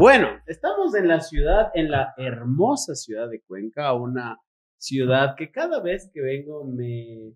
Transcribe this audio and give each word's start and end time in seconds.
Bueno, 0.00 0.28
estamos 0.46 0.94
en 0.94 1.08
la 1.08 1.20
ciudad, 1.20 1.72
en 1.74 1.90
la 1.90 2.14
hermosa 2.16 2.94
ciudad 2.94 3.28
de 3.28 3.42
Cuenca, 3.42 3.92
una 3.92 4.38
ciudad 4.78 5.34
que 5.36 5.50
cada 5.50 5.82
vez 5.82 6.10
que 6.10 6.22
vengo 6.22 6.64
me, 6.64 7.34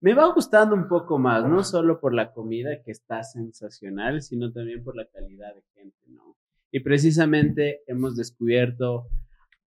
me 0.00 0.12
va 0.12 0.34
gustando 0.34 0.74
un 0.74 0.88
poco 0.88 1.20
más, 1.20 1.48
no 1.48 1.62
solo 1.62 2.00
por 2.00 2.12
la 2.12 2.32
comida 2.32 2.82
que 2.82 2.90
está 2.90 3.22
sensacional, 3.22 4.22
sino 4.22 4.50
también 4.50 4.82
por 4.82 4.96
la 4.96 5.06
calidad 5.06 5.54
de 5.54 5.62
gente, 5.72 5.96
¿no? 6.08 6.36
Y 6.72 6.80
precisamente 6.80 7.82
hemos 7.86 8.16
descubierto 8.16 9.06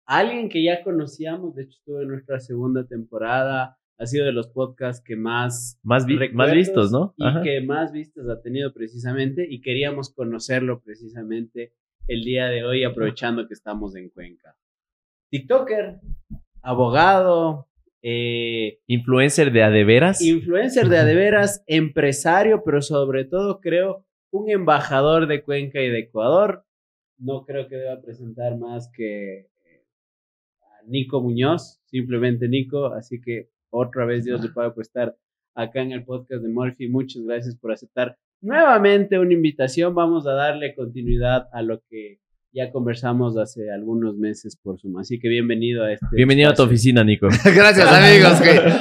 a 0.04 0.18
alguien 0.18 0.48
que 0.48 0.64
ya 0.64 0.82
conocíamos, 0.82 1.54
de 1.54 1.62
hecho 1.62 1.76
estuvo 1.78 2.00
en 2.00 2.08
nuestra 2.08 2.40
segunda 2.40 2.88
temporada, 2.88 3.78
ha 3.98 4.06
sido 4.06 4.26
de 4.26 4.32
los 4.32 4.48
podcasts 4.48 5.00
que 5.00 5.14
más, 5.14 5.78
más, 5.84 6.04
más 6.32 6.52
vistos, 6.52 6.90
¿no? 6.90 7.14
Y 7.18 7.42
que 7.44 7.60
más 7.60 7.92
vistos 7.92 8.28
ha 8.28 8.42
tenido 8.42 8.72
precisamente 8.74 9.46
y 9.48 9.60
queríamos 9.60 10.12
conocerlo 10.12 10.80
precisamente 10.80 11.72
el 12.06 12.22
día 12.22 12.46
de 12.46 12.64
hoy 12.64 12.84
aprovechando 12.84 13.46
que 13.46 13.54
estamos 13.54 13.96
en 13.96 14.10
Cuenca. 14.10 14.56
TikToker, 15.30 16.00
abogado, 16.62 17.68
eh, 18.02 18.78
influencer 18.86 19.52
de 19.52 19.62
adeveras. 19.62 20.22
Influencer 20.22 20.88
de 20.88 20.98
adeveras, 20.98 21.64
empresario, 21.66 22.62
pero 22.64 22.80
sobre 22.80 23.24
todo 23.24 23.60
creo 23.60 24.04
un 24.30 24.50
embajador 24.50 25.26
de 25.26 25.42
Cuenca 25.42 25.80
y 25.80 25.90
de 25.90 26.00
Ecuador. 26.00 26.64
No 27.18 27.44
creo 27.44 27.66
que 27.68 27.76
deba 27.76 28.00
presentar 28.00 28.56
más 28.58 28.90
que 28.92 29.38
eh, 29.38 29.84
a 30.62 30.82
Nico 30.86 31.20
Muñoz, 31.20 31.80
simplemente 31.86 32.48
Nico, 32.48 32.86
así 32.86 33.20
que 33.20 33.48
otra 33.70 34.04
vez 34.04 34.24
Dios 34.24 34.42
le 34.42 34.50
pague 34.50 34.70
por 34.70 34.82
estar 34.82 35.16
acá 35.54 35.80
en 35.82 35.92
el 35.92 36.04
podcast 36.04 36.42
de 36.42 36.48
Murphy. 36.48 36.88
Muchas 36.88 37.22
gracias 37.24 37.56
por 37.56 37.72
aceptar 37.72 38.16
nuevamente 38.40 39.18
una 39.18 39.32
invitación. 39.32 39.94
Vamos 39.94 40.26
a 40.26 40.32
darle 40.32 40.74
continuidad 40.74 41.48
a 41.52 41.62
lo 41.62 41.80
que 41.88 42.20
ya 42.52 42.72
conversamos 42.72 43.36
hace 43.36 43.70
algunos 43.70 44.16
meses 44.16 44.56
por 44.56 44.80
Zoom. 44.80 44.98
Así 44.98 45.18
que 45.18 45.28
bienvenido 45.28 45.84
a 45.84 45.92
este. 45.92 46.06
Bienvenido 46.12 46.50
a 46.50 46.54
tu 46.54 46.62
oficina, 46.62 47.04
Nico. 47.04 47.28
Gracias, 47.44 47.86
amigos. 47.86 48.40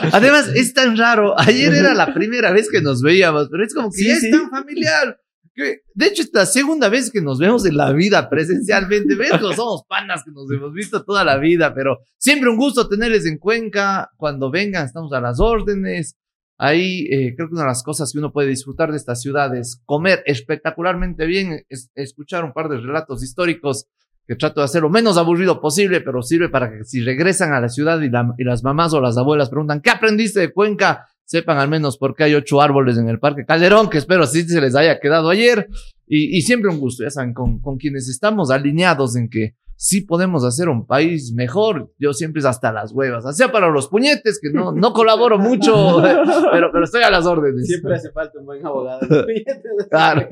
además, 0.14 0.50
es 0.56 0.74
tan 0.74 0.96
raro. 0.96 1.38
Ayer 1.38 1.74
era 1.74 1.94
la 1.94 2.14
primera 2.14 2.52
vez 2.54 2.70
que 2.72 2.82
nos 2.82 3.02
veíamos, 3.02 3.50
pero 3.52 3.64
es 3.66 3.74
como 3.74 3.90
que 3.92 4.12
es 4.12 4.32
tan 4.32 4.50
familiar. 4.50 5.20
de 5.58 6.06
hecho, 6.06 6.22
es 6.22 6.32
la 6.34 6.46
segunda 6.46 6.88
vez 6.88 7.12
que 7.12 7.22
nos 7.22 7.38
vemos 7.38 7.66
en 7.66 7.76
la 7.76 7.92
vida 7.92 8.30
presencialmente. 8.30 9.16
¿Ves? 9.16 9.32
somos 9.56 9.84
panas 9.90 10.24
que 10.24 10.32
nos 10.32 10.50
hemos 10.50 10.72
visto 10.72 11.04
toda 11.04 11.26
la 11.26 11.38
vida, 11.38 11.74
pero 11.74 11.98
siempre 12.18 12.50
un 12.50 12.56
gusto 12.56 12.88
tenerles 12.88 13.26
en 13.26 13.38
Cuenca. 13.38 14.10
Cuando 14.16 14.50
vengan, 14.50 14.86
estamos 14.86 15.12
a 15.12 15.20
las 15.20 15.42
órdenes. 15.42 16.16
Ahí 16.58 17.08
eh, 17.12 17.34
creo 17.36 17.48
que 17.48 17.54
una 17.54 17.64
de 17.64 17.70
las 17.70 17.84
cosas 17.84 18.12
que 18.12 18.20
uno 18.20 18.32
puede 18.32 18.50
disfrutar 18.50 18.92
de 18.92 18.98
esta 18.98 19.16
ciudad 19.16 19.56
es 19.56 19.82
comer 19.86 20.24
espectacularmente 20.26 21.26
bien, 21.26 21.66
es, 21.70 21.92
escuchar 21.96 22.46
un 22.46 22.54
par 22.54 22.70
de 22.70 22.78
relatos 22.78 23.24
históricos 23.24 23.88
que 24.26 24.36
trato 24.36 24.62
de 24.62 24.66
hacer 24.66 24.82
lo 24.82 24.90
menos 24.90 25.18
aburrido 25.18 25.62
posible, 25.62 26.02
pero 26.02 26.22
sirve 26.22 26.50
para 26.50 26.72
que 26.72 26.84
si 26.84 27.02
regresan 27.02 27.54
a 27.54 27.62
la 27.62 27.70
ciudad 27.70 28.02
y, 28.02 28.06
y 28.06 28.44
las 28.44 28.64
mamás 28.64 28.94
o 28.94 29.02
las 29.02 29.18
abuelas 29.18 29.50
preguntan, 29.50 29.82
¿qué 29.82 29.90
aprendiste 29.90 30.40
de 30.40 30.54
Cuenca? 30.54 31.08
sepan 31.26 31.58
al 31.58 31.68
menos 31.68 31.98
por 31.98 32.16
qué 32.16 32.26
hay 32.26 32.36
ocho 32.36 32.62
árboles 32.62 32.98
en 32.98 33.10
el 33.10 33.20
Parque 33.20 33.46
Calderón, 33.46 33.90
que 33.90 33.98
espero 33.98 34.26
sí 34.26 34.44
se 34.44 34.62
les 34.62 34.76
haya 34.76 35.00
quedado 35.00 35.30
ayer. 35.30 35.68
Y, 36.08 36.38
y 36.38 36.42
siempre 36.44 36.70
un 36.70 36.80
gusto, 36.80 37.04
ya 37.04 37.10
saben, 37.10 37.34
con, 37.34 37.60
con, 37.60 37.78
quienes 37.78 38.08
estamos 38.08 38.52
alineados 38.52 39.16
en 39.16 39.28
que 39.28 39.56
sí 39.76 40.02
podemos 40.02 40.44
hacer 40.44 40.70
un 40.70 40.86
país 40.86 41.34
mejor. 41.34 41.92
Yo 42.00 42.14
siempre 42.14 42.40
es 42.40 42.46
hasta 42.46 42.72
las 42.72 42.92
huevas, 42.92 43.36
sea 43.36 43.52
para 43.52 43.70
los 43.70 43.88
puñetes, 43.88 44.40
que 44.42 44.52
no, 44.52 44.72
no 44.72 44.94
colaboro 44.94 45.38
mucho, 45.38 46.02
pero, 46.52 46.72
pero 46.72 46.84
estoy 46.84 47.04
a 47.04 47.10
las 47.10 47.26
órdenes. 47.26 47.68
Siempre 47.68 47.96
hace 47.96 48.12
falta 48.12 48.40
un 48.40 48.46
buen 48.46 48.66
abogado. 48.66 49.08
claro. 49.90 50.28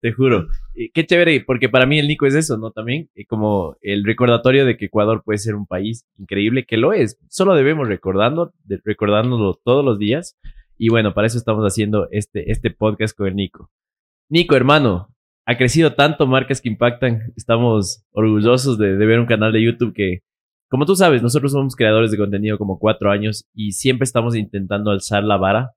Te 0.00 0.12
juro. 0.12 0.46
Qué 0.92 1.06
chévere, 1.06 1.42
porque 1.46 1.70
para 1.70 1.86
mí 1.86 1.98
el 1.98 2.06
Nico 2.06 2.26
es 2.26 2.34
eso, 2.34 2.58
¿no? 2.58 2.70
También 2.70 3.08
como 3.28 3.76
el 3.80 4.04
recordatorio 4.04 4.66
de 4.66 4.76
que 4.76 4.86
Ecuador 4.86 5.22
puede 5.24 5.38
ser 5.38 5.54
un 5.54 5.66
país 5.66 6.06
increíble, 6.18 6.66
que 6.66 6.76
lo 6.76 6.92
es. 6.92 7.18
Solo 7.28 7.54
debemos 7.54 7.88
recordando, 7.88 8.52
recordándolo 8.84 9.58
todos 9.64 9.84
los 9.84 9.98
días. 9.98 10.36
Y 10.76 10.90
bueno, 10.90 11.14
para 11.14 11.26
eso 11.26 11.38
estamos 11.38 11.64
haciendo 11.64 12.08
este, 12.10 12.52
este 12.52 12.70
podcast 12.70 13.16
con 13.16 13.28
el 13.28 13.36
Nico. 13.36 13.70
Nico, 14.28 14.54
hermano, 14.54 15.15
ha 15.46 15.56
crecido 15.56 15.94
tanto 15.94 16.26
marcas 16.26 16.60
que 16.60 16.68
impactan. 16.68 17.32
Estamos 17.36 18.04
orgullosos 18.12 18.78
de, 18.78 18.96
de 18.96 19.06
ver 19.06 19.20
un 19.20 19.26
canal 19.26 19.52
de 19.52 19.62
YouTube 19.62 19.94
que, 19.94 20.20
como 20.68 20.84
tú 20.84 20.94
sabes, 20.96 21.22
nosotros 21.22 21.52
somos 21.52 21.74
creadores 21.76 22.10
de 22.10 22.18
contenido 22.18 22.58
como 22.58 22.78
cuatro 22.78 23.10
años 23.10 23.46
y 23.54 23.72
siempre 23.72 24.04
estamos 24.04 24.36
intentando 24.36 24.90
alzar 24.90 25.24
la 25.24 25.38
vara 25.38 25.70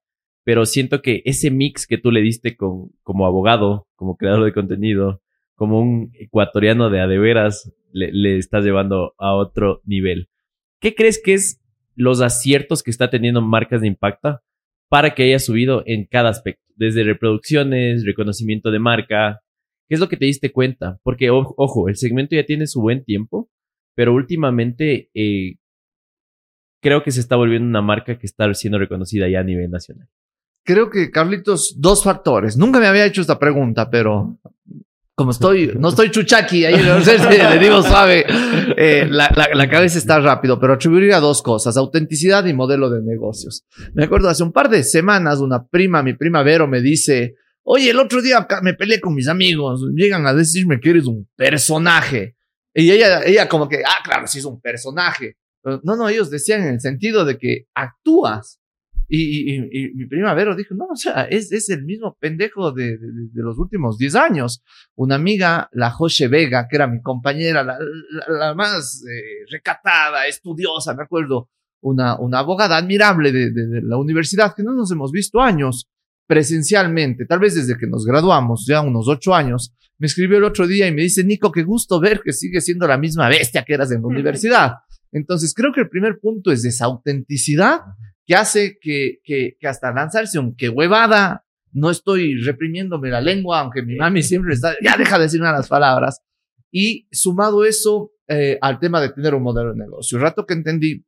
pero 0.50 0.66
siento 0.66 1.04
que 1.04 1.22
ese 1.26 1.52
mix 1.52 1.86
que 1.86 2.00
tú 2.00 2.12
le 2.12 2.22
diste 2.22 2.56
con, 2.56 2.90
como 3.04 3.28
abogado, 3.28 3.88
como 3.96 4.18
creador 4.18 4.46
de 4.46 4.52
contenido, 4.52 5.22
como 5.54 5.80
un 5.80 6.12
ecuatoriano 6.16 6.90
de 6.90 7.02
adeveras, 7.02 7.72
le, 7.92 8.12
le 8.12 8.38
estás 8.38 8.64
llevando 8.64 9.14
a 9.20 9.36
otro 9.36 9.82
nivel. 9.86 10.28
¿Qué 10.80 10.96
crees 10.96 11.22
que 11.24 11.36
es 11.36 11.62
los 11.96 12.22
aciertos 12.22 12.82
que 12.82 12.90
está 12.90 13.12
teniendo 13.12 13.42
marcas 13.42 13.82
de 13.82 13.88
impacto 13.88 14.40
para 14.88 15.14
que 15.14 15.22
haya 15.22 15.38
subido 15.38 15.84
en 15.86 16.06
cada 16.06 16.30
aspecto? 16.30 16.64
Desde 16.76 17.04
reproducciones, 17.04 18.04
reconocimiento 18.04 18.72
de 18.72 18.80
marca. 18.80 19.42
¿Qué 19.90 19.96
es 19.96 20.00
lo 20.00 20.08
que 20.08 20.18
te 20.18 20.26
diste 20.26 20.52
cuenta? 20.52 21.00
Porque, 21.04 21.30
ojo, 21.32 21.90
el 21.90 21.98
segmento 21.98 22.36
ya 22.36 22.46
tiene 22.46 22.68
su 22.68 22.80
buen 22.80 23.04
tiempo, 23.04 23.50
pero 23.96 24.14
últimamente 24.14 25.10
eh, 25.14 25.56
creo 26.82 27.04
que 27.04 27.12
se 27.12 27.20
está 27.20 27.36
volviendo 27.36 27.68
una 27.68 27.82
marca 27.82 28.18
que 28.18 28.28
está 28.28 28.54
siendo 28.54 28.80
reconocida 28.80 29.28
ya 29.28 29.42
a 29.42 29.44
nivel 29.44 29.70
nacional 29.70 30.08
creo 30.70 30.92
que, 30.92 31.10
Carlitos, 31.10 31.76
dos 31.78 32.04
factores. 32.04 32.56
Nunca 32.56 32.80
me 32.80 32.86
había 32.86 33.06
hecho 33.06 33.22
esta 33.22 33.40
pregunta, 33.40 33.90
pero 33.90 34.38
como 35.16 35.32
estoy, 35.32 35.74
no 35.80 35.90
estoy 35.90 36.12
chuchaqui, 36.12 36.64
ahí 36.64 36.76
le 36.78 37.60
digo 37.60 37.82
suave, 37.82 38.24
eh, 38.78 39.08
la, 39.10 39.32
la, 39.54 39.68
cabeza 39.68 39.98
está 39.98 40.20
rápido, 40.20 40.60
pero 40.60 40.74
atribuiría 40.74 41.20
dos 41.20 41.42
cosas, 41.42 41.76
autenticidad 41.76 42.46
y 42.46 42.54
modelo 42.54 42.92
de 42.92 43.02
negocios. 43.02 43.66
Me 43.96 44.04
acuerdo 44.04 44.30
hace 44.30 44.44
un 44.44 44.54
par 44.54 44.70
de 44.70 44.84
semanas, 44.84 45.40
una 45.40 45.66
prima, 45.66 46.04
mi 46.04 46.14
prima 46.14 46.44
Vero, 46.44 46.68
me 46.68 46.82
dice, 46.82 47.36
oye, 47.64 47.92
el 47.92 48.00
otro 48.00 48.22
día 48.22 48.48
me 48.62 48.74
peleé 48.74 49.00
con 49.00 49.14
mis 49.14 49.28
amigos, 49.28 49.82
llegan 49.94 50.26
a 50.28 50.34
decirme 50.34 50.80
que 50.80 50.92
eres 50.92 51.06
un 51.06 51.30
personaje. 51.36 52.36
Y 52.74 52.92
ella, 52.92 53.24
ella 53.24 53.50
como 53.50 53.68
que, 53.68 53.84
ah, 53.86 54.04
claro, 54.04 54.28
sí 54.28 54.40
es 54.40 54.46
un 54.46 54.62
personaje. 54.62 55.38
no, 55.64 55.96
no, 55.96 56.10
ellos 56.10 56.30
decían 56.30 56.62
en 56.62 56.76
el 56.76 56.82
sentido 56.82 57.26
de 57.26 57.38
que 57.38 57.66
actúas 57.74 58.60
y, 59.12 59.60
mi 59.96 60.06
prima 60.06 60.36
Vero 60.36 60.56
dijo, 60.56 60.76
no, 60.76 60.86
o 60.86 60.96
sea, 60.96 61.24
es, 61.24 61.52
es 61.52 61.70
el 61.70 61.84
mismo 61.84 62.16
pendejo 62.20 62.72
de, 62.72 63.00
los 63.34 63.58
últimos 63.58 63.98
10 63.98 64.16
años. 64.16 64.64
Una 64.96 65.16
amiga, 65.16 65.68
la 65.72 65.90
José 65.90 66.28
Vega, 66.28 66.68
que 66.70 66.76
era 66.76 66.86
mi 66.86 67.02
compañera, 67.02 67.64
la, 67.64 68.54
más 68.54 69.04
eh, 69.04 69.46
recatada, 69.50 70.28
estudiosa, 70.28 70.94
me 70.94 71.04
acuerdo, 71.04 71.50
una, 71.82 72.20
una 72.20 72.40
abogada 72.40 72.78
admirable 72.78 73.32
de, 73.32 73.82
la 73.82 73.98
universidad, 73.98 74.54
que 74.56 74.64
no 74.64 74.74
nos 74.74 74.92
hemos 74.92 75.12
visto 75.12 75.42
años 75.42 75.90
presencialmente, 76.30 77.26
tal 77.26 77.40
vez 77.40 77.56
desde 77.56 77.76
que 77.76 77.88
nos 77.88 78.06
graduamos, 78.06 78.64
ya 78.68 78.82
unos 78.82 79.08
ocho 79.08 79.34
años, 79.34 79.74
me 79.98 80.06
escribió 80.06 80.38
el 80.38 80.44
otro 80.44 80.68
día 80.68 80.86
y 80.86 80.94
me 80.94 81.02
dice, 81.02 81.24
Nico, 81.24 81.52
qué 81.52 81.64
gusto 81.64 82.00
ver 82.00 82.22
que 82.24 82.34
sigue 82.34 82.62
siendo 82.62 82.86
la 82.86 83.00
misma 83.00 83.28
bestia 83.28 83.66
que 83.66 83.74
eras 83.74 83.92
en 83.92 84.04
la 84.04 84.10
universidad. 84.10 84.74
Entonces, 85.12 85.56
creo 85.56 85.74
que 85.74 85.82
el 85.82 85.90
primer 85.90 86.20
punto 86.20 86.52
es 86.52 86.64
esa 86.64 86.86
autenticidad 86.86 87.80
que 88.28 88.36
hace 88.36 88.78
que, 88.80 89.22
que, 89.24 89.58
que 89.60 89.68
hasta 89.68 89.92
lanzarse 89.92 90.38
un 90.38 90.56
que 90.56 90.70
huevada, 90.70 91.48
no 91.72 91.90
estoy 91.90 92.36
reprimiéndome 92.36 93.10
la 93.10 93.22
lengua, 93.22 93.62
aunque 93.62 93.82
mi 93.82 93.96
mami 93.96 94.22
siempre 94.22 94.54
está, 94.54 94.76
ya 94.84 94.98
deja 94.98 95.18
de 95.18 95.24
decir 95.24 95.40
las 95.40 95.68
palabras. 95.68 96.22
Y 96.72 97.08
sumado 97.12 97.66
eso 97.66 98.12
eh, 98.28 98.60
al 98.62 98.80
tema 98.80 99.02
de 99.02 99.10
tener 99.10 99.34
un 99.34 99.42
modelo 99.42 99.72
de 99.72 99.80
negocio. 99.80 100.20
El 100.20 100.26
rato 100.26 100.46
que 100.46 100.54
entendí, 100.54 101.04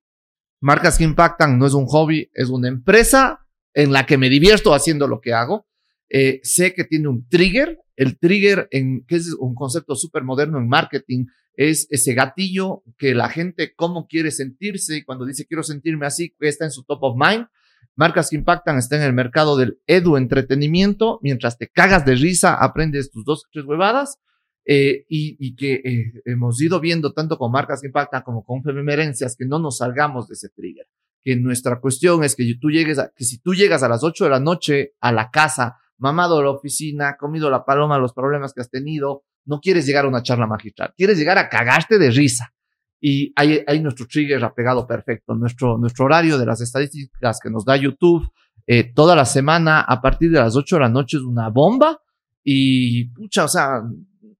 marcas 0.61 0.97
que 0.97 1.03
impactan 1.03 1.59
no 1.59 1.67
es 1.67 1.75
un 1.75 1.85
hobby, 1.85 2.27
es 2.33 2.49
una 2.49 2.69
empresa 2.69 3.40
en 3.73 3.91
la 3.91 4.05
que 4.05 4.17
me 4.17 4.29
divierto 4.29 4.73
haciendo 4.73 5.07
lo 5.07 5.21
que 5.21 5.33
hago. 5.33 5.67
Eh, 6.09 6.41
sé 6.43 6.73
que 6.73 6.83
tiene 6.83 7.07
un 7.07 7.27
trigger, 7.29 7.79
el 7.95 8.19
trigger 8.19 8.67
en, 8.71 9.05
que 9.05 9.15
es 9.15 9.33
un 9.39 9.55
concepto 9.55 9.95
súper 9.95 10.23
moderno 10.23 10.57
en 10.57 10.67
marketing, 10.67 11.25
es 11.53 11.87
ese 11.89 12.13
gatillo 12.13 12.83
que 12.97 13.13
la 13.13 13.29
gente 13.29 13.73
cómo 13.75 14.07
quiere 14.07 14.31
sentirse 14.31 14.97
y 14.97 15.03
cuando 15.03 15.25
dice 15.25 15.45
quiero 15.45 15.63
sentirme 15.63 16.05
así, 16.05 16.33
está 16.39 16.65
en 16.65 16.71
su 16.71 16.83
top 16.83 17.03
of 17.03 17.15
mind. 17.17 17.47
Marcas 17.95 18.29
que 18.29 18.37
impactan 18.37 18.77
está 18.77 18.95
en 18.95 19.03
el 19.03 19.13
mercado 19.13 19.57
del 19.57 19.79
edu 19.85 20.17
entretenimiento, 20.17 21.19
mientras 21.21 21.57
te 21.57 21.67
cagas 21.67 22.05
de 22.05 22.15
risa, 22.15 22.55
aprendes 22.55 23.11
tus 23.11 23.25
dos 23.25 23.45
tres 23.51 23.65
huevadas. 23.65 24.17
Eh, 24.63 25.05
y, 25.09 25.35
y, 25.39 25.55
que 25.55 25.81
eh, 25.83 26.21
hemos 26.25 26.61
ido 26.61 26.79
viendo 26.79 27.13
tanto 27.13 27.39
con 27.39 27.51
marcas 27.51 27.81
que 27.81 27.87
impactan 27.87 28.21
como 28.21 28.43
con 28.45 28.61
femerencias 28.61 29.35
que 29.35 29.45
no 29.45 29.57
nos 29.57 29.77
salgamos 29.77 30.27
de 30.27 30.33
ese 30.35 30.49
trigger. 30.49 30.85
Que 31.23 31.35
nuestra 31.35 31.79
cuestión 31.79 32.23
es 32.23 32.35
que 32.35 32.55
tú 32.59 32.69
llegues 32.69 32.99
a, 32.99 33.11
que 33.15 33.23
si 33.23 33.39
tú 33.39 33.53
llegas 33.53 33.83
a 33.83 33.89
las 33.89 34.03
8 34.03 34.23
de 34.23 34.29
la 34.29 34.39
noche 34.39 34.93
a 34.99 35.11
la 35.11 35.29
casa, 35.29 35.77
mamado 35.97 36.41
la 36.41 36.51
oficina, 36.51 37.15
comido 37.17 37.49
la 37.49 37.63
paloma, 37.63 37.99
los 37.99 38.13
problemas 38.13 38.53
que 38.53 38.61
has 38.61 38.69
tenido, 38.69 39.23
no 39.45 39.59
quieres 39.59 39.85
llegar 39.85 40.05
a 40.05 40.07
una 40.07 40.23
charla 40.23 40.47
magistral, 40.47 40.93
quieres 40.97 41.17
llegar 41.17 41.37
a 41.37 41.49
cagarte 41.49 41.99
de 41.99 42.09
risa. 42.11 42.53
Y 42.99 43.33
hay, 43.35 43.63
hay 43.65 43.79
nuestro 43.81 44.05
trigger 44.05 44.43
apegado 44.43 44.85
perfecto, 44.85 45.33
nuestro, 45.33 45.77
nuestro 45.77 46.05
horario 46.05 46.37
de 46.37 46.45
las 46.45 46.61
estadísticas 46.61 47.39
que 47.41 47.49
nos 47.49 47.65
da 47.65 47.75
YouTube 47.75 48.31
eh, 48.67 48.93
toda 48.93 49.15
la 49.15 49.25
semana 49.25 49.81
a 49.81 50.01
partir 50.01 50.31
de 50.31 50.39
las 50.39 50.55
8 50.55 50.75
de 50.75 50.81
la 50.81 50.89
noche 50.89 51.17
es 51.17 51.23
una 51.23 51.49
bomba. 51.49 51.99
Y 52.43 53.05
pucha, 53.09 53.45
o 53.45 53.47
sea, 53.47 53.81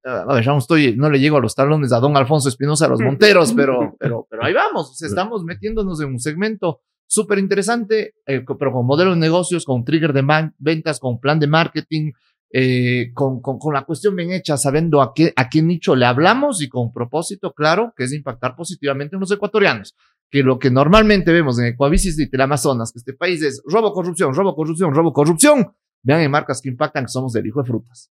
a 0.04 0.34
ver, 0.34 0.50
aún 0.50 0.58
estoy, 0.58 0.96
no 0.96 1.10
le 1.10 1.20
llego 1.20 1.38
a 1.38 1.42
los 1.42 1.56
talones 1.56 1.92
a 1.92 2.00
don 2.00 2.18
Alfonso 2.18 2.50
Espinosa, 2.50 2.86
a 2.86 2.90
los 2.90 3.02
Monteros, 3.02 3.54
pero, 3.56 3.96
pero, 4.00 4.28
pero 4.30 4.44
ahí 4.44 4.54
vamos, 4.54 4.92
o 4.92 4.94
sea, 4.94 5.08
estamos 5.08 5.44
metiéndonos 5.44 6.02
en 6.02 6.10
un 6.10 6.20
segmento 6.20 6.82
súper 7.08 7.40
interesante, 7.40 8.16
eh, 8.26 8.44
pero 8.58 8.72
con 8.72 8.86
modelos 8.86 9.16
de 9.16 9.20
negocios, 9.20 9.66
con 9.66 9.84
trigger 9.84 10.14
de 10.14 10.52
ventas, 10.58 11.00
con 11.00 11.20
plan 11.20 11.40
de 11.40 11.48
marketing, 11.48 12.12
eh, 12.54 13.12
con, 13.14 13.42
con, 13.42 13.60
con, 13.60 13.74
la 13.74 13.84
cuestión 13.84 14.16
bien 14.16 14.32
hecha, 14.32 14.58
sabiendo 14.58 15.02
a 15.02 15.14
qué, 15.14 15.34
a 15.36 15.50
qué 15.50 15.62
nicho 15.62 15.96
le 15.96 16.06
hablamos 16.06 16.62
y 16.62 16.70
con 16.70 16.92
propósito 16.92 17.54
claro, 17.54 17.94
que 17.96 18.06
es 18.06 18.14
impactar 18.14 18.56
positivamente 18.56 19.16
en 19.16 19.20
los 19.20 19.32
ecuatorianos. 19.32 19.96
Que 20.30 20.44
lo 20.44 20.58
que 20.60 20.72
normalmente 20.72 21.34
vemos 21.34 21.60
en 21.60 21.66
Ecuavisis 21.66 22.18
y 22.18 22.30
el 22.32 22.42
Amazonas, 22.42 22.94
que 22.94 23.00
este 23.00 23.14
país 23.14 23.42
es 23.42 23.62
robo, 23.66 23.92
corrupción, 23.92 24.34
robo, 24.34 24.56
corrupción, 24.56 24.94
robo, 24.94 25.12
corrupción. 25.12 25.74
Vean 26.04 26.22
en 26.22 26.32
marcas 26.32 26.62
que 26.62 26.70
impactan 26.70 27.06
que 27.06 27.10
somos 27.10 27.34
del 27.34 27.46
hijo 27.46 27.62
de 27.62 27.68
frutas. 27.68 28.10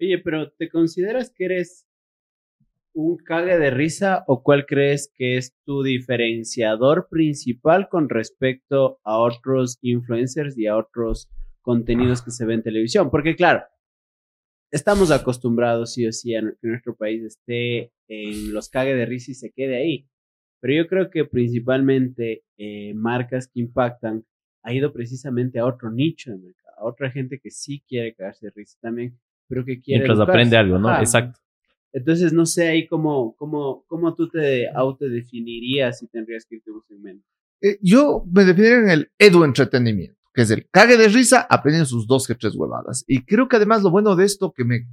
Oye, 0.00 0.18
pero 0.18 0.50
¿te 0.52 0.70
consideras 0.70 1.30
que 1.30 1.44
eres 1.44 1.86
un 2.94 3.18
cague 3.18 3.58
de 3.58 3.70
risa 3.70 4.24
o 4.26 4.42
cuál 4.42 4.64
crees 4.64 5.12
que 5.14 5.36
es 5.36 5.54
tu 5.66 5.82
diferenciador 5.82 7.08
principal 7.10 7.88
con 7.90 8.08
respecto 8.08 8.98
a 9.04 9.18
otros 9.18 9.78
influencers 9.82 10.56
y 10.56 10.66
a 10.66 10.78
otros 10.78 11.28
contenidos 11.60 12.22
que 12.22 12.30
se 12.30 12.46
ven 12.46 12.60
en 12.60 12.62
televisión? 12.62 13.10
Porque 13.10 13.36
claro, 13.36 13.62
estamos 14.70 15.10
acostumbrados 15.10 15.92
sí 15.92 16.06
o 16.06 16.12
sí 16.12 16.34
a 16.34 16.40
que 16.40 16.68
nuestro 16.68 16.96
país 16.96 17.22
esté 17.22 17.92
en 18.08 18.54
los 18.54 18.70
cague 18.70 18.94
de 18.94 19.04
risa 19.04 19.32
y 19.32 19.34
se 19.34 19.52
quede 19.52 19.76
ahí. 19.76 20.08
Pero 20.60 20.82
yo 20.82 20.88
creo 20.88 21.10
que 21.10 21.26
principalmente 21.26 22.44
eh, 22.56 22.94
marcas 22.94 23.48
que 23.48 23.60
impactan 23.60 24.24
ha 24.62 24.72
ido 24.72 24.94
precisamente 24.94 25.58
a 25.58 25.66
otro 25.66 25.90
nicho 25.90 26.30
de 26.30 26.38
mercado, 26.38 26.74
a 26.78 26.84
otra 26.84 27.10
gente 27.10 27.38
que 27.38 27.50
sí 27.50 27.84
quiere 27.86 28.14
cagarse 28.14 28.46
de 28.46 28.52
risa 28.54 28.78
también, 28.80 29.18
pero 29.50 29.64
que 29.64 29.80
quiere. 29.80 30.04
Mientras 30.04 30.26
aprende 30.26 30.56
algo, 30.56 30.78
¿no? 30.78 30.96
Exacto. 30.98 31.38
Entonces, 31.92 32.32
no 32.32 32.46
sé 32.46 32.68
ahí 32.68 32.86
cómo, 32.86 33.34
cómo, 33.36 33.84
cómo 33.88 34.14
tú 34.14 34.28
te 34.28 34.68
autodefinirías 34.72 35.98
si 35.98 36.06
tendrías 36.06 36.46
que 36.48 36.56
irte 36.56 36.70
un 36.70 36.82
segmento. 36.86 37.26
Eh, 37.60 37.78
yo 37.82 38.24
me 38.32 38.44
definiría 38.44 38.78
en 38.78 38.90
el 38.90 39.10
edu 39.18 39.42
entretenimiento, 39.42 40.16
que 40.32 40.42
es 40.42 40.50
el 40.52 40.68
cague 40.70 40.96
de 40.96 41.08
risa 41.08 41.46
aprendiendo 41.50 41.86
sus 41.86 42.06
dos 42.06 42.28
que 42.28 42.36
tres 42.36 42.54
huevadas. 42.54 43.04
Y 43.08 43.24
creo 43.24 43.48
que 43.48 43.56
además 43.56 43.82
lo 43.82 43.90
bueno 43.90 44.14
de 44.14 44.24
esto 44.24 44.52
que 44.52 44.64
me 44.64 44.86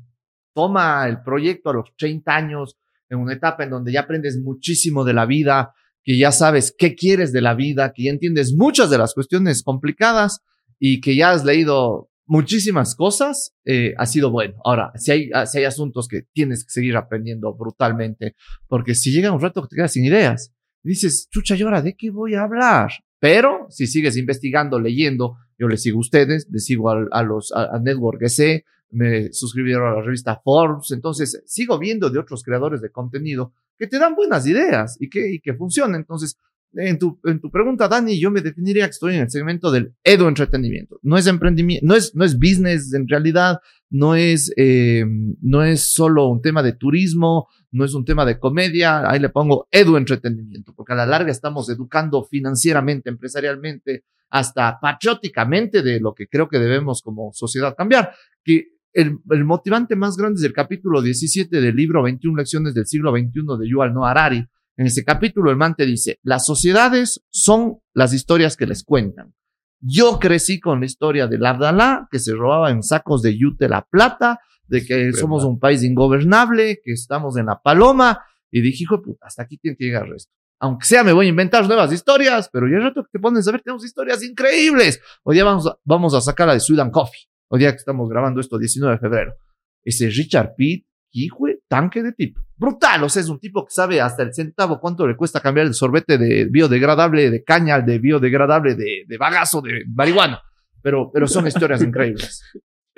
toma 0.55 1.07
el 1.07 1.21
proyecto 1.21 1.69
a 1.69 1.73
los 1.73 1.95
30 1.95 2.35
años, 2.35 2.79
en 3.09 3.19
una 3.19 3.33
etapa 3.33 3.63
en 3.63 3.69
donde 3.69 3.91
ya 3.91 4.01
aprendes 4.01 4.39
muchísimo 4.41 5.05
de 5.05 5.13
la 5.13 5.27
vida, 5.27 5.75
que 6.03 6.17
ya 6.17 6.31
sabes 6.31 6.73
qué 6.75 6.95
quieres 6.95 7.31
de 7.31 7.41
la 7.41 7.53
vida, 7.53 7.93
que 7.93 8.05
ya 8.05 8.09
entiendes 8.09 8.55
muchas 8.57 8.89
de 8.89 8.97
las 8.97 9.13
cuestiones 9.13 9.61
complicadas 9.61 10.41
y 10.79 10.99
que 10.99 11.15
ya 11.15 11.29
has 11.29 11.45
leído 11.45 12.09
muchísimas 12.27 12.95
cosas, 12.95 13.55
eh, 13.65 13.93
ha 13.97 14.05
sido 14.05 14.29
bueno. 14.29 14.55
Ahora, 14.63 14.91
si 14.95 15.11
hay, 15.11 15.29
ah, 15.33 15.45
si 15.45 15.59
hay 15.59 15.65
asuntos 15.65 16.07
que 16.07 16.23
tienes 16.33 16.63
que 16.63 16.71
seguir 16.71 16.95
aprendiendo 16.95 17.53
brutalmente, 17.55 18.35
porque 18.67 18.93
si 18.93 19.11
llega 19.11 19.31
un 19.31 19.41
rato 19.41 19.61
que 19.63 19.69
te 19.69 19.75
quedas 19.77 19.93
sin 19.93 20.05
ideas, 20.05 20.53
dices, 20.83 21.27
chucha, 21.31 21.55
¿y 21.55 21.61
ahora 21.63 21.81
de 21.81 21.95
qué 21.95 22.11
voy 22.11 22.35
a 22.35 22.43
hablar? 22.43 22.91
Pero 23.19 23.67
si 23.69 23.87
sigues 23.87 24.17
investigando, 24.17 24.79
leyendo, 24.79 25.37
yo 25.57 25.67
les 25.67 25.81
sigo 25.81 25.97
a 25.97 26.01
ustedes, 26.01 26.47
les 26.51 26.65
sigo 26.65 26.91
a, 26.91 27.23
los, 27.23 27.51
a, 27.51 27.79
Network 27.79 28.21
EC, 28.21 28.63
me 28.91 29.33
suscribieron 29.33 29.91
a 29.91 29.95
la 29.95 30.01
revista 30.01 30.39
Forbes, 30.43 30.91
entonces 30.91 31.41
sigo 31.45 31.79
viendo 31.79 32.09
de 32.09 32.19
otros 32.19 32.43
creadores 32.43 32.81
de 32.81 32.91
contenido 32.91 33.53
que 33.77 33.87
te 33.87 33.99
dan 33.99 34.15
buenas 34.15 34.45
ideas 34.47 34.97
y 34.99 35.09
que, 35.09 35.31
y 35.33 35.39
que 35.39 35.53
funcionan. 35.53 36.01
Entonces, 36.01 36.37
en 36.73 36.99
tu, 36.99 37.19
en 37.23 37.39
tu 37.39 37.49
pregunta, 37.49 37.87
Dani, 37.87 38.19
yo 38.19 38.29
me 38.29 38.41
definiría 38.41 38.85
que 38.85 38.91
estoy 38.91 39.15
en 39.15 39.21
el 39.21 39.29
segmento 39.29 39.71
del 39.71 39.93
edu 40.03 40.27
entretenimiento. 40.27 40.99
No 41.01 41.17
es 41.17 41.27
emprendimiento, 41.27 41.85
no 41.85 41.95
es, 41.95 42.13
no 42.15 42.23
es 42.23 42.37
business 42.37 42.93
en 42.93 43.07
realidad, 43.07 43.59
no 43.89 44.15
es, 44.15 44.51
eh, 44.57 45.05
no 45.41 45.63
es 45.63 45.93
solo 45.93 46.27
un 46.27 46.41
tema 46.41 46.61
de 46.61 46.73
turismo, 46.73 47.47
no 47.71 47.85
es 47.85 47.93
un 47.93 48.05
tema 48.05 48.25
de 48.25 48.39
comedia, 48.39 49.09
ahí 49.09 49.19
le 49.19 49.29
pongo 49.29 49.67
edu 49.71 49.97
entretenimiento, 49.97 50.73
porque 50.75 50.93
a 50.93 50.97
la 50.97 51.05
larga 51.05 51.31
estamos 51.31 51.69
educando 51.69 52.23
financieramente, 52.23 53.09
empresarialmente, 53.09 54.03
hasta 54.29 54.77
patrióticamente 54.79 55.81
de 55.81 55.99
lo 55.99 56.13
que 56.13 56.27
creo 56.27 56.49
que 56.49 56.59
debemos 56.59 57.01
como 57.01 57.31
sociedad 57.33 57.75
cambiar. 57.77 58.13
Que 58.43 58.67
el, 58.93 59.19
el 59.29 59.45
motivante 59.45 59.95
más 59.95 60.17
grande 60.17 60.39
es 60.39 60.43
el 60.43 60.53
capítulo 60.53 61.01
17 61.01 61.61
del 61.61 61.75
libro 61.75 62.03
21 62.03 62.37
lecciones 62.37 62.73
del 62.73 62.87
siglo 62.87 63.11
XXI 63.11 63.57
de 63.59 63.69
Yuval 63.69 63.93
Noah 63.93 64.11
Harari, 64.11 64.45
en 64.77 64.85
ese 64.85 65.03
capítulo, 65.03 65.49
el 65.49 65.57
man 65.57 65.75
te 65.75 65.85
dice, 65.85 66.19
las 66.21 66.45
sociedades 66.45 67.23
son 67.29 67.79
las 67.93 68.13
historias 68.13 68.55
que 68.55 68.67
les 68.67 68.83
cuentan. 68.83 69.33
Yo 69.79 70.19
crecí 70.19 70.59
con 70.59 70.79
la 70.79 70.85
historia 70.85 71.27
del 71.27 71.45
Abdalá, 71.45 72.07
que 72.11 72.19
se 72.19 72.33
robaba 72.33 72.71
en 72.71 72.83
sacos 72.83 73.23
de 73.23 73.37
yute 73.37 73.67
la 73.67 73.81
plata, 73.81 74.39
de 74.67 74.85
que 74.85 75.13
somos 75.13 75.43
un 75.43 75.59
país 75.59 75.83
ingobernable, 75.83 76.79
que 76.83 76.91
estamos 76.91 77.37
en 77.37 77.47
la 77.47 77.59
paloma, 77.59 78.23
y 78.51 78.61
dije, 78.61 78.83
hijo 78.83 78.97
de 78.97 79.03
puta, 79.03 79.27
hasta 79.27 79.43
aquí 79.43 79.57
tiene 79.57 79.75
que 79.77 79.85
llegar 79.85 80.07
esto. 80.15 80.31
Aunque 80.59 80.85
sea, 80.85 81.03
me 81.03 81.13
voy 81.13 81.27
a 81.27 81.29
inventar 81.29 81.67
nuevas 81.67 81.91
historias, 81.91 82.49
pero 82.51 82.67
ya 82.67 82.79
rato 82.79 83.03
que 83.03 83.09
te 83.11 83.19
pones 83.19 83.47
a 83.47 83.51
ver, 83.51 83.61
tenemos 83.61 83.85
historias 83.85 84.23
increíbles. 84.23 84.99
Hoy 85.23 85.35
día 85.35 85.43
vamos 85.43 85.67
a, 85.67 85.77
vamos 85.83 86.13
a 86.13 86.21
sacar 86.21 86.47
la 86.47 86.53
de 86.53 86.59
Sweden 86.59 86.89
Coffee. 86.89 87.27
Hoy 87.49 87.59
día 87.59 87.71
que 87.71 87.77
estamos 87.77 88.09
grabando 88.09 88.41
esto, 88.41 88.57
19 88.57 88.95
de 88.95 88.99
febrero. 88.99 89.35
Ese 89.83 90.09
Richard 90.09 90.55
Pitt, 90.55 90.86
hijo 91.11 91.45
tanque 91.67 92.03
de 92.03 92.11
tipo. 92.13 92.41
Brutal, 92.55 93.03
o 93.03 93.09
sea, 93.09 93.21
es 93.21 93.29
un 93.29 93.39
tipo 93.39 93.65
que 93.65 93.71
sabe 93.71 94.01
hasta 94.01 94.23
el 94.23 94.33
centavo 94.33 94.79
cuánto 94.79 95.07
le 95.07 95.15
cuesta 95.15 95.41
cambiar 95.41 95.67
el 95.67 95.73
sorbete 95.73 96.17
de 96.17 96.45
biodegradable 96.45 97.29
de 97.29 97.43
caña 97.43 97.79
de 97.81 97.99
biodegradable 97.99 98.75
de, 98.75 99.03
de 99.07 99.17
bagazo 99.17 99.61
de 99.61 99.83
marihuana. 99.87 100.41
Pero, 100.81 101.11
pero 101.11 101.27
son 101.27 101.47
historias 101.47 101.81
increíbles. 101.81 102.43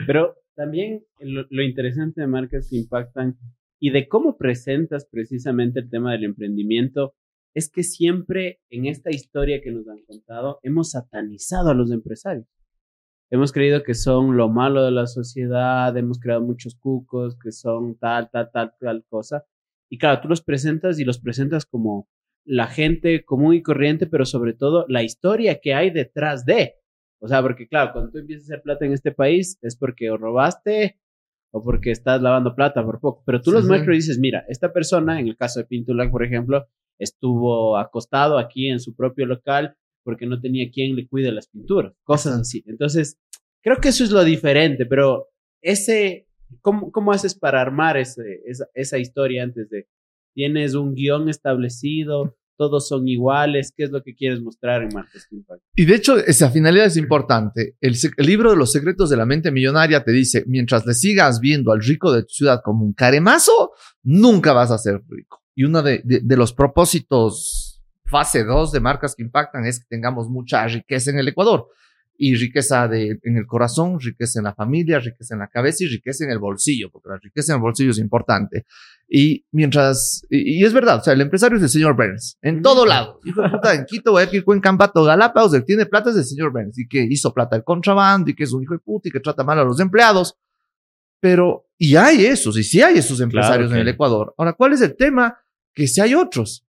Pero 0.06 0.36
también 0.56 1.04
lo, 1.20 1.46
lo, 1.50 1.64
interesante 1.64 2.22
de 2.22 2.28
marcas 2.28 2.68
que 2.70 2.78
impactan 2.78 3.38
y 3.80 3.92
de 3.92 4.08
cómo 4.08 4.38
presentas 4.38 5.08
precisamente 5.10 5.80
el 5.80 5.90
tema 5.90 6.12
del 6.12 6.26
emprendimiento 6.26 7.16
es 7.54 7.70
que 7.70 7.84
siempre 7.84 8.60
en 8.70 8.86
esta 8.86 9.10
historia 9.12 9.62
que 9.62 9.72
nos 9.72 9.88
han 9.88 10.02
contado 10.06 10.60
hemos 10.64 10.92
satanizado 10.92 11.70
a 11.70 11.74
los 11.74 11.92
empresarios. 11.92 12.46
Hemos 13.32 13.52
creído 13.52 13.84
que 13.84 13.94
son 13.94 14.38
lo 14.38 14.50
malo 14.50 14.84
de 14.84 14.92
la 14.92 15.06
sociedad, 15.06 15.96
hemos 15.96 16.20
creado 16.20 16.42
muchos 16.42 16.76
cucos 16.76 17.38
que 17.38 17.52
son 17.52 17.96
tal, 17.96 18.30
tal, 18.32 18.50
tal, 18.52 18.74
tal 18.80 19.06
cosa. 19.08 19.46
Y 19.90 20.00
claro, 20.00 20.22
tú 20.22 20.28
los 20.28 20.42
presentas 20.42 21.00
y 21.00 21.06
los 21.06 21.20
presentas 21.20 21.66
como 21.66 22.08
la 22.44 22.68
gente 22.68 23.24
común 23.24 23.54
y 23.54 23.62
corriente, 23.62 24.08
pero 24.08 24.26
sobre 24.26 24.54
todo 24.54 24.86
la 24.88 25.04
historia 25.04 25.60
que 25.60 25.76
hay 25.76 25.92
detrás 25.92 26.46
de. 26.46 26.76
O 27.22 27.28
sea, 27.28 27.42
porque 27.44 27.68
claro, 27.68 27.92
cuando 27.94 28.12
tú 28.12 28.18
empiezas 28.18 28.50
a 28.50 28.54
hacer 28.54 28.64
plata 28.64 28.86
en 28.86 28.94
este 28.94 29.12
país 29.12 29.60
es 29.62 29.76
porque 29.76 30.10
o 30.10 30.18
robaste 30.18 31.00
o 31.52 31.64
porque 31.64 31.92
estás 31.92 32.22
lavando 32.22 32.56
plata 32.56 32.84
por 32.84 33.00
poco. 33.00 33.24
Pero 33.26 33.42
tú 33.42 33.52
los 33.52 33.66
muestras 33.68 33.94
y 33.94 33.98
dices, 33.98 34.20
mira, 34.20 34.46
esta 34.48 34.74
persona, 34.74 35.20
en 35.20 35.28
el 35.28 35.38
caso 35.38 35.60
de 35.60 35.66
Pintulac, 35.66 36.10
por 36.10 36.24
ejemplo, 36.24 36.68
estuvo 36.98 37.78
acostado 37.78 38.38
aquí 38.40 38.70
en 38.70 38.80
su 38.80 38.96
propio 38.96 39.26
local 39.26 39.76
porque 40.04 40.26
no 40.26 40.40
tenía 40.40 40.72
quien 40.72 40.96
le 40.96 41.08
cuide 41.08 41.32
las 41.32 41.48
pinturas, 41.48 41.94
cosas 42.04 42.40
así. 42.40 42.64
Entonces, 42.68 43.18
creo 43.62 43.78
que 43.78 43.90
eso 43.90 44.04
es 44.04 44.12
lo 44.12 44.24
diferente, 44.24 44.86
pero 44.86 45.28
ese, 45.62 46.28
¿cómo, 46.62 46.92
cómo 46.92 47.12
haces 47.12 47.36
para 47.36 47.62
armar 47.62 47.98
ese, 47.98 48.42
esa, 48.46 48.68
esa 48.74 48.98
historia 48.98 49.44
antes 49.44 49.70
de, 49.70 49.88
tienes 50.34 50.76
un 50.76 50.96
guion 50.96 51.30
establecido, 51.30 52.36
todos 52.60 52.90
son 52.90 53.08
iguales, 53.08 53.72
¿qué 53.76 53.86
es 53.86 53.90
lo 53.90 54.04
que 54.04 54.14
quieres 54.14 54.42
mostrar 54.42 54.84
en 54.84 54.90
Marcos 54.94 55.28
Impact? 55.32 55.62
Y 55.76 55.86
de 55.86 55.96
hecho, 55.96 56.18
esa 56.18 56.52
finalidad 56.52 56.88
es 56.88 56.98
importante. 56.98 57.78
El, 57.80 57.96
el, 58.18 58.26
libro 58.26 58.52
de 58.52 58.58
los 58.58 58.74
secretos 58.74 59.10
de 59.10 59.16
la 59.16 59.26
mente 59.26 59.50
millonaria 59.50 60.04
te 60.04 60.12
dice, 60.12 60.44
mientras 60.46 60.86
le 60.86 60.94
sigas 60.94 61.40
viendo 61.40 61.72
al 61.72 61.82
rico 61.82 62.12
de 62.12 62.24
tu 62.24 62.30
ciudad 62.30 62.60
como 62.62 62.84
un 62.84 62.94
caremazo, 62.94 63.72
nunca 64.04 64.52
vas 64.52 64.72
a 64.72 64.78
ser 64.78 65.02
rico. 65.08 65.42
Y 65.56 65.64
uno 65.64 65.82
de, 65.82 66.02
de, 66.04 66.20
de 66.22 66.38
los 66.38 66.52
propósitos 66.52 67.69
fase 68.10 68.44
2 68.44 68.72
de 68.72 68.80
marcas 68.80 69.16
que 69.16 69.24
impactan 69.24 69.66
es 69.66 69.80
que 69.80 69.86
tengamos 69.90 70.30
mucha 70.30 70.66
riqueza 70.68 71.12
en 71.12 71.20
el 71.20 71.28
Ecuador. 71.28 71.68
Y 72.22 72.36
riqueza 72.36 72.90
de, 72.90 73.18
en 73.24 73.38
el 73.38 73.46
corazón, 73.46 73.98
riqueza 73.98 74.40
en 74.40 74.44
la 74.44 74.54
familia, 74.54 75.00
riqueza 75.00 75.36
en 75.36 75.40
la 75.40 75.48
cabeza 75.48 75.86
y 75.86 75.88
riqueza 75.88 76.26
en 76.26 76.32
el 76.32 76.40
bolsillo, 76.40 76.92
porque 76.92 77.08
la 77.08 77.18
riqueza 77.18 77.54
en 77.54 77.58
el 77.58 77.62
bolsillo 77.62 77.92
es 77.92 77.98
importante. 77.98 78.66
Y 79.08 79.46
mientras, 79.54 80.26
y, 80.30 80.62
es 80.66 80.74
verdad, 80.74 80.98
o 80.98 81.02
sea, 81.02 81.14
el 81.14 81.22
empresario 81.22 81.56
es 81.58 81.64
el 81.64 81.70
señor 81.70 81.96
Burns, 81.96 82.38
en 82.42 82.62
todo 82.62 82.86
lado. 82.86 83.22
Hijo 83.24 83.42
de 83.42 83.50
puta, 83.50 83.74
en 83.74 83.86
Quito, 83.86 84.12
Guayaquil, 84.12 84.44
Cuenca, 84.44 84.68
Ambato, 84.68 85.06
Galápagos, 85.06 85.54
el 85.54 85.64
tiene 85.64 85.86
plata 85.86 86.10
es 86.10 86.18
el 86.18 86.26
señor 86.26 86.52
Burns, 86.52 86.78
y 86.78 86.90
que 86.90 87.08
hizo 87.10 87.34
plata 87.34 87.56
el 87.56 87.64
contrabando, 87.64 88.30
y 88.30 88.36
que 88.36 88.44
es 88.44 88.52
un 88.52 88.64
hijo 88.64 88.74
de 88.74 88.80
puta, 88.80 89.08
y 89.08 89.12
que 89.12 89.22
trata 89.22 89.46
mal 89.46 89.58
a 89.58 89.64
los 89.64 89.80
empleados. 89.80 90.36
Pero, 91.22 91.70
y 91.78 91.96
hay 91.96 92.26
esos, 92.26 92.58
y 92.58 92.64
sí 92.64 92.82
hay 92.82 92.98
esos 92.98 93.22
empresarios 93.22 93.72
en 93.72 93.78
el 93.78 93.88
Ecuador. 93.88 94.34
Ahora, 94.38 94.52
¿cuál 94.52 94.74
es 94.74 94.82
el 94.82 94.98
tema? 94.98 95.38
Que 95.74 95.88
si 95.88 96.02
hay 96.02 96.16
otros 96.16 96.66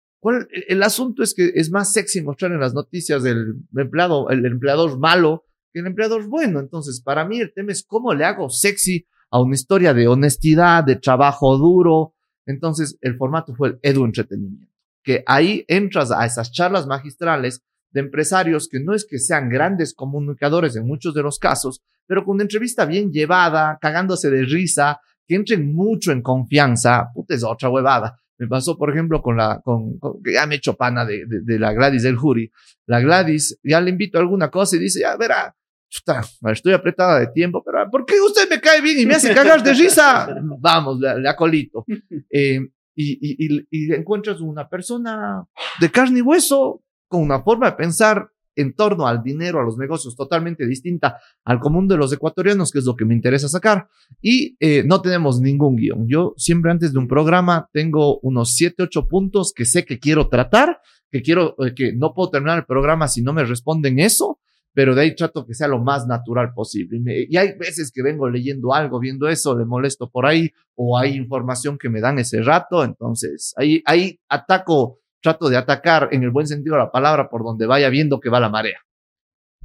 el, 0.51 0.83
asunto 0.83 1.23
es 1.23 1.35
que 1.35 1.53
es 1.55 1.71
más 1.71 1.93
sexy 1.93 2.23
mostrar 2.23 2.53
en 2.53 2.61
las 2.61 2.75
noticias 2.75 3.23
del 3.23 3.55
empleado, 3.77 4.31
el 4.31 4.45
empleador 4.45 4.99
malo 4.99 5.45
que 5.73 5.81
el 5.81 5.87
empleador 5.87 6.27
bueno. 6.27 6.61
Entonces, 6.61 7.01
para 7.01 7.25
mí 7.25 7.41
el 7.41 7.53
tema 7.53 7.73
es 7.73 7.85
cómo 7.85 8.15
le 8.15 8.25
hago 8.25 8.49
sexy 8.49 9.07
a 9.31 9.41
una 9.41 9.55
historia 9.55 9.95
de 9.95 10.09
honestidad, 10.09 10.85
de 10.85 10.97
trabajo 10.97 11.57
duro. 11.57 12.15
Entonces, 12.47 12.99
el 13.01 13.17
formato 13.17 13.55
fue 13.55 13.69
el 13.69 13.79
edu 13.83 14.05
entretenimiento, 14.05 14.73
que 15.03 15.23
ahí 15.27 15.65
entras 15.69 16.11
a 16.11 16.25
esas 16.25 16.51
charlas 16.51 16.87
magistrales 16.87 17.63
de 17.91 18.01
empresarios 18.01 18.69
que 18.69 18.81
no 18.81 18.95
es 18.95 19.07
que 19.07 19.19
sean 19.19 19.49
grandes 19.49 19.95
comunicadores 19.95 20.77
en 20.77 20.87
muchos 20.87 21.15
de 21.15 21.23
los 21.23 21.39
casos, 21.39 21.83
pero 22.07 22.25
con 22.25 22.35
una 22.35 22.45
entrevista 22.45 22.87
bien 22.87 23.13
llevada, 23.13 23.79
cagándose 23.81 24.31
de 24.31 24.45
risa, 24.45 25.01
que 25.27 25.35
entren 25.35 25.75
mucho 25.75 26.11
en 26.11 26.23
confianza, 26.23 27.11
puta, 27.15 27.35
es 27.35 27.45
otra 27.45 27.69
huevada. 27.69 28.19
Me 28.39 28.47
pasó, 28.47 28.77
por 28.79 28.91
ejemplo, 28.91 29.21
con 29.21 29.37
la, 29.37 29.61
con, 29.65 29.99
con- 29.99 30.23
que 30.23 30.33
ya 30.35 30.47
me 30.47 30.55
he 30.55 30.59
hecho 30.59 30.75
pana 30.75 31.05
de, 31.05 31.27
de, 31.27 31.41
de 31.43 31.59
la 31.59 31.73
Gladys 31.73 32.03
del 32.05 32.17
Jury. 32.17 32.51
La 32.87 33.01
Gladys, 33.01 33.59
ya 33.63 33.81
le 33.81 33.91
invito 33.91 34.19
a 34.19 34.21
alguna 34.21 34.49
cosa 34.51 34.77
y 34.77 34.79
dice, 34.79 35.01
ya 35.01 35.17
verá, 35.17 35.55
chuta, 35.91 36.23
estoy 36.53 36.73
apretada 36.73 37.19
de 37.19 37.29
tiempo, 37.29 37.63
pero 37.65 37.91
¿por 37.91 38.05
qué 38.07 38.21
usted 38.21 38.49
me 38.49 38.61
cae 38.61 38.81
bien 38.81 38.99
y 39.01 39.07
me 39.07 39.15
hace 39.15 39.35
cagar 39.35 39.63
de 39.63 39.73
risa? 39.73 40.29
Vamos, 40.61 41.01
la, 41.01 41.19
la 41.19 41.35
colito. 41.37 41.85
Eh, 42.31 42.61
y, 42.95 43.13
y, 43.13 43.57
y, 43.61 43.67
y 43.71 43.93
encuentras 43.95 44.41
una 44.41 44.69
persona 44.69 45.45
de 45.81 45.91
carne 45.91 46.19
y 46.19 46.23
hueso 46.23 46.83
con 47.07 47.23
una 47.23 47.43
forma 47.43 47.71
de 47.71 47.77
pensar 47.77 48.29
en 48.61 48.75
torno 48.75 49.07
al 49.07 49.23
dinero, 49.23 49.61
a 49.61 49.65
los 49.65 49.77
negocios 49.79 50.15
totalmente 50.17 50.67
distinta 50.67 51.19
al 51.45 51.61
común 51.61 51.89
de 51.89 51.97
los 51.97 52.13
ecuatorianos, 52.13 52.71
que 52.71 52.79
es 52.81 52.85
lo 52.85 52.97
que 52.97 53.05
me 53.05 53.15
interesa 53.15 53.49
sacar. 53.49 53.89
Y 54.21 54.57
eh, 54.61 54.83
no 54.87 55.01
tenemos 55.01 55.41
ningún 55.41 55.77
guion. 55.77 56.07
Yo 56.09 56.35
siempre 56.37 56.71
antes 56.71 56.93
de 56.93 56.99
un 56.99 57.09
programa 57.09 57.69
tengo 57.73 58.19
unos 58.21 58.55
7, 58.55 58.83
8 58.85 59.07
puntos 59.09 59.53
que 59.55 59.65
sé 59.65 59.85
que 59.85 59.99
quiero 59.99 60.29
tratar, 60.29 60.81
que 61.11 61.23
quiero, 61.23 61.55
eh, 61.65 61.75
que 61.75 61.93
no 61.95 62.13
puedo 62.15 62.31
terminar 62.31 62.59
el 62.59 62.65
programa 62.67 63.09
si 63.09 63.23
no 63.23 63.33
me 63.33 63.45
responden 63.45 63.99
eso, 63.99 64.39
pero 64.75 64.95
de 64.95 65.01
ahí 65.03 65.17
trato 65.17 65.45
que 65.47 65.55
sea 65.55 65.67
lo 65.67 65.81
más 65.83 66.07
natural 66.07 66.53
posible. 66.55 66.99
Y, 66.99 67.01
me- 67.01 67.27
y 67.29 67.37
hay 67.37 67.57
veces 67.59 67.91
que 67.93 68.03
vengo 68.03 68.29
leyendo 68.29 68.75
algo, 68.75 69.01
viendo 69.01 69.27
eso, 69.29 69.59
le 69.59 69.65
molesto 69.65 70.09
por 70.11 70.27
ahí, 70.27 70.51
o 70.77 70.97
hay 70.99 71.15
información 71.17 71.79
que 71.79 71.89
me 71.89 72.01
dan 72.01 72.19
ese 72.19 72.43
rato, 72.43 72.85
entonces 72.85 73.55
ahí, 73.57 73.83
ahí 73.87 74.21
ataco, 74.29 75.01
trato 75.21 75.49
de 75.49 75.57
atacar 75.57 76.09
en 76.13 76.23
el 76.23 76.31
buen 76.31 76.47
sentido 76.47 76.77
de 76.77 76.83
la 76.83 76.91
palabra 76.91 77.29
por 77.29 77.43
donde 77.43 77.67
vaya 77.67 77.89
viendo 77.89 78.21
que 78.21 78.31
va 78.31 78.41
la 78.41 78.49
marea. 78.49 78.81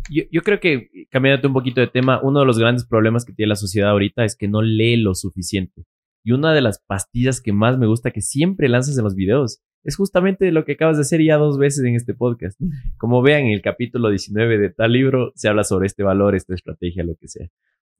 Yo, 0.09 0.23
yo 0.31 0.41
creo 0.41 0.59
que, 0.59 0.89
cambiándote 1.09 1.47
un 1.47 1.53
poquito 1.53 1.79
de 1.79 1.87
tema, 1.87 2.19
uno 2.21 2.41
de 2.41 2.45
los 2.45 2.59
grandes 2.59 2.85
problemas 2.85 3.25
que 3.25 3.33
tiene 3.33 3.49
la 3.49 3.55
sociedad 3.55 3.91
ahorita 3.91 4.25
es 4.25 4.35
que 4.35 4.47
no 4.47 4.61
lee 4.61 4.97
lo 4.97 5.15
suficiente. 5.15 5.85
Y 6.25 6.31
una 6.31 6.53
de 6.53 6.61
las 6.61 6.79
pastillas 6.79 7.41
que 7.41 7.53
más 7.53 7.77
me 7.77 7.87
gusta 7.87 8.11
que 8.11 8.21
siempre 8.21 8.69
lanzas 8.69 8.97
en 8.97 9.03
los 9.03 9.15
videos 9.15 9.61
es 9.83 9.97
justamente 9.97 10.51
lo 10.51 10.63
que 10.63 10.73
acabas 10.73 10.97
de 10.97 11.01
hacer 11.01 11.21
ya 11.21 11.35
dos 11.35 11.57
veces 11.57 11.83
en 11.83 11.95
este 11.95 12.13
podcast. 12.13 12.59
Como 12.97 13.21
vean, 13.21 13.45
en 13.45 13.51
el 13.51 13.61
capítulo 13.61 14.09
19 14.09 14.57
de 14.57 14.69
tal 14.69 14.93
libro 14.93 15.33
se 15.35 15.49
habla 15.49 15.65
sobre 15.65 15.87
este 15.87 16.03
valor, 16.03 16.35
esta 16.35 16.53
estrategia, 16.55 17.03
lo 17.03 17.15
que 17.15 17.27
sea. 17.27 17.49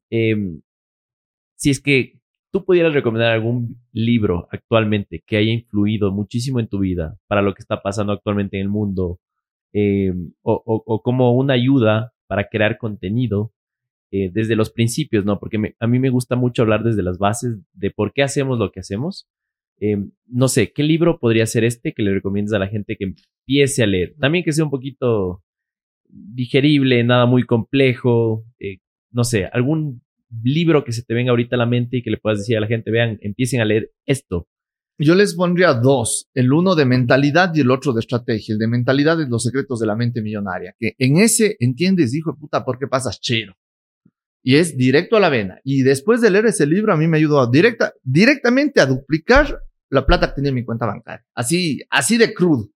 Em, 0.09 0.61
si 1.55 1.69
es 1.69 1.81
que 1.81 2.19
tú 2.53 2.65
pudieras 2.65 2.93
recomendar 2.95 3.33
algún 3.33 3.77
libro 3.93 4.47
actualmente 4.51 5.23
que 5.27 5.37
haya 5.37 5.51
influido 5.53 6.13
muchísimo 6.13 6.61
en 6.61 6.69
tu 6.69 6.79
vida 6.79 7.17
para 7.27 7.43
lo 7.43 7.55
que 7.55 7.61
está 7.63 7.83
pasando 7.83 8.13
actualmente 8.13 8.57
en 8.57 8.63
el 8.63 8.69
mundo, 8.69 9.19
eh, 9.73 10.13
o, 10.43 10.63
o- 10.65 10.83
o 10.85 11.01
como 11.03 11.33
una 11.33 11.55
ayuda 11.55 12.13
para 12.27 12.49
crear 12.49 12.77
contenido 12.79 13.53
eh, 14.11 14.29
desde 14.33 14.55
los 14.55 14.71
principios, 14.71 15.25
¿no? 15.25 15.39
Porque 15.39 15.57
me- 15.59 15.75
a 15.79 15.87
mí 15.87 15.99
me 15.99 16.09
gusta 16.11 16.35
mucho 16.35 16.61
hablar 16.63 16.83
desde 16.83 17.03
las 17.03 17.17
bases 17.19 17.57
de 17.73 17.91
por 17.91 18.13
qué 18.13 18.23
hacemos 18.23 18.59
lo 18.59 18.71
que 18.71 18.79
hacemos. 18.81 19.27
Eh, 19.79 19.97
no 20.27 20.47
sé, 20.47 20.71
¿qué 20.73 20.83
libro 20.83 21.19
podría 21.19 21.45
ser 21.47 21.63
este 21.65 21.93
que 21.93 22.03
le 22.03 22.13
recomiendas 22.13 22.53
a 22.55 22.59
la 22.59 22.67
gente 22.67 22.95
que 22.97 23.05
empiece 23.05 23.83
a 23.83 23.87
leer? 23.87 24.15
También 24.19 24.43
que 24.45 24.53
sea 24.53 24.65
un 24.65 24.71
poquito 24.71 25.43
digerible, 26.09 27.03
nada 27.03 27.25
muy 27.25 27.43
complejo, 27.43 28.45
eh, 28.59 28.77
no 29.11 29.23
sé, 29.23 29.45
algún 29.47 30.01
libro 30.43 30.83
que 30.83 30.91
se 30.91 31.03
te 31.03 31.13
venga 31.13 31.31
ahorita 31.31 31.55
a 31.55 31.59
la 31.59 31.65
mente 31.65 31.97
y 31.97 32.03
que 32.03 32.11
le 32.11 32.17
puedas 32.17 32.39
decir 32.39 32.57
a 32.57 32.61
la 32.61 32.67
gente, 32.67 32.91
vean, 32.91 33.17
empiecen 33.21 33.61
a 33.61 33.65
leer 33.65 33.91
esto. 34.05 34.47
Yo 34.97 35.15
les 35.15 35.33
pondría 35.33 35.73
dos, 35.73 36.29
el 36.33 36.53
uno 36.53 36.75
de 36.75 36.85
mentalidad 36.85 37.51
y 37.55 37.61
el 37.61 37.71
otro 37.71 37.93
de 37.93 37.99
estrategia. 37.99 38.53
El 38.53 38.59
de 38.59 38.67
mentalidad 38.67 39.19
es 39.21 39.27
los 39.27 39.43
secretos 39.43 39.79
de 39.79 39.87
la 39.87 39.95
mente 39.95 40.21
millonaria, 40.21 40.75
que 40.79 40.93
en 40.99 41.17
ese 41.17 41.57
entiendes, 41.59 42.13
hijo 42.13 42.31
de 42.31 42.39
puta, 42.39 42.63
por 42.63 42.77
qué 42.77 42.87
pasas 42.87 43.19
chero. 43.19 43.55
Y 44.43 44.57
es 44.57 44.77
directo 44.77 45.17
a 45.17 45.19
la 45.19 45.29
vena. 45.29 45.59
Y 45.63 45.81
después 45.83 46.21
de 46.21 46.29
leer 46.29 46.47
ese 46.47 46.67
libro, 46.67 46.93
a 46.93 46.97
mí 46.97 47.07
me 47.07 47.17
ayudó 47.17 47.49
directa, 47.49 47.93
directamente 48.03 48.81
a 48.81 48.85
duplicar 48.85 49.59
la 49.89 50.05
plata 50.05 50.27
que 50.27 50.35
tenía 50.35 50.49
en 50.49 50.55
mi 50.55 50.65
cuenta 50.65 50.85
bancaria. 50.85 51.25
Así, 51.33 51.79
así 51.89 52.17
de 52.17 52.33
crudo. 52.33 52.69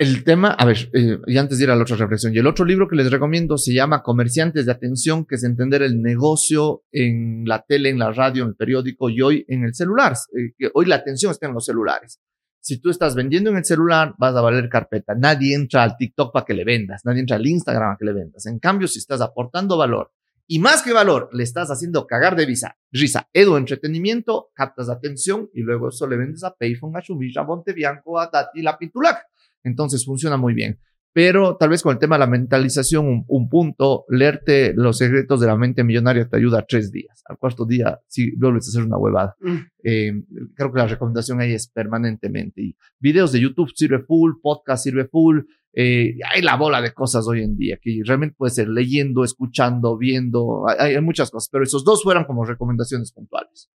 El 0.00 0.22
tema, 0.22 0.50
a 0.52 0.64
ver, 0.64 0.90
eh, 0.92 1.18
y 1.26 1.38
antes 1.38 1.58
de 1.58 1.64
ir 1.64 1.70
a 1.72 1.74
la 1.74 1.82
otra 1.82 1.96
reflexión, 1.96 2.32
y 2.32 2.38
el 2.38 2.46
otro 2.46 2.64
libro 2.64 2.86
que 2.86 2.94
les 2.94 3.10
recomiendo 3.10 3.58
se 3.58 3.74
llama 3.74 4.04
Comerciantes 4.04 4.64
de 4.64 4.70
Atención, 4.70 5.26
que 5.26 5.34
es 5.34 5.42
entender 5.42 5.82
el 5.82 6.00
negocio 6.00 6.84
en 6.92 7.42
la 7.44 7.64
tele, 7.66 7.88
en 7.88 7.98
la 7.98 8.12
radio, 8.12 8.44
en 8.44 8.50
el 8.50 8.54
periódico 8.54 9.10
y 9.10 9.20
hoy 9.22 9.44
en 9.48 9.64
el 9.64 9.74
celular. 9.74 10.14
Eh, 10.36 10.70
hoy 10.72 10.86
la 10.86 10.94
atención 10.94 11.32
está 11.32 11.48
en 11.48 11.54
los 11.54 11.64
celulares. 11.64 12.20
Si 12.60 12.80
tú 12.80 12.90
estás 12.90 13.16
vendiendo 13.16 13.50
en 13.50 13.56
el 13.56 13.64
celular, 13.64 14.14
vas 14.18 14.36
a 14.36 14.40
valer 14.40 14.68
carpeta. 14.68 15.16
Nadie 15.16 15.56
entra 15.56 15.82
al 15.82 15.96
TikTok 15.96 16.32
para 16.32 16.44
que 16.44 16.54
le 16.54 16.64
vendas, 16.64 17.04
nadie 17.04 17.20
entra 17.20 17.34
al 17.34 17.46
Instagram 17.46 17.88
para 17.88 17.98
que 17.98 18.04
le 18.04 18.12
vendas. 18.12 18.46
En 18.46 18.60
cambio, 18.60 18.86
si 18.86 19.00
estás 19.00 19.20
aportando 19.20 19.76
valor 19.76 20.12
y 20.46 20.60
más 20.60 20.80
que 20.82 20.92
valor, 20.92 21.28
le 21.32 21.42
estás 21.42 21.70
haciendo 21.72 22.06
cagar 22.06 22.36
de 22.36 22.46
visa, 22.46 22.78
risa, 22.92 23.28
edu, 23.32 23.56
entretenimiento, 23.56 24.50
captas 24.54 24.90
atención 24.90 25.50
y 25.52 25.62
luego 25.62 25.88
eso 25.88 26.06
le 26.06 26.16
vendes 26.16 26.44
a 26.44 26.54
Payphone, 26.54 26.96
a 26.96 27.00
Shumisha, 27.00 27.40
a 27.40 27.44
Montebianco, 27.44 28.20
a 28.20 28.30
Tati, 28.30 28.62
la 28.62 28.78
Pitulac. 28.78 29.24
Entonces 29.68 30.04
funciona 30.04 30.36
muy 30.36 30.54
bien. 30.54 30.78
Pero 31.12 31.56
tal 31.56 31.70
vez 31.70 31.82
con 31.82 31.92
el 31.92 31.98
tema 31.98 32.16
de 32.16 32.20
la 32.20 32.26
mentalización, 32.26 33.06
un, 33.06 33.24
un 33.26 33.48
punto, 33.48 34.04
leerte 34.08 34.72
los 34.74 34.98
secretos 34.98 35.40
de 35.40 35.46
la 35.46 35.56
mente 35.56 35.82
millonaria 35.82 36.28
te 36.28 36.36
ayuda 36.36 36.64
tres 36.68 36.92
días. 36.92 37.22
Al 37.24 37.38
cuarto 37.38 37.64
día, 37.64 38.00
sí, 38.06 38.30
vuelves 38.36 38.68
a 38.68 38.70
hacer 38.70 38.84
una 38.84 38.98
huevada. 38.98 39.34
Eh, 39.82 40.12
creo 40.54 40.72
que 40.72 40.78
la 40.78 40.86
recomendación 40.86 41.40
ahí 41.40 41.54
es 41.54 41.68
permanentemente. 41.68 42.62
Y 42.62 42.76
videos 43.00 43.32
de 43.32 43.40
YouTube 43.40 43.72
sirve 43.74 44.00
full, 44.00 44.34
podcast 44.42 44.84
sirve 44.84 45.06
full. 45.06 45.40
Eh, 45.72 46.16
hay 46.32 46.42
la 46.42 46.56
bola 46.56 46.80
de 46.80 46.92
cosas 46.92 47.26
hoy 47.26 47.42
en 47.42 47.56
día 47.56 47.78
que 47.80 48.00
realmente 48.04 48.36
puede 48.36 48.52
ser 48.52 48.68
leyendo, 48.68 49.24
escuchando, 49.24 49.96
viendo. 49.96 50.66
Hay, 50.68 50.94
hay 50.94 51.02
muchas 51.02 51.30
cosas, 51.30 51.48
pero 51.50 51.64
esos 51.64 51.84
dos 51.84 52.02
fueran 52.02 52.24
como 52.24 52.44
recomendaciones 52.44 53.12
puntuales. 53.12 53.70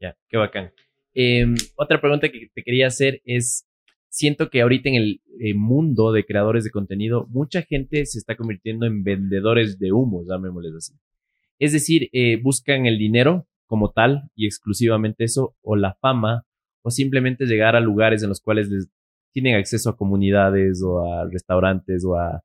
Ya, 0.00 0.16
qué 0.28 0.36
bacán. 0.38 0.72
Eh, 1.14 1.46
otra 1.76 2.00
pregunta 2.00 2.28
que 2.30 2.50
te 2.54 2.62
quería 2.62 2.86
hacer 2.86 3.20
es, 3.24 3.66
siento 4.10 4.50
que 4.50 4.60
ahorita 4.60 4.90
en 4.90 4.94
el 4.96 5.22
eh, 5.40 5.54
mundo 5.54 6.12
de 6.12 6.26
creadores 6.26 6.64
de 6.64 6.70
contenido, 6.70 7.26
mucha 7.30 7.62
gente 7.62 8.04
se 8.04 8.18
está 8.18 8.36
convirtiendo 8.36 8.84
en 8.84 9.02
vendedores 9.02 9.78
de 9.78 9.92
humo, 9.92 10.24
llamémosles 10.28 10.74
así. 10.74 10.94
Es 11.58 11.72
decir, 11.72 12.10
eh, 12.12 12.40
buscan 12.42 12.86
el 12.86 12.98
dinero 12.98 13.46
como 13.66 13.92
tal 13.92 14.30
y 14.34 14.46
exclusivamente 14.46 15.24
eso, 15.24 15.56
o 15.62 15.76
la 15.76 15.94
fama, 15.94 16.44
o 16.82 16.90
simplemente 16.90 17.46
llegar 17.46 17.76
a 17.76 17.80
lugares 17.80 18.22
en 18.22 18.28
los 18.28 18.40
cuales 18.40 18.68
les 18.68 18.88
tienen 19.32 19.54
acceso 19.54 19.90
a 19.90 19.96
comunidades 19.96 20.82
o 20.82 21.06
a 21.06 21.28
restaurantes 21.30 22.04
o 22.04 22.16
a 22.16 22.42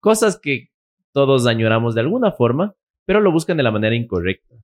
cosas 0.00 0.38
que 0.38 0.68
todos 1.12 1.46
añoramos 1.46 1.94
de 1.94 2.02
alguna 2.02 2.30
forma, 2.30 2.76
pero 3.06 3.20
lo 3.20 3.32
buscan 3.32 3.56
de 3.56 3.64
la 3.64 3.72
manera 3.72 3.96
incorrecta. 3.96 4.54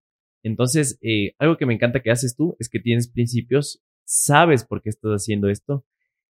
Entonces, 0.44 0.98
eh, 1.00 1.34
algo 1.38 1.56
que 1.56 1.66
me 1.66 1.74
encanta 1.74 2.00
que 2.00 2.10
haces 2.10 2.36
tú 2.36 2.54
es 2.60 2.68
que 2.68 2.78
tienes 2.78 3.08
principios, 3.08 3.82
sabes 4.04 4.64
por 4.64 4.82
qué 4.82 4.90
estás 4.90 5.12
haciendo 5.12 5.48
esto. 5.48 5.84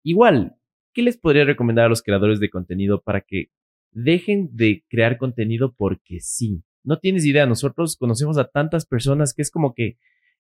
Igual, 0.05 0.55
¿qué 0.93 1.01
les 1.01 1.17
podría 1.17 1.45
recomendar 1.45 1.85
a 1.85 1.89
los 1.89 2.03
creadores 2.03 2.39
de 2.39 2.49
contenido 2.51 3.01
para 3.01 3.21
que 3.21 3.49
dejen 3.91 4.49
de 4.53 4.83
crear 4.87 5.17
contenido 5.17 5.73
porque 5.75 6.19
sí? 6.19 6.61
No 6.83 6.99
tienes 6.99 7.25
idea, 7.25 7.47
nosotros 7.47 7.97
conocemos 7.97 8.37
a 8.37 8.47
tantas 8.47 8.85
personas 8.85 9.33
que 9.33 9.41
es 9.41 9.49
como 9.49 9.73
que 9.73 9.97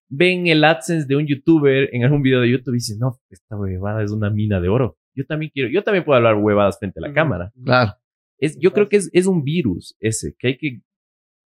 ven 0.07 0.45
el 0.45 0.63
AdSense 0.63 1.07
de 1.07 1.15
un 1.15 1.25
youtuber 1.25 1.89
en 1.91 2.03
algún 2.03 2.21
video 2.21 2.41
de 2.41 2.51
YouTube 2.51 2.73
y 2.75 2.77
dicen, 2.77 2.99
no, 2.99 3.19
esta 3.31 3.57
huevada 3.57 4.03
es 4.03 4.11
una 4.11 4.29
mina 4.29 4.61
de 4.61 4.69
oro. 4.69 4.99
Yo 5.15 5.25
también 5.25 5.49
quiero, 5.51 5.69
yo 5.69 5.83
también 5.83 6.05
puedo 6.05 6.17
hablar 6.17 6.35
huevadas 6.35 6.77
frente 6.77 6.99
a 6.99 7.01
la 7.01 7.07
cámara. 7.15 7.51
Claro. 7.63 7.93
Es, 8.37 8.59
yo 8.59 8.71
creo 8.73 8.87
que 8.89 8.97
es, 8.97 9.09
es 9.13 9.25
un 9.25 9.43
virus 9.43 9.95
ese, 9.99 10.35
que 10.37 10.47
hay 10.49 10.57
que, 10.57 10.81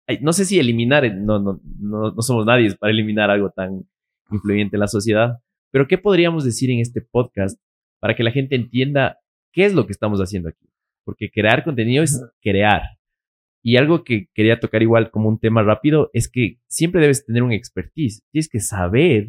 hay- 0.08 0.20
no 0.22 0.32
sé 0.32 0.46
si 0.46 0.58
eliminar, 0.58 1.04
eh, 1.04 1.14
no, 1.14 1.40
no, 1.40 1.60
no, 1.80 2.12
no 2.12 2.22
somos 2.22 2.46
nadie 2.46 2.74
para 2.76 2.94
eliminar 2.94 3.30
algo 3.30 3.50
tan 3.50 3.84
influyente 4.32 4.78
en 4.78 4.80
la 4.80 4.88
sociedad, 4.88 5.40
pero 5.72 5.88
¿qué 5.88 5.98
podríamos 5.98 6.46
decir 6.46 6.70
en 6.72 6.80
este 6.80 7.02
podcast 7.02 7.60
para 8.00 8.16
que 8.16 8.24
la 8.24 8.32
gente 8.32 8.56
entienda 8.56 9.20
qué 9.52 9.66
es 9.66 9.74
lo 9.74 9.86
que 9.86 9.92
estamos 9.92 10.20
haciendo 10.20 10.50
aquí? 10.50 10.68
Porque 11.04 11.30
crear 11.30 11.64
contenido 11.64 12.04
es 12.04 12.24
crear. 12.42 12.82
Y 13.64 13.78
algo 13.78 14.04
que 14.04 14.28
quería 14.34 14.60
tocar 14.60 14.82
igual 14.84 15.10
como 15.12 15.28
un 15.30 15.40
tema 15.40 15.64
rápido 15.64 16.10
es 16.14 16.30
que 16.30 16.60
siempre 16.68 17.02
debes 17.02 17.26
tener 17.26 17.42
un 17.44 17.52
expertise. 17.52 18.24
Tienes 18.32 18.50
que 18.50 18.60
saber 18.60 19.28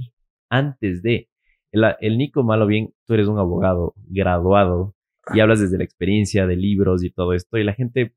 antes 0.51 1.03
de. 1.03 1.29
El, 1.73 1.85
el 2.01 2.19
Nico, 2.19 2.43
malo 2.43 2.67
bien, 2.67 2.93
tú 3.07 3.15
eres 3.15 3.29
un 3.29 3.39
abogado 3.39 3.95
graduado 4.09 4.95
y 5.35 5.41
hablas 5.41 5.61
desde 5.61 5.79
la 5.79 5.85
experiencia 5.85 6.47
de 6.47 6.57
libros 6.57 7.03
y 7.03 7.11
todo 7.11 7.33
esto. 7.33 7.59
Y 7.59 7.65
la 7.65 7.73
gente 7.75 8.15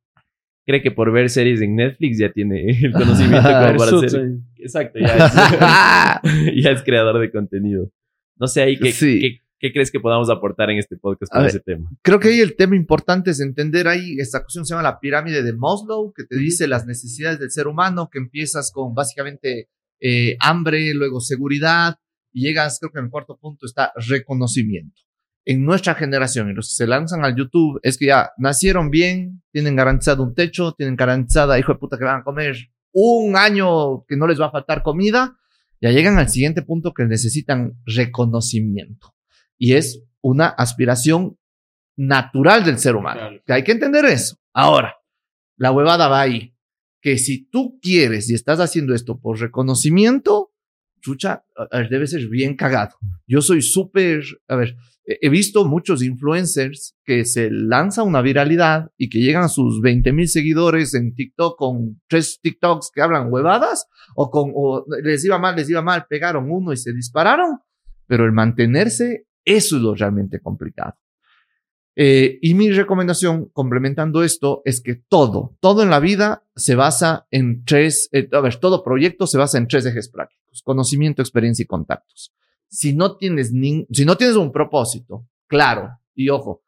cree 0.66 0.82
que 0.82 0.92
por 0.92 1.12
ver 1.12 1.30
series 1.30 1.62
en 1.62 1.76
Netflix 1.76 2.20
ya 2.20 2.32
tiene 2.32 2.70
el 2.70 2.92
conocimiento 2.92 3.42
como 3.50 3.78
para 3.78 3.98
hacer. 3.98 4.32
Exacto, 4.58 5.00
ya 5.00 5.16
es, 5.16 6.54
ya 6.64 6.72
es 6.72 6.84
creador 6.84 7.20
de 7.20 7.32
contenido. 7.32 7.90
No 8.38 8.48
sé 8.48 8.62
ahí 8.62 8.78
Sí. 8.92 9.20
qué, 9.20 9.40
qué 9.60 9.72
crees 9.72 9.92
que 9.92 10.00
podamos 10.00 10.30
aportar 10.30 10.70
en 10.70 10.78
este 10.78 10.98
podcast 10.98 11.32
A 11.34 11.36
con 11.36 11.44
ver, 11.44 11.50
ese 11.50 11.60
tema. 11.60 11.90
Creo 12.02 12.20
que 12.20 12.30
ahí 12.30 12.40
el 12.40 12.56
tema 12.56 12.76
importante 12.76 13.32
es 13.32 13.40
entender 13.40 13.88
ahí, 13.88 14.18
esta 14.20 14.42
cuestión 14.42 14.66
se 14.66 14.74
llama 14.74 14.84
la 14.84 15.00
pirámide 15.00 15.44
de 15.44 15.54
Maslow, 15.54 16.14
que 16.14 16.24
te 16.24 16.38
dice 16.38 16.68
las 16.68 16.86
necesidades 16.86 17.40
del 17.40 17.52
ser 17.52 17.68
humano, 17.68 18.10
que 18.12 18.20
empiezas 18.20 18.72
con 18.72 18.94
básicamente 18.94 19.70
eh, 20.00 20.38
hambre, 20.40 20.94
luego 20.94 21.20
seguridad, 21.20 21.98
y 22.32 22.44
llegas, 22.44 22.80
creo 22.80 22.92
que 22.92 23.00
en 23.00 23.06
el 23.06 23.12
cuarto 23.12 23.38
punto 23.38 23.66
está 23.66 23.92
reconocimiento. 23.96 25.02
En 25.46 25.66
nuestra 25.66 25.96
generación, 25.96 26.50
y 26.50 26.54
los 26.54 26.70
que 26.70 26.84
se 26.84 26.88
lanzan 26.88 27.26
al 27.26 27.36
YouTube, 27.36 27.80
es 27.84 27.98
que 27.98 28.08
ya 28.08 28.32
nacieron 28.38 28.90
bien, 28.90 29.42
tienen 29.52 29.76
garantizado 29.76 30.24
un 30.24 30.36
techo, 30.36 30.74
tienen 30.74 30.96
garantizada, 30.96 31.58
hijo 31.58 31.74
de 31.74 31.80
puta, 31.80 31.98
que 31.98 32.06
van 32.06 32.22
a 32.22 32.24
comer 32.24 32.56
un 32.92 33.36
año 33.36 34.06
que 34.06 34.16
no 34.16 34.28
les 34.28 34.40
va 34.40 34.48
a 34.48 34.52
faltar 34.52 34.84
comida, 34.84 35.36
Ya 35.82 35.92
llegan 35.92 36.18
al 36.18 36.28
siguiente 36.28 36.62
punto 36.62 36.94
que 36.94 37.06
necesitan 37.06 37.80
reconocimiento. 37.86 39.16
Y 39.60 39.74
es 39.74 40.02
una 40.22 40.48
aspiración 40.48 41.38
natural 41.96 42.64
del 42.64 42.80
ser 42.80 42.96
humano. 42.96 43.20
Claro. 43.20 43.44
Que 43.46 43.54
hay 43.54 43.64
que 43.64 43.74
entender 43.74 44.06
eso. 44.06 44.38
Ahora, 44.54 44.96
la 45.58 45.72
huevada 45.72 46.08
va 46.08 46.22
ahí. 46.22 46.56
Que 47.02 47.18
si 47.18 47.50
tú 47.50 47.80
quieres 47.82 48.30
y 48.30 48.34
estás 48.34 48.60
haciendo 48.60 48.96
esto 48.96 49.20
por 49.20 49.40
reconocimiento, 49.40 50.54
chucha, 51.02 51.44
debe 51.90 52.08
ser 52.08 52.28
bien 52.28 52.56
cagado. 52.56 52.96
Yo 53.28 53.42
soy 53.42 53.62
súper, 53.62 54.24
a 54.48 54.56
ver, 54.56 54.76
he 55.06 55.18
he 55.22 55.30
visto 55.30 55.66
muchos 55.66 56.04
influencers 56.04 56.96
que 57.04 57.26
se 57.26 57.50
lanza 57.52 58.04
una 58.04 58.22
viralidad 58.22 58.92
y 58.98 59.10
que 59.10 59.20
llegan 59.20 59.44
a 59.44 59.50
sus 59.50 59.82
20 59.82 60.12
mil 60.14 60.28
seguidores 60.28 60.94
en 60.94 61.16
TikTok 61.16 61.58
con 61.58 62.02
tres 62.08 62.40
TikToks 62.42 62.92
que 62.94 63.02
hablan 63.02 63.32
huevadas 63.32 63.88
o 64.16 64.30
con, 64.30 64.52
o 64.54 64.86
les 65.04 65.24
iba 65.26 65.40
mal, 65.40 65.56
les 65.56 65.70
iba 65.70 65.82
mal, 65.82 66.06
pegaron 66.08 66.52
uno 66.52 66.74
y 66.74 66.78
se 66.78 66.94
dispararon, 66.94 67.60
pero 68.08 68.26
el 68.26 68.34
mantenerse, 68.34 69.26
eso 69.56 69.78
es 69.78 69.82
lo 69.82 69.96
realmente 69.96 70.40
complicado. 70.40 70.96
Eh, 71.96 72.40
y 72.42 72.54
mi 72.54 72.72
recomendación, 72.72 73.50
complementando 73.52 74.24
esto, 74.24 74.62
es 74.64 74.82
que 74.82 74.96
todo, 74.96 75.58
todo 75.60 75.84
en 75.84 75.90
la 75.90 76.00
vida 76.00 76.46
se 76.56 76.76
basa 76.76 77.28
en 77.30 77.66
tres, 77.66 78.08
eh, 78.14 78.30
a 78.32 78.40
ver, 78.40 78.56
todo 78.58 78.84
proyecto 78.84 79.28
se 79.28 79.38
basa 79.38 79.58
en 79.58 79.68
tres 79.68 79.86
ejes 79.86 80.08
prácticos, 80.10 80.62
conocimiento, 80.64 81.22
experiencia 81.22 81.64
y 81.64 81.68
contactos. 81.68 82.34
Si 82.70 82.96
no 82.96 83.18
tienes, 83.18 83.52
nin- 83.54 83.86
si 83.92 84.06
no 84.06 84.16
tienes 84.16 84.38
un 84.38 84.52
propósito, 84.52 85.28
claro, 85.48 86.00
y 86.16 86.30
ojo, 86.30 86.64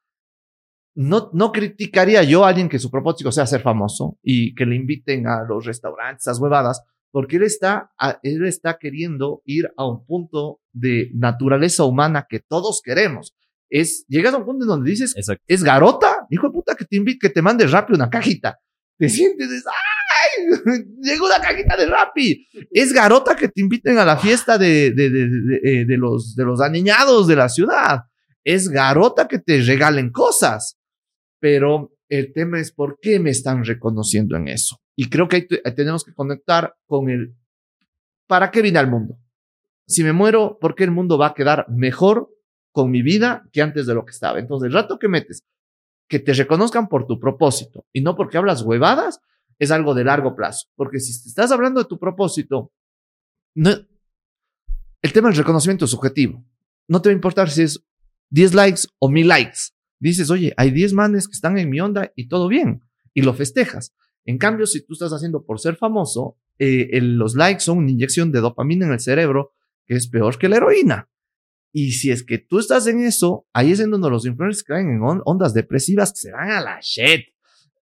no, 0.96 1.30
no 1.32 1.54
criticaría 1.54 2.24
yo 2.24 2.44
a 2.44 2.50
alguien 2.50 2.68
que 2.68 2.80
su 2.80 2.92
propósito 2.92 3.32
sea 3.32 3.46
ser 3.48 3.62
famoso 3.62 4.18
y 4.22 4.54
que 4.54 4.66
le 4.66 4.76
inviten 4.76 5.28
a 5.28 5.44
los 5.48 5.66
restaurantes, 5.66 6.24
esas 6.28 6.40
huevadas, 6.40 6.84
porque 7.12 7.38
él 7.38 7.44
está, 7.44 7.92
él 8.24 8.46
está 8.46 8.78
queriendo 8.80 9.42
ir 9.46 9.70
a 9.78 9.86
un 9.86 10.06
punto 10.06 10.62
de 10.72 11.12
naturaleza 11.14 11.84
humana 11.84 12.26
que 12.30 12.40
todos 12.40 12.82
queremos. 12.84 13.36
Es, 13.70 14.06
llegas 14.08 14.34
a 14.34 14.38
un 14.38 14.46
punto 14.46 14.66
en 14.66 14.70
donde 14.70 14.90
dices, 14.90 15.16
Exacto. 15.16 15.44
es 15.48 15.64
garota, 15.64 16.26
hijo 16.30 16.48
de 16.48 16.54
puta, 16.54 16.76
que 16.76 16.86
te 16.86 16.96
invite, 16.96 17.28
que 17.28 17.34
te 17.34 17.42
mande 17.42 17.68
rápido 17.68 17.98
una 17.98 18.10
cajita. 18.10 18.60
Te 18.98 19.10
sientes, 19.10 19.64
¡ay! 19.66 20.84
Llegó 21.02 21.26
una 21.26 21.40
cajita 21.40 21.76
de 21.76 21.86
Rappi. 21.88 22.48
Es 22.70 22.94
garota 22.94 23.36
que 23.36 23.48
te 23.48 23.62
inviten 23.62 23.98
a 23.98 24.06
la 24.06 24.18
fiesta 24.18 24.58
de, 24.58 24.92
de, 24.92 25.10
de, 25.10 25.28
de, 25.28 25.56
eh, 25.64 25.86
de 25.86 25.98
los, 25.98 26.36
de 26.36 26.46
los 26.46 26.62
aniñados 26.62 27.28
de 27.28 27.36
la 27.36 27.50
ciudad. 27.50 28.02
Es 28.44 28.70
garota 28.70 29.28
que 29.28 29.40
te 29.40 29.62
regalen 29.62 30.12
cosas. 30.12 30.78
Pero 31.40 31.94
el 32.10 32.34
tema 32.34 32.60
es 32.60 32.72
por 32.72 33.00
qué 33.02 33.20
me 33.20 33.32
están 33.32 33.64
reconociendo 33.64 34.36
en 34.38 34.50
eso. 34.50 34.78
Y 35.02 35.10
creo 35.10 35.28
que 35.28 35.36
ahí 35.38 35.48
te- 35.48 35.58
tenemos 35.72 36.04
que 36.04 36.14
conectar 36.14 36.76
con 36.86 37.10
el 37.10 37.34
¿para 38.28 38.52
qué 38.52 38.62
vine 38.62 38.78
al 38.78 38.88
mundo? 38.88 39.18
Si 39.88 40.04
me 40.04 40.14
muero, 40.14 40.60
¿por 40.62 40.76
qué 40.76 40.84
el 40.84 40.92
mundo 40.92 41.18
va 41.18 41.28
a 41.30 41.34
quedar 41.34 41.66
mejor 41.70 42.30
con 42.72 42.92
mi 42.92 43.02
vida 43.02 43.44
que 43.52 43.64
antes 43.64 43.88
de 43.88 43.96
lo 43.96 44.06
que 44.06 44.12
estaba? 44.12 44.38
Entonces, 44.38 44.68
el 44.68 44.74
rato 44.74 45.00
que 45.00 45.08
metes 45.08 45.44
que 46.08 46.20
te 46.20 46.34
reconozcan 46.34 46.88
por 46.88 47.08
tu 47.08 47.20
propósito 47.20 47.84
y 47.92 48.02
no 48.02 48.16
porque 48.16 48.38
hablas 48.38 48.62
huevadas, 48.62 49.22
es 49.58 49.72
algo 49.72 49.96
de 49.96 50.04
largo 50.04 50.36
plazo. 50.36 50.68
Porque 50.76 51.00
si 51.00 51.12
estás 51.28 51.52
hablando 51.52 51.82
de 51.82 51.88
tu 51.90 51.98
propósito, 51.98 52.72
el 53.56 55.14
tema 55.14 55.30
del 55.30 55.38
reconocimiento 55.38 55.86
es 55.86 55.92
subjetivo. 55.92 56.46
No 56.88 57.02
te 57.02 57.10
va 57.10 57.14
a 57.14 57.16
importar 57.16 57.50
si 57.50 57.64
es 57.64 57.84
10 58.30 58.54
likes 58.54 58.82
o 59.00 59.10
1000 59.10 59.28
likes. 59.28 59.60
Dices, 60.00 60.30
oye, 60.30 60.54
hay 60.58 60.70
10 60.70 60.94
manes 60.94 61.28
que 61.28 61.34
están 61.34 61.58
en 61.58 61.70
mi 61.72 61.80
onda 61.80 62.12
y 62.16 62.28
todo 62.28 62.48
bien. 62.48 62.84
Y 63.16 63.24
lo 63.24 63.34
festejas. 63.34 63.94
En 64.26 64.38
cambio, 64.38 64.66
si 64.68 64.86
tú 64.86 64.94
estás 64.94 65.12
haciendo 65.14 65.44
por 65.46 65.60
ser 65.60 65.76
famoso, 65.76 66.38
eh, 66.60 66.90
el- 66.94 67.16
los 67.16 67.36
likes 67.36 67.62
son 67.62 67.80
una 67.80 67.92
inyección 67.92 68.32
de 68.32 68.40
dopamina 68.40 68.86
en 68.86 68.94
el 68.94 69.00
cerebro 69.00 69.54
que 69.88 69.96
es 69.96 70.08
peor 70.08 70.38
que 70.38 70.48
la 70.50 70.58
heroína. 70.58 71.10
Y 71.74 71.94
si 71.94 72.12
es 72.12 72.24
que 72.24 72.38
tú 72.38 72.60
estás 72.60 72.86
en 72.88 73.00
eso, 73.02 73.48
ahí 73.54 73.72
es 73.72 73.80
en 73.80 73.92
donde 73.92 74.10
los 74.10 74.26
influencers 74.26 74.64
caen 74.64 74.90
en 74.92 75.02
on- 75.02 75.22
ondas 75.26 75.54
depresivas 75.54 76.12
que 76.12 76.20
se 76.20 76.32
van 76.32 76.52
a 76.52 76.62
la 76.62 76.80
shit. 76.82 77.26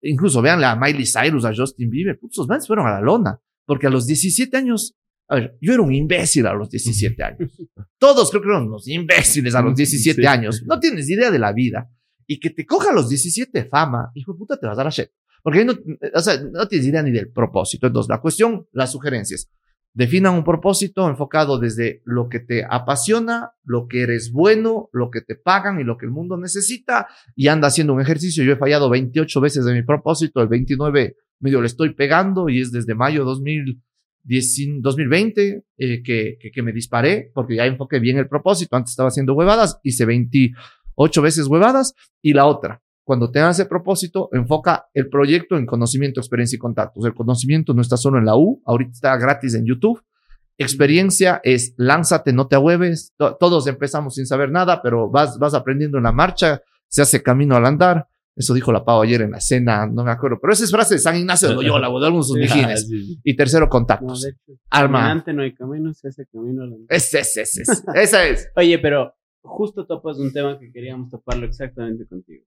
Incluso 0.03 0.43
veanle 0.43 0.67
a 0.67 0.77
Miley 0.77 1.07
Cyrus, 1.07 1.45
a 1.45 1.55
Justin 1.55 1.89
Bieber, 1.91 2.19
putos 2.19 2.47
manes 2.49 2.67
fueron 2.67 2.87
a 2.87 2.91
la 2.93 3.01
lona. 3.01 3.41
Porque 3.65 3.87
a 3.87 3.91
los 3.91 4.07
17 4.07 4.57
años, 4.57 4.95
a 5.29 5.37
ver, 5.37 5.57
yo 5.61 5.73
era 5.73 5.83
un 5.83 5.93
imbécil 5.95 6.47
a 6.47 6.53
los 6.55 6.69
17 6.71 7.23
años. 7.25 7.51
Todos 7.99 8.31
creo 8.31 8.43
que 8.43 8.49
eran 8.49 8.65
unos 8.67 8.87
imbéciles 8.89 9.55
a 9.55 9.63
los 9.63 9.75
17 9.75 10.21
Sí. 10.21 10.27
años. 10.27 10.63
No 10.67 10.79
tienes 10.79 11.09
idea 11.09 11.31
de 11.31 11.39
la 11.39 11.53
vida. 11.53 11.91
Y 12.27 12.39
que 12.41 12.51
te 12.51 12.67
coja 12.67 12.91
a 12.91 12.93
los 12.93 13.09
17 13.09 13.65
fama, 13.67 14.11
hijo 14.15 14.33
de 14.33 14.39
puta, 14.39 14.59
te 14.59 14.67
vas 14.67 14.75
a 14.75 14.79
dar 14.79 14.87
a 14.89 14.91
shit. 14.91 15.09
Porque 15.47 15.65
no, 15.65 15.75
o 16.13 16.21
sea, 16.21 16.43
no 16.43 16.67
tienes 16.67 16.89
idea 16.89 17.05
ni 17.05 17.13
del 17.13 17.31
propósito. 17.31 17.87
Entonces, 17.87 18.11
la 18.11 18.21
cuestión, 18.21 18.67
las 18.73 18.91
sugerencias. 18.91 19.49
Definan 19.95 20.35
un 20.35 20.43
propósito 20.43 21.09
enfocado 21.09 21.61
desde 21.61 22.03
lo 22.05 22.29
que 22.29 22.41
te 22.41 22.65
apasiona, 22.69 23.53
lo 23.63 23.87
que 23.87 24.03
eres 24.03 24.33
bueno, 24.33 24.89
lo 24.93 25.09
que 25.09 25.21
te 25.21 25.37
pagan 25.37 25.79
y 25.79 25.85
lo 25.85 25.99
que 25.99 26.07
el 26.07 26.11
mundo 26.11 26.37
necesita 26.37 27.07
y 27.37 27.47
anda 27.47 27.69
haciendo 27.69 27.95
un 27.95 28.01
ejercicio. 28.01 28.43
Yo 28.43 28.55
he 28.55 28.57
fallado 28.57 28.91
28 28.91 29.41
veces 29.41 29.65
de 29.65 29.73
mi 29.73 29.85
propósito, 29.85 30.43
el 30.43 30.49
29 30.49 31.15
medio 31.39 31.61
le 31.61 31.69
estoy 31.69 31.95
pegando 31.95 32.49
y 32.49 32.61
es 32.61 32.73
desde 32.73 32.97
mayo 32.97 33.25
2010, 33.25 34.81
2020 34.81 35.65
eh, 35.77 36.03
que, 36.03 36.39
que, 36.41 36.51
que 36.51 36.63
me 36.65 36.73
disparé 36.73 37.31
porque 37.33 37.55
ya 37.55 37.67
enfoqué 37.67 38.01
bien 38.01 38.19
el 38.19 38.29
propósito. 38.29 38.75
Antes 38.75 38.91
estaba 38.91 39.11
haciendo 39.11 39.35
huevadas, 39.35 39.79
hice 39.85 40.07
28 40.07 41.23
veces 41.23 41.47
huevadas 41.47 41.95
y 42.21 42.33
la 42.33 42.47
otra, 42.47 42.83
cuando 43.07 43.31
tengas 43.31 43.59
ese 43.61 43.69
propósito, 43.69 44.29
enfoca 44.33 44.89
el 44.93 45.09
proyecto 45.09 45.57
en 45.57 45.65
conocimiento, 45.65 46.19
experiencia 46.19 46.57
y 46.57 46.59
contactos. 46.59 47.05
El 47.07 47.15
conocimiento 47.15 47.73
no 47.73 47.81
está 47.81 47.97
solo 47.97 48.19
en 48.19 48.25
la 48.25 48.37
U, 48.37 48.61
ahorita 48.67 48.91
está 48.91 49.17
gratis 49.17 49.55
en 49.55 49.65
YouTube. 49.65 50.03
Experiencia 50.59 51.41
es 51.45 51.75
lánzate, 51.77 52.33
no 52.33 52.49
te 52.49 52.57
ahueves. 52.57 53.13
To- 53.17 53.37
Todos 53.37 53.67
empezamos 53.67 54.15
sin 54.15 54.27
saber 54.27 54.51
nada, 54.51 54.83
pero 54.83 55.09
vas, 55.11 55.39
vas 55.39 55.55
aprendiendo 55.55 55.99
en 55.99 56.05
la 56.05 56.13
marcha, 56.13 56.63
se 56.89 57.03
hace 57.03 57.23
camino 57.23 57.55
al 57.57 57.67
andar. 57.67 58.09
Eso 58.35 58.53
dijo 58.55 58.73
la 58.73 58.85
Pau 58.85 59.01
ayer 59.03 59.23
en 59.23 59.31
la 59.31 59.41
cena, 59.41 59.87
no 59.87 60.03
me 60.05 60.11
acuerdo, 60.11 60.39
pero 60.41 60.53
esa 60.53 60.65
es 60.65 60.71
frase 60.71 60.95
de 60.95 61.01
San 61.01 61.17
Ignacio 61.17 61.49
de 61.49 61.55
Loyola 61.55 61.89
o 61.89 62.01
de 62.01 62.07
algunos 62.07 62.33
de 62.33 62.43
sus 62.43 62.51
Sí. 62.53 62.59
mijines. 62.59 62.91
Ah. 62.93 63.21
Y 63.25 63.37
tercero, 63.37 63.67
No, 63.67 63.71
contactos. 63.71 64.27
hecho, 64.27 64.59
Arma. 64.71 64.99
caminante 65.01 65.33
no 65.33 65.43
hay 65.43 65.55
camino, 65.55 65.95
se 65.95 66.09
hace 66.09 66.27
camino. 66.27 66.65
a 66.65 66.67
la- 66.67 66.77
Ese, 66.89 67.21
ese, 67.21 67.43
ese, 67.43 67.63
ese. 67.63 67.83
Esa 67.95 68.27
es 68.27 68.51
Oye, 68.57 68.79
pero 68.79 69.15
justo 69.43 69.87
topas 69.87 70.19
un 70.19 70.33
tema 70.33 70.59
que 70.59 70.71
queríamos 70.73 71.09
toparlo 71.11 71.47
exactamente 71.47 72.05
contigo. 72.07 72.45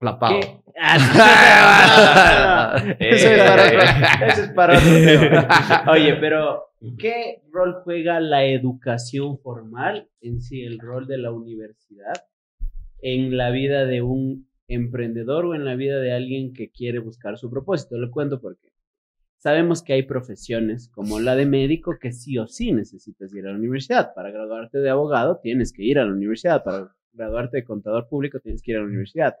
La 0.00 0.18
Pau. 0.18 0.40
¿Qué? 0.40 0.62
Ah. 0.78 2.76
Eso 2.98 3.28
es 3.28 3.42
para 3.42 3.66
otro, 3.66 3.80
eso 4.26 4.42
es 4.42 4.50
para 4.50 4.76
otro 4.78 4.90
tema. 4.90 5.48
Oye, 5.90 6.14
pero 6.16 6.66
¿qué 6.98 7.42
rol 7.50 7.80
juega 7.82 8.20
la 8.20 8.44
educación 8.44 9.38
formal 9.38 10.10
en 10.20 10.42
sí, 10.42 10.62
el 10.62 10.78
rol 10.78 11.06
de 11.06 11.16
la 11.18 11.32
universidad 11.32 12.26
en 13.00 13.36
la 13.36 13.50
vida 13.50 13.86
de 13.86 14.02
un 14.02 14.48
emprendedor 14.68 15.46
o 15.46 15.54
en 15.54 15.64
la 15.64 15.76
vida 15.76 15.98
de 15.98 16.12
alguien 16.12 16.52
que 16.52 16.70
quiere 16.70 16.98
buscar 16.98 17.38
su 17.38 17.50
propósito? 17.50 17.96
Lo 17.96 18.10
cuento 18.10 18.40
porque 18.40 18.72
sabemos 19.38 19.82
que 19.82 19.94
hay 19.94 20.02
profesiones 20.02 20.88
como 20.88 21.20
la 21.20 21.36
de 21.36 21.46
médico 21.46 21.96
que 21.98 22.12
sí 22.12 22.36
o 22.36 22.46
sí 22.46 22.72
necesitas 22.72 23.32
ir 23.34 23.46
a 23.46 23.52
la 23.52 23.58
universidad. 23.58 24.12
Para 24.14 24.30
graduarte 24.30 24.78
de 24.78 24.90
abogado 24.90 25.40
tienes 25.42 25.72
que 25.72 25.84
ir 25.84 25.98
a 25.98 26.04
la 26.04 26.12
universidad. 26.12 26.62
Para 26.62 26.94
graduarte 27.14 27.58
de 27.58 27.64
contador 27.64 28.08
público 28.08 28.40
tienes 28.40 28.60
que 28.60 28.72
ir 28.72 28.76
a 28.76 28.80
la 28.80 28.86
universidad. 28.86 29.36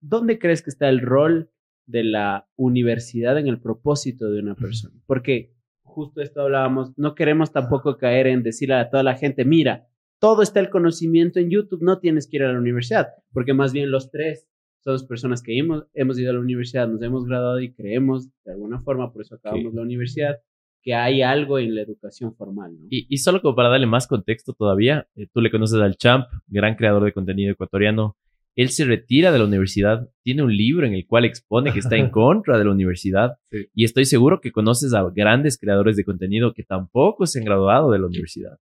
¿Dónde 0.00 0.38
crees 0.38 0.62
que 0.62 0.70
está 0.70 0.88
el 0.88 1.00
rol 1.00 1.50
de 1.86 2.04
la 2.04 2.48
universidad 2.56 3.38
en 3.38 3.48
el 3.48 3.60
propósito 3.60 4.30
de 4.30 4.40
una 4.40 4.54
persona? 4.54 4.94
Porque 5.06 5.52
justo 5.82 6.20
esto 6.22 6.42
hablábamos, 6.42 6.92
no 6.96 7.14
queremos 7.14 7.52
tampoco 7.52 7.96
caer 7.96 8.26
en 8.28 8.42
decirle 8.42 8.76
a 8.76 8.90
toda 8.90 9.02
la 9.02 9.16
gente, 9.16 9.44
mira, 9.44 9.86
todo 10.20 10.42
está 10.42 10.60
el 10.60 10.70
conocimiento 10.70 11.40
en 11.40 11.50
YouTube, 11.50 11.82
no 11.82 11.98
tienes 11.98 12.28
que 12.28 12.36
ir 12.36 12.42
a 12.44 12.52
la 12.52 12.58
universidad, 12.58 13.08
porque 13.32 13.54
más 13.54 13.72
bien 13.72 13.90
los 13.90 14.10
tres 14.10 14.46
somos 14.82 15.04
personas 15.04 15.42
que 15.42 15.58
hemos, 15.58 15.84
hemos 15.94 16.18
ido 16.18 16.30
a 16.30 16.34
la 16.34 16.40
universidad, 16.40 16.88
nos 16.88 17.02
hemos 17.02 17.24
graduado 17.26 17.60
y 17.60 17.72
creemos 17.74 18.30
de 18.44 18.52
alguna 18.52 18.80
forma, 18.80 19.12
por 19.12 19.22
eso 19.22 19.34
acabamos 19.34 19.72
Sí. 19.72 19.76
la 19.76 19.82
universidad, 19.82 20.36
que 20.82 20.94
hay 20.94 21.20
algo 21.20 21.58
en 21.58 21.74
la 21.74 21.82
educación 21.82 22.34
formal, 22.34 22.74
¿no? 22.78 22.86
Y, 22.88 23.06
y 23.10 23.18
solo 23.18 23.42
como 23.42 23.54
para 23.54 23.68
darle 23.68 23.86
más 23.86 24.06
contexto 24.06 24.54
todavía, 24.54 25.06
eh, 25.16 25.26
tú 25.32 25.42
le 25.42 25.50
conoces 25.50 25.78
al 25.80 25.96
Champ, 25.96 26.26
gran 26.46 26.76
creador 26.76 27.04
de 27.04 27.12
contenido 27.12 27.52
ecuatoriano. 27.52 28.16
Él 28.60 28.68
se 28.70 28.84
retira 28.84 29.32
de 29.32 29.38
la 29.38 29.44
universidad, 29.46 30.08
tiene 30.22 30.42
un 30.42 30.54
libro 30.54 30.86
en 30.86 30.92
el 30.94 31.06
cual 31.06 31.24
expone 31.24 31.72
que 31.72 31.78
está 31.78 31.96
en 31.96 32.10
contra 32.20 32.58
de 32.58 32.64
la 32.64 32.72
universidad 32.72 33.38
Sí. 33.50 33.66
y 33.74 33.84
estoy 33.84 34.04
seguro 34.04 34.40
que 34.40 34.52
conoces 34.52 34.92
a 34.94 35.02
grandes 35.14 35.58
creadores 35.58 35.96
de 35.96 36.04
contenido 36.04 36.52
que 36.52 36.62
tampoco 36.62 37.26
se 37.26 37.38
han 37.38 37.44
graduado 37.44 37.90
de 37.90 37.98
la 37.98 38.06
universidad. 38.06 38.58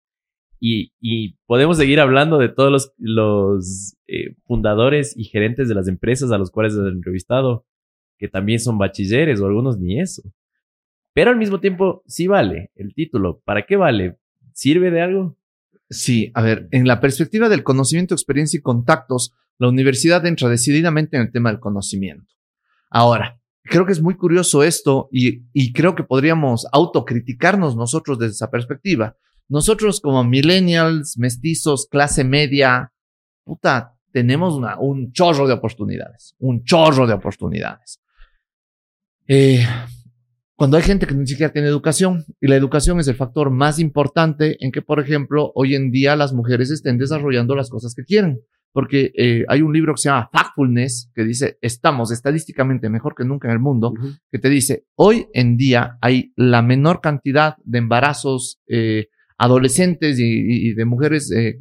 Y, 0.61 0.91
y 0.99 1.35
podemos 1.45 1.77
seguir 1.77 1.99
hablando 1.99 2.37
de 2.37 2.49
todos 2.49 2.71
los, 2.71 2.93
los 2.97 3.95
eh, 4.07 4.35
fundadores 4.45 5.15
y 5.17 5.23
gerentes 5.25 5.67
de 5.69 5.75
las 5.75 5.87
empresas 5.87 6.31
a 6.31 6.37
los 6.37 6.51
cuales 6.51 6.73
has 6.75 6.87
entrevistado, 6.91 7.65
que 8.17 8.27
también 8.27 8.59
son 8.59 8.77
bachilleres 8.77 9.39
o 9.41 9.45
algunos 9.47 9.79
ni 9.79 9.99
eso. 10.01 10.21
Pero 11.13 11.31
al 11.31 11.37
mismo 11.37 11.59
tiempo, 11.59 12.03
sí 12.05 12.27
vale 12.27 12.71
el 12.75 12.93
título. 12.93 13.41
¿Para 13.45 13.65
qué 13.65 13.75
vale? 13.77 14.17
¿Sirve 14.53 14.91
de 14.91 15.01
algo? 15.01 15.37
Sí, 15.89 16.31
a 16.35 16.41
ver, 16.41 16.67
en 16.71 16.87
la 16.87 16.99
perspectiva 16.99 17.49
del 17.49 17.63
conocimiento, 17.63 18.13
experiencia 18.13 18.57
y 18.57 18.61
contactos, 18.61 19.33
la 19.57 19.69
universidad 19.69 20.25
entra 20.25 20.47
decididamente 20.47 21.17
en 21.17 21.23
el 21.23 21.31
tema 21.31 21.49
del 21.49 21.59
conocimiento. 21.59 22.33
Ahora, 22.89 23.39
creo 23.63 23.85
que 23.85 23.91
es 23.91 24.01
muy 24.01 24.15
curioso 24.15 24.63
esto 24.63 25.09
y, 25.11 25.43
y 25.51 25.73
creo 25.73 25.95
que 25.95 26.03
podríamos 26.03 26.67
autocriticarnos 26.71 27.75
nosotros 27.75 28.19
desde 28.19 28.33
esa 28.33 28.51
perspectiva. 28.51 29.17
Nosotros 29.47 29.99
como 29.99 30.23
millennials, 30.23 31.17
mestizos, 31.17 31.87
clase 31.89 32.23
media, 32.23 32.93
puta, 33.43 33.95
tenemos 34.11 34.55
una, 34.55 34.79
un 34.79 35.11
chorro 35.11 35.47
de 35.47 35.53
oportunidades, 35.53 36.35
un 36.39 36.63
chorro 36.63 37.07
de 37.07 37.13
oportunidades. 37.13 37.99
Eh, 39.27 39.65
cuando 40.59 40.75
hay 40.75 40.83
gente 40.83 41.07
que 41.07 41.15
ni 41.15 41.25
siquiera 41.25 41.53
tiene 41.53 41.69
educación, 41.69 42.25
y 42.41 42.47
la 42.47 42.57
educación 42.57 42.99
es 42.99 43.07
el 43.07 43.15
factor 43.15 43.49
más 43.49 43.79
importante 43.79 44.57
en 44.59 44.73
que, 44.73 44.81
por 44.81 44.99
ejemplo, 44.99 45.53
hoy 45.55 45.73
en 45.73 45.89
día 45.89 46.17
las 46.17 46.33
mujeres 46.33 46.69
estén 46.69 46.97
desarrollando 46.97 47.55
las 47.55 47.69
cosas 47.69 47.95
que 47.95 48.03
quieren. 48.03 48.41
Porque 48.73 49.13
eh, 49.17 49.45
hay 49.47 49.61
un 49.61 49.71
libro 49.71 49.93
que 49.93 50.01
se 50.01 50.09
llama 50.09 50.29
Factfulness, 50.33 51.11
que 51.15 51.23
dice, 51.23 51.57
estamos 51.61 52.11
estadísticamente 52.11 52.89
mejor 52.89 53.15
que 53.15 53.23
nunca 53.23 53.47
en 53.47 53.53
el 53.53 53.59
mundo, 53.59 53.93
que 54.29 54.37
te 54.37 54.49
dice, 54.49 54.83
hoy 54.95 55.27
en 55.33 55.55
día 55.55 55.97
hay 56.01 56.33
la 56.35 56.61
menor 56.61 56.99
cantidad 56.99 57.55
de 57.63 57.77
embarazos 57.77 58.59
eh, 58.67 59.07
adolescentes 59.37 60.19
y, 60.19 60.73
de 60.73 60.83
mujeres 60.83 61.31
eh, 61.31 61.57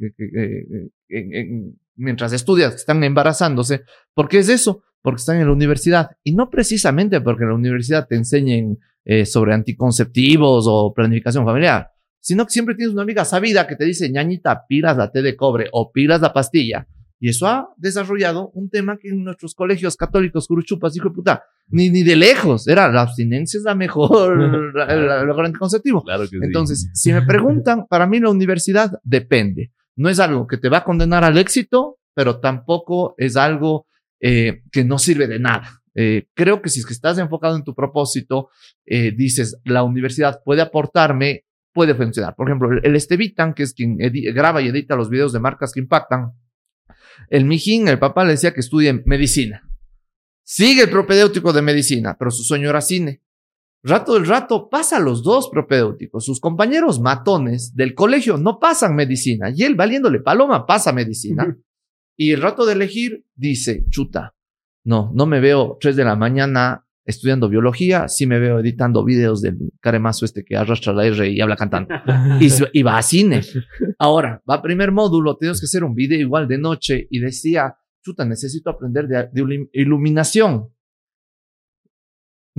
mientras 1.95 2.33
estudian, 2.33 2.73
están 2.73 3.01
embarazándose. 3.05 3.83
¿Por 4.13 4.27
qué 4.27 4.39
es 4.39 4.49
eso? 4.49 4.83
Porque 5.01 5.19
están 5.19 5.37
en 5.37 5.47
la 5.47 5.53
universidad. 5.53 6.11
Y 6.23 6.33
no 6.33 6.49
precisamente 6.49 7.21
porque 7.21 7.43
en 7.43 7.49
la 7.49 7.55
universidad 7.55 8.07
te 8.07 8.15
enseñen 8.15 8.79
eh, 9.05 9.25
sobre 9.25 9.53
anticonceptivos 9.53 10.65
o 10.67 10.93
planificación 10.93 11.45
familiar, 11.45 11.89
sino 12.19 12.45
que 12.45 12.51
siempre 12.51 12.75
tienes 12.75 12.93
una 12.93 13.03
amiga 13.03 13.25
sabida 13.25 13.65
que 13.65 13.75
te 13.75 13.85
dice, 13.85 14.09
ñañita, 14.09 14.65
pilas 14.67 14.97
la 14.97 15.11
té 15.11 15.21
de 15.21 15.35
cobre 15.35 15.67
o 15.71 15.91
pilas 15.91 16.21
la 16.21 16.33
pastilla. 16.33 16.87
Y 17.19 17.29
eso 17.29 17.47
ha 17.47 17.69
desarrollado 17.75 18.49
un 18.53 18.69
tema 18.69 18.97
que 18.97 19.09
en 19.09 19.23
nuestros 19.23 19.53
colegios 19.53 19.97
católicos, 19.97 20.47
curuchupas, 20.47 20.95
hijo 20.95 21.09
de 21.09 21.15
puta, 21.15 21.43
ni, 21.67 21.89
ni 21.89 22.03
de 22.03 22.15
lejos, 22.15 22.67
era 22.67 22.89
la 22.89 23.01
abstinencia 23.01 23.57
es 23.57 23.63
la 23.63 23.75
mejor, 23.75 24.39
el 24.89 25.27
mejor 25.27 25.45
anticonceptivo. 25.45 26.01
Claro 26.03 26.27
que 26.29 26.37
Entonces, 26.41 26.89
si 26.93 27.11
me 27.11 27.21
preguntan, 27.23 27.87
para 27.89 28.07
mí 28.07 28.19
la 28.19 28.29
universidad 28.29 28.99
depende. 29.03 29.73
No 29.97 30.09
es 30.09 30.19
algo 30.19 30.47
que 30.47 30.57
te 30.57 30.69
va 30.69 30.77
a 30.77 30.83
condenar 30.85 31.25
al 31.25 31.37
éxito, 31.37 31.97
pero 32.13 32.39
tampoco 32.39 33.15
es 33.17 33.35
algo 33.35 33.85
eh, 34.19 34.61
que 34.71 34.83
no 34.83 34.99
sirve 34.99 35.27
de 35.27 35.39
nada. 35.39 35.81
Eh, 35.95 36.27
creo 36.33 36.61
que 36.61 36.69
si 36.69 36.79
es 36.79 36.85
que 36.85 36.93
estás 36.93 37.17
enfocado 37.17 37.55
en 37.55 37.63
tu 37.63 37.73
propósito, 37.75 38.49
eh, 38.85 39.11
dices, 39.15 39.59
la 39.63 39.83
universidad 39.83 40.41
puede 40.43 40.61
aportarme, 40.61 41.45
puede 41.73 41.95
funcionar. 41.95 42.35
Por 42.35 42.47
ejemplo, 42.47 42.69
el, 42.81 42.95
Estevitan, 42.95 43.53
que 43.53 43.63
es 43.63 43.73
quien 43.73 43.97
graba 43.97 44.61
y 44.61 44.67
edita 44.67 44.95
los 44.95 45.09
videos 45.09 45.33
de 45.33 45.39
marcas 45.39 45.71
que 45.73 45.79
impactan, 45.79 46.33
el 47.29 47.45
Mijín, 47.45 47.87
el 47.87 47.99
papá 47.99 48.23
le 48.23 48.31
decía 48.31 48.53
que 48.53 48.61
estudie 48.61 49.01
medicina. 49.05 49.63
Sigue 50.43 50.83
el 50.83 50.89
propedéutico 50.89 51.53
de 51.53 51.61
medicina, 51.61 52.15
pero 52.17 52.31
su 52.31 52.43
sueño 52.43 52.69
era 52.69 52.81
cine. 52.81 53.21
Rato 53.83 54.15
del 54.15 54.25
rato 54.25 54.69
pasa 54.69 54.99
los 54.99 55.23
dos 55.23 55.49
propedéuticos. 55.49 56.25
Sus 56.25 56.41
compañeros 56.41 56.99
matones 56.99 57.75
del 57.75 57.93
colegio 57.93 58.37
no 58.37 58.59
pasan 58.59 58.95
medicina 58.95 59.51
y 59.53 59.63
él, 59.63 59.75
valiéndole 59.75 60.19
paloma, 60.19 60.65
pasa 60.65 60.91
medicina. 60.91 61.57
Y 62.21 62.33
el 62.33 62.41
rato 62.41 62.65
de 62.65 62.73
elegir 62.73 63.23
dice, 63.33 63.85
chuta, 63.89 64.35
no, 64.83 65.09
no 65.15 65.25
me 65.25 65.39
veo 65.39 65.77
tres 65.79 65.95
de 65.95 66.03
la 66.03 66.17
mañana 66.17 66.85
estudiando 67.05 67.47
biología, 67.47 68.09
sí 68.09 68.27
me 68.27 68.39
veo 68.39 68.59
editando 68.59 69.05
videos 69.05 69.41
del 69.41 69.71
caremazo 69.79 70.25
este 70.25 70.43
que 70.43 70.57
arrastra 70.57 70.91
la 70.91 71.05
R 71.05 71.29
y 71.29 71.39
habla 71.39 71.55
cantando. 71.55 71.95
y, 72.73 72.83
va 72.83 72.97
a 72.97 73.01
cine. 73.03 73.39
Ahora, 73.97 74.43
va 74.47 74.55
a 74.55 74.61
primer 74.61 74.91
módulo, 74.91 75.37
tenemos 75.37 75.61
que 75.61 75.65
hacer 75.65 75.85
un 75.85 75.95
video 75.95 76.19
igual 76.19 76.45
de 76.45 76.57
noche 76.57 77.07
y 77.09 77.19
decía, 77.19 77.77
chuta, 78.03 78.25
necesito 78.25 78.69
aprender 78.69 79.07
de, 79.07 79.69
iluminación. 79.71 80.67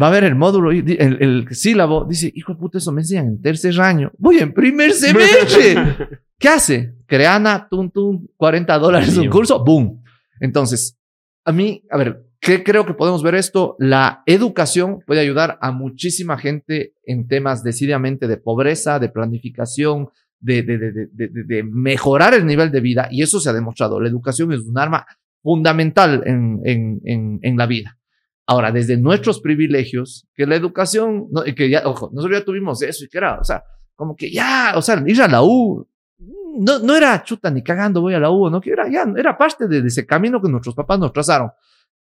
Va 0.00 0.06
a 0.06 0.10
ver 0.10 0.24
el 0.24 0.34
módulo, 0.34 0.70
el, 0.70 0.88
el 0.98 1.46
sílabo, 1.50 2.04
dice, 2.04 2.32
hijo 2.34 2.54
de 2.54 2.58
puta, 2.58 2.78
eso 2.78 2.92
me 2.92 3.02
enseñan 3.02 3.26
en 3.26 3.42
tercer 3.42 3.78
año. 3.80 4.10
Voy 4.18 4.38
en 4.38 4.52
primer 4.54 4.92
semestre. 4.92 5.74
¿Qué 6.38 6.48
hace? 6.48 6.94
Creana, 7.06 7.68
tum, 7.68 7.90
tum, 7.90 8.26
40 8.36 8.78
dólares 8.78 9.16
un 9.18 9.28
curso, 9.28 9.62
boom. 9.62 10.02
Entonces, 10.40 10.98
a 11.44 11.52
mí, 11.52 11.84
a 11.90 11.98
ver, 11.98 12.24
¿qué 12.40 12.64
creo 12.64 12.86
que 12.86 12.94
podemos 12.94 13.22
ver 13.22 13.34
esto? 13.34 13.76
La 13.78 14.22
educación 14.24 15.00
puede 15.06 15.20
ayudar 15.20 15.58
a 15.60 15.70
muchísima 15.70 16.38
gente 16.38 16.94
en 17.04 17.28
temas 17.28 17.62
decididamente 17.62 18.26
de 18.26 18.38
pobreza, 18.38 18.98
de 18.98 19.10
planificación, 19.10 20.08
de, 20.38 20.62
de, 20.62 20.78
de, 20.78 21.28
de, 21.28 21.62
mejorar 21.62 22.32
el 22.32 22.46
nivel 22.46 22.70
de 22.70 22.80
vida, 22.80 23.08
y 23.10 23.22
eso 23.22 23.38
se 23.38 23.50
ha 23.50 23.52
demostrado. 23.52 24.00
La 24.00 24.08
educación 24.08 24.50
es 24.54 24.60
un 24.60 24.78
arma 24.78 25.06
fundamental 25.42 26.22
en, 26.24 26.60
en, 26.64 27.00
en, 27.04 27.38
en 27.42 27.56
la 27.58 27.66
vida. 27.66 27.98
Ahora, 28.50 28.72
desde 28.72 28.96
nuestros 28.96 29.40
privilegios, 29.40 30.26
que 30.34 30.44
la 30.44 30.56
educación, 30.56 31.28
no, 31.30 31.44
que 31.44 31.70
ya, 31.70 31.82
ojo, 31.84 32.10
nosotros 32.12 32.40
ya 32.40 32.44
tuvimos 32.44 32.82
eso 32.82 33.04
y 33.04 33.08
que 33.08 33.18
era, 33.18 33.38
o 33.38 33.44
sea, 33.44 33.62
como 33.94 34.16
que 34.16 34.28
ya, 34.28 34.72
o 34.74 34.82
sea, 34.82 35.00
ir 35.06 35.22
a 35.22 35.28
la 35.28 35.40
U, 35.44 35.88
no, 36.58 36.80
no 36.80 36.96
era 36.96 37.22
chuta 37.22 37.48
ni 37.48 37.62
cagando 37.62 38.00
voy 38.00 38.14
a 38.14 38.18
la 38.18 38.28
U, 38.28 38.50
no, 38.50 38.60
que 38.60 38.72
era, 38.72 38.90
ya, 38.90 39.06
era 39.16 39.38
parte 39.38 39.68
de, 39.68 39.86
ese 39.86 40.04
camino 40.04 40.42
que 40.42 40.48
nuestros 40.48 40.74
papás 40.74 40.98
nos 40.98 41.12
trazaron. 41.12 41.52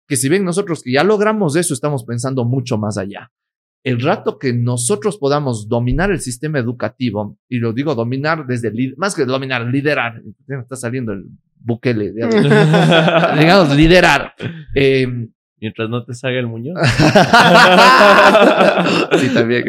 Que 0.07 0.15
si 0.15 0.29
bien 0.29 0.45
nosotros 0.45 0.83
que 0.83 0.93
ya 0.93 1.03
logramos 1.03 1.57
eso, 1.57 1.73
estamos 1.73 2.05
pensando 2.05 2.45
mucho 2.45 2.77
más 2.77 2.97
allá. 2.97 3.29
El 3.83 3.99
rato 3.99 4.39
que 4.39 4.53
nosotros 4.53 5.17
podamos 5.17 5.67
dominar 5.67 6.12
el 6.12 6.21
sistema 6.21 6.60
educativo, 6.60 7.38
y 7.49 7.60
lo 7.60 7.73
digo 7.73 7.93
dominar 7.93 8.47
desde, 8.47 8.71
más 8.95 9.15
que 9.15 9.25
dominar, 9.25 9.65
liderar, 9.65 10.21
está 10.47 10.77
saliendo 10.77 11.12
el 11.12 11.25
buquele, 11.60 12.13
digamos, 13.38 13.75
liderar. 13.75 14.33
Eh, 14.73 15.27
Mientras 15.59 15.89
no 15.89 16.05
te 16.05 16.13
salga 16.13 16.39
el 16.39 16.47
muñón. 16.47 16.77
sí, 19.19 19.29
también. 19.33 19.65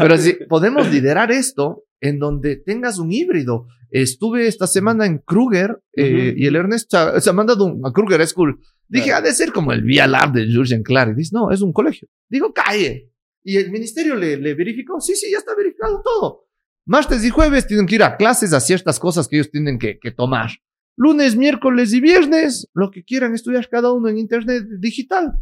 Pero 0.00 0.16
si 0.16 0.32
podemos 0.48 0.90
liderar 0.90 1.30
esto 1.30 1.84
en 2.00 2.18
donde 2.18 2.56
tengas 2.56 2.98
un 2.98 3.12
híbrido. 3.12 3.66
Estuve 3.90 4.48
esta 4.48 4.66
semana 4.66 5.06
en 5.06 5.18
Kruger 5.18 5.80
eh, 5.94 6.34
y 6.36 6.46
el 6.46 6.56
Ernesto 6.56 7.20
se 7.20 7.30
ha 7.30 7.32
mandado 7.32 7.76
a 7.84 7.92
Kruger 7.92 8.26
School. 8.26 8.60
Dije, 8.88 9.12
ha 9.12 9.20
de 9.20 9.32
ser 9.32 9.52
como 9.52 9.72
el 9.72 9.82
Via 9.82 10.06
Lab 10.06 10.32
de 10.32 10.52
Jurgen 10.52 10.82
Clark. 10.82 11.14
Dice, 11.14 11.30
no, 11.34 11.50
es 11.50 11.60
un 11.60 11.72
colegio. 11.72 12.08
Digo, 12.28 12.52
calle. 12.52 13.12
Y 13.42 13.56
el 13.56 13.70
ministerio 13.70 14.16
le, 14.16 14.36
le 14.36 14.54
verificó. 14.54 15.00
Sí, 15.00 15.14
sí, 15.14 15.30
ya 15.30 15.38
está 15.38 15.54
verificado 15.56 16.02
todo. 16.02 16.48
Martes 16.84 17.24
y 17.24 17.30
jueves 17.30 17.66
tienen 17.66 17.86
que 17.86 17.96
ir 17.96 18.02
a 18.02 18.16
clases 18.16 18.52
a 18.52 18.60
ciertas 18.60 18.98
cosas 18.98 19.28
que 19.28 19.36
ellos 19.36 19.50
tienen 19.50 19.78
que, 19.78 19.98
que 19.98 20.10
tomar. 20.10 20.50
Lunes, 20.96 21.36
miércoles 21.36 21.92
y 21.92 22.00
viernes, 22.00 22.68
lo 22.74 22.90
que 22.90 23.04
quieran 23.04 23.34
estudiar 23.34 23.68
cada 23.68 23.92
uno 23.92 24.08
en 24.08 24.18
internet 24.18 24.64
digital. 24.78 25.38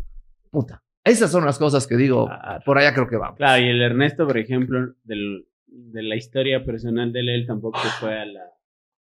Puta. 0.50 0.82
Esas 1.04 1.30
son 1.30 1.44
las 1.44 1.58
cosas 1.58 1.86
que 1.86 1.96
digo, 1.96 2.28
por 2.64 2.78
allá 2.78 2.94
creo 2.94 3.06
que 3.06 3.16
vamos. 3.16 3.36
Claro, 3.36 3.62
y 3.62 3.68
el 3.68 3.82
Ernesto, 3.82 4.26
por 4.26 4.38
ejemplo, 4.38 4.94
del, 5.04 5.46
de 5.66 6.02
la 6.02 6.16
historia 6.16 6.64
personal 6.64 7.12
de 7.12 7.20
él, 7.20 7.46
tampoco 7.46 7.78
fue 8.00 8.18
a 8.18 8.24
la, 8.24 8.54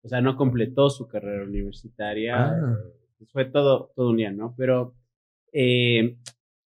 o 0.02 0.08
sea, 0.08 0.22
no 0.22 0.38
completó 0.38 0.90
su 0.90 1.08
carrera 1.08 1.44
universitaria, 1.44 2.48
ah. 2.48 2.78
eh, 3.20 3.26
fue 3.32 3.46
todo, 3.46 3.92
todo 3.96 4.12
un 4.12 4.18
día, 4.18 4.32
¿no? 4.32 4.56
Pero 4.58 4.96
eh, 5.52 6.16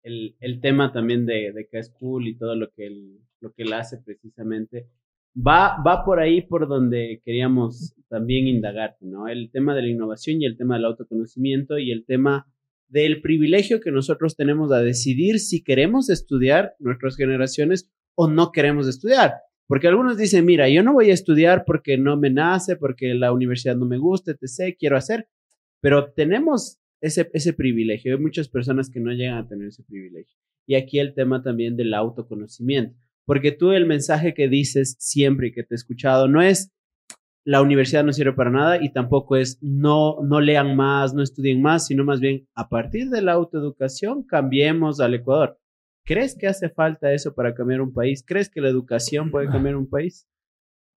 el, 0.04 0.36
el, 0.40 0.62
tema 0.62 0.92
también 0.92 1.26
de, 1.26 1.52
de 1.52 1.68
K-School 1.68 2.28
y 2.28 2.36
todo 2.36 2.56
lo 2.56 2.70
que 2.72 2.88
él, 2.88 3.20
lo 3.40 3.52
que 3.54 3.64
él 3.64 3.74
hace 3.74 3.98
precisamente, 3.98 4.88
va, 5.36 5.78
va 5.86 6.04
por 6.04 6.20
ahí 6.20 6.42
por 6.42 6.68
donde 6.68 7.22
queríamos 7.24 7.96
también 8.10 8.48
indagar, 8.48 8.96
¿no? 9.02 9.28
El 9.28 9.50
tema 9.52 9.76
de 9.76 9.82
la 9.82 9.90
innovación 9.90 10.42
y 10.42 10.46
el 10.46 10.58
tema 10.58 10.76
del 10.76 10.86
autoconocimiento 10.86 11.78
y 11.78 11.92
el 11.92 12.06
tema 12.06 12.48
del 12.88 13.22
privilegio 13.22 13.80
que 13.80 13.92
nosotros 13.92 14.36
tenemos 14.36 14.72
a 14.72 14.82
decidir 14.82 15.40
si 15.40 15.64
queremos 15.64 16.10
estudiar 16.10 16.76
nuestras 16.80 17.16
generaciones 17.16 17.92
o 18.16 18.28
no 18.28 18.52
queremos 18.52 18.88
estudiar. 18.88 19.34
Porque 19.68 19.88
algunos 19.88 20.18
dicen, 20.18 20.46
mira, 20.46 20.70
yo 20.70 20.84
no 20.84 20.94
voy 20.94 21.10
a 21.10 21.14
estudiar 21.14 21.64
porque 21.66 21.98
no 21.98 22.18
me 22.18 22.30
nace, 22.30 22.76
porque 22.76 23.16
la 23.16 23.32
universidad 23.32 23.76
no 23.76 23.86
me 23.86 23.98
gusta, 23.98 24.32
etc., 24.32 24.76
quiero 24.78 24.98
hacer, 24.98 25.28
pero 25.82 26.12
tenemos 26.12 26.80
ese, 27.02 27.30
ese 27.34 27.54
privilegio. 27.54 28.16
Hay 28.16 28.22
muchas 28.22 28.48
personas 28.48 28.90
que 28.92 29.00
no 29.00 29.12
llegan 29.12 29.38
a 29.38 29.48
tener 29.48 29.70
ese 29.70 29.84
privilegio. 29.84 30.38
Y 30.68 30.76
aquí 30.76 31.00
el 31.00 31.14
tema 31.16 31.42
también 31.42 31.76
del 31.76 31.94
autoconocimiento, 31.94 32.96
porque 33.26 33.52
tú 33.52 33.72
el 33.72 33.86
mensaje 33.86 34.34
que 34.34 34.48
dices 34.48 34.96
siempre 35.00 35.48
y 35.48 35.52
que 35.54 35.64
te 35.64 35.74
he 35.74 35.78
escuchado 35.78 36.28
no 36.28 36.42
es 36.42 36.72
la 37.46 37.62
universidad 37.62 38.04
no 38.04 38.14
sirve 38.14 38.34
para 38.34 38.50
nada 38.50 38.82
y 38.82 38.92
tampoco 38.92 39.36
es 39.36 39.58
no, 39.62 40.18
no 40.24 40.40
lean 40.40 40.76
más, 40.76 41.14
no 41.14 41.22
estudien 41.22 41.62
más, 41.62 41.88
sino 41.88 42.06
más 42.06 42.20
bien 42.20 42.48
a 42.56 42.70
partir 42.70 43.10
de 43.10 43.22
la 43.22 43.34
autoeducación 43.34 44.24
cambiemos 44.24 45.00
al 45.00 45.14
Ecuador. 45.14 45.60
¿Crees 46.06 46.36
que 46.38 46.48
hace 46.48 46.70
falta 46.70 47.14
eso 47.14 47.34
para 47.34 47.54
cambiar 47.54 47.82
un 47.82 47.94
país? 47.94 48.24
¿Crees 48.26 48.50
que 48.50 48.62
la 48.62 48.70
educación 48.70 49.32
puede 49.32 49.48
cambiar 49.48 49.76
un 49.76 49.90
país? 49.90 50.28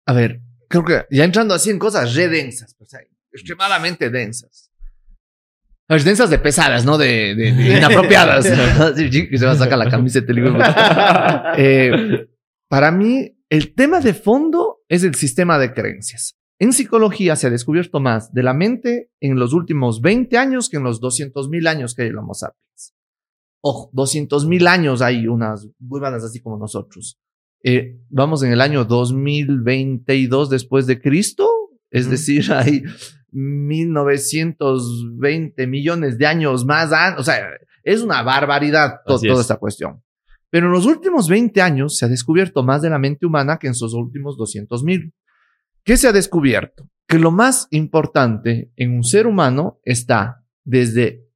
A 0.05 0.13
ver, 0.13 0.41
creo 0.67 0.83
que 0.83 1.05
ya 1.11 1.23
entrando 1.23 1.53
así 1.53 1.69
en 1.69 1.79
cosas 1.79 2.15
re 2.15 2.27
densas, 2.27 2.75
o 2.79 2.85
sea, 2.85 3.01
extremadamente 3.31 4.09
densas. 4.09 4.71
Ver, 5.87 6.03
densas 6.03 6.29
de 6.29 6.39
pesadas, 6.39 6.83
no 6.83 6.97
de, 6.97 7.35
de, 7.35 7.77
inapropiadas. 7.77 8.45
que 8.95 9.37
se 9.37 9.45
va 9.45 9.51
a 9.51 9.55
sacar 9.55 9.77
la 9.77 9.89
camiseta. 9.89 10.33
eh, 11.57 12.27
para 12.67 12.91
mí, 12.91 13.37
el 13.49 13.75
tema 13.75 13.99
de 13.99 14.13
fondo 14.13 14.79
es 14.89 15.03
el 15.03 15.15
sistema 15.15 15.59
de 15.59 15.73
creencias. 15.73 16.35
En 16.59 16.73
psicología 16.73 17.35
se 17.35 17.47
ha 17.47 17.49
descubierto 17.49 17.99
más 17.99 18.33
de 18.33 18.43
la 18.43 18.53
mente 18.53 19.11
en 19.19 19.37
los 19.37 19.53
últimos 19.53 20.01
20 20.01 20.37
años 20.37 20.69
que 20.69 20.77
en 20.77 20.83
los 20.83 21.01
200 21.01 21.49
mil 21.49 21.67
años 21.67 21.93
que 21.93 22.03
hay 22.03 22.09
el 22.09 22.17
Homo 22.17 22.33
sapiens. 22.33 22.95
Ojo, 23.61 23.89
200 23.93 24.47
mil 24.47 24.67
años 24.67 25.01
hay 25.01 25.27
unas 25.27 25.67
huevadas 25.79 26.23
así 26.23 26.41
como 26.41 26.57
nosotros. 26.57 27.19
Eh, 27.63 27.99
vamos 28.09 28.43
en 28.43 28.51
el 28.51 28.61
año 28.61 28.85
2022 28.85 30.49
después 30.49 30.87
de 30.87 31.01
Cristo, 31.01 31.49
es 31.91 32.09
decir, 32.09 32.45
hay 32.53 32.83
1920 33.31 35.67
millones 35.67 36.17
de 36.17 36.25
años 36.25 36.65
más. 36.65 36.91
O 37.17 37.23
sea, 37.23 37.47
es 37.83 38.01
una 38.01 38.21
barbaridad 38.23 38.95
to- 39.05 39.19
toda 39.19 39.33
es. 39.35 39.39
esta 39.41 39.57
cuestión. 39.57 40.01
Pero 40.49 40.67
en 40.67 40.73
los 40.73 40.85
últimos 40.85 41.27
20 41.27 41.61
años 41.61 41.97
se 41.97 42.05
ha 42.05 42.07
descubierto 42.07 42.63
más 42.63 42.81
de 42.81 42.89
la 42.89 42.99
mente 42.99 43.25
humana 43.25 43.57
que 43.57 43.67
en 43.67 43.75
sus 43.75 43.93
últimos 43.93 44.37
200 44.37 44.83
mil. 44.83 45.13
¿Qué 45.83 45.97
se 45.97 46.07
ha 46.07 46.13
descubierto? 46.13 46.89
Que 47.07 47.19
lo 47.19 47.31
más 47.31 47.67
importante 47.71 48.71
en 48.75 48.93
un 48.95 49.03
ser 49.03 49.27
humano 49.27 49.79
está 49.83 50.43
desde, 50.63 51.27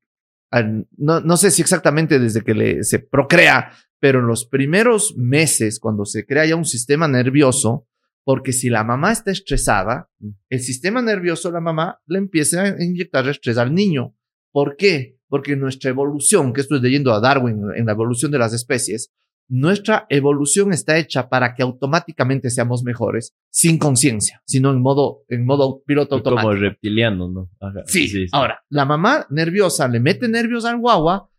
no, 0.97 1.19
no 1.19 1.37
sé 1.37 1.51
si 1.51 1.61
exactamente 1.61 2.17
desde 2.17 2.41
que 2.41 2.55
le, 2.55 2.83
se 2.83 2.99
procrea, 2.99 3.71
pero 3.99 4.21
en 4.21 4.27
los 4.27 4.45
primeros 4.47 5.15
meses, 5.17 5.79
cuando 5.79 6.05
se 6.05 6.25
crea 6.25 6.45
ya 6.45 6.55
un 6.55 6.65
sistema 6.65 7.07
nervioso, 7.07 7.87
porque 8.29 8.53
si 8.53 8.69
la 8.69 8.83
mamá 8.83 9.11
está 9.11 9.31
estresada, 9.31 10.07
el 10.49 10.59
sistema 10.59 11.01
nervioso 11.01 11.47
de 11.49 11.53
la 11.55 11.61
mamá 11.61 11.97
le 12.05 12.19
empieza 12.19 12.61
a 12.61 12.83
inyectar 12.83 13.27
estrés 13.27 13.57
al 13.57 13.73
niño. 13.73 14.13
¿Por 14.51 14.75
qué? 14.75 15.17
Porque 15.27 15.55
nuestra 15.55 15.89
evolución, 15.89 16.53
que 16.53 16.61
esto 16.61 16.75
es 16.75 16.83
leyendo 16.83 17.11
a 17.11 17.19
Darwin 17.21 17.57
en 17.75 17.87
la 17.87 17.93
evolución 17.93 18.29
de 18.31 18.37
las 18.37 18.53
especies, 18.53 19.11
nuestra 19.49 20.05
evolución 20.09 20.71
está 20.73 20.99
hecha 20.99 21.27
para 21.27 21.55
que 21.55 21.63
automáticamente 21.63 22.51
seamos 22.51 22.83
mejores, 22.83 23.33
sin 23.51 23.79
conciencia, 23.79 24.43
sino 24.45 24.69
en 24.69 24.79
modo, 24.79 25.23
en 25.27 25.43
modo 25.43 25.81
piloto 25.87 26.13
automático. 26.13 26.49
Como 26.51 26.61
reptiliano, 26.61 27.29
¿no? 27.29 27.49
Ajá, 27.59 27.81
Sí, 27.87 28.27
ahora, 28.31 28.59
la 28.69 28.85
mamá 28.85 29.25
nerviosa 29.31 29.87
le 29.87 29.99
mete 29.99 30.27
nervios 30.27 30.65
al 30.65 30.77
guagua 30.77 31.31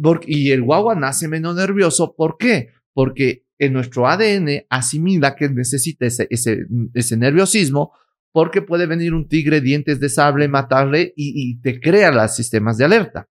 por- 0.00 0.20
y 0.28 0.52
el 0.52 0.62
guagua 0.62 0.94
nace 0.94 1.26
menos 1.26 1.56
nervioso. 1.56 2.14
¿Por 2.16 2.36
qué? 2.38 2.68
Porque 2.94 3.45
en 3.58 3.72
nuestro 3.72 4.08
ADN 4.08 4.66
asimila 4.68 5.34
que 5.34 5.48
necesita 5.48 6.06
ese, 6.06 6.26
ese, 6.30 6.66
ese 6.94 7.16
nerviosismo 7.16 7.92
porque 8.36 8.60
puede 8.60 8.86
venir 8.86 9.14
un 9.14 9.28
tigre, 9.28 9.62
dientes 9.62 9.98
de 9.98 10.10
sable, 10.10 10.46
matarle 10.46 11.14
y, 11.16 11.58
te 11.62 11.80
crea 11.80 12.10
los 12.10 12.36
sistemas 12.36 12.76
de 12.76 12.84
alerta. 12.84 13.30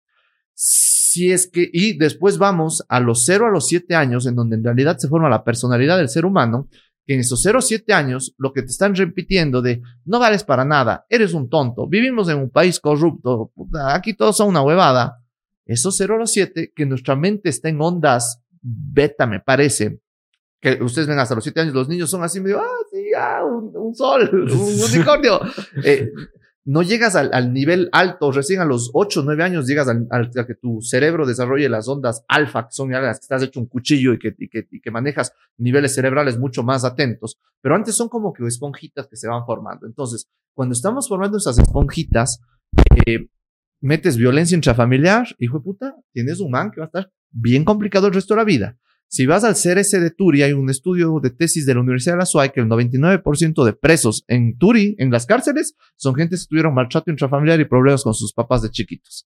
Si 0.53 1.29
es 1.29 1.45
que, 1.45 1.69
y 1.73 1.97
después 1.97 2.37
vamos 2.37 2.85
a 2.87 3.01
los 3.01 3.25
0 3.25 3.47
a 3.47 3.51
los 3.51 3.67
7 3.67 3.95
años, 3.95 4.25
en 4.27 4.35
donde 4.35 4.55
en 4.55 4.63
realidad 4.63 4.97
se 4.97 5.09
forma 5.09 5.27
la 5.27 5.43
personalidad 5.43 5.97
del 5.97 6.07
ser 6.07 6.25
humano, 6.25 6.69
que 7.05 7.15
en 7.15 7.19
esos 7.19 7.41
0 7.41 7.59
a 7.59 7.61
7 7.61 7.93
años 7.93 8.33
lo 8.37 8.53
que 8.53 8.61
te 8.61 8.69
están 8.69 8.95
repitiendo 8.95 9.61
de 9.61 9.81
no 10.05 10.19
vales 10.19 10.45
para 10.45 10.63
nada, 10.63 11.05
eres 11.09 11.33
un 11.33 11.49
tonto, 11.49 11.85
vivimos 11.85 12.29
en 12.29 12.37
un 12.37 12.49
país 12.49 12.79
corrupto, 12.79 13.51
aquí 13.89 14.13
todos 14.13 14.37
son 14.37 14.47
una 14.47 14.61
huevada. 14.61 15.17
Esos 15.65 15.97
0 15.97 16.15
a 16.15 16.19
los 16.19 16.31
7, 16.31 16.71
que 16.73 16.85
nuestra 16.85 17.17
mente 17.17 17.49
está 17.49 17.67
en 17.67 17.81
ondas 17.81 18.41
beta, 18.61 19.27
me 19.27 19.41
parece, 19.41 19.99
que 20.63 20.81
ustedes 20.83 21.07
ven 21.07 21.19
hasta 21.19 21.35
los 21.35 21.43
7 21.43 21.59
años, 21.59 21.73
los 21.73 21.89
niños 21.89 22.09
son 22.09 22.23
así 22.23 22.39
medio, 22.39 22.59
ah, 22.59 22.77
sí, 22.91 23.11
ah, 23.17 23.43
un, 23.45 23.71
un 23.75 23.93
sol, 23.93 24.29
un 24.33 24.49
unicornio. 24.93 25.39
Eh, 25.83 26.09
no 26.65 26.81
llegas 26.81 27.17
al, 27.17 27.29
al 27.33 27.51
nivel 27.51 27.89
alto, 27.91 28.31
recién 28.31 28.61
a 28.61 28.65
los 28.65 28.89
8 28.93 29.23
9 29.25 29.43
años 29.43 29.67
llegas 29.67 29.89
al, 29.89 30.07
al- 30.09 30.31
a 30.37 30.45
que 30.47 30.55
tu 30.55 30.79
cerebro 30.81 31.25
desarrolle 31.25 31.67
las 31.67 31.89
ondas 31.89 32.23
alfa, 32.29 32.63
que 32.63 32.71
son 32.71 32.89
las 32.91 33.19
que 33.19 33.23
estás 33.23 33.43
hecho 33.43 33.59
un 33.59 33.65
cuchillo 33.67 34.13
y 34.13 34.19
que, 34.19 34.33
y 34.37 34.47
que, 34.47 34.65
y 34.71 34.79
que 34.79 34.89
manejas 34.89 35.33
niveles 35.57 35.93
cerebrales 35.93 36.39
mucho 36.39 36.63
más 36.63 36.85
atentos. 36.85 37.37
Pero 37.61 37.75
antes 37.75 37.93
son 37.95 38.07
como 38.07 38.31
que 38.31 38.47
esponjitas 38.47 39.07
que 39.07 39.17
se 39.17 39.27
van 39.27 39.45
formando. 39.45 39.85
Entonces, 39.85 40.29
cuando 40.55 40.71
estamos 40.71 41.09
formando 41.09 41.37
esas 41.37 41.59
esponjitas, 41.59 42.39
eh, 43.05 43.27
metes 43.81 44.15
violencia 44.15 44.55
intrafamiliar, 44.55 45.27
hijo 45.39 45.57
de 45.57 45.63
puta, 45.65 45.95
tienes 46.13 46.39
un 46.39 46.51
man 46.51 46.71
que 46.71 46.79
va 46.79 46.85
a 46.85 46.87
estar 46.87 47.11
bien 47.31 47.65
complicado 47.65 48.07
el 48.07 48.13
resto 48.13 48.35
de 48.35 48.37
la 48.37 48.45
vida. 48.45 48.77
Si 49.13 49.27
vas 49.27 49.43
al 49.43 49.53
CRS 49.53 49.91
de 49.91 50.09
Turi, 50.09 50.41
hay 50.41 50.53
un 50.53 50.71
estudio 50.71 51.19
de 51.21 51.29
tesis 51.29 51.67
de 51.67 51.75
la 51.75 51.81
Universidad 51.81 52.15
de 52.15 52.21
la 52.21 52.25
SUAY 52.25 52.49
que 52.49 52.61
el 52.61 52.65
99% 52.67 53.63
de 53.63 53.73
presos 53.73 54.25
en 54.27 54.57
Turi, 54.57 54.95
en 54.97 55.11
las 55.11 55.27
cárceles, 55.27 55.75
son 55.97 56.15
gente 56.15 56.35
que 56.35 56.41
tuvieron 56.49 56.73
maltrato 56.73 57.11
intrafamiliar 57.11 57.59
y 57.59 57.65
problemas 57.65 58.01
con 58.01 58.15
sus 58.15 58.33
papás 58.33 58.63
de 58.63 58.71
chiquitos. 58.71 59.27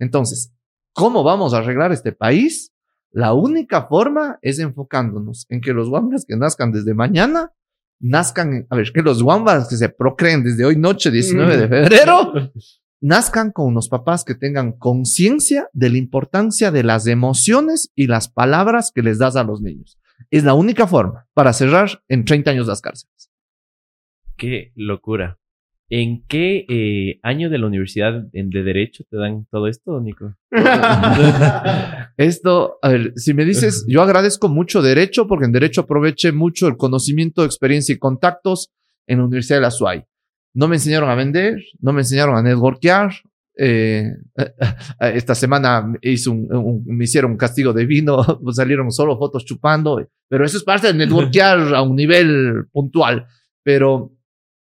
Entonces, 0.00 0.52
¿cómo 0.92 1.22
vamos 1.22 1.54
a 1.54 1.58
arreglar 1.58 1.92
este 1.92 2.10
país? 2.10 2.72
La 3.12 3.32
única 3.32 3.86
forma 3.86 4.40
es 4.42 4.58
enfocándonos 4.58 5.46
en 5.48 5.60
que 5.60 5.74
los 5.74 5.88
guambas 5.88 6.24
que 6.26 6.36
nazcan 6.36 6.72
desde 6.72 6.92
mañana, 6.92 7.52
nazcan, 8.00 8.66
a 8.68 8.74
ver, 8.74 8.90
que 8.92 9.02
los 9.02 9.22
guambas 9.22 9.68
que 9.68 9.76
se 9.76 9.90
procreen 9.90 10.42
desde 10.42 10.64
hoy 10.64 10.74
noche, 10.74 11.08
19 11.08 11.56
de 11.56 11.68
febrero, 11.68 12.32
nazcan 13.00 13.50
con 13.50 13.66
unos 13.66 13.88
papás 13.88 14.24
que 14.24 14.34
tengan 14.34 14.72
conciencia 14.72 15.68
de 15.72 15.90
la 15.90 15.98
importancia 15.98 16.70
de 16.70 16.82
las 16.84 17.06
emociones 17.06 17.90
y 17.94 18.06
las 18.06 18.28
palabras 18.28 18.92
que 18.94 19.02
les 19.02 19.18
das 19.18 19.36
a 19.36 19.44
los 19.44 19.60
niños. 19.62 19.98
Es 20.30 20.44
la 20.44 20.54
única 20.54 20.86
forma 20.86 21.26
para 21.34 21.52
cerrar 21.52 22.02
en 22.08 22.24
30 22.24 22.50
años 22.50 22.66
las 22.66 22.80
cárceles. 22.82 23.30
Qué 24.36 24.72
locura. 24.74 25.38
¿En 25.92 26.24
qué 26.28 26.66
eh, 26.68 27.18
año 27.24 27.50
de 27.50 27.58
la 27.58 27.66
universidad 27.66 28.24
en- 28.32 28.50
de 28.50 28.62
Derecho 28.62 29.02
te 29.10 29.16
dan 29.16 29.46
todo 29.50 29.66
esto, 29.66 30.00
Nico? 30.00 30.36
Esto, 32.16 32.78
a 32.82 32.88
ver, 32.90 33.12
si 33.16 33.34
me 33.34 33.44
dices, 33.44 33.84
yo 33.88 34.02
agradezco 34.02 34.48
mucho 34.48 34.82
Derecho 34.82 35.26
porque 35.26 35.46
en 35.46 35.52
Derecho 35.52 35.82
aproveché 35.82 36.32
mucho 36.32 36.68
el 36.68 36.76
conocimiento, 36.76 37.44
experiencia 37.44 37.94
y 37.94 37.98
contactos 37.98 38.70
en 39.06 39.18
la 39.18 39.24
Universidad 39.24 39.56
de 39.56 39.62
la 39.62 39.70
SUAY. 39.70 40.04
No 40.54 40.68
me 40.68 40.76
enseñaron 40.76 41.08
a 41.10 41.14
vender, 41.14 41.62
no 41.80 41.92
me 41.92 42.00
enseñaron 42.00 42.36
a 42.36 42.42
networkear. 42.42 43.12
eh, 43.62 44.04
esta 45.00 45.34
semana 45.34 45.92
hizo 46.02 46.32
un- 46.32 46.48
un- 46.54 46.84
me 46.86 47.04
hicieron 47.04 47.32
un 47.32 47.36
castigo 47.36 47.72
de 47.72 47.84
vino, 47.86 48.22
pues 48.42 48.56
salieron 48.56 48.90
solo 48.90 49.18
fotos 49.18 49.44
chupando, 49.44 50.02
pero 50.28 50.44
eso 50.44 50.56
es 50.56 50.64
parte 50.64 50.86
del 50.86 50.96
networkear 50.98 51.74
a 51.74 51.82
un 51.82 51.96
nivel 51.96 52.66
puntual. 52.72 53.26
Pero 53.62 54.12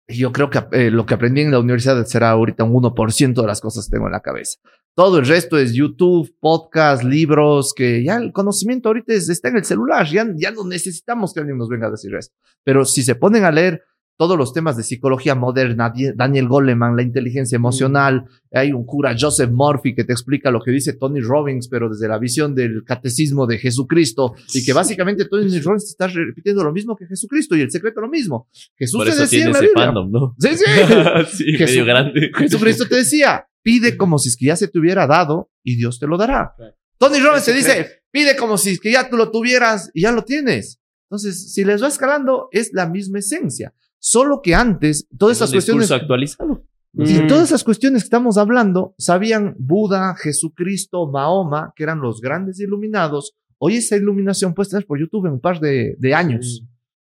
yo 0.09 0.33
creo 0.33 0.51
que 0.51 0.61
eh, 0.73 0.91
lo 0.91 1.07
que 1.07 1.15
aprendí 1.15 1.43
en 1.43 1.53
la 1.53 1.61
universidad 1.61 2.05
será 2.07 2.31
ahorita 2.31 2.65
un 2.65 2.73
1% 2.73 3.41
de 3.41 3.47
las 3.47 3.61
cosas 3.61 3.87
que 3.87 3.93
tengo 3.97 4.07
en 4.07 4.13
la 4.13 4.21
cabeza. 4.21 4.59
Todo 4.95 5.19
el 5.21 5.27
resto 5.27 5.57
es 5.59 5.73
YouTube, 5.73 6.35
podcast, 6.41 7.03
libros, 7.05 7.73
que 7.75 8.03
ya 8.05 8.17
el 8.17 8.33
conocimiento 8.33 8.89
ahorita 8.89 9.15
es- 9.15 9.29
está 9.29 9.49
en 9.49 9.57
el 9.59 9.65
celular, 9.65 10.07
ya, 10.07 10.27
ya 10.37 10.51
no 10.51 10.67
necesitamos 10.67 11.33
que 11.33 11.41
alguien 11.41 11.57
nos 11.57 11.69
venga 11.69 11.87
a 11.87 11.91
decir 11.93 12.15
eso. 12.15 12.31
Pero 12.65 12.85
si 12.85 13.03
se 13.03 13.15
ponen 13.15 13.45
a 13.45 13.53
leer 13.53 13.83
todos 14.19 14.37
los 14.39 14.53
temas 14.53 14.77
de 14.77 14.83
psicología 14.85 15.35
moderna, 15.35 15.93
Daniel 16.15 16.47
Goleman, 16.47 16.95
la 16.97 17.03
inteligencia 17.03 17.57
emocional, 17.57 18.25
hay 18.53 18.71
un 18.73 18.85
cura, 18.85 19.17
Joseph 19.19 19.51
Murphy, 19.51 19.95
que 19.95 20.05
te 20.05 20.13
explica 20.13 20.51
lo 20.51 20.61
que 20.61 20.71
dice 20.71 20.93
Tony 20.93 21.21
Robbins, 21.21 21.67
pero 21.69 21.89
desde 21.89 22.07
la 22.09 22.19
visión 22.19 22.55
del 22.55 22.85
catecismo 22.85 23.47
de 23.47 23.59
Jesucristo, 23.59 24.35
y 24.55 24.65
que 24.65 24.73
básicamente 24.73 25.25
Tony 25.25 25.59
Robbins 25.61 25.85
está 25.89 26.07
repitiendo 26.07 26.63
lo 26.63 26.73
mismo 26.73 26.95
que 26.97 27.07
Jesucristo 27.07 27.57
y 27.57 27.63
el 27.63 27.71
secreto 27.71 28.01
lo 28.01 28.09
mismo. 28.09 28.49
Jesús 28.77 28.99
Por 28.99 29.07
te 29.07 29.13
decía 29.17 29.27
tiene 29.29 29.45
en 29.47 29.53
la 29.53 29.59
ese 29.59 29.67
Biblia. 29.69 29.85
fandom, 29.87 30.11
¿no? 30.13 30.37
Sí, 30.39 30.49
sí. 30.57 30.65
sí, 31.37 31.45
Jesús- 31.57 31.77
medio 31.77 31.85
grande. 31.87 32.31
Jesucristo 32.37 32.87
te 32.87 32.97
decía, 32.97 33.47
pide 33.63 33.97
como 33.97 34.19
si 34.19 34.29
es 34.29 34.37
que 34.37 34.47
ya 34.47 34.57
se 34.57 34.69
te 34.69 34.79
hubiera 34.79 35.07
dado 35.07 35.51
y 35.65 35.77
Dios 35.77 35.99
te 35.99 36.07
lo 36.07 36.17
dará. 36.17 36.55
Tony 36.99 37.19
Robbins 37.19 37.45
te 37.45 37.53
dice, 37.55 38.03
pide 38.13 38.37
como 38.37 38.57
si 38.59 38.71
es 38.71 38.79
que 38.81 38.93
ya 38.93 39.09
tú 39.11 39.17
lo 39.17 39.31
tuvieras 39.33 39.91
y 39.95 40.03
ya 40.03 40.13
lo 40.13 40.23
tienes. 40.23 40.79
Entonces, 41.11 41.53
si 41.53 41.65
les 41.65 41.83
va 41.83 41.89
escalando, 41.89 42.49
es 42.53 42.71
la 42.73 42.89
misma 42.89 43.19
esencia. 43.19 43.75
Solo 44.05 44.41
que 44.43 44.53
antes, 44.57 45.07
todas 45.17 45.37
Es 45.37 45.43
esas 45.43 45.53
cuestiones, 45.53 45.91
actualizado. 45.93 46.65
y 46.93 47.21
Mm. 47.23 47.29
todas 47.29 47.45
esas 47.45 47.63
cuestiones 47.63 48.03
que 48.03 48.07
estamos 48.07 48.37
hablando, 48.37 48.95
sabían 48.99 49.55
Buda, 49.61 50.17
Jesucristo, 50.17 51.07
Mahoma, 51.07 51.73
que 51.77 51.85
eran 51.85 52.01
los 52.01 52.21
grandes 52.21 52.59
iluminados. 52.59 53.37
Hoy 53.59 53.77
esa 53.77 53.97
iluminación 53.97 54.55
puede 54.55 54.67
estar 54.67 54.85
por 54.87 54.99
YouTube 54.99 55.27
en 55.27 55.35
un 55.35 55.41
par 55.41 55.61
de, 55.61 55.95
de 56.01 56.15
años. 56.15 56.65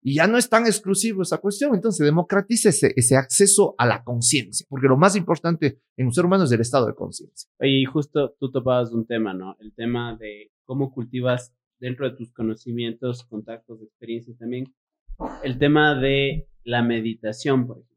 Y 0.03 0.17
ya 0.17 0.27
no 0.27 0.37
es 0.37 0.51
tan 0.51 0.67
exclusivo 0.67 1.23
esa 1.23 1.39
cuestión. 1.39 1.75
Entonces, 1.75 2.05
democratiza 2.05 2.69
ese, 2.69 2.93
ese 2.97 3.17
acceso 3.17 3.75
a 3.79 3.87
la 3.87 4.05
conciencia, 4.05 4.67
porque 4.69 4.87
lo 4.87 4.99
más 4.99 5.17
importante 5.17 5.79
en 5.97 6.07
un 6.09 6.13
ser 6.13 6.27
humano 6.27 6.45
es 6.45 6.53
el 6.53 6.61
estado 6.61 6.87
de 6.87 6.95
conciencia. 6.95 7.49
Y 7.61 7.87
justo 7.87 8.37
tú 8.39 8.51
topabas 8.53 8.93
un 8.93 9.07
tema, 9.07 9.33
¿no? 9.33 9.57
El 9.59 9.73
tema 9.73 10.15
de 10.19 10.53
cómo 10.67 10.93
cultivas 10.93 11.55
dentro 11.81 12.09
de 12.11 12.15
tus 12.15 12.31
conocimientos, 12.35 13.25
contactos, 13.25 13.81
experiencias 13.83 14.37
también, 14.37 14.67
el 15.43 15.59
tema 15.59 15.95
de 15.99 16.47
la 16.65 16.83
meditación, 16.83 17.67
por 17.67 17.79
ejemplo. 17.79 17.95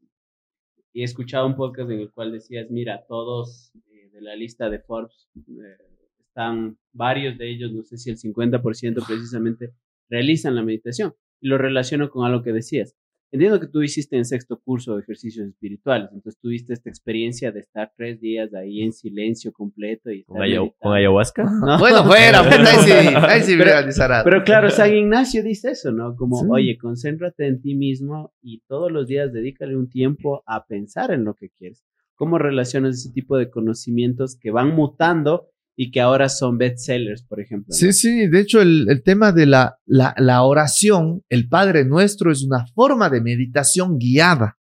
Y 0.92 1.02
he 1.02 1.04
escuchado 1.04 1.46
un 1.46 1.56
podcast 1.56 1.90
en 1.90 2.00
el 2.00 2.10
cual 2.12 2.32
decías, 2.32 2.70
mira, 2.70 3.04
todos 3.06 3.72
eh, 3.92 4.10
de 4.12 4.20
la 4.20 4.36
lista 4.36 4.70
de 4.70 4.78
Forbes 4.78 5.28
eh, 5.36 5.76
están, 6.18 6.78
varios 6.92 7.38
de 7.38 7.50
ellos, 7.50 7.72
no 7.72 7.82
sé 7.82 7.98
si 7.98 8.10
el 8.10 8.18
50% 8.18 9.06
precisamente, 9.06 9.72
realizan 10.08 10.54
la 10.54 10.62
meditación. 10.62 11.14
Y 11.40 11.48
lo 11.48 11.58
relaciono 11.58 12.10
con 12.10 12.26
algo 12.26 12.42
que 12.42 12.52
decías. 12.52 12.96
Entiendo 13.30 13.60
que 13.60 13.66
tú 13.66 13.82
hiciste 13.82 14.16
en 14.16 14.24
sexto 14.24 14.58
curso 14.58 14.96
de 14.96 15.02
ejercicios 15.02 15.46
espirituales, 15.46 16.08
entonces 16.14 16.40
tuviste 16.40 16.72
esta 16.72 16.88
experiencia 16.88 17.52
de 17.52 17.60
estar 17.60 17.92
tres 17.94 18.20
días 18.20 18.54
ahí 18.54 18.80
en 18.82 18.92
silencio 18.92 19.52
completo 19.52 20.10
y 20.10 20.24
¿Con, 20.24 20.40
ayahuasca? 20.42 21.44
¿no? 21.44 21.78
Bueno, 21.78 22.04
fuera, 22.04 22.42
pues 22.48 22.58
ahí 22.58 22.78
sí, 22.84 22.92
ahí 23.14 23.40
sí 23.42 23.52
Pero- 23.58 23.64
realizará. 23.70 24.24
Pero 24.24 24.42
claro, 24.44 24.70
San 24.70 24.94
Ignacio 24.94 25.42
dice 25.42 25.72
eso, 25.72 25.92
¿no? 25.92 26.16
Como, 26.16 26.38
Sí. 26.40 26.46
oye, 26.50 26.78
concéntrate 26.78 27.46
en 27.46 27.60
ti 27.60 27.74
mismo 27.74 28.32
y 28.40 28.62
todos 28.66 28.90
los 28.90 29.06
días 29.06 29.30
dedícale 29.32 29.76
un 29.76 29.90
tiempo 29.90 30.42
a 30.46 30.64
pensar 30.66 31.10
en 31.10 31.24
lo 31.24 31.34
que 31.34 31.50
quieres. 31.50 31.84
¿Cómo 32.14 32.38
relacionas 32.38 32.96
ese 32.96 33.12
tipo 33.12 33.36
de 33.36 33.50
conocimientos 33.50 34.36
que 34.36 34.50
van 34.50 34.74
mutando 34.74 35.50
y 35.80 35.92
que 35.92 36.00
ahora 36.00 36.28
son 36.28 36.58
bestsellers, 36.58 37.22
por 37.22 37.40
ejemplo. 37.40 37.72
Sí, 37.72 37.92
sí, 37.92 38.26
de 38.26 38.40
hecho 38.40 38.60
el, 38.60 38.86
el 38.90 39.04
tema 39.04 39.30
de 39.30 39.46
la, 39.46 39.78
la, 39.86 40.12
la, 40.18 40.42
oración, 40.42 41.22
el 41.28 41.48
Padre 41.48 41.84
Nuestro, 41.84 42.32
es 42.32 42.42
una 42.42 42.66
forma 42.74 43.08
de 43.08 43.20
meditación 43.20 43.96
guiada. 43.96 44.58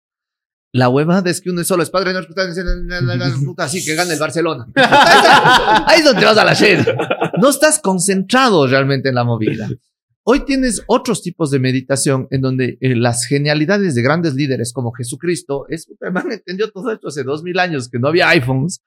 La 0.72 0.90
huevada 0.90 1.30
es 1.30 1.40
que 1.40 1.48
uno 1.48 1.62
es 1.62 1.68
solo 1.68 1.82
es 1.82 1.88
Padre 1.88 2.12
Nuestro, 2.12 2.34
así 3.56 3.82
que 3.82 3.94
gana 3.94 4.12
el 4.12 4.18
Barcelona. 4.18 4.66
Ahí 5.86 6.00
es 6.00 6.04
donde 6.04 6.22
vas 6.22 6.36
a 6.36 6.44
la 6.44 6.52
shed. 6.52 6.86
No 7.40 7.48
estás 7.48 7.78
concentrado 7.78 8.66
realmente 8.66 9.08
en 9.08 9.14
la 9.14 9.24
movida. 9.24 9.70
Hoy 10.22 10.44
tienes 10.44 10.82
otros 10.86 11.22
tipos 11.22 11.50
de 11.50 11.60
meditación 11.60 12.28
en 12.30 12.42
donde 12.42 12.76
eh, 12.82 12.94
las 12.94 13.24
genialidades 13.24 13.94
de 13.94 14.02
grandes 14.02 14.34
líderes 14.34 14.74
como 14.74 14.92
Jesucristo, 14.92 15.64
es, 15.70 15.88
man 16.12 16.30
entendió 16.30 16.70
todo 16.70 16.92
esto 16.92 17.08
hace 17.08 17.22
dos 17.22 17.42
mil 17.42 17.58
años 17.58 17.88
que 17.88 17.98
no 17.98 18.08
había 18.08 18.28
iPhones, 18.28 18.82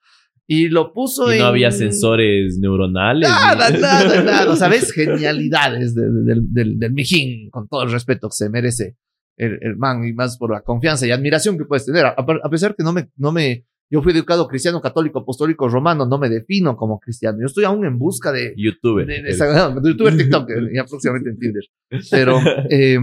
y 0.52 0.68
lo 0.68 0.92
puso 0.92 1.30
y 1.30 1.34
en... 1.34 1.42
no 1.42 1.46
había 1.46 1.70
sensores 1.70 2.58
neuronales. 2.58 3.28
Nada, 3.28 3.70
nada, 3.70 4.22
nada. 4.22 4.56
¿Sabes? 4.56 4.90
Genialidades 4.90 5.94
de, 5.94 6.10
de, 6.10 6.24
del, 6.24 6.52
del, 6.52 6.76
del 6.76 6.92
mijín, 6.92 7.50
con 7.50 7.68
todo 7.68 7.84
el 7.84 7.92
respeto 7.92 8.28
que 8.28 8.34
se 8.34 8.50
merece 8.50 8.96
el, 9.36 9.60
el, 9.62 9.76
man, 9.76 10.04
y 10.04 10.12
más 10.12 10.36
por 10.36 10.50
la 10.50 10.62
confianza 10.62 11.06
y 11.06 11.12
admiración 11.12 11.56
que 11.56 11.66
puedes 11.66 11.86
tener. 11.86 12.04
A, 12.04 12.16
a, 12.16 12.50
pesar 12.50 12.74
que 12.74 12.82
no 12.82 12.92
me, 12.92 13.10
no 13.16 13.30
me, 13.30 13.64
yo 13.88 14.02
fui 14.02 14.12
educado 14.12 14.48
cristiano, 14.48 14.80
católico, 14.80 15.20
apostólico, 15.20 15.68
romano, 15.68 16.04
no 16.04 16.18
me 16.18 16.28
defino 16.28 16.76
como 16.76 16.98
cristiano. 16.98 17.38
Yo 17.38 17.46
estoy 17.46 17.62
aún 17.62 17.86
en 17.86 17.96
busca 17.96 18.32
de... 18.32 18.52
YouTuber. 18.56 19.06
De, 19.06 19.22
de, 19.22 19.32
de, 19.32 19.90
YouTuber, 19.90 20.16
TikTok, 20.16 20.50
y 20.50 20.82
próximamente 20.88 21.30
en 21.30 21.38
Tinder. 21.38 21.64
Pero... 22.10 22.40
Eh, 22.68 22.98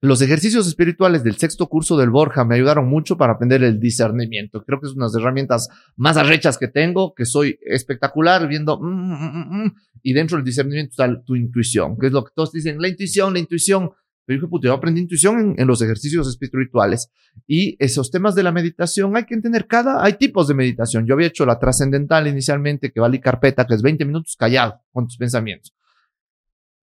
los 0.00 0.22
ejercicios 0.22 0.68
espirituales 0.68 1.24
del 1.24 1.36
sexto 1.36 1.66
curso 1.66 1.96
del 1.96 2.10
Borja 2.10 2.44
me 2.44 2.54
ayudaron 2.54 2.88
mucho 2.88 3.16
para 3.16 3.32
aprender 3.32 3.64
el 3.64 3.80
discernimiento. 3.80 4.64
Creo 4.64 4.80
que 4.80 4.86
es 4.86 4.92
una 4.92 5.06
de 5.06 5.12
las 5.12 5.20
herramientas 5.20 5.68
más 5.96 6.16
arrechas 6.16 6.56
que 6.56 6.68
tengo, 6.68 7.14
que 7.14 7.24
soy 7.24 7.58
espectacular 7.62 8.46
viendo, 8.46 8.78
mm, 8.78 8.84
mm, 8.84 9.64
mm, 9.64 9.74
y 10.02 10.12
dentro 10.12 10.36
del 10.36 10.44
discernimiento 10.44 10.90
está 10.92 11.22
tu 11.24 11.34
intuición, 11.34 11.98
que 11.98 12.06
es 12.06 12.12
lo 12.12 12.24
que 12.24 12.30
todos 12.32 12.52
dicen, 12.52 12.80
la 12.80 12.88
intuición, 12.88 13.32
la 13.32 13.40
intuición. 13.40 13.90
Pero 14.24 14.38
dije, 14.38 14.48
puto, 14.48 14.68
yo 14.68 14.74
aprendí 14.74 15.00
intuición 15.00 15.54
en, 15.58 15.66
los 15.66 15.82
ejercicios 15.82 16.28
espirituales 16.28 17.10
y 17.46 17.76
esos 17.78 18.10
temas 18.10 18.34
de 18.34 18.42
la 18.42 18.52
meditación 18.52 19.16
hay 19.16 19.24
que 19.24 19.34
entender 19.34 19.66
cada, 19.66 20.04
hay 20.04 20.12
tipos 20.12 20.46
de 20.46 20.54
meditación. 20.54 21.06
Yo 21.06 21.14
había 21.14 21.28
hecho 21.28 21.46
la 21.46 21.58
trascendental 21.58 22.28
inicialmente, 22.28 22.92
que 22.92 23.00
vale 23.00 23.20
carpeta, 23.20 23.66
que 23.66 23.74
es 23.74 23.82
20 23.82 24.04
minutos 24.04 24.36
callado 24.36 24.82
con 24.92 25.06
tus 25.06 25.16
pensamientos. 25.16 25.72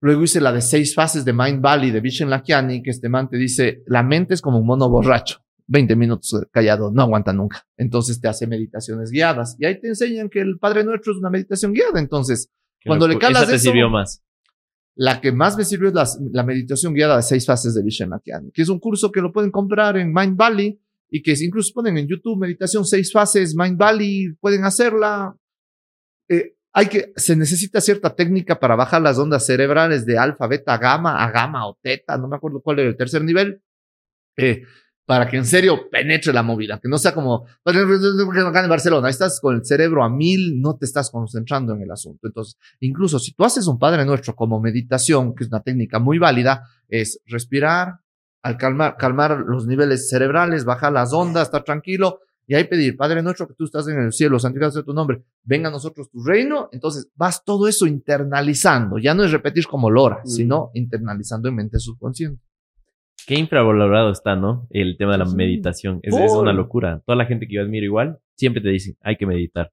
Luego 0.00 0.22
hice 0.22 0.40
la 0.40 0.52
de 0.52 0.60
seis 0.60 0.94
fases 0.94 1.24
de 1.24 1.32
Mind 1.32 1.60
Valley 1.60 1.90
de 1.90 2.00
Vishen 2.00 2.28
Lakiani, 2.28 2.82
que 2.82 2.90
este 2.90 3.08
man 3.08 3.28
te 3.28 3.36
dice, 3.36 3.82
la 3.86 4.02
mente 4.02 4.34
es 4.34 4.42
como 4.42 4.58
un 4.58 4.66
mono 4.66 4.88
borracho. 4.88 5.40
20 5.68 5.96
minutos 5.96 6.46
callado, 6.52 6.92
no 6.92 7.02
aguanta 7.02 7.32
nunca. 7.32 7.66
Entonces 7.76 8.20
te 8.20 8.28
hace 8.28 8.46
meditaciones 8.46 9.10
guiadas. 9.10 9.56
Y 9.58 9.66
ahí 9.66 9.80
te 9.80 9.88
enseñan 9.88 10.28
que 10.28 10.40
el 10.40 10.58
Padre 10.58 10.84
Nuestro 10.84 11.12
es 11.12 11.18
una 11.18 11.30
meditación 11.30 11.72
guiada. 11.72 11.98
Entonces, 11.98 12.50
cuando 12.84 13.08
le 13.08 13.18
calas 13.18 13.42
¿Esa 13.42 13.50
te 13.50 13.56
eso, 13.56 13.64
sirvió 13.64 13.90
más? 13.90 14.22
La 14.94 15.20
que 15.20 15.32
más 15.32 15.56
me 15.56 15.64
sirvió 15.64 15.88
es 15.88 15.94
la, 15.94 16.06
la 16.32 16.44
meditación 16.44 16.94
guiada 16.94 17.16
de 17.16 17.22
seis 17.22 17.44
fases 17.44 17.74
de 17.74 17.82
Vishen 17.82 18.10
Lakiani, 18.10 18.50
que 18.52 18.62
es 18.62 18.68
un 18.68 18.78
curso 18.78 19.10
que 19.10 19.20
lo 19.20 19.32
pueden 19.32 19.50
comprar 19.50 19.96
en 19.96 20.12
Mind 20.12 20.36
Valley 20.36 20.80
y 21.10 21.22
que 21.22 21.34
incluso 21.40 21.72
ponen 21.74 21.98
en 21.98 22.06
YouTube 22.06 22.38
meditación 22.38 22.84
seis 22.84 23.12
fases, 23.12 23.54
Mind 23.54 23.76
Valley, 23.76 24.34
pueden 24.40 24.64
hacerla. 24.64 25.36
Eh, 26.28 26.55
hay 26.78 26.88
que, 26.88 27.14
se 27.16 27.34
necesita 27.36 27.80
cierta 27.80 28.14
técnica 28.14 28.60
para 28.60 28.76
bajar 28.76 29.00
las 29.00 29.16
ondas 29.16 29.46
cerebrales 29.46 30.04
de 30.04 30.18
alfa, 30.18 30.46
beta, 30.46 30.76
gamma, 30.76 31.24
a 31.24 31.30
gamma 31.30 31.66
o 31.66 31.78
teta, 31.80 32.18
no 32.18 32.28
me 32.28 32.36
acuerdo 32.36 32.60
cuál 32.60 32.80
era 32.80 32.90
el 32.90 32.98
tercer 32.98 33.24
nivel, 33.24 33.62
eh, 34.36 34.62
para 35.06 35.26
que 35.26 35.38
en 35.38 35.46
serio 35.46 35.88
penetre 35.90 36.34
la 36.34 36.42
movida, 36.42 36.78
que 36.78 36.90
no 36.90 36.98
sea 36.98 37.14
como, 37.14 37.46
en 37.64 38.68
Barcelona, 38.68 39.08
estás 39.08 39.40
con 39.40 39.54
el 39.56 39.64
cerebro 39.64 40.04
a 40.04 40.10
mil, 40.10 40.60
no 40.60 40.76
te 40.76 40.84
estás 40.84 41.10
concentrando 41.10 41.72
en 41.72 41.80
el 41.80 41.90
asunto. 41.90 42.26
Entonces, 42.26 42.58
incluso 42.80 43.18
si 43.18 43.32
tú 43.32 43.46
haces 43.46 43.66
un 43.68 43.78
Padre 43.78 44.04
Nuestro 44.04 44.36
como 44.36 44.60
meditación, 44.60 45.34
que 45.34 45.44
es 45.44 45.48
una 45.48 45.62
técnica 45.62 45.98
muy 45.98 46.18
válida, 46.18 46.68
es 46.88 47.22
respirar, 47.24 48.00
al 48.42 48.58
calmar, 48.58 48.98
calmar 48.98 49.44
los 49.46 49.66
niveles 49.66 50.10
cerebrales, 50.10 50.66
bajar 50.66 50.92
las 50.92 51.14
ondas, 51.14 51.44
estar 51.44 51.64
tranquilo, 51.64 52.20
y 52.48 52.54
ahí 52.54 52.64
pedir, 52.64 52.96
Padre 52.96 53.22
nuestro 53.22 53.48
que 53.48 53.54
tú 53.54 53.64
estás 53.64 53.88
en 53.88 53.98
el 53.98 54.12
cielo, 54.12 54.38
santificado 54.38 54.70
sea 54.70 54.82
tu 54.84 54.92
nombre, 54.92 55.22
venga 55.42 55.68
a 55.68 55.72
nosotros 55.72 56.08
tu 56.10 56.22
reino. 56.22 56.68
Entonces 56.72 57.10
vas 57.16 57.44
todo 57.44 57.66
eso 57.66 57.86
internalizando. 57.86 58.98
Ya 58.98 59.14
no 59.14 59.24
es 59.24 59.32
repetir 59.32 59.66
como 59.66 59.90
lora, 59.90 60.20
mm. 60.24 60.28
sino 60.28 60.70
internalizando 60.74 61.48
en 61.48 61.56
mente 61.56 61.80
subconsciente. 61.80 62.40
Qué 63.26 63.34
infravalorado 63.34 64.12
está, 64.12 64.36
¿no? 64.36 64.68
El 64.70 64.96
tema 64.96 65.12
de 65.12 65.18
la 65.18 65.26
sí. 65.26 65.34
meditación. 65.34 65.98
Es, 66.02 66.14
es, 66.14 66.32
una 66.32 66.52
locura. 66.52 67.02
Toda 67.04 67.16
la 67.16 67.26
gente 67.26 67.48
que 67.48 67.56
yo 67.56 67.62
admiro 67.62 67.84
igual, 67.84 68.18
siempre 68.36 68.62
te 68.62 68.68
dice, 68.68 68.96
hay 69.00 69.16
que 69.16 69.26
meditar. 69.26 69.72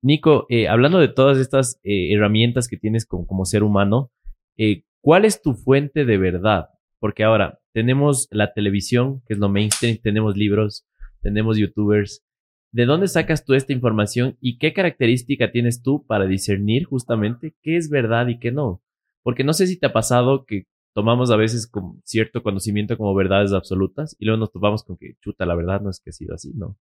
Nico, 0.00 0.46
eh, 0.48 0.68
hablando 0.68 0.98
de 0.98 1.08
todas 1.08 1.36
estas 1.36 1.78
eh, 1.82 2.14
herramientas 2.14 2.68
que 2.68 2.78
tienes 2.78 3.04
como, 3.04 3.26
como 3.26 3.44
ser 3.44 3.62
humano, 3.62 4.10
eh, 4.56 4.84
¿cuál 5.02 5.26
es 5.26 5.42
tu 5.42 5.52
fuente 5.52 6.06
de 6.06 6.16
verdad? 6.16 6.68
Porque 6.98 7.24
ahora 7.24 7.58
tenemos 7.74 8.28
la 8.30 8.54
televisión, 8.54 9.20
que 9.26 9.34
es 9.34 9.38
lo 9.38 9.50
mainstream, 9.50 9.98
tenemos 10.02 10.36
libros, 10.38 10.86
tenemos 11.24 11.58
youtubers. 11.58 12.22
¿De 12.70 12.84
dónde 12.86 13.08
sacas 13.08 13.44
tú 13.44 13.54
esta 13.54 13.72
información 13.72 14.36
y 14.40 14.58
qué 14.58 14.72
característica 14.72 15.50
tienes 15.50 15.82
tú 15.82 16.06
para 16.06 16.26
discernir 16.26 16.84
justamente 16.84 17.56
qué 17.62 17.76
es 17.76 17.88
verdad 17.88 18.28
y 18.28 18.38
qué 18.38 18.52
no? 18.52 18.82
Porque 19.22 19.42
no 19.42 19.54
sé 19.54 19.66
si 19.66 19.78
te 19.78 19.86
ha 19.86 19.92
pasado 19.92 20.44
que 20.44 20.66
tomamos 20.92 21.30
a 21.30 21.36
veces 21.36 21.66
con 21.66 22.00
cierto 22.04 22.42
conocimiento 22.42 22.96
como 22.96 23.14
verdades 23.14 23.52
absolutas 23.52 24.16
y 24.18 24.26
luego 24.26 24.38
nos 24.38 24.52
topamos 24.52 24.84
con 24.84 24.96
que, 24.96 25.14
chuta, 25.20 25.46
la 25.46 25.54
verdad 25.56 25.80
no 25.80 25.90
es 25.90 26.00
que 26.00 26.10
ha 26.10 26.12
sido 26.12 26.34
así, 26.34 26.52
¿no? 26.54 26.78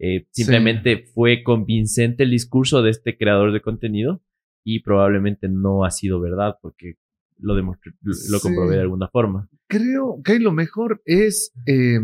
Eh, 0.00 0.26
simplemente 0.30 0.96
sí. 0.96 1.12
fue 1.14 1.42
convincente 1.42 2.24
el 2.24 2.30
discurso 2.30 2.82
de 2.82 2.90
este 2.90 3.16
creador 3.16 3.52
de 3.52 3.60
contenido 3.60 4.22
y 4.64 4.80
probablemente 4.80 5.48
no 5.48 5.84
ha 5.84 5.90
sido 5.90 6.20
verdad 6.20 6.56
porque 6.60 6.94
lo, 7.38 7.54
demostré, 7.54 7.92
lo 8.02 8.40
comprobé 8.40 8.70
sí. 8.70 8.76
de 8.76 8.82
alguna 8.82 9.08
forma. 9.08 9.48
Creo 9.68 10.20
que 10.24 10.40
lo 10.40 10.52
mejor 10.52 11.02
es 11.04 11.52
eh, 11.66 12.00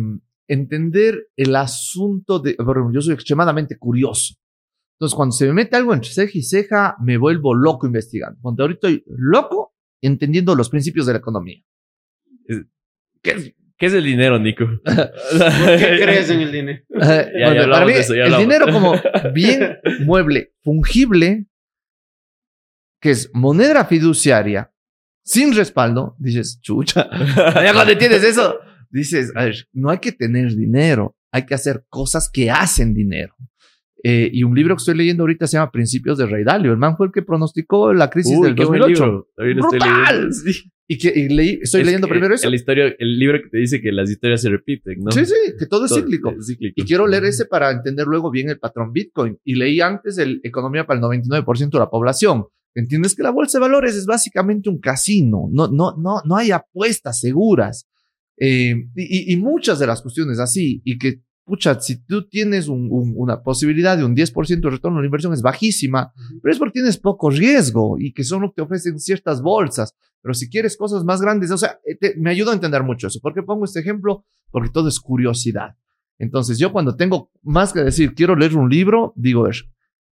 entender 0.48 1.28
el 1.36 1.56
asunto 1.56 2.38
de, 2.38 2.56
bueno, 2.58 2.90
yo 2.92 3.00
soy 3.00 3.14
extremadamente 3.14 3.76
curioso. 3.78 4.34
Entonces, 4.98 5.16
cuando 5.16 5.32
se 5.32 5.46
me 5.46 5.52
mete 5.54 5.76
algo 5.76 5.92
entre 5.92 6.10
ceja 6.10 6.32
y 6.34 6.42
ceja, 6.42 6.96
me 7.00 7.16
vuelvo 7.16 7.54
loco 7.54 7.86
investigando. 7.86 8.38
Cuando 8.40 8.62
ahorita 8.62 8.88
estoy 8.88 9.04
loco 9.08 9.74
entendiendo 10.00 10.54
los 10.54 10.68
principios 10.68 11.06
de 11.06 11.12
la 11.14 11.18
economía. 11.18 11.60
¿Qué, 13.22 13.54
¿Qué 13.76 13.86
es 13.86 13.92
el 13.94 14.04
dinero, 14.04 14.38
Nico? 14.38 14.66
qué 14.84 15.98
crees 16.02 16.30
en 16.30 16.40
el 16.40 16.52
dinero? 16.52 16.82
Uh, 16.94 17.00
ya, 17.00 17.46
bueno, 17.46 17.62
ya 17.62 17.70
para 17.70 17.86
mí, 17.86 17.92
eso, 17.92 18.14
el 18.14 18.36
dinero 18.36 18.66
como 18.72 18.94
bien 19.34 19.78
mueble, 20.04 20.54
fungible, 20.62 21.46
que 23.00 23.10
es 23.10 23.30
moneda 23.34 23.84
fiduciaria, 23.84 24.72
sin 25.24 25.54
respaldo, 25.54 26.14
dices, 26.18 26.60
chucha. 26.62 27.08
ya 27.36 27.72
cuando 27.74 27.92
entiendes 27.92 28.22
eso, 28.22 28.60
dices, 28.98 29.32
a 29.34 29.44
ver, 29.44 29.68
no 29.72 29.90
hay 29.90 29.98
que 29.98 30.12
tener 30.12 30.54
dinero, 30.54 31.16
hay 31.32 31.44
que 31.46 31.54
hacer 31.54 31.84
cosas 31.88 32.30
que 32.32 32.50
hacen 32.50 32.94
dinero. 32.94 33.34
Eh, 34.06 34.30
y 34.32 34.42
un 34.42 34.54
libro 34.54 34.76
que 34.76 34.80
estoy 34.80 34.96
leyendo 34.96 35.22
ahorita 35.22 35.46
se 35.46 35.56
llama 35.56 35.72
Principios 35.72 36.18
de 36.18 36.26
Rey 36.26 36.44
Dalio. 36.44 36.72
El 36.72 36.78
man 36.78 36.94
fue 36.96 37.06
el 37.06 37.12
que 37.12 37.22
pronosticó 37.22 37.92
la 37.94 38.10
crisis 38.10 38.36
Uy, 38.36 38.48
del 38.48 38.54
2008. 38.54 39.28
¡Brutal! 39.36 40.32
Sí. 40.32 40.70
Y 40.86 40.98
que 40.98 41.08
y 41.18 41.30
leí, 41.30 41.60
estoy 41.62 41.80
es 41.80 41.86
leyendo 41.86 42.06
primero 42.06 42.34
eso. 42.34 42.46
El, 42.46 42.54
historia, 42.54 42.94
el 42.98 43.18
libro 43.18 43.40
que 43.42 43.48
te 43.48 43.56
dice 43.56 43.80
que 43.80 43.90
las 43.90 44.10
historias 44.10 44.42
se 44.42 44.50
repiten, 44.50 44.98
¿no? 45.00 45.10
Sí, 45.10 45.24
sí, 45.24 45.34
que 45.58 45.64
todo 45.64 45.86
es, 45.86 45.90
todo 45.90 46.00
cíclico. 46.00 46.34
es 46.38 46.46
cíclico. 46.46 46.74
Y 46.76 46.84
quiero 46.84 47.06
leer 47.06 47.24
ese 47.24 47.46
para 47.46 47.70
entender 47.70 48.06
luego 48.06 48.30
bien 48.30 48.50
el 48.50 48.58
patrón 48.58 48.92
Bitcoin. 48.92 49.38
Y 49.42 49.54
leí 49.54 49.80
antes 49.80 50.18
el 50.18 50.40
Economía 50.44 50.86
para 50.86 51.00
el 51.00 51.04
99% 51.06 51.70
de 51.70 51.78
la 51.78 51.88
población. 51.88 52.44
¿Entiendes 52.74 53.14
que 53.14 53.22
la 53.22 53.30
bolsa 53.30 53.58
de 53.58 53.62
valores 53.62 53.94
es 53.94 54.04
básicamente 54.04 54.68
un 54.68 54.78
casino? 54.78 55.48
No, 55.50 55.68
no, 55.68 55.96
no, 55.96 56.20
no 56.26 56.36
hay 56.36 56.50
apuestas 56.50 57.20
seguras. 57.20 57.88
Eh, 58.36 58.74
y, 58.96 59.32
y, 59.32 59.36
muchas 59.36 59.78
de 59.78 59.86
las 59.86 60.02
cuestiones 60.02 60.38
así, 60.38 60.82
y 60.84 60.98
que, 60.98 61.22
pucha, 61.44 61.78
si 61.80 62.04
tú 62.04 62.28
tienes 62.28 62.68
un, 62.68 62.88
un, 62.90 63.14
una 63.16 63.42
posibilidad 63.42 63.96
de 63.96 64.04
un 64.04 64.16
10% 64.16 64.60
de 64.60 64.70
retorno 64.70 64.98
a 64.98 65.00
la 65.00 65.06
inversión 65.06 65.32
es 65.32 65.42
bajísima, 65.42 66.12
pero 66.42 66.52
es 66.52 66.58
porque 66.58 66.72
tienes 66.72 66.98
poco 66.98 67.30
riesgo 67.30 67.96
y 67.98 68.12
que 68.12 68.24
son 68.24 68.42
lo 68.42 68.48
que 68.48 68.56
te 68.56 68.62
ofrecen 68.62 68.98
ciertas 68.98 69.40
bolsas. 69.40 69.94
Pero 70.20 70.34
si 70.34 70.48
quieres 70.48 70.76
cosas 70.76 71.04
más 71.04 71.20
grandes, 71.20 71.50
o 71.50 71.58
sea, 71.58 71.78
te, 72.00 72.16
me 72.16 72.30
ayuda 72.30 72.52
a 72.52 72.54
entender 72.54 72.82
mucho 72.82 73.08
eso. 73.08 73.20
¿Por 73.20 73.34
qué 73.34 73.42
pongo 73.42 73.66
este 73.66 73.80
ejemplo? 73.80 74.24
Porque 74.50 74.70
todo 74.70 74.88
es 74.88 74.98
curiosidad. 74.98 75.76
Entonces, 76.18 76.58
yo 76.58 76.72
cuando 76.72 76.96
tengo 76.96 77.30
más 77.42 77.72
que 77.72 77.80
decir, 77.80 78.14
quiero 78.14 78.34
leer 78.34 78.56
un 78.56 78.70
libro, 78.70 79.12
digo, 79.16 79.48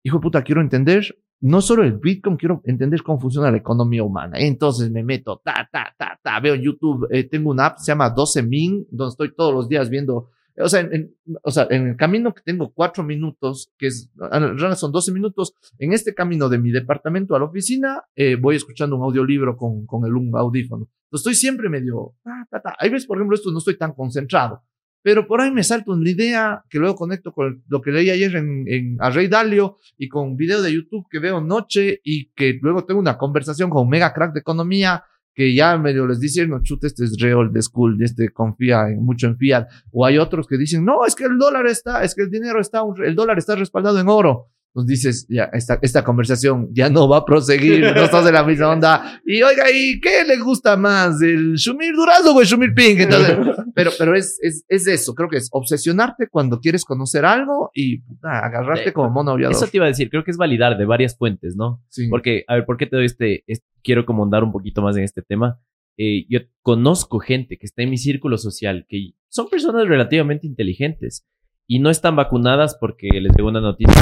hijo 0.04 0.18
de 0.18 0.22
puta, 0.22 0.44
quiero 0.44 0.62
entender 0.62 1.16
no 1.42 1.60
solo 1.62 1.84
el 1.84 1.94
Bitcoin, 1.94 2.38
quiero 2.38 2.62
entender 2.66 3.02
cómo 3.02 3.20
funciona 3.20 3.52
la 3.52 3.58
economía 3.58 4.04
humana. 4.04 4.38
Entonces 4.40 4.92
me 4.92 5.04
meto, 5.04 5.42
ta, 5.44 5.68
ta, 5.72 5.94
ta, 5.98 6.20
ta, 6.22 6.40
veo 6.40 6.56
YouTube, 6.56 7.08
eh, 7.10 7.24
tengo 7.24 7.50
una 7.50 7.68
app, 7.68 7.78
se 7.80 7.92
llama 7.92 8.10
12 8.12 8.44
Min, 8.44 8.86
donde 8.92 9.12
estoy 9.12 9.34
todos 9.36 9.54
los 9.54 9.68
días 9.68 9.90
viendo, 9.90 10.30
o 10.58 10.70
sea, 10.70 10.82
en, 10.82 10.94
en, 10.94 11.16
o 11.44 11.50
sea, 11.50 11.68
en 11.72 11.88
el 11.90 11.96
camino 11.98 12.34
que 12.34 12.44
tengo 12.44 12.72
cuatro 12.72 13.04
minutos, 13.04 13.72
que 13.78 13.88
es, 13.88 14.12
realidad 14.16 14.76
son 14.76 14.92
12 14.92 15.12
minutos, 15.12 15.56
en 15.80 15.94
este 15.94 16.14
camino 16.14 16.48
de 16.48 16.60
mi 16.60 16.70
departamento 16.70 17.36
a 17.36 17.40
la 17.40 17.46
oficina, 17.46 18.04
eh, 18.16 18.36
voy 18.36 18.56
escuchando 18.56 18.96
un 18.96 19.04
audiolibro 19.04 19.58
con, 19.58 19.86
con 19.88 20.06
el 20.06 20.16
un 20.16 20.36
audífono. 20.36 20.88
Entonces 21.06 21.28
estoy 21.28 21.36
siempre 21.36 21.70
medio, 21.70 22.14
ta, 22.24 22.48
ta, 22.52 22.62
ta. 22.62 22.76
Hay 22.80 22.90
veces, 22.90 23.08
por 23.08 23.18
ejemplo, 23.18 23.36
esto 23.36 23.52
no 23.52 23.58
estoy 23.58 23.78
tan 23.78 23.94
concentrado. 23.94 24.64
Pero 25.02 25.28
por 25.28 25.42
ahí 25.42 25.52
me 25.52 25.64
salto 25.64 25.92
una 25.92 26.10
idea 26.10 26.64
que 26.70 26.80
luego 26.80 26.96
conecto 26.96 27.32
con 27.32 27.64
lo 27.68 27.82
que 27.82 27.92
leí 27.92 28.10
ayer 28.10 28.36
en, 28.36 28.66
en 28.68 28.98
a 29.00 29.10
Rey 29.10 29.28
Dalio 29.28 29.78
y 29.98 30.08
con 30.08 30.30
un 30.30 30.36
video 30.38 30.62
de 30.62 30.74
YouTube 30.74 31.08
que 31.10 31.20
veo 31.20 31.42
noche 31.42 32.02
y 32.04 32.32
que 32.32 32.60
luego 32.62 32.86
tengo 32.86 33.00
una 33.00 33.18
conversación 33.18 33.70
con 33.70 33.84
un 33.84 33.90
mega 33.90 34.14
crack 34.14 34.34
de 34.34 34.40
economía 34.42 35.04
que 35.34 35.54
ya 35.54 35.78
medio 35.78 36.06
les 36.08 36.20
dicen, 36.20 36.50
no, 36.50 36.62
chute, 36.62 36.88
este 36.88 37.06
es 37.06 37.18
real 37.20 37.52
de 37.52 37.62
school, 37.62 38.02
este 38.02 38.30
confía 38.30 38.90
en, 38.90 39.04
mucho 39.04 39.28
en 39.28 39.38
fiat. 39.38 39.68
O 39.92 40.06
hay 40.06 40.18
otros 40.18 40.48
que 40.48 40.58
dicen, 40.58 40.84
no, 40.84 41.06
es 41.06 41.16
que 41.16 41.24
el 41.24 41.38
dólar 41.38 41.68
está, 41.68 42.04
es 42.04 42.16
que 42.16 42.24
el 42.24 42.30
dinero 42.30 42.60
está, 42.60 42.82
el 43.04 43.16
dólar 43.16 43.38
está 43.38 43.56
respaldado 43.56 44.00
en 44.00 44.10
oro. 44.10 44.48
Entonces 44.74 44.88
dices, 45.04 45.28
ya, 45.30 45.50
esta, 45.52 45.80
esta 45.82 46.02
conversación 46.02 46.70
ya 46.72 46.90
no 46.90 47.10
va 47.10 47.18
a 47.18 47.26
proseguir, 47.26 47.82
no 47.94 48.04
estás 48.04 48.24
de 48.24 48.32
la 48.32 48.44
misma 48.46 48.70
onda. 48.70 49.22
Y 49.26 49.42
oiga, 49.42 49.66
¿y 49.70 50.00
qué 50.00 50.24
le 50.26 50.38
gusta 50.40 50.78
más? 50.78 51.22
¿El 51.22 51.56
Shumir 51.56 51.94
Durazno 51.94 52.32
o 52.32 52.40
el 52.40 52.48
Shumir 52.48 52.74
Pink? 52.74 53.02
Entonces, 53.02 53.38
pero, 53.76 53.92
pero 53.98 54.16
es, 54.16 54.40
es, 54.42 54.64
es 54.70 54.88
eso, 54.88 55.14
creo 55.14 55.28
que 55.28 55.38
es 55.38 55.50
obsesionarte 55.52 56.28
cuando 56.30 56.62
quieres 56.62 56.86
conocer 56.86 57.26
algo 57.26 57.70
y 57.74 58.02
agarrarte 58.22 58.94
como 58.94 59.10
mono 59.10 59.32
aullador. 59.32 59.56
Eso 59.56 59.68
te 59.68 59.76
iba 59.76 59.86
a 59.86 59.90
decir, 59.90 60.10
creo 60.10 60.24
que 60.24 60.32
es 60.32 60.38
validar 60.38 60.78
de 60.78 60.86
varias 60.86 61.18
fuentes, 61.18 61.58
¿no? 61.58 61.84
Sí. 61.90 62.08
Porque, 62.08 62.46
a 62.48 62.56
ver, 62.56 62.66
¿por 62.66 62.78
qué 62.78 62.86
te 62.86 62.96
doy 62.96 63.06
este, 63.06 63.44
este- 63.48 63.66
quiero 63.84 64.06
como 64.06 64.24
andar 64.24 64.44
un 64.44 64.54
poquito 64.54 64.82
más 64.82 64.96
en 64.96 65.04
este 65.04 65.22
tema? 65.22 65.60
Eh, 65.98 66.26
yo 66.30 66.40
conozco 66.62 67.20
gente 67.20 67.58
que 67.58 67.66
está 67.66 67.82
en 67.84 67.90
mi 67.90 67.98
círculo 67.98 68.38
social, 68.38 68.86
que 68.88 69.12
son 69.28 69.50
personas 69.50 69.86
relativamente 69.88 70.48
inteligentes 70.48 71.26
y 71.68 71.80
no 71.80 71.90
están 71.90 72.16
vacunadas 72.16 72.78
porque 72.80 73.10
les 73.20 73.36
llegó 73.36 73.50
una 73.50 73.60
noticia 73.62 73.94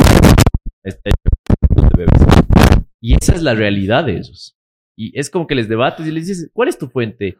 está 0.89 1.09
hecho 1.09 1.81
de 1.81 2.05
bebés. 2.05 2.83
Y 3.01 3.15
esa 3.15 3.33
es 3.33 3.41
la 3.41 3.55
realidad 3.55 4.05
de 4.05 4.17
ellos. 4.17 4.57
Y 4.95 5.17
es 5.17 5.29
como 5.29 5.47
que 5.47 5.55
les 5.55 5.69
debates 5.69 6.05
y 6.05 6.11
les 6.11 6.27
dices, 6.27 6.49
¿cuál 6.53 6.67
es 6.67 6.77
tu 6.77 6.89
fuente? 6.89 7.37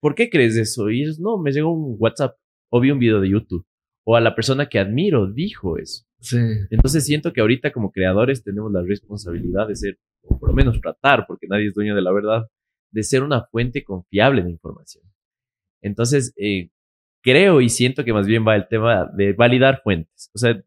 ¿Por 0.00 0.14
qué 0.14 0.28
crees 0.28 0.56
eso? 0.56 0.90
Y 0.90 1.02
ellos, 1.02 1.18
no, 1.18 1.38
me 1.38 1.52
llegó 1.52 1.72
un 1.72 1.96
WhatsApp 1.98 2.36
o 2.70 2.80
vi 2.80 2.90
un 2.90 2.98
video 2.98 3.20
de 3.20 3.30
YouTube. 3.30 3.66
O 4.04 4.14
a 4.14 4.20
la 4.20 4.34
persona 4.34 4.68
que 4.68 4.78
admiro 4.78 5.26
dijo 5.26 5.78
eso. 5.78 6.04
Sí. 6.20 6.38
Entonces 6.70 7.04
siento 7.04 7.32
que 7.32 7.40
ahorita 7.40 7.72
como 7.72 7.90
creadores 7.90 8.44
tenemos 8.44 8.70
la 8.72 8.82
responsabilidad 8.82 9.68
de 9.68 9.76
ser, 9.76 9.98
o 10.22 10.38
por 10.38 10.50
lo 10.50 10.54
menos 10.54 10.80
tratar, 10.80 11.24
porque 11.26 11.46
nadie 11.48 11.68
es 11.68 11.74
dueño 11.74 11.94
de 11.94 12.02
la 12.02 12.12
verdad, 12.12 12.46
de 12.90 13.02
ser 13.02 13.22
una 13.22 13.46
fuente 13.46 13.82
confiable 13.82 14.42
de 14.42 14.50
información. 14.50 15.04
Entonces, 15.82 16.32
eh, 16.36 16.70
creo 17.22 17.60
y 17.60 17.68
siento 17.68 18.04
que 18.04 18.12
más 18.12 18.26
bien 18.26 18.46
va 18.46 18.54
el 18.54 18.68
tema 18.68 19.10
de 19.16 19.32
validar 19.32 19.82
fuentes. 19.82 20.30
O 20.34 20.38
sea, 20.38 20.62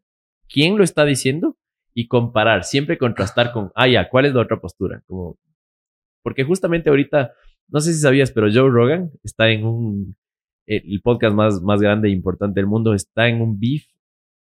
¿quién 0.48 0.76
lo 0.76 0.84
está 0.84 1.04
diciendo? 1.04 1.56
Y 1.94 2.06
comparar, 2.06 2.64
siempre 2.64 2.98
contrastar 2.98 3.52
con, 3.52 3.72
ah, 3.74 3.88
ya, 3.88 4.08
¿cuál 4.08 4.26
es 4.26 4.34
la 4.34 4.42
otra 4.42 4.60
postura? 4.60 5.02
Como, 5.06 5.38
porque 6.22 6.44
justamente 6.44 6.90
ahorita, 6.90 7.32
no 7.68 7.80
sé 7.80 7.92
si 7.92 8.00
sabías, 8.00 8.30
pero 8.32 8.48
Joe 8.52 8.70
Rogan 8.70 9.10
está 9.22 9.50
en 9.50 9.64
un, 9.64 10.16
el 10.66 11.00
podcast 11.02 11.34
más, 11.34 11.60
más 11.62 11.80
grande 11.80 12.08
e 12.08 12.12
importante 12.12 12.60
del 12.60 12.68
mundo, 12.68 12.94
está 12.94 13.28
en 13.28 13.40
un 13.42 13.58
beef 13.58 13.86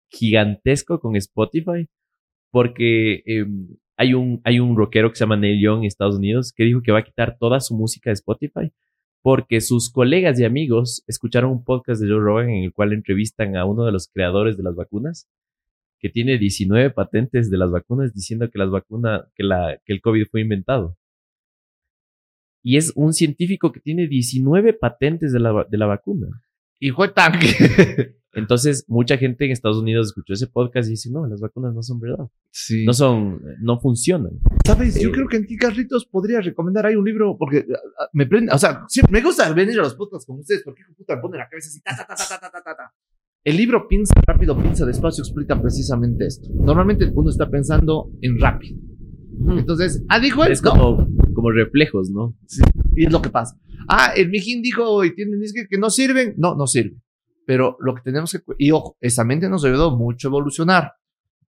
gigantesco 0.09 0.99
con 0.99 1.15
Spotify 1.15 1.87
porque 2.51 3.23
eh, 3.25 3.45
hay, 3.97 4.13
un, 4.13 4.41
hay 4.43 4.59
un 4.59 4.77
rockero 4.77 5.09
que 5.09 5.15
se 5.15 5.23
llama 5.23 5.37
Neil 5.37 5.59
Young 5.59 5.79
en 5.79 5.85
Estados 5.85 6.17
Unidos 6.17 6.53
que 6.55 6.65
dijo 6.65 6.81
que 6.83 6.91
va 6.91 6.99
a 6.99 7.03
quitar 7.03 7.37
toda 7.39 7.59
su 7.59 7.75
música 7.75 8.11
de 8.11 8.13
Spotify 8.13 8.71
porque 9.23 9.59
sus 9.59 9.91
colegas 9.91 10.39
y 10.39 10.45
amigos 10.45 11.03
escucharon 11.07 11.51
un 11.51 11.63
podcast 11.63 11.99
de 11.99 12.09
Joe 12.09 12.19
Rogan 12.19 12.49
en 12.51 12.63
el 12.65 12.73
cual 12.73 12.93
entrevistan 12.93 13.55
a 13.55 13.65
uno 13.65 13.85
de 13.85 13.91
los 13.91 14.07
creadores 14.07 14.55
de 14.55 14.63
las 14.63 14.75
vacunas 14.75 15.27
que 16.03 16.09
tiene 16.09 16.37
19 16.37 16.89
patentes 16.89 17.49
de 17.49 17.57
las 17.57 17.71
vacunas 17.71 18.13
diciendo 18.13 18.49
que 18.51 18.59
las 18.59 18.69
vacunas 18.69 19.21
que 19.35 19.43
la 19.45 19.79
que 19.85 19.93
el 19.93 20.01
COVID 20.01 20.25
fue 20.29 20.41
inventado. 20.41 20.97
Y 22.61 22.75
es 22.75 22.91
un 22.97 23.13
científico 23.13 23.71
que 23.71 23.79
tiene 23.79 24.09
19 24.09 24.73
patentes 24.73 25.31
de 25.31 25.39
la, 25.39 25.65
de 25.69 25.77
la 25.77 25.85
vacuna. 25.85 26.27
Y 26.77 26.89
fue 26.91 27.07
tanque. 27.07 27.47
Entonces, 28.33 28.83
mucha 28.89 29.17
gente 29.17 29.45
en 29.45 29.51
Estados 29.51 29.77
Unidos 29.77 30.07
escuchó 30.07 30.33
ese 30.33 30.47
podcast 30.47 30.89
y 30.89 30.91
dice, 30.91 31.09
no, 31.09 31.25
las 31.25 31.39
vacunas 31.39 31.73
no 31.73 31.81
son 31.81 32.01
verdad. 32.01 32.27
sí. 32.51 32.83
No 32.83 32.91
son, 32.91 33.39
no 33.61 33.79
funcionan. 33.79 34.31
¿Sabes? 34.65 34.99
Yo 34.99 35.07
Eh, 35.07 35.11
creo 35.13 35.27
que 35.29 35.37
en 35.37 35.47
ti, 35.47 35.55
Carlitos, 35.55 36.05
podría 36.05 36.41
recomendar 36.41 36.85
ahí 36.85 36.95
un 36.95 37.05
libro 37.05 37.37
porque 37.37 37.59
ah, 37.59 37.79
ah, 37.99 38.09
me 38.11 38.25
prende, 38.25 38.51
o 38.51 38.57
sea, 38.57 38.83
siempre 38.89 39.13
me 39.13 39.21
gusta 39.25 39.53
venir 39.53 39.79
a 39.79 39.83
los 39.83 39.95
podcasts 39.95 40.25
con 40.25 40.39
ustedes 40.39 40.63
porque 40.63 40.81
hijo 40.81 40.91
de 40.91 40.95
puta 40.97 41.15
me 41.15 41.21
pone 41.21 41.37
la 41.37 41.47
cabeza 41.47 41.69
así, 41.69 41.79
ta, 41.81 41.95
ta, 41.95 42.05
ta, 42.07 42.15
ta, 42.15 42.39
ta, 42.39 42.51
ta, 42.51 42.75
ta. 42.75 42.93
El 43.43 43.57
libro 43.57 43.87
Piensa 43.87 44.13
rápido, 44.25 44.57
piensa 44.57 44.85
despacio 44.85 45.21
explica 45.21 45.61
precisamente 45.61 46.25
esto. 46.25 46.47
Normalmente 46.53 47.11
uno 47.13 47.29
está 47.29 47.49
pensando 47.49 48.09
en 48.21 48.39
rápido. 48.39 48.77
Entonces, 49.57 50.03
ah, 50.09 50.19
dijo 50.19 50.43
él, 50.45 50.51
Es 50.51 50.61
como, 50.61 51.07
como 51.33 51.51
reflejos, 51.51 52.09
¿no? 52.09 52.37
Y 52.95 53.05
es 53.05 53.11
lo 53.11 53.21
que 53.21 53.29
pasa. 53.29 53.59
Ah, 53.89 54.13
el 54.15 54.29
Mijín 54.29 54.61
dijo 54.61 55.03
y 55.03 55.13
tienen 55.13 55.41
que 55.69 55.77
no 55.77 55.89
sirven. 55.89 56.35
No, 56.37 56.55
no 56.55 56.67
sirven. 56.67 57.01
Pero 57.45 57.75
lo 57.79 57.95
que 57.95 58.01
tenemos 58.01 58.31
que. 58.31 58.39
Y 58.57 58.71
ojo, 58.71 58.95
esa 59.01 59.25
mente 59.25 59.49
nos 59.49 59.65
ayudó 59.65 59.97
mucho 59.97 60.27
a 60.27 60.29
evolucionar. 60.29 60.93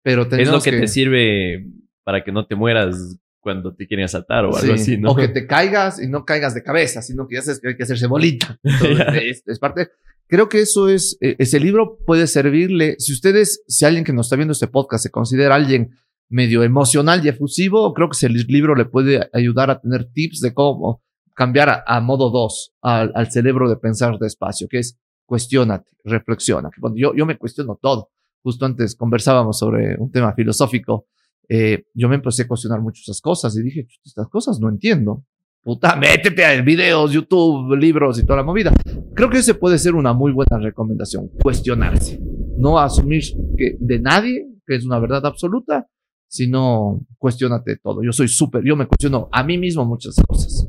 Pero 0.02 0.22
Es 0.22 0.28
tenemos 0.28 0.54
lo 0.54 0.60
que, 0.60 0.78
te 0.78 0.88
sirve 0.88 1.66
para 2.02 2.24
que 2.24 2.32
no 2.32 2.46
te 2.46 2.54
mueras 2.54 3.18
cuando 3.44 3.72
te 3.76 3.86
quieren 3.86 4.06
asaltar 4.06 4.44
o 4.46 4.56
algo 4.56 4.58
Sí, 4.58 4.70
así, 4.72 4.96
¿no? 4.98 5.12
O 5.12 5.14
que 5.16 5.28
te 5.28 5.46
caigas 5.46 6.02
y 6.02 6.08
no 6.08 6.24
caigas 6.24 6.54
de 6.54 6.64
cabeza, 6.64 7.00
sino 7.02 7.28
que 7.28 7.36
ya 7.36 7.42
sabes 7.42 7.60
que 7.60 7.68
hay 7.68 7.76
que 7.76 7.84
hacerse 7.84 8.08
bolita. 8.08 8.58
Entonces, 8.64 9.06
es, 9.22 9.42
es 9.46 9.58
parte. 9.60 9.90
Creo 10.26 10.48
que 10.48 10.60
eso 10.62 10.88
es, 10.88 11.16
eh, 11.20 11.36
ese 11.38 11.60
libro 11.60 11.98
puede 12.04 12.26
servirle. 12.26 12.96
Si 12.98 13.12
ustedes, 13.12 13.62
si 13.68 13.84
alguien 13.84 14.02
que 14.04 14.12
nos 14.12 14.26
está 14.26 14.34
viendo 14.36 14.52
este 14.52 14.66
podcast 14.66 15.04
se 15.04 15.10
considera 15.10 15.54
alguien 15.54 15.90
medio 16.28 16.62
emocional 16.64 17.24
y 17.24 17.28
efusivo, 17.28 17.92
creo 17.94 18.08
que 18.08 18.16
ese 18.16 18.28
li- 18.30 18.44
libro 18.48 18.74
le 18.74 18.86
puede 18.86 19.28
ayudar 19.32 19.70
a 19.70 19.80
tener 19.80 20.06
tips 20.06 20.40
de 20.40 20.52
cómo 20.54 21.02
cambiar 21.36 21.68
a, 21.68 21.84
a 21.86 22.00
modo 22.00 22.30
2 22.30 22.72
al, 22.82 23.12
al 23.14 23.30
cerebro 23.30 23.68
de 23.68 23.76
pensar 23.76 24.18
despacio, 24.18 24.66
que 24.68 24.78
es 24.78 24.98
cuestionate, 25.26 25.90
reflexiona. 26.04 26.70
Cuando 26.80 26.98
yo, 26.98 27.14
yo 27.14 27.26
me 27.26 27.36
cuestiono 27.36 27.78
todo. 27.80 28.10
Justo 28.42 28.66
antes 28.66 28.94
conversábamos 28.94 29.58
sobre 29.58 29.96
un 29.98 30.10
tema 30.10 30.34
filosófico 30.34 31.06
eh, 31.48 31.84
yo 31.94 32.08
me 32.08 32.16
empecé 32.16 32.42
a 32.42 32.48
cuestionar 32.48 32.80
mucho 32.80 33.00
esas 33.02 33.20
cosas 33.20 33.56
y 33.56 33.62
dije, 33.62 33.86
"Chuta, 33.86 34.02
estas 34.04 34.28
cosas 34.28 34.60
no 34.60 34.68
entiendo. 34.68 35.24
Puta, 35.62 35.96
métete 35.96 36.44
a 36.44 36.60
videos, 36.60 37.12
YouTube, 37.12 37.74
libros 37.76 38.18
y 38.18 38.26
toda 38.26 38.38
la 38.38 38.42
movida. 38.42 38.72
Creo 39.14 39.30
que 39.30 39.38
ese 39.38 39.54
puede 39.54 39.78
ser 39.78 39.94
una 39.94 40.12
muy 40.12 40.32
buena 40.32 40.58
recomendación, 40.58 41.30
cuestionarse. 41.42 42.20
No 42.58 42.78
asumir 42.78 43.22
que 43.56 43.76
de 43.78 43.98
nadie, 43.98 44.46
que 44.66 44.76
es 44.76 44.84
una 44.84 44.98
verdad 44.98 45.24
absoluta, 45.26 45.88
sino 46.28 47.00
cuestionate 47.18 47.76
todo. 47.76 48.02
Yo 48.02 48.12
soy 48.12 48.28
súper, 48.28 48.62
yo 48.64 48.76
me 48.76 48.86
cuestiono 48.86 49.28
a 49.32 49.42
mí 49.42 49.56
mismo 49.56 49.84
muchas 49.84 50.16
cosas. 50.26 50.68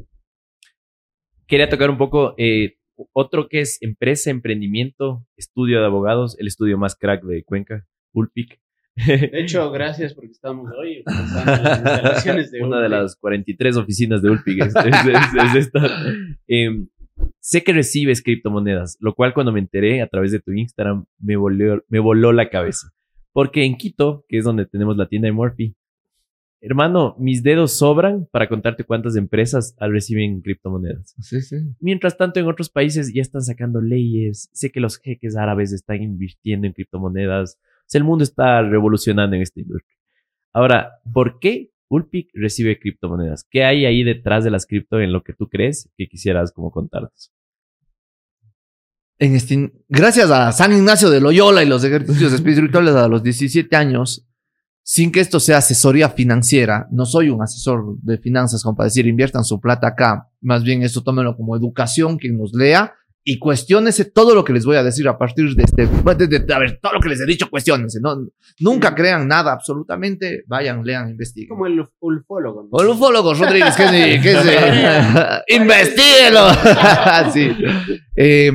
Quería 1.47 1.69
tocar 1.69 1.89
un 1.89 1.97
poco 1.97 2.33
eh, 2.37 2.77
otro 3.13 3.47
que 3.49 3.61
es 3.61 3.77
empresa, 3.81 4.29
emprendimiento, 4.29 5.25
estudio 5.35 5.79
de 5.79 5.85
abogados, 5.85 6.37
el 6.39 6.47
estudio 6.47 6.77
más 6.77 6.95
crack 6.95 7.23
de 7.23 7.43
Cuenca, 7.43 7.85
Ulpic. 8.13 8.59
De 8.95 9.29
hecho, 9.41 9.71
gracias 9.71 10.13
porque 10.13 10.31
estamos 10.31 10.71
hoy 10.79 11.03
las 11.05 11.79
instalaciones 11.79 12.51
de 12.51 12.63
Una 12.63 12.79
de 12.81 12.89
las 12.89 13.15
43 13.17 13.77
oficinas 13.77 14.21
de 14.21 14.29
Ulpic 14.29 14.61
es, 14.65 14.75
es- 14.75 14.85
es- 14.85 15.43
es 15.43 15.55
esta. 15.67 15.89
Em, 16.47 16.87
sé 17.39 17.63
que 17.63 17.73
recibes 17.73 18.21
criptomonedas, 18.21 18.97
lo 19.01 19.13
cual 19.13 19.33
cuando 19.33 19.51
me 19.51 19.59
enteré 19.59 20.01
a 20.01 20.07
través 20.07 20.31
de 20.31 20.39
tu 20.39 20.51
Instagram 20.53 21.05
me 21.19 21.35
voló, 21.35 21.83
me 21.89 21.99
voló 21.99 22.31
la 22.31 22.49
cabeza. 22.49 22.91
Porque 23.33 23.65
en 23.65 23.75
Quito, 23.75 24.23
que 24.29 24.37
es 24.37 24.45
donde 24.45 24.65
tenemos 24.65 24.95
la 24.95 25.09
tienda 25.09 25.25
de 25.27 25.33
Morphy, 25.33 25.75
hermano, 26.61 27.15
mis 27.19 27.43
dedos 27.43 27.73
sobran 27.77 28.27
para 28.31 28.47
contarte 28.47 28.85
cuántas 28.85 29.15
empresas 29.17 29.75
reciben 29.79 30.41
criptomonedas. 30.41 31.13
Sí, 31.19 31.41
sí. 31.41 31.57
Mientras 31.81 32.17
tanto, 32.17 32.39
en 32.39 32.47
otros 32.47 32.69
países 32.69 33.13
ya 33.13 33.21
están 33.21 33.41
sacando 33.41 33.81
leyes. 33.81 34.49
Sé 34.53 34.71
que 34.71 34.79
los 34.79 34.97
jeques 34.99 35.35
árabes 35.35 35.73
están 35.73 36.01
invirtiendo 36.01 36.65
en 36.65 36.71
criptomonedas. 36.73 37.59
Sea, 37.85 37.99
el 37.99 38.05
mundo 38.05 38.23
está 38.23 38.61
revolucionando 38.61 39.35
en 39.35 39.41
esta 39.41 39.59
industria. 39.59 39.97
Ahora, 40.53 40.99
¿por 41.13 41.39
qué 41.39 41.71
Ulpic 41.89 42.29
recibe 42.33 42.79
criptomonedas? 42.79 43.45
¿Qué 43.49 43.63
hay 43.63 43.85
ahí 43.85 44.03
detrás 44.03 44.43
de 44.43 44.51
las 44.51 44.65
cripto 44.65 44.99
en 44.99 45.11
lo 45.11 45.23
que 45.23 45.33
tú 45.33 45.47
crees 45.49 45.89
que 45.97 46.07
quisieras 46.07 46.51
como 46.51 46.71
contarnos? 46.71 47.31
En 49.17 49.35
este, 49.35 49.71
gracias 49.87 50.29
a 50.29 50.51
San 50.51 50.73
Ignacio 50.73 51.09
de 51.09 51.21
Loyola 51.21 51.63
y 51.63 51.67
los 51.67 51.83
ejercicios 51.83 52.33
espirituales 52.33 52.95
a 52.95 53.07
los 53.07 53.23
17 53.23 53.73
años, 53.75 54.27
sin 54.83 55.11
que 55.11 55.21
esto 55.21 55.39
sea 55.39 55.57
asesoría 55.57 56.09
financiera, 56.09 56.87
no 56.91 57.05
soy 57.05 57.29
un 57.29 57.41
asesor 57.41 57.97
de 58.01 58.17
finanzas 58.17 58.61
como 58.61 58.75
para 58.75 58.85
decir 58.85 59.07
inviertan 59.07 59.43
su 59.43 59.59
plata 59.59 59.87
acá, 59.87 60.29
más 60.41 60.63
bien 60.63 60.83
esto 60.83 61.01
tómenlo 61.01 61.35
como 61.35 61.55
educación, 61.55 62.17
quien 62.17 62.37
nos 62.37 62.53
lea 62.53 62.93
y 63.27 63.39
cuestionese 63.39 64.05
todo 64.05 64.35
lo 64.35 64.43
que 64.45 64.53
les 64.53 64.65
voy 64.65 64.77
a 64.77 64.83
decir 64.83 65.07
a 65.07 65.17
partir 65.17 65.55
de 65.55 65.63
este, 65.63 65.87
de- 65.87 66.27
de- 66.39 66.53
a 66.53 66.59
ver, 66.59 66.79
todo 66.79 66.93
lo 66.93 66.99
que 66.99 67.09
les 67.09 67.19
he 67.19 67.25
dicho, 67.25 67.49
cuestionense, 67.49 67.99
no, 67.99 68.15
nunca 68.59 68.93
crean 68.93 69.27
nada 69.27 69.51
absolutamente, 69.51 70.43
vayan, 70.45 70.83
lean, 70.85 71.09
investiguen. 71.09 71.49
Como 71.49 71.65
el 71.65 71.83
ulfólogo. 71.99 72.69
¿no? 72.71 72.79
El 72.83 72.89
ufólogo, 72.89 73.33
Rodríguez, 73.33 73.75
que 73.75 74.19
que 74.21 74.31
es, 74.31 75.57
investíguelo. 75.59 76.49
sí. 77.33 77.49
Eh, 78.15 78.51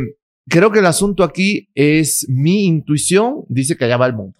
creo 0.48 0.70
que 0.70 0.78
el 0.78 0.86
asunto 0.86 1.24
aquí 1.24 1.68
es 1.74 2.26
mi 2.28 2.64
intuición, 2.66 3.44
dice 3.48 3.76
que 3.76 3.86
allá 3.86 3.96
va 3.96 4.06
el 4.06 4.14
mundo. 4.14 4.38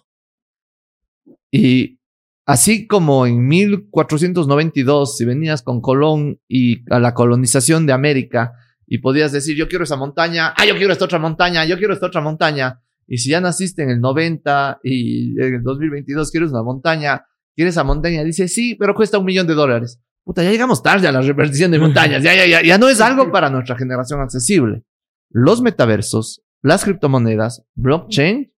Y 1.51 1.99
así 2.45 2.87
como 2.87 3.25
en 3.27 3.45
1492, 3.47 5.17
si 5.17 5.25
venías 5.25 5.61
con 5.61 5.81
Colón 5.81 6.39
y 6.47 6.89
a 6.89 6.99
la 6.99 7.13
colonización 7.13 7.85
de 7.85 7.91
América 7.91 8.53
y 8.93 8.97
podías 8.97 9.31
decir, 9.31 9.55
yo 9.55 9.69
quiero 9.69 9.85
esa 9.85 9.95
montaña, 9.95 10.53
ah, 10.53 10.65
yo 10.65 10.75
quiero 10.75 10.91
esta 10.91 11.05
otra 11.05 11.17
montaña, 11.17 11.63
yo 11.63 11.77
quiero 11.77 11.93
esta 11.93 12.07
otra 12.07 12.19
montaña. 12.19 12.81
Y 13.07 13.19
si 13.19 13.29
ya 13.29 13.39
naciste 13.39 13.83
en 13.83 13.89
el 13.89 14.01
90 14.01 14.81
y 14.83 15.41
en 15.41 15.53
el 15.55 15.63
2022 15.63 16.29
quieres 16.29 16.51
una 16.51 16.61
montaña, 16.61 17.25
quieres 17.55 17.75
esa 17.75 17.85
montaña, 17.85 18.21
dice, 18.25 18.49
sí, 18.49 18.75
pero 18.75 18.93
cuesta 18.93 19.17
un 19.17 19.23
millón 19.23 19.47
de 19.47 19.53
dólares. 19.53 20.01
Puta, 20.25 20.43
ya 20.43 20.51
llegamos 20.51 20.83
tarde 20.83 21.07
a 21.07 21.13
la 21.13 21.21
repartición 21.21 21.71
de 21.71 21.79
montañas, 21.79 22.21
ya, 22.21 22.35
ya, 22.35 22.45
ya, 22.45 22.61
ya 22.63 22.77
no 22.77 22.89
es 22.89 22.99
algo 22.99 23.31
para 23.31 23.49
nuestra 23.49 23.77
generación 23.77 24.19
accesible. 24.19 24.83
Los 25.29 25.61
metaversos, 25.61 26.43
las 26.61 26.83
criptomonedas, 26.83 27.63
blockchain, 27.75 28.51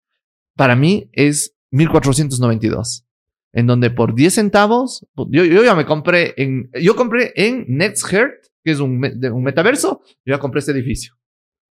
para 0.55 0.75
mí 0.75 1.11
es 1.13 1.55
1492 1.69 3.05
en 3.55 3.67
donde 3.67 3.91
por 3.91 4.15
10 4.15 4.33
centavos, 4.33 5.05
yo, 5.29 5.45
yo 5.45 5.63
ya 5.63 5.75
me 5.75 5.85
compré 5.85 6.33
en, 6.37 6.71
yo 6.81 6.95
compré 6.95 7.33
en 7.35 7.65
NextHeart, 7.67 8.47
que 8.63 8.71
es 8.71 8.79
un, 8.79 9.03
un 9.03 9.43
metaverso, 9.43 10.01
yo 10.25 10.35
ya 10.35 10.39
compré 10.39 10.59
este 10.59 10.71
edificio. 10.71 11.15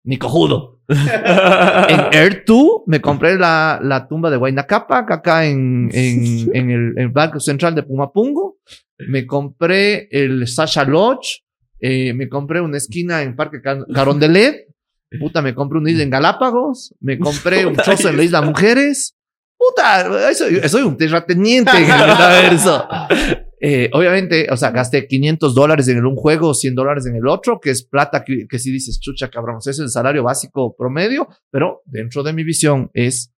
Ni 0.04 0.18
cojudo. 0.18 0.82
en 0.90 2.00
Air 2.12 2.44
2 2.46 2.84
me 2.88 3.00
compré 3.02 3.38
la, 3.38 3.80
la 3.84 4.08
tumba 4.08 4.32
de 4.32 4.38
Huayna 4.38 4.66
Capac 4.66 5.12
acá 5.12 5.46
en, 5.46 5.90
en, 5.94 6.50
en 6.56 6.72
el, 6.72 6.94
el, 6.98 7.10
Banco 7.10 7.40
Central 7.40 7.76
de 7.76 7.84
Pumapungo. 7.84 8.58
Me 9.08 9.26
compré 9.26 10.08
el 10.12 10.48
Sasha 10.48 10.84
Lodge. 10.86 11.44
Eh, 11.80 12.14
me 12.14 12.30
compré 12.30 12.62
una 12.62 12.78
esquina 12.78 13.22
en 13.22 13.36
Parque 13.36 13.62
Carondelet. 13.62 14.68
Puta, 15.20 15.42
me 15.42 15.54
compré 15.54 15.80
un 15.80 15.88
isla 15.88 16.04
en 16.04 16.10
Galápagos. 16.10 16.96
Me 17.00 17.20
compré 17.20 17.66
un 17.66 17.76
trozo 17.76 18.10
en 18.10 18.18
la 18.18 18.24
Isla 18.24 18.42
Mujeres. 18.42 19.16
Puta, 19.58 20.34
soy, 20.34 20.62
soy 20.68 20.82
un 20.84 20.98
terrateniente 20.98 21.72
en 21.78 21.84
el 21.84 21.88
metaverso. 22.08 22.88
Eh, 23.64 23.92
obviamente, 23.94 24.48
o 24.50 24.58
sea, 24.58 24.72
gasté 24.72 25.08
500 25.08 25.54
dólares 25.54 25.88
en 25.88 26.04
un 26.04 26.16
juego, 26.16 26.56
100 26.56 26.74
dólares 26.74 27.06
en 27.06 27.16
el 27.16 27.28
otro, 27.28 27.60
que 27.60 27.70
es 27.70 27.86
plata 27.86 28.24
que, 28.24 28.48
que 28.50 28.58
si 28.58 28.72
dices, 28.72 29.00
chucha, 29.00 29.30
cabrón, 29.30 29.60
es 29.64 29.78
el 29.78 29.90
salario 29.90 30.24
básico 30.24 30.76
promedio, 30.76 31.28
pero 31.52 31.84
dentro 31.86 32.24
de 32.24 32.34
mi 32.34 32.44
visión 32.44 32.90
es, 32.94 33.32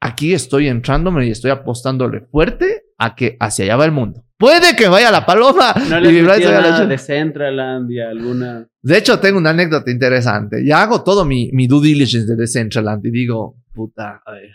aquí 0.00 0.32
estoy 0.32 0.68
entrándome 0.68 1.26
y 1.26 1.30
estoy 1.32 1.50
apostándole 1.50 2.22
fuerte 2.22 2.84
a 2.96 3.14
que 3.14 3.36
hacia 3.38 3.66
allá 3.66 3.76
va 3.76 3.84
el 3.84 3.92
mundo. 3.92 4.24
Puede 4.38 4.74
que 4.74 4.88
vaya 4.88 5.10
la 5.10 5.26
paloma. 5.26 5.74
No 5.88 6.00
le 6.00 6.22
nada 6.22 6.80
de 6.80 6.86
Decentraland 6.86 7.90
y 7.90 8.00
alguna... 8.00 8.66
De 8.82 8.96
hecho, 8.96 9.18
tengo 9.18 9.36
una 9.36 9.50
anécdota 9.50 9.90
interesante. 9.90 10.64
Ya 10.64 10.80
hago 10.80 11.02
todo 11.04 11.26
mi, 11.26 11.50
mi 11.52 11.66
due 11.66 11.88
diligence 11.88 12.26
de 12.26 12.36
Decentraland 12.36 13.04
y 13.04 13.10
digo, 13.10 13.56
puta, 13.74 14.22
a 14.24 14.32
ver 14.32 14.50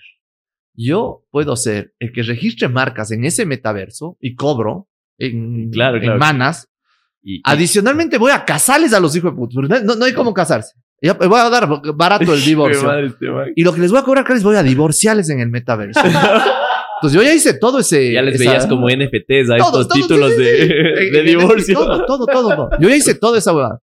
yo 0.74 1.24
puedo 1.32 1.56
ser 1.56 1.94
el 2.00 2.12
que 2.12 2.24
registre 2.24 2.68
marcas 2.68 3.12
en 3.12 3.26
ese 3.26 3.46
metaverso 3.46 4.18
y 4.20 4.36
cobro 4.36 4.88
en, 5.18 5.70
claro, 5.72 6.02
en 6.02 6.18
manas. 6.18 6.70
Y, 7.24 7.42
Adicionalmente 7.44 8.18
voy 8.18 8.32
a 8.32 8.46
casarles 8.46 8.94
a 8.94 9.00
los 9.00 9.16
hijos 9.16 9.32
de 9.32 9.38
puta. 9.38 9.80
No, 9.84 9.96
no 9.96 10.06
hay 10.06 10.14
cómo 10.14 10.34
casarse. 10.34 10.74
Ya 11.02 11.14
voy 11.14 11.40
a 11.40 11.50
dar 11.50 11.68
barato 11.96 12.34
el 12.34 12.42
divorcio. 12.46 12.90
y 13.56 13.64
lo 13.64 13.74
que 13.74 13.82
les 13.82 13.92
voy 13.92 14.00
a 14.00 14.04
cobrar, 14.04 14.30
les 14.30 14.44
voy 14.44 14.56
a 14.56 14.64
divorciarles 14.64 15.30
en 15.30 15.40
el 15.40 15.50
metaverso. 15.50 16.00
Entonces 17.02 17.20
yo 17.20 17.24
ya 17.24 17.34
hice 17.34 17.56
todo 17.56 17.80
ese. 17.80 18.14
Ya 18.14 18.22
les 18.22 18.38
veías 18.38 18.68
como 18.68 18.88
NFTs 18.88 19.50
a 19.50 19.58
estos 19.58 19.90
títulos 19.90 20.38
de, 20.38 21.10
de, 21.12 21.24
divorcio. 21.24 21.74
Todo, 21.74 22.06
todo, 22.06 22.26
todo, 22.28 22.70
Yo 22.80 22.90
ya 22.90 22.96
hice 22.96 23.16
toda 23.16 23.40
esa 23.40 23.54
huevada. 23.54 23.80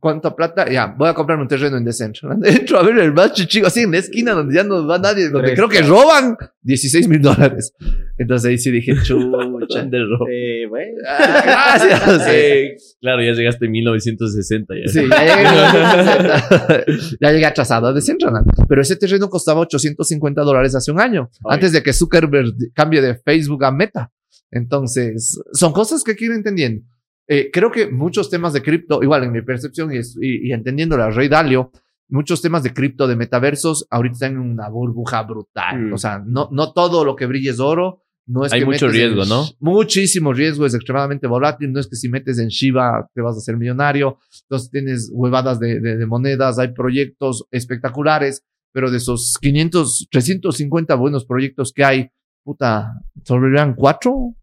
¿Cuánta 0.00 0.36
plata? 0.36 0.70
Ya, 0.70 0.94
voy 0.96 1.08
a 1.08 1.14
comprar 1.14 1.40
un 1.40 1.48
terreno 1.48 1.76
en 1.76 1.84
Decentraland. 1.84 2.46
Entro 2.46 2.78
a 2.78 2.84
ver 2.84 2.98
el 2.98 3.12
más 3.12 3.32
chico, 3.32 3.66
así 3.66 3.80
en 3.80 3.90
la 3.90 3.98
esquina 3.98 4.32
donde 4.32 4.54
ya 4.54 4.62
no 4.62 4.86
va 4.86 4.96
nadie, 4.98 5.28
donde 5.28 5.54
creo 5.54 5.68
que 5.68 5.82
roban 5.82 6.36
16 6.62 7.08
mil 7.08 7.20
dólares. 7.20 7.74
Entonces 8.16 8.48
ahí 8.48 8.58
sí 8.58 8.70
dije, 8.70 8.94
chucha. 9.02 9.82
de 9.82 9.98
robo. 9.98 10.26
Sí, 10.26 10.66
bueno. 10.68 10.98
Ah, 11.06 11.78
gracias. 11.84 12.96
Claro, 13.00 13.22
ya 13.22 13.32
llegaste 13.32 13.66
en 13.66 13.72
1960. 13.72 14.74
Ya. 14.74 14.92
Sí, 14.92 15.08
ya 15.08 15.36
llegué, 15.36 16.84
ya 17.20 17.32
llegué 17.32 17.46
atrasado 17.46 17.86
a 17.86 17.92
Decentraland. 17.92 18.46
Pero 18.68 18.82
ese 18.82 18.96
terreno 18.96 19.28
costaba 19.28 19.60
850 19.60 20.42
dólares 20.42 20.74
hace 20.74 20.90
un 20.90 21.00
año, 21.00 21.30
antes 21.48 21.72
de 21.72 21.82
que 21.82 21.92
Zuckerberg 21.92 22.52
cambie 22.74 23.00
de 23.00 23.16
Facebook 23.16 23.64
a 23.64 23.70
Meta. 23.70 24.10
Entonces, 24.50 25.40
son 25.52 25.72
cosas 25.72 26.02
que 26.02 26.16
quiero 26.16 26.34
entendiendo. 26.34 26.84
Eh, 27.28 27.50
creo 27.52 27.70
que 27.70 27.90
muchos 27.90 28.30
temas 28.30 28.54
de 28.54 28.62
cripto, 28.62 29.02
igual 29.02 29.24
en 29.24 29.32
mi 29.32 29.42
percepción 29.42 29.92
y, 29.92 30.00
y, 30.22 30.52
entendiendo 30.52 30.96
la 30.96 31.10
Rey 31.10 31.28
Dalio, 31.28 31.70
muchos 32.08 32.40
temas 32.40 32.62
de 32.62 32.72
cripto, 32.72 33.06
de 33.06 33.16
metaversos, 33.16 33.86
ahorita 33.90 34.14
están 34.14 34.32
en 34.32 34.38
una 34.38 34.70
burbuja 34.70 35.22
brutal. 35.24 35.88
Mm. 35.88 35.92
O 35.92 35.98
sea, 35.98 36.22
no, 36.24 36.48
no 36.50 36.72
todo 36.72 37.04
lo 37.04 37.14
que 37.14 37.26
brilla 37.26 37.50
es 37.50 37.60
oro. 37.60 38.02
No 38.26 38.44
es 38.44 38.52
Hay 38.52 38.62
mucho 38.62 38.88
riesgo, 38.88 39.24
¿no? 39.24 39.46
Muchísimo 39.58 40.34
riesgo, 40.34 40.66
es 40.66 40.74
extremadamente 40.74 41.26
volátil. 41.26 41.72
No 41.72 41.80
es 41.80 41.86
que 41.86 41.96
si 41.96 42.10
metes 42.10 42.38
en 42.38 42.48
Shiba 42.48 43.08
te 43.14 43.22
vas 43.22 43.36
a 43.36 43.38
hacer 43.38 43.56
millonario. 43.56 44.18
Entonces 44.42 44.70
tienes 44.70 45.10
huevadas 45.12 45.58
de, 45.58 45.80
de, 45.80 45.96
de 45.96 46.06
monedas, 46.06 46.58
hay 46.58 46.74
proyectos 46.74 47.46
espectaculares, 47.50 48.44
pero 48.72 48.90
de 48.90 48.98
esos 48.98 49.38
500, 49.40 50.08
350 50.10 50.94
buenos 50.94 51.24
proyectos 51.24 51.72
que 51.72 51.84
hay, 51.84 52.10
puta, 52.44 52.92
sobrevivirán 53.24 53.74
cuatro, 53.74 54.34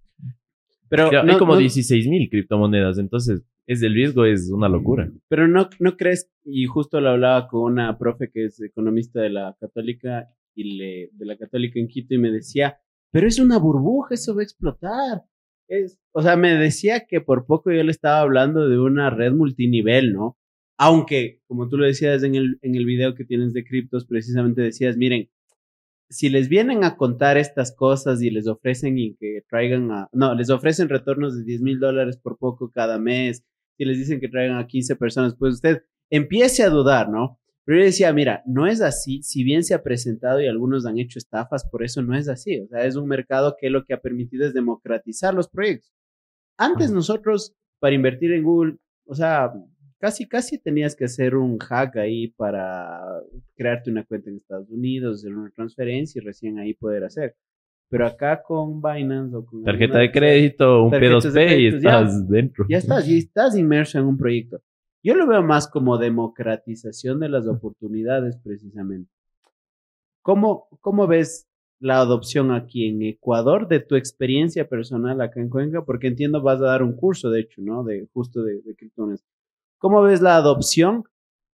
pero 0.90 1.10
hay 1.10 1.38
como 1.38 1.58
16 1.58 2.08
mil 2.08 2.30
criptomonedas, 2.30 2.98
entonces 2.98 3.44
es 3.68 3.82
el 3.82 3.94
riesgo 3.94 4.26
es 4.26 4.52
una 4.52 4.70
locura. 4.70 5.12
Pero 5.28 5.48
no, 5.48 5.70
no 5.80 5.98
crees, 5.98 6.32
y 6.44 6.66
justo 6.66 7.02
lo 7.02 7.10
hablaba 7.10 7.48
con 7.48 7.74
una 7.74 7.98
profe 7.98 8.30
que 8.32 8.46
es 8.46 8.62
economista 8.62 9.22
de 9.22 9.30
la 9.30 9.56
católica 9.60 10.30
y 10.54 10.78
le, 10.78 11.10
de 11.14 11.26
la 11.26 11.38
católica 11.38 11.80
en 11.80 11.88
Quito 11.88 12.14
y 12.14 12.20
me 12.20 12.32
decía, 12.32 12.78
pero 13.12 13.28
es 13.28 13.40
una 13.40 13.58
burbuja, 13.58 14.14
eso 14.14 14.36
va 14.36 14.42
a 14.42 14.44
explotar. 14.44 15.24
Es, 15.68 15.98
o 16.12 16.22
sea, 16.22 16.36
me 16.36 16.54
decía 16.54 17.06
que 17.08 17.22
por 17.22 17.46
poco 17.46 17.72
yo 17.72 17.84
le 17.84 17.92
estaba 17.92 18.20
hablando 18.20 18.70
de 18.70 18.80
una 18.80 19.10
red 19.10 19.32
multinivel, 19.32 20.14
¿no? 20.14 20.38
Aunque, 20.78 21.42
como 21.48 21.70
tú 21.70 21.78
lo 21.78 21.86
decías 21.86 22.24
en 22.24 22.36
el, 22.36 22.60
en 22.62 22.76
el 22.76 22.86
video 22.86 23.16
que 23.16 23.26
tienes 23.26 23.54
de 23.54 23.64
criptos, 23.64 24.06
precisamente 24.06 24.62
decías, 24.62 24.98
miren, 24.98 25.30
si 26.10 26.30
les 26.30 26.50
vienen 26.50 26.84
a 26.84 26.98
contar 26.98 27.38
estas 27.38 27.76
cosas 27.76 28.22
y 28.22 28.30
les 28.30 28.48
ofrecen 28.48 28.98
y 28.98 29.16
que 29.16 29.42
traigan 29.50 29.92
a, 29.92 30.10
no, 30.12 30.36
les 30.36 30.50
ofrecen 30.50 30.90
retornos 30.90 31.38
de 31.38 31.44
10 31.44 31.62
mil 31.62 31.80
dólares 31.80 32.18
por 32.18 32.38
poco 32.38 32.72
cada 32.72 33.00
mes, 33.00 33.44
si 33.78 33.86
les 33.86 33.98
dicen 33.98 34.20
que 34.20 34.30
traigan 34.30 34.58
a 34.58 34.68
15 34.68 34.96
personas, 34.96 35.36
pues 35.38 35.56
usted 35.56 35.84
empiece 36.10 36.64
a 36.64 36.70
dudar, 36.70 37.10
¿no? 37.10 37.40
Pero 37.66 37.80
yo 37.80 37.86
decía, 37.86 38.14
mira, 38.14 38.44
no 38.46 38.68
es 38.68 38.82
así, 38.82 39.24
si 39.24 39.44
bien 39.44 39.64
se 39.64 39.74
ha 39.74 39.82
presentado 39.82 40.40
y 40.40 40.48
algunos 40.48 40.86
han 40.86 41.00
hecho 41.00 41.18
estafas, 41.18 41.68
por 41.68 41.84
eso 41.84 42.04
no 42.04 42.16
es 42.16 42.30
así, 42.30 42.60
o 42.60 42.68
sea, 42.68 42.86
es 42.86 42.96
un 42.96 43.08
mercado 43.08 43.56
que 43.60 43.72
lo 43.72 43.84
que 43.86 43.96
ha 43.96 44.02
permitido 44.02 44.46
es 44.46 44.54
democratizar 44.54 45.34
los 45.34 45.50
proyectos. 45.50 45.92
Antes 46.58 46.92
nosotros, 46.92 47.56
para 47.80 47.96
invertir 47.96 48.34
en 48.34 48.44
Google, 48.44 48.78
o 49.06 49.16
sea, 49.16 49.52
casi, 50.06 50.28
casi 50.28 50.60
tenías 50.60 50.96
que 50.96 51.06
hacer 51.06 51.36
un 51.36 51.58
hack 51.58 51.98
ahí 51.98 52.28
para 52.28 53.02
crearte 53.56 53.90
una 53.90 54.04
cuenta 54.04 54.30
en 54.30 54.36
Estados 54.36 54.70
Unidos, 54.70 55.22
hacer 55.22 55.36
una 55.36 55.50
transferencia 55.50 56.22
y 56.22 56.24
recién 56.24 56.60
ahí 56.60 56.76
poder 56.76 57.06
hacer. 57.06 57.36
Pero 57.90 58.06
acá 58.06 58.44
con 58.44 58.84
Binance 58.84 59.36
o 59.36 59.44
con... 59.44 59.64
Tarjeta 59.64 59.98
de 59.98 60.12
crédito, 60.12 60.84
un 60.84 60.92
P2P 60.92 61.60
y 61.60 61.68
estás 61.68 62.30
dentro. 62.30 62.68
Ya 62.70 62.78
estás, 62.78 63.08
y 63.08 63.18
estás 63.18 63.58
inmerso 63.58 63.98
en 63.98 64.06
un 64.06 64.16
proyecto. 64.16 64.62
Yo 65.04 65.16
lo 65.16 65.26
veo 65.26 65.42
más 65.42 65.68
como 65.68 65.98
democratización 65.98 67.20
de 67.20 67.30
las 67.30 67.48
oportunidades 67.48 68.38
precisamente. 68.38 69.10
¿Cómo, 70.22 70.68
cómo 70.82 71.08
ves 71.08 71.48
la 71.80 71.98
adopción 71.98 72.52
aquí 72.52 72.90
en 72.90 73.02
Ecuador 73.02 73.68
de 73.68 73.80
tu 73.80 73.96
experiencia 73.96 74.70
personal 74.70 75.20
acá 75.22 75.40
en 75.40 75.50
Cuenca? 75.50 75.84
Porque 75.84 76.08
entiendo 76.08 76.44
vas 76.44 76.62
a 76.62 76.66
dar 76.66 76.84
un 76.84 76.96
curso, 76.96 77.32
de 77.32 77.42
hecho, 77.42 77.62
¿no? 77.64 77.84
De 77.84 78.08
justo 78.14 78.44
de, 78.44 78.62
de 78.62 78.76
criptomonedas. 78.76 79.26
¿Cómo 79.78 80.02
ves 80.02 80.22
la 80.22 80.36
adopción? 80.36 81.04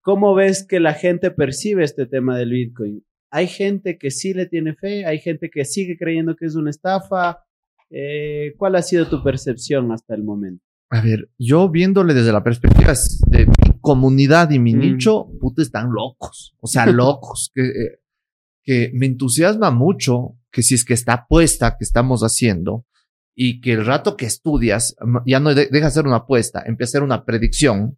¿Cómo 0.01 0.35
ves 0.35 0.65
que 0.65 0.79
la 0.79 0.93
gente 0.93 1.31
percibe 1.31 1.83
este 1.83 2.05
tema 2.05 2.37
del 2.37 2.51
Bitcoin? 2.51 3.05
Hay 3.29 3.47
gente 3.47 3.97
que 3.97 4.09
sí 4.09 4.33
le 4.33 4.45
tiene 4.45 4.73
fe, 4.73 5.05
hay 5.05 5.19
gente 5.19 5.49
que 5.49 5.65
sigue 5.65 5.97
creyendo 5.97 6.35
que 6.35 6.45
es 6.45 6.55
una 6.55 6.69
estafa. 6.69 7.43
Eh, 7.89 8.53
¿Cuál 8.57 8.75
ha 8.75 8.81
sido 8.81 9.07
tu 9.07 9.21
percepción 9.23 9.91
hasta 9.91 10.15
el 10.15 10.23
momento? 10.23 10.63
A 10.89 11.01
ver, 11.01 11.29
yo 11.37 11.69
viéndole 11.69 12.13
desde 12.13 12.31
la 12.31 12.43
perspectiva 12.43 12.93
de 13.27 13.45
mi 13.45 13.79
comunidad 13.81 14.49
y 14.51 14.59
mi 14.59 14.73
mm. 14.73 14.79
nicho, 14.79 15.27
puta, 15.41 15.61
están 15.61 15.91
locos. 15.91 16.55
O 16.61 16.67
sea, 16.67 16.85
locos. 16.87 17.51
que, 17.53 17.63
eh, 17.63 17.99
que 18.63 18.91
me 18.93 19.05
entusiasma 19.05 19.71
mucho 19.71 20.37
que 20.51 20.61
si 20.61 20.75
es 20.75 20.83
que 20.83 20.93
está 20.93 21.13
apuesta 21.13 21.77
que 21.77 21.83
estamos 21.83 22.21
haciendo 22.21 22.85
y 23.33 23.61
que 23.61 23.73
el 23.73 23.85
rato 23.85 24.17
que 24.17 24.25
estudias, 24.25 24.95
ya 25.25 25.39
no 25.39 25.53
deja 25.53 25.91
ser 25.91 26.07
una 26.07 26.17
apuesta, 26.17 26.63
empieza 26.65 26.89
a 26.89 26.95
ser 26.99 27.03
una 27.03 27.23
predicción 27.23 27.97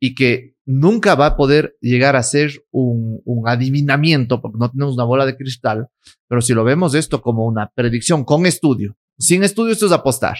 y 0.00 0.14
que 0.14 0.56
nunca 0.64 1.14
va 1.14 1.26
a 1.26 1.36
poder 1.36 1.76
llegar 1.80 2.16
a 2.16 2.22
ser 2.22 2.64
un, 2.70 3.20
un, 3.24 3.46
adivinamiento 3.46 4.40
porque 4.40 4.58
no 4.58 4.70
tenemos 4.70 4.94
una 4.94 5.04
bola 5.04 5.26
de 5.26 5.36
cristal, 5.36 5.88
pero 6.26 6.40
si 6.40 6.54
lo 6.54 6.64
vemos 6.64 6.94
esto 6.94 7.20
como 7.20 7.46
una 7.46 7.70
predicción 7.72 8.24
con 8.24 8.46
estudio, 8.46 8.96
sin 9.18 9.44
estudio 9.44 9.72
esto 9.72 9.86
es 9.86 9.92
apostar. 9.92 10.36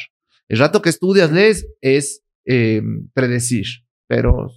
El 0.48 0.58
rato 0.58 0.82
que 0.82 0.88
estudias, 0.88 1.30
lees, 1.30 1.68
es 1.80 2.22
eh, 2.44 2.82
predecir, 3.12 3.66
pero 4.08 4.50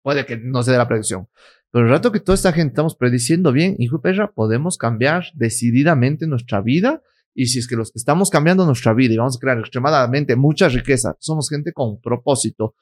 puede 0.00 0.24
que 0.24 0.36
no 0.36 0.62
se 0.62 0.70
dé 0.70 0.78
la 0.78 0.88
predicción. 0.88 1.28
Pero 1.72 1.86
el 1.86 1.90
rato 1.90 2.12
que 2.12 2.20
toda 2.20 2.36
esta 2.36 2.52
gente 2.52 2.68
estamos 2.68 2.94
prediciendo 2.94 3.50
bien, 3.50 3.74
hijo 3.80 4.00
perra, 4.00 4.30
podemos 4.32 4.78
cambiar 4.78 5.24
decididamente 5.34 6.28
nuestra 6.28 6.60
vida. 6.60 7.02
Y 7.34 7.46
si 7.46 7.58
es 7.58 7.66
que 7.66 7.74
los 7.74 7.90
que 7.90 7.98
estamos 7.98 8.30
cambiando 8.30 8.64
nuestra 8.64 8.94
vida 8.94 9.12
y 9.12 9.16
vamos 9.16 9.36
a 9.36 9.40
crear 9.40 9.58
extremadamente 9.58 10.36
mucha 10.36 10.68
riqueza, 10.68 11.16
somos 11.18 11.50
gente 11.50 11.72
con 11.72 12.00
propósito, 12.00 12.76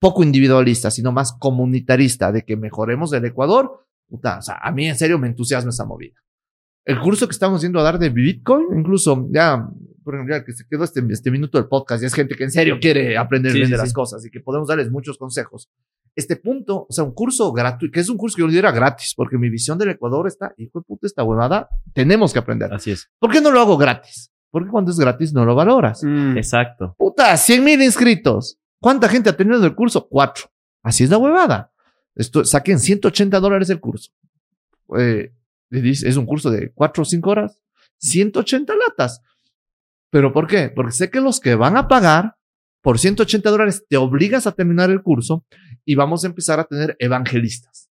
poco 0.00 0.22
individualista, 0.22 0.90
sino 0.90 1.12
más 1.12 1.32
comunitarista 1.38 2.32
de 2.32 2.42
que 2.44 2.56
mejoremos 2.56 3.12
el 3.12 3.24
Ecuador, 3.24 3.86
puta, 4.08 4.38
o 4.38 4.42
sea, 4.42 4.58
a 4.62 4.70
mí 4.72 4.86
en 4.86 4.96
serio 4.96 5.18
me 5.18 5.28
entusiasma 5.28 5.70
esa 5.70 5.84
movida. 5.84 6.14
El 6.84 7.00
curso 7.00 7.26
que 7.26 7.32
estamos 7.32 7.62
yendo 7.62 7.80
a 7.80 7.82
dar 7.82 7.98
de 7.98 8.10
Bitcoin, 8.10 8.66
incluso 8.78 9.26
ya, 9.30 9.66
por 10.04 10.14
ejemplo, 10.14 10.36
ya 10.36 10.44
que 10.44 10.52
se 10.52 10.64
quedó 10.68 10.84
este, 10.84 11.02
este 11.08 11.30
minuto 11.30 11.56
del 11.56 11.66
podcast, 11.66 12.02
y 12.02 12.06
es 12.06 12.12
gente 12.14 12.34
que 12.34 12.44
en 12.44 12.50
serio 12.50 12.78
quiere 12.78 13.16
aprender 13.16 13.52
Sí, 13.52 13.58
bien 13.58 13.68
sí, 13.68 13.72
de 13.72 13.78
sí. 13.78 13.82
las 13.84 13.92
cosas 13.94 14.24
y 14.26 14.30
que 14.30 14.40
podemos 14.40 14.68
darles 14.68 14.90
muchos 14.90 15.16
consejos. 15.16 15.70
Este 16.14 16.36
punto, 16.36 16.86
o 16.88 16.92
sea, 16.92 17.02
un 17.02 17.12
curso 17.14 17.50
gratuito, 17.52 17.90
que 17.92 18.00
es 18.00 18.08
un 18.10 18.18
curso 18.18 18.36
que 18.36 18.42
yo 18.42 18.48
diría 18.48 18.70
gratis, 18.70 19.14
porque 19.16 19.38
mi 19.38 19.48
visión 19.48 19.78
del 19.78 19.88
Ecuador 19.90 20.26
está, 20.28 20.52
hijo 20.58 20.80
de 20.80 20.84
puta, 20.84 21.06
esta 21.06 21.24
huevada, 21.24 21.68
tenemos 21.94 22.32
que 22.34 22.38
aprender. 22.38 22.72
Así 22.72 22.90
es. 22.90 23.08
¿Por 23.18 23.32
qué 23.32 23.40
no 23.40 23.50
lo 23.50 23.60
hago 23.60 23.78
gratis? 23.78 24.30
Porque 24.50 24.68
cuando 24.68 24.90
es 24.92 24.98
gratis 24.98 25.32
no 25.32 25.44
lo 25.44 25.54
valoras. 25.56 26.04
Mm. 26.04 26.36
Exacto. 26.36 26.94
Puta, 26.98 27.36
100 27.36 27.64
mil 27.64 27.82
inscritos. 27.82 28.58
¿Cuánta 28.84 29.08
gente 29.08 29.30
ha 29.30 29.36
tenido 29.36 29.64
el 29.64 29.74
curso? 29.74 30.06
Cuatro. 30.10 30.44
Así 30.82 31.04
es 31.04 31.10
la 31.10 31.16
huevada. 31.16 31.72
Esto, 32.14 32.44
saquen 32.44 32.78
180 32.78 33.40
dólares 33.40 33.70
el 33.70 33.80
curso. 33.80 34.10
Eh, 34.98 35.32
es 35.70 36.16
un 36.18 36.26
curso 36.26 36.50
de 36.50 36.70
cuatro 36.74 37.00
o 37.02 37.06
cinco 37.06 37.30
horas. 37.30 37.58
180 38.00 38.74
latas. 38.76 39.22
¿Pero 40.10 40.34
por 40.34 40.46
qué? 40.46 40.68
Porque 40.68 40.92
sé 40.92 41.08
que 41.08 41.22
los 41.22 41.40
que 41.40 41.54
van 41.54 41.78
a 41.78 41.88
pagar 41.88 42.36
por 42.82 42.98
180 42.98 43.48
dólares 43.50 43.86
te 43.88 43.96
obligas 43.96 44.46
a 44.46 44.52
terminar 44.52 44.90
el 44.90 45.00
curso 45.02 45.46
y 45.86 45.94
vamos 45.94 46.22
a 46.22 46.26
empezar 46.26 46.60
a 46.60 46.64
tener 46.64 46.94
evangelistas 46.98 47.88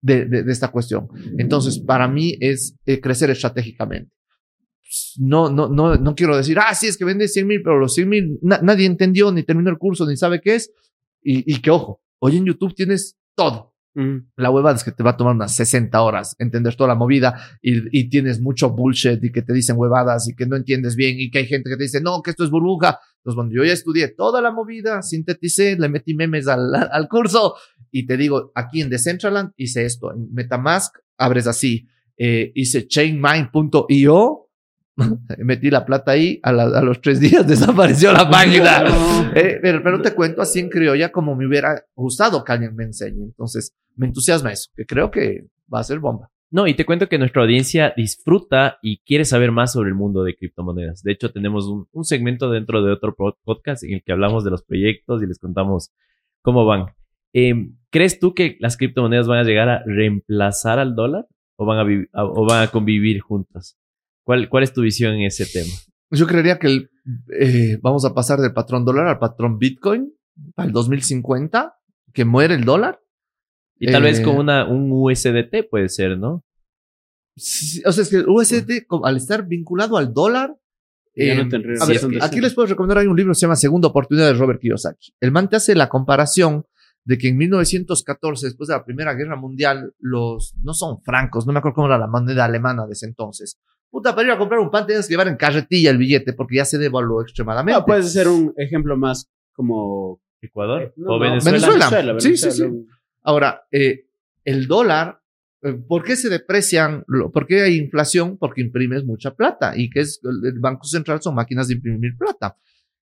de, 0.00 0.24
de- 0.24 0.42
de 0.42 0.52
esta 0.52 0.72
cuestión. 0.72 1.06
Entonces, 1.38 1.78
para 1.78 2.08
mí 2.08 2.36
es 2.40 2.74
eh, 2.84 3.00
crecer 3.00 3.30
estratégicamente. 3.30 4.12
No, 5.18 5.50
no, 5.50 5.68
no, 5.68 5.96
no 5.96 6.14
quiero 6.14 6.36
decir, 6.36 6.58
ah, 6.58 6.74
sí, 6.74 6.86
es 6.86 6.96
que 6.96 7.04
vende 7.04 7.28
100 7.28 7.46
mil, 7.46 7.62
pero 7.62 7.78
los 7.78 7.94
100 7.94 8.08
mil 8.08 8.38
nadie 8.42 8.86
entendió, 8.86 9.32
ni 9.32 9.42
terminó 9.42 9.70
el 9.70 9.78
curso, 9.78 10.06
ni 10.06 10.16
sabe 10.16 10.40
qué 10.40 10.56
es. 10.56 10.72
Y, 11.22 11.52
y 11.52 11.60
que 11.60 11.70
ojo, 11.70 12.02
hoy 12.18 12.36
en 12.36 12.46
YouTube 12.46 12.74
tienes 12.74 13.18
todo. 13.34 13.74
Mm. 13.94 14.30
La 14.36 14.50
huevada 14.50 14.76
es 14.76 14.84
que 14.84 14.92
te 14.92 15.02
va 15.02 15.10
a 15.10 15.16
tomar 15.16 15.34
unas 15.34 15.54
60 15.54 16.00
horas 16.00 16.34
entender 16.38 16.74
toda 16.76 16.88
la 16.88 16.94
movida 16.94 17.58
y, 17.60 17.98
y 17.98 18.08
tienes 18.08 18.40
mucho 18.40 18.70
bullshit 18.70 19.22
y 19.22 19.30
que 19.30 19.42
te 19.42 19.52
dicen 19.52 19.76
huevadas 19.76 20.26
y 20.30 20.34
que 20.34 20.46
no 20.46 20.56
entiendes 20.56 20.96
bien 20.96 21.20
y 21.20 21.30
que 21.30 21.40
hay 21.40 21.46
gente 21.46 21.68
que 21.68 21.76
te 21.76 21.82
dice, 21.82 22.00
no, 22.00 22.22
que 22.22 22.30
esto 22.30 22.44
es 22.44 22.50
burbuja. 22.50 22.98
Entonces, 23.18 23.36
cuando 23.36 23.54
yo 23.54 23.64
ya 23.64 23.72
estudié 23.72 24.08
toda 24.08 24.40
la 24.40 24.50
movida, 24.50 25.02
sinteticé, 25.02 25.76
le 25.78 25.88
metí 25.88 26.14
memes 26.14 26.48
al, 26.48 26.74
al, 26.74 26.88
al 26.90 27.08
curso 27.08 27.54
y 27.90 28.06
te 28.06 28.16
digo, 28.16 28.50
aquí 28.54 28.80
en 28.80 28.88
Decentraland 28.88 29.52
hice 29.56 29.84
esto, 29.84 30.12
en 30.12 30.32
Metamask 30.32 30.96
abres 31.18 31.46
así, 31.46 31.86
eh, 32.16 32.50
hice 32.54 32.88
chainmind.io, 32.88 34.50
metí 35.38 35.70
la 35.70 35.84
plata 35.84 36.12
ahí, 36.12 36.38
a, 36.42 36.52
la- 36.52 36.78
a 36.78 36.82
los 36.82 37.00
tres 37.00 37.20
días 37.20 37.46
desapareció 37.48 38.12
la 38.12 38.28
página. 38.30 38.84
Eh, 39.34 39.58
pero, 39.62 39.82
pero 39.82 40.02
te 40.02 40.12
cuento 40.14 40.42
así 40.42 40.60
en 40.60 40.68
criolla 40.68 41.10
como 41.10 41.34
me 41.34 41.46
hubiera 41.46 41.82
gustado 41.94 42.44
que 42.44 42.52
alguien 42.52 42.76
me 42.76 42.84
enseñe. 42.84 43.22
Entonces, 43.24 43.74
me 43.96 44.06
entusiasma 44.06 44.52
eso, 44.52 44.70
que 44.76 44.84
creo 44.84 45.10
que 45.10 45.46
va 45.72 45.80
a 45.80 45.84
ser 45.84 46.00
bomba. 46.00 46.28
No, 46.50 46.66
y 46.66 46.74
te 46.74 46.84
cuento 46.84 47.08
que 47.08 47.16
nuestra 47.16 47.40
audiencia 47.40 47.94
disfruta 47.96 48.76
y 48.82 48.98
quiere 48.98 49.24
saber 49.24 49.50
más 49.50 49.72
sobre 49.72 49.88
el 49.88 49.94
mundo 49.94 50.22
de 50.22 50.36
criptomonedas. 50.36 51.02
De 51.02 51.12
hecho, 51.12 51.32
tenemos 51.32 51.66
un, 51.66 51.86
un 51.92 52.04
segmento 52.04 52.50
dentro 52.50 52.82
de 52.84 52.92
otro 52.92 53.16
pod- 53.16 53.36
podcast 53.42 53.84
en 53.84 53.94
el 53.94 54.02
que 54.02 54.12
hablamos 54.12 54.44
de 54.44 54.50
los 54.50 54.62
proyectos 54.64 55.22
y 55.22 55.26
les 55.26 55.38
contamos 55.38 55.90
cómo 56.42 56.66
van. 56.66 56.88
Eh, 57.32 57.54
¿Crees 57.88 58.18
tú 58.20 58.34
que 58.34 58.58
las 58.60 58.76
criptomonedas 58.76 59.28
van 59.28 59.38
a 59.38 59.44
llegar 59.44 59.70
a 59.70 59.82
reemplazar 59.86 60.78
al 60.78 60.94
dólar 60.94 61.26
o 61.56 61.64
van 61.64 61.78
a- 62.12 62.24
o 62.26 62.44
van 62.46 62.64
a 62.64 62.70
convivir 62.70 63.20
juntas? 63.20 63.78
¿Cuál, 64.24 64.48
¿Cuál 64.48 64.62
es 64.64 64.72
tu 64.72 64.82
visión 64.82 65.14
en 65.14 65.22
ese 65.22 65.46
tema? 65.46 65.72
Yo 66.10 66.26
creería 66.26 66.58
que 66.58 66.66
el, 66.66 66.90
eh, 67.40 67.78
vamos 67.82 68.04
a 68.04 68.14
pasar 68.14 68.38
del 68.40 68.52
patrón 68.52 68.84
dólar 68.84 69.06
al 69.06 69.18
patrón 69.18 69.58
Bitcoin 69.58 70.12
para 70.54 70.66
el 70.66 70.72
2050, 70.72 71.74
que 72.12 72.24
muere 72.24 72.54
el 72.54 72.64
dólar. 72.64 73.00
Y 73.78 73.90
tal 73.90 74.02
Eh, 74.04 74.10
vez 74.10 74.20
con 74.20 74.36
una, 74.36 74.66
un 74.68 74.90
USDT 74.92 75.68
puede 75.70 75.88
ser, 75.88 76.18
¿no? 76.18 76.44
Sí, 77.36 77.82
O 77.86 77.92
sea, 77.92 78.02
es 78.02 78.10
que 78.10 78.16
el 78.16 78.28
USDT, 78.28 78.86
al 79.04 79.16
estar 79.16 79.46
vinculado 79.46 79.96
al 79.96 80.12
dólar, 80.12 80.54
Ya 81.16 81.32
eh, 81.32 81.36
no 81.36 81.48
tendría 81.48 81.82
a 81.82 81.86
ver, 81.86 82.00
aquí 82.22 82.40
les 82.40 82.54
puedo 82.54 82.68
recomendar, 82.68 82.98
hay 82.98 83.06
un 83.06 83.16
libro 83.16 83.32
que 83.32 83.36
se 83.36 83.42
llama 83.46 83.56
Segunda 83.56 83.88
Oportunidad 83.88 84.26
de 84.26 84.34
Robert 84.34 84.60
Kiyosaki. 84.60 85.12
El 85.20 85.32
man 85.32 85.48
te 85.48 85.56
hace 85.56 85.74
la 85.74 85.88
comparación 85.88 86.64
de 87.04 87.18
que 87.18 87.28
en 87.28 87.36
1914, 87.38 88.46
después 88.46 88.68
de 88.68 88.74
la 88.76 88.84
Primera 88.84 89.14
Guerra 89.14 89.36
Mundial, 89.36 89.92
los, 89.98 90.54
no 90.62 90.72
son 90.74 91.02
francos, 91.02 91.46
no 91.46 91.52
me 91.52 91.58
acuerdo 91.58 91.74
cómo 91.76 91.86
era 91.88 91.98
la 91.98 92.06
moneda 92.06 92.44
alemana 92.44 92.86
de 92.86 92.92
ese 92.92 93.06
entonces. 93.06 93.58
Puta, 93.92 94.14
para 94.14 94.26
ir 94.26 94.32
a 94.32 94.38
comprar 94.38 94.58
un 94.58 94.70
pan 94.70 94.86
tenías 94.86 95.06
que 95.06 95.12
llevar 95.12 95.28
en 95.28 95.36
carretilla 95.36 95.90
el 95.90 95.98
billete 95.98 96.32
porque 96.32 96.56
ya 96.56 96.64
se 96.64 96.78
devaluó 96.78 97.20
extremadamente. 97.22 97.78
No, 97.78 97.84
puede 97.84 98.02
ser 98.04 98.26
un 98.26 98.54
ejemplo 98.56 98.96
más 98.96 99.30
como 99.52 100.18
Ecuador 100.40 100.82
Eh, 100.82 100.92
no, 100.96 101.10
o 101.10 101.12
no, 101.12 101.20
Venezuela. 101.20 101.88
Venezuela. 101.90 102.20
Sí, 102.20 102.36
sí, 102.38 102.50
sí. 102.50 102.62
un- 102.62 102.88
Ahora, 103.22 103.62
eh, 103.70 104.06
el 104.44 104.66
dólar, 104.66 105.20
eh, 105.62 105.74
¿por 105.74 106.02
qué 106.04 106.16
se 106.16 106.30
deprecian? 106.30 107.04
lo- 107.06 107.30
¿Por 107.30 107.46
qué 107.46 107.60
hay 107.62 107.76
inflación? 107.76 108.38
Porque 108.38 108.62
imprimes 108.62 109.04
mucha 109.04 109.34
plata 109.36 109.74
y 109.76 109.90
que 109.90 110.00
es 110.00 110.20
el 110.24 110.40
el 110.54 110.58
Banco 110.58 110.84
Central 110.86 111.20
son 111.20 111.34
máquinas 111.34 111.68
de 111.68 111.74
imprimir 111.74 112.16
plata. 112.18 112.56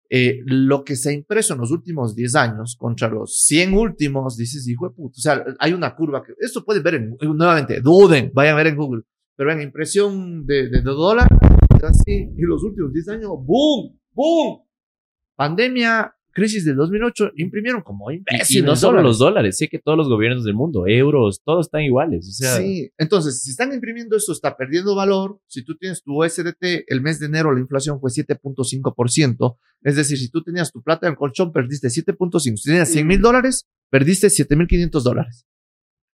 Eh, 0.09 0.39
lo 0.47 0.84
que 0.84 0.95
se 0.95 1.11
ha 1.11 1.12
impreso 1.12 1.55
en 1.55 1.61
los 1.61 1.72
últimos 1.72 2.14
10 2.14 2.37
años 2.37 2.76
contra 2.78 3.09
los 3.09 3.41
100 3.45 3.74
últimos, 3.74 4.37
dices, 4.37 4.68
hijo 4.68 4.89
de 4.89 4.95
puta, 4.95 5.14
o 5.18 5.20
sea, 5.20 5.45
hay 5.59 5.72
una 5.72 5.97
curva 5.97 6.22
que, 6.22 6.32
esto 6.39 6.64
pueden 6.64 6.84
ver 6.84 6.95
en, 6.95 7.16
nuevamente, 7.20 7.80
duden, 7.80 8.30
vayan 8.32 8.55
a 8.55 8.59
ver 8.59 8.68
en 8.68 8.76
Google, 8.76 9.03
pero 9.37 9.53
en 9.53 9.62
impresión 9.62 10.47
de, 10.47 10.68
de, 10.68 10.80
de 10.80 10.82
dólar, 10.82 11.28
así, 11.84 12.30
y 12.37 12.43
los 12.43 12.62
últimos 12.62 12.93
10 12.93 13.09
años, 13.09 13.30
boom, 13.39 13.99
boom, 14.12 14.62
pandemia, 15.37 16.12
crisis 16.32 16.66
del 16.66 16.76
2008, 16.76 17.32
imprimieron 17.37 17.80
como 17.80 18.11
imbéciles. 18.11 18.51
y 18.51 18.62
no 18.62 18.76
solo 18.76 19.01
los 19.03 19.18
dólares, 19.18 19.57
sé 19.57 19.68
que 19.68 19.78
todos 19.78 19.97
los 19.97 20.09
gobiernos 20.09 20.45
del 20.45 20.55
mundo, 20.55 20.87
euros, 20.87 21.41
todos 21.43 21.66
están 21.66 21.82
iguales. 21.82 22.28
O 22.28 22.32
sea, 22.32 22.57
sí, 22.57 22.91
entonces, 22.99 23.43
si 23.43 23.51
están 23.51 23.72
imprimiendo 23.72 24.16
eso, 24.16 24.32
está 24.32 24.55
perdiendo 24.57 24.95
valor. 24.95 25.41
Si 25.47 25.64
tú 25.64 25.76
tienes 25.76 26.03
tu 26.03 26.22
USDT, 26.22 26.84
el 26.89 27.01
mes 27.01 27.20
de 27.20 27.26
enero 27.26 27.55
la 27.55 27.61
inflación 27.61 28.01
fue 28.01 28.11
7.5%. 28.11 29.57
Es 29.82 29.97
decir, 29.97 30.18
si 30.18 30.30
tú 30.30 30.43
tenías 30.43 30.72
tu 30.72 30.82
plata 30.82 31.07
en 31.07 31.12
el 31.12 31.16
colchón, 31.16 31.53
perdiste 31.53 31.89
7.5. 31.89 32.57
Si 32.57 32.68
tenías 32.70 32.91
100 32.91 33.07
mil 33.07 33.20
dólares, 33.20 33.66
perdiste 33.91 34.26
7.500 34.26 35.03
dólares. 35.03 35.47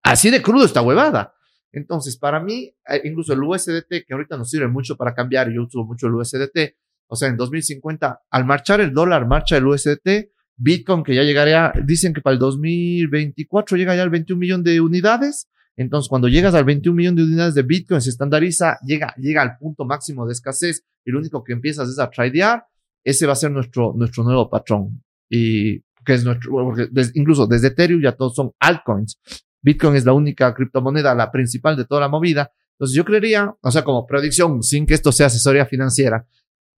Así 0.04 0.30
de 0.30 0.42
crudo 0.42 0.66
esta 0.66 0.82
huevada. 0.82 1.34
Entonces, 1.72 2.18
para 2.18 2.40
mí, 2.40 2.74
eh, 2.88 3.02
incluso 3.04 3.34
el 3.34 3.44
USDT, 3.44 4.06
que 4.08 4.14
ahorita 4.14 4.38
nos 4.38 4.50
sirve 4.50 4.68
mucho 4.68 4.98
para 4.98 5.14
cambiar, 5.14 5.52
yo 5.52 5.64
uso 5.64 5.84
mucho 5.84 6.08
el 6.08 6.16
USDT, 6.16 6.76
o 7.08 7.16
sea, 7.16 7.30
en 7.30 7.38
2050, 7.38 8.22
al 8.30 8.46
marchar 8.46 8.82
el 8.82 8.94
dólar, 8.94 9.28
marcha 9.28 9.58
el 9.58 9.66
USDT, 9.66 10.32
Bitcoin, 10.58 11.04
que 11.04 11.16
ya 11.16 11.24
llegaría, 11.24 11.72
dicen 11.86 12.14
que 12.14 12.22
para 12.22 12.34
el 12.34 12.40
2024 12.40 13.78
llega 13.78 13.96
ya 13.96 14.04
al 14.04 14.10
21 14.10 14.40
millón 14.40 14.64
de 14.64 14.82
unidades. 14.82 15.48
Entonces, 15.78 16.10
cuando 16.10 16.28
llegas 16.28 16.54
al 16.54 16.66
21 16.66 16.96
millón 16.96 17.16
de 17.16 17.24
unidades 17.24 17.56
de 17.56 17.64
Bitcoin, 17.64 18.02
se 18.02 18.10
estandariza, 18.10 18.78
llega, 18.86 19.14
llega 19.18 19.42
al 19.42 19.58
punto 19.58 19.86
máximo 19.86 20.26
de 20.26 20.34
escasez 20.34 20.84
y 21.06 21.12
lo 21.12 21.20
único 21.20 21.44
que 21.44 21.54
empiezas 21.54 21.88
es 21.88 21.98
a 21.98 22.10
tradear. 22.10 22.66
Ese 23.04 23.26
va 23.26 23.34
a 23.34 23.38
ser 23.38 23.52
nuestro, 23.52 23.94
nuestro 23.96 24.24
nuevo 24.24 24.50
patrón. 24.50 25.02
Y 25.30 25.80
que 26.06 26.14
es 26.14 26.26
nuestro, 26.26 26.52
porque 26.52 26.90
incluso 27.14 27.48
desde 27.48 27.68
Ethereum 27.70 28.02
ya 28.02 28.12
todos 28.12 28.36
son 28.36 28.52
altcoins. 28.60 29.20
Bitcoin 29.62 29.96
es 29.96 30.06
la 30.06 30.14
única 30.14 30.54
criptomoneda, 30.54 31.14
la 31.16 31.32
principal 31.32 31.76
de 31.76 31.86
toda 31.86 32.02
la 32.02 32.08
movida. 32.10 32.52
Entonces, 32.74 32.96
yo 32.96 33.04
creería, 33.06 33.54
o 33.62 33.72
sea, 33.72 33.84
como 33.84 34.06
predicción, 34.08 34.64
sin 34.64 34.86
que 34.86 34.94
esto 34.94 35.12
sea 35.12 35.28
asesoría 35.28 35.66
financiera, 35.66 36.26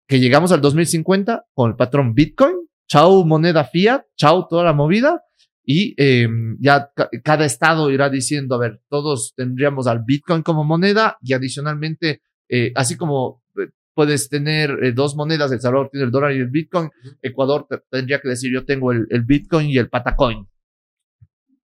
que 0.08 0.20
llegamos 0.20 0.52
al 0.52 0.62
2050 0.62 1.46
con 1.54 1.72
el 1.72 1.76
patrón 1.76 2.14
Bitcoin, 2.14 2.56
chau 2.88 3.26
moneda 3.26 3.64
fiat, 3.66 4.04
chau 4.16 4.48
toda 4.48 4.64
la 4.64 4.74
movida, 4.74 5.22
y 5.64 5.94
eh, 5.98 6.28
ya 6.60 6.90
ca- 6.96 7.10
cada 7.24 7.46
estado 7.46 7.92
irá 7.92 8.10
diciendo, 8.10 8.56
a 8.56 8.60
ver, 8.60 8.82
todos 8.90 9.34
tendríamos 9.36 9.86
al 9.88 10.04
Bitcoin 10.04 10.42
como 10.42 10.64
moneda 10.64 11.18
y 11.22 11.34
adicionalmente, 11.34 12.22
eh, 12.48 12.72
así 12.76 12.96
como 12.98 13.44
eh, 13.60 13.68
puedes 13.94 14.30
tener 14.30 14.72
eh, 14.84 14.94
dos 14.94 15.16
monedas, 15.16 15.52
El 15.52 15.62
Salvador 15.62 15.90
tiene 15.92 16.06
el 16.06 16.12
dólar 16.12 16.32
y 16.32 16.38
el 16.40 16.48
Bitcoin, 16.50 16.90
Ecuador 17.22 17.68
te- 17.70 17.82
tendría 17.92 18.20
que 18.20 18.30
decir, 18.30 18.52
yo 18.52 18.66
tengo 18.66 18.92
el, 18.92 19.06
el 19.12 19.24
Bitcoin 19.26 19.70
y 19.70 19.78
el 19.78 19.90
Patacoin. 19.90 20.48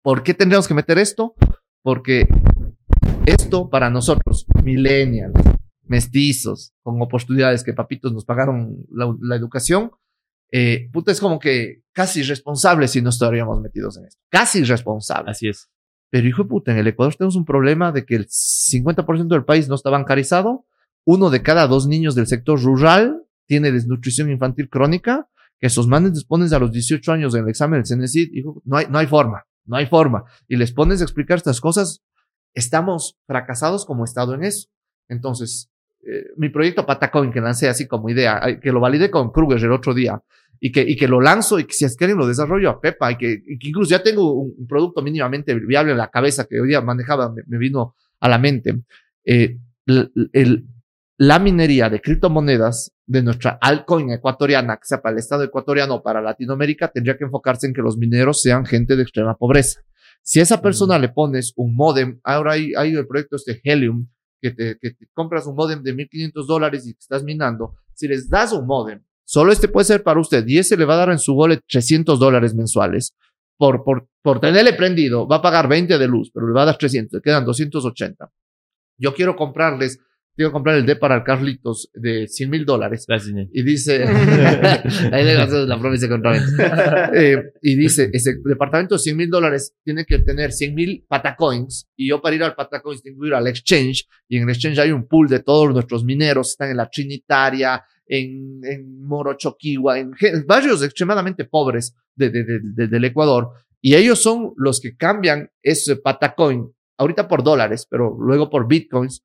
¿Por 0.05 0.21
qué 0.21 0.35
tendríamos 0.35 0.67
que 0.67 0.75
meter 0.75 0.99
esto? 0.99 1.33
Porque 1.81 2.27
esto 3.25 3.71
para 3.71 3.89
nosotros, 3.89 4.45
millennials, 4.63 5.33
mestizos, 5.81 6.75
con 6.83 7.01
oportunidades 7.01 7.63
que 7.63 7.73
papitos 7.73 8.13
nos 8.13 8.23
pagaron 8.23 8.85
la, 8.91 9.11
la 9.19 9.35
educación, 9.35 9.89
eh, 10.51 10.91
puta, 10.93 11.11
es 11.11 11.19
como 11.19 11.39
que 11.39 11.81
casi 11.91 12.19
irresponsable 12.19 12.87
si 12.87 13.01
no 13.01 13.09
estaríamos 13.09 13.59
metidos 13.61 13.97
en 13.97 14.05
esto. 14.05 14.21
Casi 14.29 14.59
irresponsable. 14.59 15.31
así 15.31 15.47
es. 15.47 15.71
Pero 16.11 16.27
hijo 16.27 16.43
de 16.43 16.49
puta, 16.49 16.71
en 16.71 16.77
el 16.77 16.87
Ecuador 16.87 17.15
tenemos 17.15 17.35
un 17.35 17.45
problema 17.45 17.91
de 17.91 18.05
que 18.05 18.15
el 18.15 18.27
50% 18.27 19.27
del 19.27 19.43
país 19.43 19.67
no 19.67 19.73
está 19.73 19.89
bancarizado. 19.89 20.67
Uno 21.03 21.31
de 21.31 21.41
cada 21.41 21.65
dos 21.65 21.87
niños 21.87 22.13
del 22.13 22.27
sector 22.27 22.61
rural 22.61 23.23
tiene 23.47 23.71
desnutrición 23.71 24.29
infantil 24.29 24.69
crónica. 24.69 25.27
Que 25.59 25.65
esos 25.65 25.87
manes 25.87 26.11
les 26.11 26.25
pones 26.25 26.53
a 26.53 26.59
los 26.59 26.71
18 26.71 27.11
años 27.11 27.33
en 27.33 27.45
el 27.45 27.49
examen 27.49 27.81
del 27.81 27.87
CNCID, 27.87 28.33
hijo, 28.33 28.61
no 28.65 28.77
hay, 28.77 28.85
no 28.87 28.99
hay 28.99 29.07
forma, 29.07 29.45
no 29.65 29.77
hay 29.77 29.85
forma. 29.87 30.25
Y 30.47 30.55
les 30.55 30.71
pones 30.71 31.01
a 31.01 31.03
explicar 31.03 31.37
estas 31.37 31.61
cosas, 31.61 32.03
estamos 32.53 33.17
fracasados 33.27 33.85
como 33.85 34.03
Estado 34.03 34.33
en 34.33 34.43
eso. 34.43 34.69
Entonces, 35.07 35.69
eh, 36.07 36.25
mi 36.37 36.49
proyecto 36.49 36.85
Patacoin 36.85 37.31
que 37.31 37.41
lancé 37.41 37.67
así 37.67 37.87
como 37.87 38.09
idea, 38.09 38.41
que 38.61 38.71
lo 38.71 38.79
validé 38.79 39.09
con 39.09 39.31
Kruger 39.31 39.63
el 39.63 39.71
otro 39.71 39.93
día 39.93 40.21
y 40.59 40.71
que, 40.71 40.81
y 40.81 40.95
que 40.95 41.07
lo 41.07 41.21
lanzo 41.21 41.59
y 41.59 41.65
que 41.65 41.73
si 41.73 41.85
es 41.85 41.97
que 41.97 42.07
lo 42.07 42.27
desarrollo 42.27 42.69
a 42.69 42.81
Pepa 42.81 43.11
y 43.11 43.17
que, 43.17 43.43
y 43.45 43.67
incluso 43.67 43.89
ya 43.89 44.01
tengo 44.01 44.33
un, 44.33 44.67
producto 44.67 45.01
mínimamente 45.01 45.53
viable 45.55 45.91
en 45.91 45.97
la 45.97 46.09
cabeza 46.09 46.45
que 46.45 46.59
hoy 46.59 46.69
día 46.69 46.81
manejaba, 46.81 47.33
me, 47.47 47.57
vino 47.57 47.95
a 48.19 48.29
la 48.29 48.37
mente. 48.37 48.81
Eh, 49.25 49.57
la 51.17 51.39
minería 51.39 51.89
de 51.89 52.01
criptomonedas 52.01 52.94
de 53.07 53.21
nuestra 53.21 53.57
altcoin 53.61 54.11
ecuatoriana, 54.11 54.77
que 54.77 54.85
sea 54.85 55.01
para 55.01 55.13
el 55.13 55.19
Estado 55.19 55.43
ecuatoriano 55.43 55.95
o 55.95 56.03
para 56.03 56.21
Latinoamérica, 56.21 56.87
tendría 56.87 57.17
que 57.17 57.25
enfocarse 57.25 57.67
en 57.67 57.73
que 57.73 57.81
los 57.81 57.97
mineros 57.97 58.41
sean 58.41 58.65
gente 58.65 58.95
de 58.95 59.03
extrema 59.03 59.35
pobreza. 59.35 59.81
Si 60.21 60.39
a 60.39 60.43
esa 60.43 60.61
persona 60.61 60.97
mm. 60.97 61.01
le 61.01 61.09
pones 61.09 61.53
un 61.55 61.75
modem, 61.75 62.19
ahora 62.23 62.53
hay, 62.53 62.73
hay 62.75 62.95
el 62.95 63.07
proyecto 63.07 63.35
este 63.35 63.61
Helium, 63.63 64.07
que 64.41 64.51
te, 64.51 64.77
que 64.79 64.91
te 64.91 65.07
compras 65.13 65.45
un 65.45 65.55
modem 65.55 65.81
de 65.83 65.93
1500 65.93 66.47
dólares 66.47 66.87
y 66.87 66.93
te 66.93 66.99
estás 66.99 67.23
minando. 67.23 67.75
Si 67.93 68.07
les 68.07 68.29
das 68.29 68.51
un 68.51 68.65
modem, 68.65 69.03
solo 69.23 69.51
este 69.51 69.67
puede 69.67 69.85
ser 69.85 70.03
para 70.03 70.19
usted 70.19 70.45
y 70.47 70.57
ese 70.57 70.77
le 70.77 70.85
va 70.85 70.95
a 70.95 70.97
dar 70.97 71.09
en 71.11 71.19
su 71.19 71.33
wallet 71.33 71.61
300 71.67 72.19
dólares 72.19 72.55
mensuales. 72.55 73.15
Por, 73.57 73.85
por, 73.85 74.09
por 74.21 74.41
tenerle 74.41 74.73
prendido, 74.73 75.25
va 75.27 75.37
a 75.37 75.41
pagar 75.41 75.69
20 75.69 75.97
de 75.97 76.07
luz, 76.07 76.29
pero 76.33 76.47
le 76.47 76.53
va 76.53 76.63
a 76.63 76.65
dar 76.65 76.77
300, 76.77 77.13
le 77.13 77.21
quedan 77.21 77.45
280. 77.45 78.29
Yo 78.97 79.13
quiero 79.13 79.35
comprarles 79.35 79.99
quiero 80.35 80.51
comprar 80.51 80.75
el 80.75 80.85
D 80.85 80.95
para 80.97 81.23
Carlitos 81.23 81.89
de 81.93 82.27
100 82.27 82.49
mil 82.49 82.65
dólares. 82.65 83.05
Gracias, 83.07 83.33
y 83.51 83.63
dice, 83.63 84.03
ahí 85.11 85.23
le 85.23 85.37
haces 85.37 85.67
la 85.67 85.79
promesa 85.79 86.09
contra 86.09 86.35
eh, 87.13 87.53
y 87.61 87.75
dice, 87.75 88.09
ese 88.11 88.35
departamento 88.43 88.95
de 88.95 88.99
100 88.99 89.17
mil 89.17 89.29
dólares 89.29 89.75
tiene 89.83 90.05
que 90.05 90.19
tener 90.19 90.51
100 90.51 90.75
mil 90.75 91.05
patacoins. 91.07 91.87
Y 91.95 92.09
yo 92.09 92.21
para 92.21 92.35
ir 92.35 92.43
al 92.43 92.55
patacoins 92.55 93.01
tengo 93.01 93.21
que 93.21 93.27
ir 93.27 93.33
al 93.33 93.47
exchange. 93.47 94.07
Y 94.27 94.37
en 94.37 94.43
el 94.43 94.49
exchange 94.49 94.79
hay 94.79 94.91
un 94.91 95.07
pool 95.07 95.27
de 95.27 95.39
todos 95.39 95.73
nuestros 95.73 96.03
mineros, 96.03 96.51
están 96.51 96.69
en 96.69 96.77
la 96.77 96.89
Trinitaria, 96.89 97.83
en, 98.07 98.59
en 98.63 99.01
Morochoquiwa, 99.05 99.97
en, 99.97 100.11
en 100.19 100.45
barrios 100.45 100.83
extremadamente 100.83 101.45
pobres 101.45 101.95
de, 102.15 102.29
de, 102.29 102.43
de, 102.61 102.87
del 102.87 103.05
Ecuador. 103.05 103.49
Y 103.81 103.95
ellos 103.95 104.21
son 104.21 104.53
los 104.57 104.81
que 104.81 104.95
cambian 104.95 105.49
ese 105.61 105.95
patacoin 105.97 106.71
ahorita 106.97 107.27
por 107.27 107.43
dólares, 107.43 107.87
pero 107.89 108.17
luego 108.19 108.49
por 108.49 108.67
bitcoins 108.67 109.23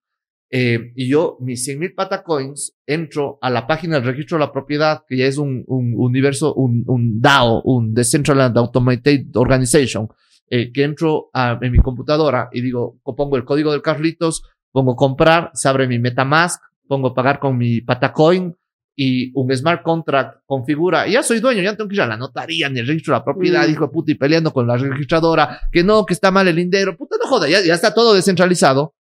eh, 0.53 0.93
y 0.97 1.09
yo, 1.09 1.37
mis 1.41 1.65
100 1.65 1.79
mil 1.79 1.95
patacoins, 1.95 2.77
entro 2.85 3.39
a 3.41 3.51
la 3.51 3.69
página 3.69 3.97
del 3.97 4.05
registro 4.05 4.37
de 4.37 4.45
la 4.47 4.53
propiedad, 4.53 5.05
que 5.09 5.17
ya 5.17 5.27
es 5.27 5.39
un, 5.39 5.63
un 5.69 5.95
universo, 5.97 6.55
un, 6.55 6.83
un 6.89 7.21
DAO, 7.21 7.63
un 7.63 7.95
Decentralized 7.95 8.57
Automated 8.57 9.37
Organization, 9.37 10.09
eh, 10.49 10.73
que 10.73 10.83
entro 10.83 11.31
a, 11.33 11.57
en 11.63 11.71
mi 11.71 11.79
computadora 11.79 12.49
y 12.53 12.63
digo, 12.63 12.99
pongo 13.05 13.37
el 13.37 13.45
código 13.45 13.71
del 13.71 13.83
Carlitos, 13.83 14.43
pongo 14.73 14.97
comprar, 14.97 15.53
se 15.55 15.69
abre 15.69 15.87
mi 15.87 16.01
Metamask, 16.01 16.61
pongo 16.89 17.15
pagar 17.15 17.39
con 17.39 17.57
mi 17.57 17.81
patacoin 17.83 18.57
y 18.97 19.31
un 19.35 19.57
smart 19.57 19.85
contract 19.85 20.41
configura, 20.47 21.07
y 21.07 21.13
ya 21.13 21.23
soy 21.23 21.39
dueño, 21.39 21.63
ya 21.63 21.71
no 21.71 21.77
tengo 21.77 21.89
que 21.89 21.95
ir 21.95 22.03
a 22.03 22.07
la 22.09 22.17
notaría 22.17 22.69
ni 22.69 22.81
el 22.81 22.89
registro 22.89 23.15
de 23.15 23.21
la 23.21 23.25
propiedad, 23.25 23.69
mm. 23.69 23.71
hijo 23.71 23.87
de 23.87 23.93
puta, 23.93 24.11
y 24.11 24.15
peleando 24.17 24.53
con 24.53 24.67
la 24.67 24.77
registradora, 24.77 25.61
que 25.71 25.85
no, 25.85 26.05
que 26.05 26.15
está 26.15 26.33
mal 26.33 26.49
el 26.49 26.57
lindero, 26.57 26.97
puta, 26.97 27.17
no 27.23 27.29
joda, 27.29 27.49
ya, 27.49 27.65
ya 27.65 27.75
está 27.75 27.95
todo 27.95 28.13
descentralizado. 28.13 28.97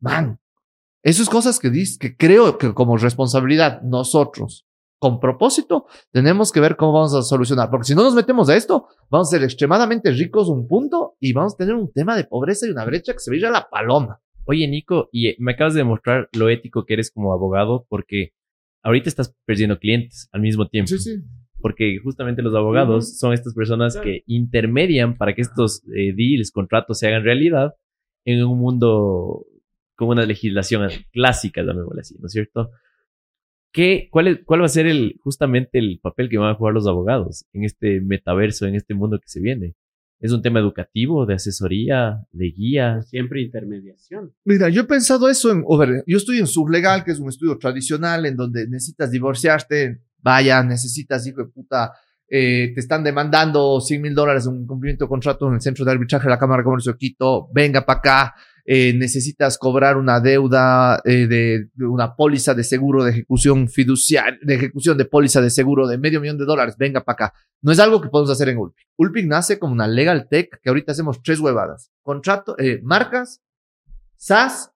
Man, 0.00 0.38
esas 1.02 1.28
cosas 1.28 1.58
que, 1.58 1.70
dice, 1.70 1.98
que 1.98 2.16
creo 2.16 2.58
que 2.58 2.72
como 2.74 2.96
responsabilidad 2.96 3.82
nosotros, 3.82 4.66
con 5.02 5.18
propósito, 5.18 5.86
tenemos 6.12 6.52
que 6.52 6.60
ver 6.60 6.76
cómo 6.76 6.92
vamos 6.92 7.12
a 7.14 7.22
solucionar. 7.22 7.70
Porque 7.70 7.86
si 7.86 7.94
no 7.96 8.04
nos 8.04 8.14
metemos 8.14 8.48
a 8.48 8.56
esto, 8.56 8.86
vamos 9.10 9.28
a 9.28 9.36
ser 9.36 9.42
extremadamente 9.42 10.12
ricos 10.12 10.48
un 10.48 10.68
punto 10.68 11.16
y 11.18 11.32
vamos 11.32 11.54
a 11.54 11.56
tener 11.56 11.74
un 11.74 11.90
tema 11.92 12.16
de 12.16 12.22
pobreza 12.22 12.68
y 12.68 12.70
una 12.70 12.84
brecha 12.84 13.12
que 13.12 13.18
se 13.18 13.32
vaya 13.32 13.48
a 13.48 13.50
la 13.50 13.68
paloma. 13.68 14.20
Oye, 14.44 14.68
Nico, 14.68 15.08
y 15.10 15.26
eh, 15.26 15.36
me 15.40 15.52
acabas 15.52 15.74
de 15.74 15.80
demostrar 15.80 16.28
lo 16.32 16.48
ético 16.48 16.84
que 16.84 16.94
eres 16.94 17.10
como 17.10 17.32
abogado 17.32 17.84
porque 17.88 18.30
ahorita 18.84 19.08
estás 19.08 19.34
perdiendo 19.44 19.80
clientes 19.80 20.28
al 20.30 20.40
mismo 20.40 20.68
tiempo. 20.68 20.88
Sí, 20.88 20.98
sí. 20.98 21.16
Porque 21.60 21.98
justamente 22.02 22.42
los 22.42 22.54
abogados 22.54 23.04
uh 23.04 23.08
-huh. 23.08 23.18
son 23.18 23.32
estas 23.32 23.54
personas 23.54 23.94
claro. 23.94 24.04
que 24.04 24.22
intermedian 24.26 25.16
para 25.16 25.34
que 25.34 25.42
estos 25.42 25.82
eh, 25.96 26.12
deals, 26.14 26.52
contratos 26.52 27.00
se 27.00 27.08
hagan 27.08 27.24
realidad 27.24 27.74
en 28.24 28.44
un 28.44 28.56
mundo 28.56 29.46
con 30.06 30.18
una 30.18 30.26
legislación 30.26 30.88
clásica, 31.12 31.62
llamémosle 31.62 32.00
así, 32.00 32.16
¿no 32.18 32.26
es 32.26 32.32
cierto? 32.32 32.70
¿Qué, 33.72 34.08
cuál, 34.10 34.28
es, 34.28 34.38
¿Cuál 34.44 34.60
va 34.60 34.66
a 34.66 34.68
ser 34.68 34.86
el, 34.86 35.16
justamente 35.22 35.78
el 35.78 35.98
papel 36.02 36.28
que 36.28 36.38
van 36.38 36.50
a 36.50 36.54
jugar 36.54 36.74
los 36.74 36.86
abogados 36.86 37.46
en 37.52 37.64
este 37.64 38.00
metaverso, 38.00 38.66
en 38.66 38.74
este 38.74 38.94
mundo 38.94 39.18
que 39.18 39.28
se 39.28 39.40
viene? 39.40 39.74
¿Es 40.20 40.30
un 40.30 40.42
tema 40.42 40.60
educativo, 40.60 41.26
de 41.26 41.34
asesoría, 41.34 42.24
de 42.30 42.52
guía? 42.52 43.02
Siempre 43.02 43.40
intermediación. 43.40 44.32
Mira, 44.44 44.68
yo 44.68 44.82
he 44.82 44.84
pensado 44.84 45.28
eso 45.28 45.50
en, 45.50 45.64
ver, 45.78 46.04
yo 46.06 46.16
estoy 46.16 46.38
en 46.38 46.46
sublegal, 46.46 47.02
que 47.02 47.10
es 47.10 47.18
un 47.18 47.28
estudio 47.28 47.58
tradicional 47.58 48.24
en 48.26 48.36
donde 48.36 48.68
necesitas 48.68 49.10
divorciarte, 49.10 50.00
vaya, 50.18 50.62
necesitas, 50.62 51.26
hijo 51.26 51.42
de 51.42 51.50
puta, 51.50 51.92
eh, 52.28 52.72
te 52.72 52.80
están 52.80 53.02
demandando 53.02 53.80
100 53.80 54.00
mil 54.00 54.14
dólares 54.14 54.46
un 54.46 54.66
cumplimiento 54.66 55.06
de 55.06 55.08
contrato 55.08 55.48
en 55.48 55.54
el 55.54 55.60
centro 55.60 55.84
de 55.84 55.90
arbitraje 55.90 56.24
de 56.24 56.30
la 56.30 56.38
Cámara 56.38 56.60
de 56.60 56.64
Comercio 56.64 56.92
de 56.92 56.98
Quito, 56.98 57.48
venga 57.52 57.84
para 57.84 57.98
acá, 57.98 58.34
eh, 58.64 58.94
necesitas 58.94 59.58
cobrar 59.58 59.96
una 59.96 60.20
deuda 60.20 61.00
eh, 61.04 61.26
de, 61.26 61.68
de, 61.74 61.86
una 61.86 62.14
póliza 62.14 62.54
de 62.54 62.62
seguro 62.64 63.04
de 63.04 63.10
ejecución 63.10 63.68
fiduciaria, 63.68 64.38
de 64.42 64.54
ejecución 64.54 64.96
de 64.96 65.04
póliza 65.04 65.40
de 65.40 65.50
seguro 65.50 65.88
de 65.88 65.98
medio 65.98 66.20
millón 66.20 66.38
de 66.38 66.44
dólares, 66.44 66.76
venga 66.78 67.02
para 67.02 67.26
acá. 67.26 67.34
No 67.60 67.72
es 67.72 67.78
algo 67.80 68.00
que 68.00 68.08
podemos 68.08 68.30
hacer 68.30 68.48
en 68.48 68.58
Ulpic. 68.58 68.86
Ulpic 68.96 69.26
nace 69.26 69.58
como 69.58 69.72
una 69.72 69.88
legal 69.88 70.28
tech 70.28 70.60
que 70.62 70.68
ahorita 70.68 70.92
hacemos 70.92 71.22
tres 71.22 71.40
huevadas. 71.40 71.90
Contrato, 72.02 72.56
eh, 72.58 72.80
marcas, 72.82 73.42
SaaS, 74.16 74.72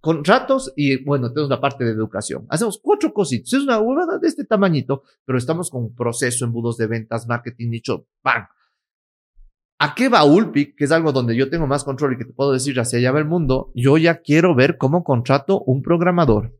contratos 0.00 0.72
y 0.76 1.02
bueno, 1.02 1.32
tenemos 1.32 1.50
la 1.50 1.60
parte 1.60 1.84
de 1.84 1.90
educación. 1.90 2.46
Hacemos 2.50 2.78
cuatro 2.80 3.12
cositas. 3.12 3.52
Es 3.52 3.62
una 3.62 3.78
huevada 3.80 4.18
de 4.18 4.28
este 4.28 4.44
tamañito, 4.44 5.02
pero 5.24 5.38
estamos 5.38 5.70
con 5.70 5.84
un 5.84 5.94
proceso, 5.94 6.44
embudos 6.44 6.76
de 6.76 6.86
ventas, 6.86 7.26
marketing, 7.26 7.70
nicho, 7.70 8.06
¡pam! 8.22 8.46
¿A 9.78 9.94
qué 9.94 10.08
va 10.08 10.24
Ulpic? 10.24 10.76
Que 10.76 10.84
es 10.84 10.92
algo 10.92 11.12
donde 11.12 11.36
yo 11.36 11.50
tengo 11.50 11.66
más 11.66 11.84
control 11.84 12.14
y 12.14 12.16
que 12.16 12.24
te 12.24 12.32
puedo 12.32 12.52
decir 12.52 12.78
hacia 12.78 12.98
allá 12.98 13.12
va 13.12 13.18
el 13.18 13.24
mundo. 13.24 13.72
Yo 13.74 13.98
ya 13.98 14.20
quiero 14.20 14.54
ver 14.54 14.78
cómo 14.78 15.04
contrato 15.04 15.60
un 15.60 15.82
programador 15.82 16.56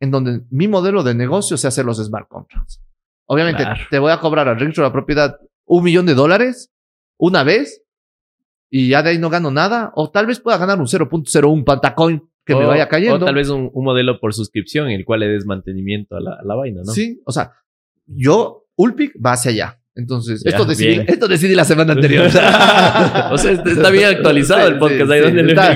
en 0.00 0.10
donde 0.10 0.42
mi 0.50 0.68
modelo 0.68 1.02
de 1.02 1.14
negocio 1.14 1.56
se 1.56 1.68
hace 1.68 1.84
los 1.84 1.98
smart 1.98 2.28
contracts. 2.28 2.82
Obviamente 3.26 3.62
claro. 3.62 3.80
te 3.90 3.98
voy 3.98 4.12
a 4.12 4.20
cobrar 4.20 4.48
al 4.48 4.58
registro 4.58 4.84
de 4.84 4.90
la 4.90 4.92
propiedad 4.92 5.38
un 5.64 5.84
millón 5.84 6.06
de 6.06 6.14
dólares 6.14 6.72
una 7.18 7.42
vez 7.44 7.82
y 8.70 8.88
ya 8.88 9.02
de 9.02 9.10
ahí 9.10 9.18
no 9.18 9.30
gano 9.30 9.50
nada. 9.50 9.92
O 9.94 10.10
tal 10.10 10.26
vez 10.26 10.40
pueda 10.40 10.58
ganar 10.58 10.78
un 10.78 10.86
0.01 10.86 11.64
patacoin 11.64 12.28
que 12.44 12.54
o, 12.54 12.60
me 12.60 12.66
vaya 12.66 12.88
cayendo. 12.88 13.16
O 13.16 13.24
tal 13.24 13.34
vez 13.34 13.48
un, 13.48 13.70
un, 13.72 13.84
modelo 13.84 14.20
por 14.20 14.34
suscripción 14.34 14.88
en 14.88 14.94
el 14.94 15.04
cual 15.04 15.20
le 15.20 15.28
des 15.28 15.46
mantenimiento 15.46 16.16
a 16.16 16.20
la, 16.20 16.32
a 16.34 16.44
la 16.44 16.54
vaina, 16.54 16.82
¿no? 16.84 16.92
Sí, 16.92 17.20
o 17.24 17.32
sea, 17.32 17.52
yo, 18.06 18.66
Ulpic 18.76 19.14
va 19.24 19.32
hacia 19.32 19.50
allá. 19.50 19.80
Entonces, 19.96 20.42
ya, 20.44 20.50
esto, 20.50 20.66
decidí, 20.66 21.02
esto 21.06 21.26
decidí 21.26 21.54
la 21.54 21.64
semana 21.64 21.94
anterior. 21.94 22.26
o 23.32 23.38
sea, 23.38 23.52
está 23.52 23.90
bien 23.90 24.04
actualizado 24.04 24.68
el 24.68 24.78
podcast. 24.78 25.10
ahí 25.10 25.20
sí, 25.20 25.36
donde 25.36 25.52
está, 25.52 25.72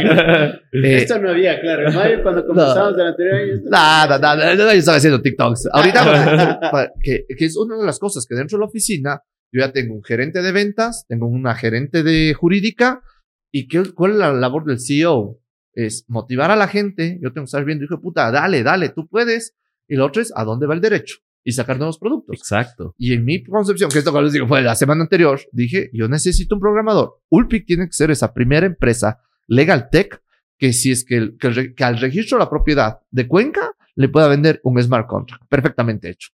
eh, 0.73 0.97
esto 0.99 1.19
no 1.19 1.31
había, 1.31 1.59
claro. 1.59 1.91
Mayo, 1.91 2.17
cuando 2.23 2.47
comenzamos 2.47 2.97
no, 2.97 3.03
el 3.03 3.09
anterior. 3.09 3.63
Nada, 3.65 4.19
nada, 4.19 4.55
yo 4.55 4.71
estaba 4.73 4.99
haciendo 4.99 5.23
TikToks. 5.23 5.71
Ahorita, 5.73 6.91
que, 7.03 7.25
que 7.35 7.45
es 7.47 7.57
una 7.57 7.79
de 7.79 7.87
las 7.87 7.99
cosas 7.99 8.27
que 8.29 8.35
dentro 8.35 8.59
de 8.59 8.61
la 8.61 8.67
oficina, 8.67 9.23
yo 9.51 9.61
ya 9.61 9.73
tengo 9.73 9.95
un 9.95 10.05
gerente 10.05 10.43
de 10.43 10.53
ventas, 10.53 11.07
tengo 11.09 11.27
una 11.27 11.55
gerente 11.55 12.03
de 12.03 12.35
jurídica. 12.35 13.03
¿Y 13.51 13.69
qué, 13.69 13.83
cuál 13.95 14.13
es 14.13 14.17
la 14.19 14.35
labor 14.35 14.67
del 14.67 14.81
CEO? 14.81 15.41
Es 15.73 16.05
motivar 16.09 16.51
a 16.51 16.57
la 16.57 16.69
gente. 16.69 17.19
Yo 17.23 17.33
tengo 17.33 17.47
que 17.47 17.49
estar 17.49 17.65
viendo, 17.65 17.85
hijo 17.87 17.97
de 17.97 18.03
puta, 18.03 18.31
dale, 18.31 18.63
dale, 18.63 18.91
tú 18.91 19.09
puedes. 19.09 19.57
Y 19.89 19.97
lo 19.97 20.05
otro 20.05 20.21
es, 20.21 20.31
¿a 20.37 20.45
dónde 20.45 20.67
va 20.67 20.75
el 20.75 20.83
derecho? 20.83 21.17
Y 21.45 21.53
sacar 21.53 21.79
nuevos 21.79 21.99
productos. 21.99 22.37
Exacto. 22.39 22.95
Y 22.99 23.13
en 23.13 23.25
mi 23.25 23.43
concepción, 23.43 23.91
que 23.91 23.99
esto 23.99 24.13
que 24.13 24.23
les 24.23 24.33
digo 24.33 24.47
fue 24.47 24.63
la 24.63 24.75
semana 24.75 25.03
anterior, 25.03 25.41
dije, 25.53 25.91
yo 25.93 26.09
necesito 26.09 26.55
un 26.55 26.61
programador. 26.61 27.21
Ulpic 27.31 27.67
tiene 27.67 27.87
que 27.87 27.93
ser 27.93 28.11
esa 28.11 28.33
primera 28.33 28.67
empresa 28.67 29.21
legal 29.47 29.89
tech 29.91 30.23
que 30.59 30.73
si 30.73 30.91
es 30.91 31.05
que, 31.05 31.17
el, 31.17 31.39
que, 31.39 31.49
el, 31.49 31.75
que 31.75 31.85
al 31.85 31.99
registro 31.99 32.37
de 32.39 32.45
la 32.45 32.51
propiedad 32.51 33.01
de 33.11 33.27
Cuenca 33.27 33.73
le 33.95 34.09
pueda 34.09 34.29
vender 34.29 34.61
un 34.63 34.81
smart 34.83 35.07
contract 35.07 35.45
perfectamente 35.49 36.11
hecho 36.11 36.31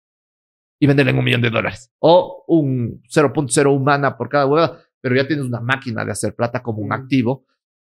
y 0.78 0.86
venderle 0.86 1.12
en 1.12 1.18
un 1.18 1.24
millón 1.24 1.42
de 1.42 1.50
dólares 1.50 1.92
o 1.98 2.44
un 2.48 3.02
0.0 3.02 3.74
humana 3.74 4.16
por 4.16 4.28
cada 4.28 4.46
hueva, 4.46 4.78
pero 5.00 5.14
ya 5.14 5.26
tienes 5.26 5.44
una 5.44 5.60
máquina 5.60 6.04
de 6.04 6.12
hacer 6.12 6.34
plata 6.34 6.62
como 6.62 6.78
un 6.78 6.92
activo. 6.92 7.46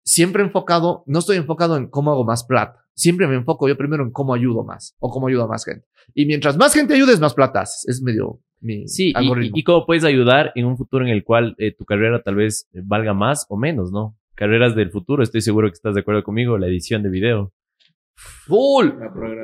Siempre 0.05 0.43
enfocado, 0.43 1.05
no 1.07 1.21
estoy 1.21 1.37
enfocado 1.37 1.77
en 1.77 1.89
cómo 1.89 2.11
hago 2.11 2.25
más 2.25 2.45
plata. 2.45 2.82
Siempre 2.95 3.27
me 3.27 3.35
enfoco 3.35 3.69
yo 3.69 3.77
primero 3.77 4.05
en 4.05 4.11
cómo 4.11 4.35
ayudo 4.35 4.65
más 4.65 4.97
o 4.99 5.11
cómo 5.11 5.29
ayudo 5.29 5.45
a 5.45 5.49
más 5.49 5.65
gente. 5.65 5.87
Y 6.15 6.27
mientras 6.27 6.57
más 6.57 6.75
gente 6.75 6.95
ayudes, 6.95 7.21
más 7.21 7.35
plata 7.35 7.61
haces. 7.61 7.89
Es 7.89 8.03
medio 8.03 8.41
mi 8.61 8.87
sí, 8.89 9.13
algoritmo. 9.15 9.57
Y, 9.57 9.61
y, 9.61 9.65
cómo 9.65 9.87
puedes 9.87 10.05
ayudar 10.05 10.53
en 10.55 10.67
un 10.67 10.77
futuro 10.77 11.05
en 11.05 11.11
el 11.11 11.25
cual 11.25 11.55
eh, 11.59 11.75
tu 11.75 11.85
carrera 11.85 12.23
tal 12.23 12.37
vez 12.37 12.69
valga 12.73 13.15
más 13.15 13.47
o 13.49 13.57
menos, 13.57 13.93
¿no? 13.93 14.17
Carreras 14.35 14.75
del 14.75 14.91
futuro, 14.91 15.23
estoy 15.23 15.41
seguro 15.41 15.69
que 15.69 15.75
estás 15.75 15.95
de 15.95 16.01
acuerdo 16.01 16.23
conmigo, 16.23 16.57
la 16.59 16.67
edición 16.67 17.03
de 17.03 17.11
video. 17.11 17.53
Full, 18.47 18.91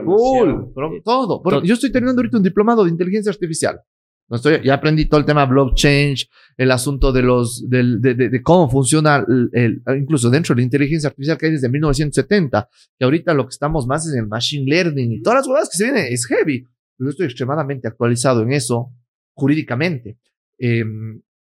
full, 0.04 1.02
todo. 1.04 1.42
Porque 1.42 1.66
yo 1.66 1.74
estoy 1.74 1.90
terminando 1.90 2.20
ahorita 2.20 2.36
un 2.36 2.42
diplomado 2.42 2.84
de 2.84 2.90
inteligencia 2.90 3.30
artificial. 3.30 3.80
No 4.28 4.36
estoy, 4.36 4.60
ya 4.62 4.74
aprendí 4.74 5.06
todo 5.06 5.20
el 5.20 5.26
tema 5.26 5.46
blockchain, 5.46 6.14
el 6.58 6.70
asunto 6.70 7.12
de 7.12 7.22
los, 7.22 7.68
del, 7.68 8.00
de, 8.00 8.14
de, 8.14 8.28
de, 8.28 8.42
cómo 8.42 8.68
funciona, 8.68 9.24
el, 9.26 9.48
el, 9.52 9.82
incluso 9.98 10.28
dentro 10.28 10.54
de 10.54 10.60
la 10.60 10.64
inteligencia 10.64 11.08
artificial 11.08 11.38
que 11.38 11.46
hay 11.46 11.52
desde 11.52 11.68
1970, 11.70 12.68
que 12.98 13.04
ahorita 13.04 13.32
lo 13.32 13.44
que 13.44 13.50
estamos 13.50 13.86
más 13.86 14.06
es 14.06 14.12
en 14.12 14.20
el 14.20 14.28
machine 14.28 14.68
learning 14.68 15.12
y 15.12 15.22
todas 15.22 15.38
las 15.38 15.46
cosas 15.46 15.70
que 15.70 15.78
se 15.78 15.84
vienen 15.84 16.12
es 16.12 16.26
heavy. 16.26 16.66
Pero 16.98 17.10
estoy 17.10 17.26
extremadamente 17.26 17.88
actualizado 17.88 18.42
en 18.42 18.52
eso 18.52 18.92
jurídicamente. 19.32 20.18
Eh, 20.58 20.84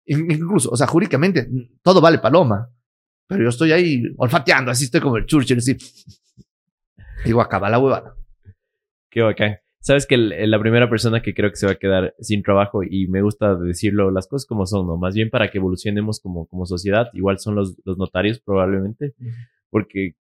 incluso, 0.06 0.72
o 0.72 0.76
sea, 0.76 0.88
jurídicamente 0.88 1.48
todo 1.84 2.02
vale 2.02 2.18
paloma, 2.18 2.68
pero 3.28 3.44
yo 3.44 3.50
estoy 3.50 3.72
ahí 3.74 4.04
olfateando, 4.18 4.72
así 4.72 4.86
estoy 4.86 5.02
como 5.02 5.18
el 5.18 5.26
Churchill, 5.26 5.58
así. 5.58 5.78
Digo, 7.26 7.42
acaba 7.42 7.70
la 7.70 7.80
huevada. 7.80 8.16
Qué 9.10 9.22
bacán. 9.22 9.61
Sabes 9.82 10.06
que 10.06 10.16
la 10.16 10.60
primera 10.60 10.90
persona 10.90 11.22
que 11.22 11.34
creo 11.34 11.50
que 11.50 11.56
se 11.56 11.66
va 11.66 11.72
a 11.74 11.76
quedar 11.76 12.14
sin 12.20 12.44
trabajo, 12.44 12.84
y 12.84 13.08
me 13.08 13.22
gusta 13.24 13.56
decirlo 13.56 14.12
las 14.12 14.28
cosas 14.28 14.46
como 14.46 14.68
son, 14.68 14.86
¿no? 14.86 14.96
Más 14.96 15.16
bien 15.16 15.30
para 15.32 15.50
que 15.50 15.58
evolucionemos 15.58 16.20
como, 16.20 16.46
como 16.46 16.66
sociedad, 16.68 17.08
igual 17.14 17.40
son 17.40 17.56
los, 17.56 17.76
los 17.84 17.98
notarios 17.98 18.40
probablemente, 18.40 19.16
porque 19.72 20.16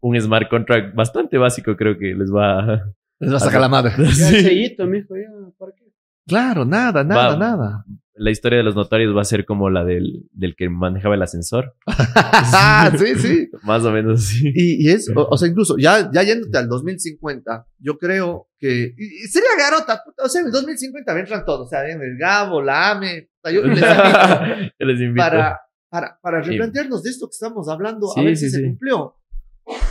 un 0.00 0.18
smart 0.20 0.48
contract 0.48 0.94
bastante 0.94 1.36
básico 1.36 1.76
creo 1.76 1.98
que 1.98 2.14
les 2.14 2.32
va 2.32 2.94
Les 3.20 3.32
va 3.32 3.36
a 3.36 3.40
sacar 3.40 3.60
la 3.60 3.68
madre. 3.68 3.92
Sí. 4.12 4.40
Sellito, 4.42 4.86
mijo, 4.86 5.14
ya, 5.14 5.30
¿para 5.58 5.72
qué? 5.72 5.84
Claro, 6.26 6.64
nada, 6.64 7.04
nada, 7.04 7.28
Va. 7.30 7.36
nada. 7.36 7.84
La 8.14 8.30
historia 8.30 8.58
de 8.58 8.64
los 8.64 8.74
notarios 8.76 9.16
va 9.16 9.22
a 9.22 9.24
ser 9.24 9.46
como 9.46 9.70
la 9.70 9.84
del, 9.84 10.28
del 10.32 10.54
que 10.54 10.68
manejaba 10.68 11.14
el 11.14 11.22
ascensor. 11.22 11.74
sí, 12.98 13.14
sí. 13.16 13.50
Más 13.64 13.82
o 13.84 13.90
menos 13.90 14.20
así. 14.20 14.52
Y, 14.54 14.86
y 14.86 14.90
es, 14.90 15.10
o, 15.14 15.26
o 15.30 15.36
sea, 15.38 15.48
incluso 15.48 15.76
ya, 15.78 16.10
ya 16.12 16.22
yéndote 16.22 16.58
al 16.58 16.68
2050, 16.68 17.66
yo 17.78 17.96
creo 17.98 18.48
que 18.58 18.94
y, 18.96 19.04
y 19.24 19.28
sería 19.28 19.48
garota, 19.58 20.02
puta, 20.04 20.24
o 20.24 20.28
sea, 20.28 20.40
en 20.42 20.48
el 20.48 20.52
2050 20.52 21.18
entran 21.20 21.44
todos, 21.44 21.66
o 21.66 21.70
sea, 21.70 21.88
en 21.88 22.02
el 22.02 22.16
Gabo, 22.18 22.60
la 22.62 22.90
AME, 22.92 23.30
o 23.42 23.48
sea, 23.48 23.52
yo 23.52 23.62
les 23.66 23.78
invito 23.78 24.72
Yo 24.78 24.86
les 24.86 25.00
invito. 25.00 25.22
para, 25.24 25.60
para, 25.88 26.18
para 26.22 26.42
Sí. 26.44 26.50
replantearnos 26.50 27.02
de 27.02 27.10
esto 27.10 27.26
que 27.26 27.32
estamos 27.34 27.68
hablando, 27.68 28.10
a 28.10 28.14
Sí, 28.14 28.24
ver 28.24 28.36
sí, 28.36 28.44
si 28.46 28.50
se 28.50 28.58
sí. 28.58 28.64
cumplió. 28.64 29.16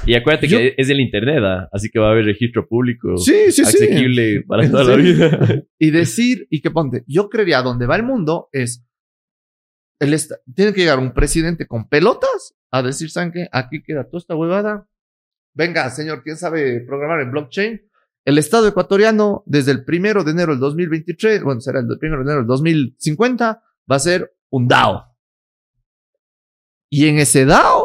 Y 0.05 0.15
acuérdate 0.15 0.47
Yo- 0.47 0.57
que 0.57 0.75
es 0.77 0.87
del 0.87 0.99
internet, 0.99 1.39
¿ah? 1.43 1.69
así 1.71 1.89
que 1.89 1.99
va 1.99 2.07
a 2.09 2.11
haber 2.11 2.25
registro 2.25 2.67
público 2.67 3.17
Sí, 3.17 3.51
sí, 3.51 3.63
sí. 3.63 3.85
asequible 3.85 4.43
para 4.47 4.65
¿En 4.65 4.71
toda 4.71 4.83
la 4.83 4.95
vida. 4.95 5.63
Y 5.79 5.91
decir, 5.91 6.47
y 6.49 6.61
que 6.61 6.71
ponte, 6.71 7.03
yo 7.07 7.29
creería 7.29 7.61
donde 7.61 7.85
va 7.85 7.95
el 7.95 8.03
mundo 8.03 8.49
es, 8.51 8.85
el 9.99 10.15
tiene 10.55 10.73
que 10.73 10.81
llegar 10.81 10.99
un 10.99 11.13
presidente 11.13 11.67
con 11.67 11.87
pelotas 11.87 12.55
a 12.71 12.81
decir, 12.81 13.09
¿saben 13.11 13.31
qué? 13.31 13.47
Aquí 13.51 13.81
queda 13.83 14.05
toda 14.05 14.19
esta 14.19 14.35
huevada. 14.35 14.87
Venga, 15.53 15.89
señor, 15.89 16.23
¿quién 16.23 16.37
sabe 16.37 16.81
programar 16.81 17.21
en 17.21 17.31
blockchain? 17.31 17.81
El 18.25 18.37
Estado 18.37 18.67
ecuatoriano, 18.67 19.43
desde 19.45 19.71
el 19.71 19.83
primero 19.83 20.23
de 20.23 20.31
enero 20.31 20.51
del 20.53 20.59
2023, 20.59 21.43
bueno, 21.43 21.59
será 21.61 21.79
el 21.79 21.87
primero 21.99 22.23
de 22.23 22.29
enero 22.29 22.39
del 22.39 22.47
2050, 22.47 23.61
va 23.91 23.95
a 23.95 23.99
ser 23.99 24.33
un 24.49 24.67
DAO. 24.67 25.05
Y 26.89 27.07
en 27.07 27.19
ese 27.19 27.45
DAO, 27.45 27.80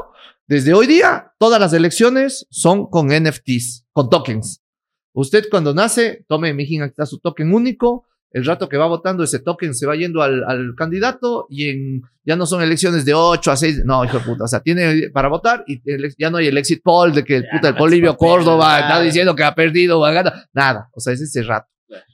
desde 0.48 0.74
hoy 0.74 0.86
día, 0.86 1.32
todas 1.38 1.60
las 1.60 1.72
elecciones 1.72 2.46
son 2.50 2.86
con 2.88 3.08
NFTs, 3.08 3.86
con 3.92 4.08
tokens. 4.10 4.62
Usted 5.12 5.46
cuando 5.50 5.74
nace, 5.74 6.24
tome, 6.28 6.52
mijín, 6.54 6.82
aquí 6.82 6.90
está 6.90 7.06
su 7.06 7.18
token 7.18 7.52
único. 7.52 8.04
El 8.32 8.44
rato 8.44 8.68
que 8.68 8.76
va 8.76 8.86
votando, 8.86 9.22
ese 9.24 9.38
token 9.38 9.74
se 9.74 9.86
va 9.86 9.96
yendo 9.96 10.20
al, 10.20 10.44
al 10.44 10.74
candidato 10.76 11.46
y 11.48 11.68
en, 11.70 12.02
ya 12.24 12.36
no 12.36 12.44
son 12.44 12.60
elecciones 12.62 13.04
de 13.06 13.14
8 13.14 13.50
a 13.50 13.56
6. 13.56 13.82
No, 13.86 14.04
hijo 14.04 14.18
de 14.18 14.24
puta. 14.24 14.44
O 14.44 14.48
sea, 14.48 14.60
tiene 14.60 15.08
para 15.10 15.28
votar 15.28 15.64
y 15.66 15.80
el- 15.90 16.14
ya 16.18 16.28
no 16.28 16.36
hay 16.36 16.48
el 16.48 16.58
exit 16.58 16.82
poll 16.82 17.14
de 17.14 17.24
que 17.24 17.36
el 17.36 17.46
puta, 17.50 17.68
el 17.68 17.76
Polivio 17.76 18.14
Córdoba 18.16 18.80
está 18.80 19.00
diciendo 19.00 19.34
que 19.34 19.42
ha 19.44 19.54
perdido, 19.54 20.00
va 20.00 20.10
a 20.10 20.12
ganar. 20.12 20.34
Nada. 20.52 20.90
O 20.92 21.00
sea, 21.00 21.14
es 21.14 21.20
ese 21.22 21.42
rato. 21.44 21.68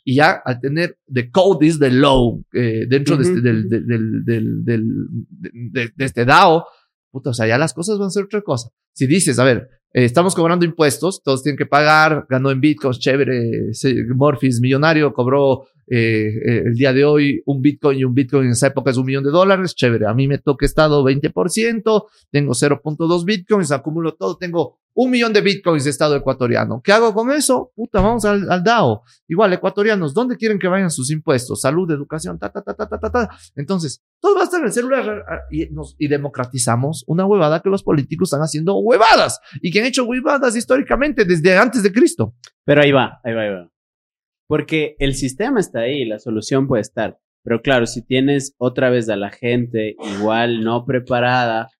Y 0.05 0.17
ya 0.17 0.41
al 0.45 0.61
tener 0.61 0.99
the 1.13 1.31
code 1.31 1.67
is 1.67 1.79
the 1.81 1.91
law 1.91 2.41
eh, 2.53 2.85
dentro 2.89 3.17
de, 3.17 3.23
Ujú, 3.25 3.31
este, 3.39 3.41
del, 3.49 3.59
ujú. 3.61 3.69
del, 3.69 3.87
del, 3.87 4.25
del, 4.25 4.65
del- 4.65 4.85
de, 5.31 5.51
de- 5.81 5.93
de 5.97 6.05
este 6.05 6.25
DAO, 6.25 6.67
puta, 7.13 7.31
o 7.31 7.35
sea, 7.35 7.47
ya 7.47 7.59
las 7.59 7.73
cosas 7.75 7.99
van 7.99 8.09
a 8.09 8.11
ser 8.11 8.25
otra 8.25 8.43
cosa. 8.43 8.71
Si 8.95 9.07
dices, 9.07 9.39
a 9.39 9.45
ver, 9.45 9.69
eh, 9.93 10.05
estamos 10.05 10.35
cobrando 10.35 10.65
impuestos, 10.65 11.23
todos 11.23 11.43
tienen 11.43 11.59
que 11.59 11.67
pagar, 11.67 12.27
ganó 12.29 12.51
en 12.51 12.61
bitcoins, 12.61 12.99
chévere, 12.99 13.73
se- 13.75 13.95
Morpheus 14.15 14.61
millonario, 14.61 15.13
cobró 15.13 15.67
eh, 15.87 16.29
eh, 16.45 16.63
el 16.67 16.75
día 16.75 16.93
de 16.93 17.05
hoy 17.05 17.43
un 17.47 17.61
bitcoin 17.61 17.99
y 17.99 18.05
un 18.05 18.15
bitcoin 18.15 18.47
en 18.47 18.53
esa 18.53 18.69
época 18.69 18.91
es 18.91 18.97
un 18.97 19.07
millón 19.07 19.25
de 19.25 19.31
dólares, 19.31 19.75
chévere, 19.75 20.07
a 20.07 20.15
mí 20.15 20.29
me 20.29 20.39
toca 20.39 20.65
estado 20.65 21.05
20%, 21.05 22.05
tengo 22.31 22.53
0.2 22.53 23.25
bitcoins, 23.25 23.73
acumulo 23.73 24.15
todo, 24.15 24.37
tengo 24.37 24.79
un 24.95 25.11
millón 25.11 25.33
de 25.33 25.41
bitcoins 25.41 25.85
de 25.85 25.91
estado 25.91 26.17
ecuatoriano. 26.17 26.83
¿Qué 26.83 26.93
hago 26.93 27.15
con 27.15 27.31
eso? 27.31 27.73
Puta, 27.75 28.01
vamos 28.01 28.25
al, 28.25 28.51
al 28.51 28.63
DAO. 28.63 29.03
Igual, 29.27 29.53
ecuatorianos, 29.55 30.13
¿dónde 30.13 30.37
quieren 30.37 30.59
que 30.59 30.69
vayan 30.69 30.91
sus 30.91 31.11
impuestos? 31.11 31.63
Salud, 31.63 31.91
educación, 31.91 32.39
ta, 32.39 32.51
ta, 32.51 32.63
ta, 32.63 32.75
ta, 32.75 32.87
ta, 32.87 32.99
ta, 32.99 33.11
ta. 33.11 33.31
Entonces, 33.57 34.03
todo 34.21 34.35
va 34.35 34.43
a 34.43 34.45
estar 34.45 34.61
en 34.61 34.67
el 34.67 34.73
celular 34.73 35.25
y, 35.51 35.69
y 35.99 36.09
democratizamos 36.09 37.05
una 37.07 37.25
huevada 37.25 37.61
que 37.61 37.71
los 37.71 37.83
políticos 37.83 38.29
están 38.29 38.43
haciendo 38.43 38.77
huevadas 38.79 39.41
y 39.61 39.71
que 39.71 39.81
han 39.81 39.87
hecho 39.87 40.05
huevadas 40.05 40.57
históricamente 40.57 41.25
desde 41.25 41.57
antes 41.57 41.83
de 41.83 41.93
Cristo. 41.93 42.35
Pero 42.65 42.83
ahí 42.83 42.93
va, 42.93 43.21
ahí 43.25 43.35
va, 43.35 43.43
ahí 43.43 43.51
va. 43.51 43.73
Porque 44.53 44.97
el 44.99 45.15
sistema 45.15 45.61
está 45.61 45.79
ahí, 45.81 46.05
la 46.05 46.19
solución 46.19 46.69
puede 46.69 46.83
estar. 46.83 47.19
Pero 47.43 47.63
claro, 47.63 47.87
si 47.87 48.03
tienes 48.05 48.55
otra 48.59 48.91
vez 48.91 49.09
a 49.09 49.17
la 49.17 49.31
gente 49.31 49.97
igual 50.19 50.63
no 50.63 50.85
preparada, 50.85 51.71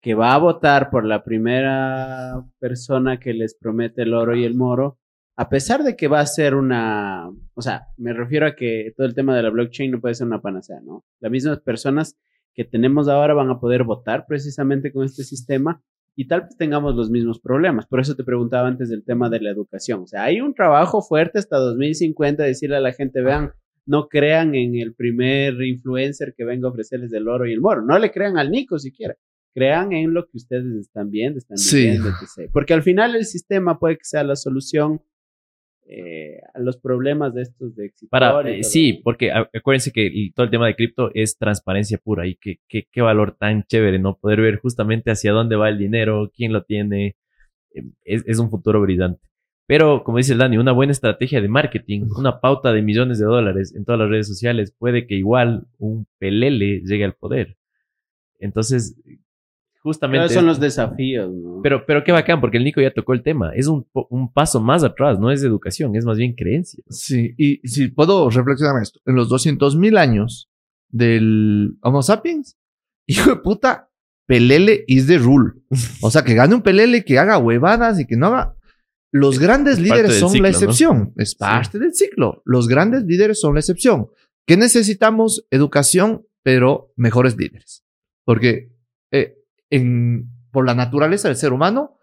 que 0.00 0.14
va 0.14 0.32
a 0.32 0.38
votar 0.38 0.88
por 0.88 1.04
la 1.04 1.22
primera 1.22 2.42
persona 2.58 3.20
que 3.20 3.34
les 3.34 3.54
promete 3.54 4.04
el 4.04 4.14
oro 4.14 4.34
y 4.34 4.44
el 4.44 4.54
moro, 4.54 4.98
a 5.36 5.50
pesar 5.50 5.82
de 5.82 5.96
que 5.96 6.08
va 6.08 6.20
a 6.20 6.26
ser 6.26 6.54
una, 6.54 7.28
o 7.52 7.60
sea, 7.60 7.88
me 7.98 8.14
refiero 8.14 8.46
a 8.46 8.56
que 8.56 8.94
todo 8.96 9.06
el 9.06 9.14
tema 9.14 9.36
de 9.36 9.42
la 9.42 9.50
blockchain 9.50 9.90
no 9.90 10.00
puede 10.00 10.14
ser 10.14 10.26
una 10.26 10.40
panacea, 10.40 10.80
¿no? 10.80 11.04
Las 11.20 11.30
mismas 11.30 11.60
personas 11.60 12.16
que 12.54 12.64
tenemos 12.64 13.06
ahora 13.06 13.34
van 13.34 13.50
a 13.50 13.60
poder 13.60 13.84
votar 13.84 14.24
precisamente 14.26 14.94
con 14.94 15.04
este 15.04 15.24
sistema 15.24 15.82
y 16.16 16.26
tal 16.28 16.42
vez 16.42 16.56
tengamos 16.56 16.94
los 16.94 17.10
mismos 17.10 17.40
problemas. 17.40 17.86
Por 17.86 18.00
eso 18.00 18.14
te 18.14 18.24
preguntaba 18.24 18.68
antes 18.68 18.88
del 18.88 19.04
tema 19.04 19.28
de 19.30 19.40
la 19.40 19.50
educación. 19.50 20.02
O 20.02 20.06
sea, 20.06 20.24
hay 20.24 20.40
un 20.40 20.54
trabajo 20.54 21.02
fuerte 21.02 21.38
hasta 21.38 21.56
2050, 21.58 22.42
decirle 22.44 22.76
a 22.76 22.80
la 22.80 22.92
gente, 22.92 23.20
vean, 23.20 23.52
no 23.86 24.08
crean 24.08 24.54
en 24.54 24.76
el 24.76 24.94
primer 24.94 25.54
influencer 25.62 26.34
que 26.36 26.44
venga 26.44 26.68
a 26.68 26.70
ofrecerles 26.70 27.12
el 27.12 27.28
oro 27.28 27.46
y 27.46 27.52
el 27.52 27.60
moro. 27.60 27.82
No 27.82 27.98
le 27.98 28.10
crean 28.10 28.38
al 28.38 28.50
Nico 28.50 28.78
siquiera. 28.78 29.16
Crean 29.54 29.92
en 29.92 30.14
lo 30.14 30.24
que 30.26 30.36
ustedes 30.38 30.66
están 30.80 31.10
viendo, 31.10 31.38
están 31.38 31.58
Sí. 31.58 31.76
viviendo, 31.82 32.08
etc. 32.08 32.50
Porque 32.52 32.74
al 32.74 32.82
final 32.82 33.14
el 33.14 33.24
sistema 33.24 33.78
puede 33.78 33.96
que 33.98 34.04
sea 34.04 34.24
la 34.24 34.36
solución 34.36 35.00
eh, 35.86 36.38
a 36.54 36.60
los 36.60 36.76
problemas 36.78 37.34
de 37.34 37.42
estos 37.42 37.74
de 37.76 37.86
éxito. 37.86 38.08
Para, 38.10 38.32
eh, 38.60 38.64
sí, 38.64 39.00
porque 39.04 39.30
acuérdense 39.32 39.92
que 39.92 40.06
el- 40.06 40.32
todo 40.34 40.44
el 40.44 40.50
tema 40.50 40.66
de 40.66 40.74
cripto 40.76 41.10
es 41.14 41.36
transparencia 41.36 41.98
pura 41.98 42.26
y 42.26 42.36
que, 42.36 42.58
que- 42.68 42.86
qué 42.90 43.02
valor 43.02 43.36
tan 43.38 43.64
chévere, 43.64 43.98
¿no? 43.98 44.16
Poder 44.18 44.40
ver 44.40 44.58
justamente 44.60 45.10
hacia 45.10 45.32
dónde 45.32 45.56
va 45.56 45.68
el 45.68 45.78
dinero, 45.78 46.30
quién 46.34 46.52
lo 46.52 46.62
tiene, 46.64 47.16
eh, 47.74 47.82
es, 48.04 48.24
es 48.26 48.38
un 48.38 48.50
futuro 48.50 48.80
brillante. 48.80 49.20
Pero, 49.66 50.04
como 50.04 50.18
dice 50.18 50.32
el 50.34 50.38
Dani, 50.38 50.58
una 50.58 50.72
buena 50.72 50.92
estrategia 50.92 51.40
de 51.40 51.48
marketing, 51.48 52.06
una 52.18 52.40
pauta 52.40 52.72
de 52.72 52.82
millones 52.82 53.18
de 53.18 53.24
dólares 53.24 53.74
en 53.74 53.84
todas 53.84 53.98
las 54.00 54.10
redes 54.10 54.28
sociales, 54.28 54.74
puede 54.78 55.06
que 55.06 55.14
igual 55.14 55.66
un 55.78 56.06
pelele 56.18 56.80
llegue 56.84 57.04
al 57.04 57.14
poder. 57.14 57.56
Entonces, 58.38 58.96
justamente... 59.84 60.32
son 60.32 60.46
los 60.46 60.58
desafíos, 60.58 61.30
¿no? 61.30 61.60
Pero, 61.62 61.84
pero 61.86 62.02
qué 62.02 62.10
bacán, 62.10 62.40
porque 62.40 62.56
el 62.56 62.64
Nico 62.64 62.80
ya 62.80 62.90
tocó 62.90 63.12
el 63.12 63.22
tema. 63.22 63.52
Es 63.54 63.66
un, 63.68 63.86
un 63.92 64.32
paso 64.32 64.60
más 64.60 64.82
atrás, 64.82 65.20
no 65.20 65.30
es 65.30 65.44
educación, 65.44 65.94
es 65.94 66.06
más 66.06 66.16
bien 66.16 66.34
creencia. 66.34 66.82
Sí, 66.88 67.34
y 67.36 67.56
si 67.68 67.88
puedo 67.88 68.28
reflexionar 68.30 68.76
en 68.76 68.82
esto, 68.82 69.00
en 69.04 69.14
los 69.14 69.28
200 69.28 69.76
mil 69.76 69.98
años 69.98 70.50
del 70.88 71.76
Homo 71.82 72.02
sapiens, 72.02 72.56
hijo 73.06 73.30
de 73.30 73.36
puta, 73.36 73.90
Pelele 74.26 74.84
is 74.88 75.06
the 75.06 75.18
rule. 75.18 75.52
O 76.00 76.10
sea, 76.10 76.24
que 76.24 76.34
gane 76.34 76.54
un 76.54 76.62
Pelele, 76.62 77.04
que 77.04 77.18
haga 77.18 77.38
huevadas 77.38 78.00
y 78.00 78.06
que 78.06 78.16
no 78.16 78.28
haga... 78.28 78.56
Los 79.12 79.38
grandes 79.38 79.74
Es 79.74 79.80
líderes 79.80 80.18
son 80.18 80.30
ciclo, 80.30 80.42
la 80.42 80.50
¿no? 80.50 80.56
excepción. 80.56 81.12
Es 81.16 81.34
parte 81.36 81.78
del 81.78 81.94
ciclo. 81.94 82.42
Los 82.44 82.66
grandes 82.66 83.04
líderes 83.04 83.38
son 83.38 83.54
la 83.54 83.60
excepción. 83.60 84.08
¿Qué 84.44 84.56
necesitamos? 84.56 85.46
Educación, 85.50 86.26
pero 86.42 86.92
mejores 86.96 87.36
líderes. 87.36 87.84
Porque 88.24 88.72
eh, 89.12 89.43
por 90.50 90.66
la 90.66 90.74
naturaleza 90.74 91.28
del 91.28 91.36
ser 91.36 91.52
humano, 91.52 91.98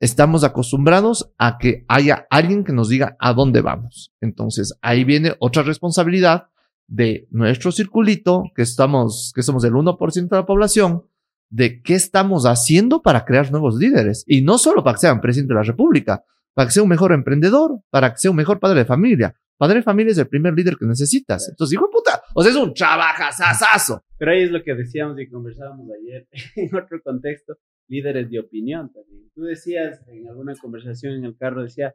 estamos 0.00 0.44
acostumbrados 0.44 1.32
a 1.38 1.58
que 1.58 1.84
haya 1.88 2.26
alguien 2.30 2.64
que 2.64 2.72
nos 2.72 2.88
diga 2.88 3.16
a 3.18 3.34
dónde 3.34 3.60
vamos. 3.60 4.12
Entonces, 4.20 4.78
ahí 4.80 5.04
viene 5.04 5.34
otra 5.38 5.62
responsabilidad 5.62 6.48
de 6.86 7.28
nuestro 7.30 7.70
circulito, 7.70 8.44
que 8.54 8.62
estamos, 8.62 9.32
que 9.34 9.42
somos 9.42 9.62
el 9.64 9.72
1% 9.72 10.28
de 10.28 10.36
la 10.36 10.46
población, 10.46 11.04
de 11.50 11.82
qué 11.82 11.94
estamos 11.94 12.46
haciendo 12.46 13.02
para 13.02 13.24
crear 13.24 13.50
nuevos 13.50 13.76
líderes. 13.76 14.24
Y 14.26 14.42
no 14.42 14.58
solo 14.58 14.82
para 14.82 14.94
que 14.94 15.00
sean 15.00 15.20
presidente 15.20 15.54
de 15.54 15.60
la 15.60 15.64
República, 15.64 16.24
para 16.54 16.66
que 16.66 16.72
sea 16.72 16.82
un 16.82 16.88
mejor 16.88 17.12
emprendedor, 17.12 17.80
para 17.90 18.12
que 18.12 18.18
sea 18.18 18.30
un 18.30 18.36
mejor 18.36 18.58
padre 18.58 18.80
de 18.80 18.84
familia. 18.84 19.34
Padre 19.60 19.80
de 19.80 19.82
familia 19.82 20.12
es 20.12 20.16
el 20.16 20.26
primer 20.26 20.54
líder 20.54 20.78
que 20.78 20.86
necesitas. 20.86 21.46
Entonces, 21.50 21.74
hijo 21.74 21.84
de 21.84 21.92
puta, 21.92 22.22
o 22.34 22.42
sea, 22.42 22.50
es 22.50 22.56
un 22.56 22.72
trabajazazazo. 22.72 24.02
Pero 24.16 24.30
ahí 24.30 24.44
es 24.44 24.50
lo 24.50 24.62
que 24.62 24.74
decíamos 24.74 25.20
y 25.20 25.28
conversábamos 25.28 25.86
ayer 26.00 26.26
en 26.56 26.74
otro 26.74 26.98
contexto, 27.02 27.58
líderes 27.86 28.30
de 28.30 28.40
opinión 28.40 28.90
también. 28.90 29.28
Tú 29.34 29.42
decías 29.42 30.00
en 30.08 30.26
alguna 30.28 30.54
conversación 30.56 31.12
en 31.12 31.26
el 31.26 31.36
carro, 31.36 31.62
decía, 31.62 31.94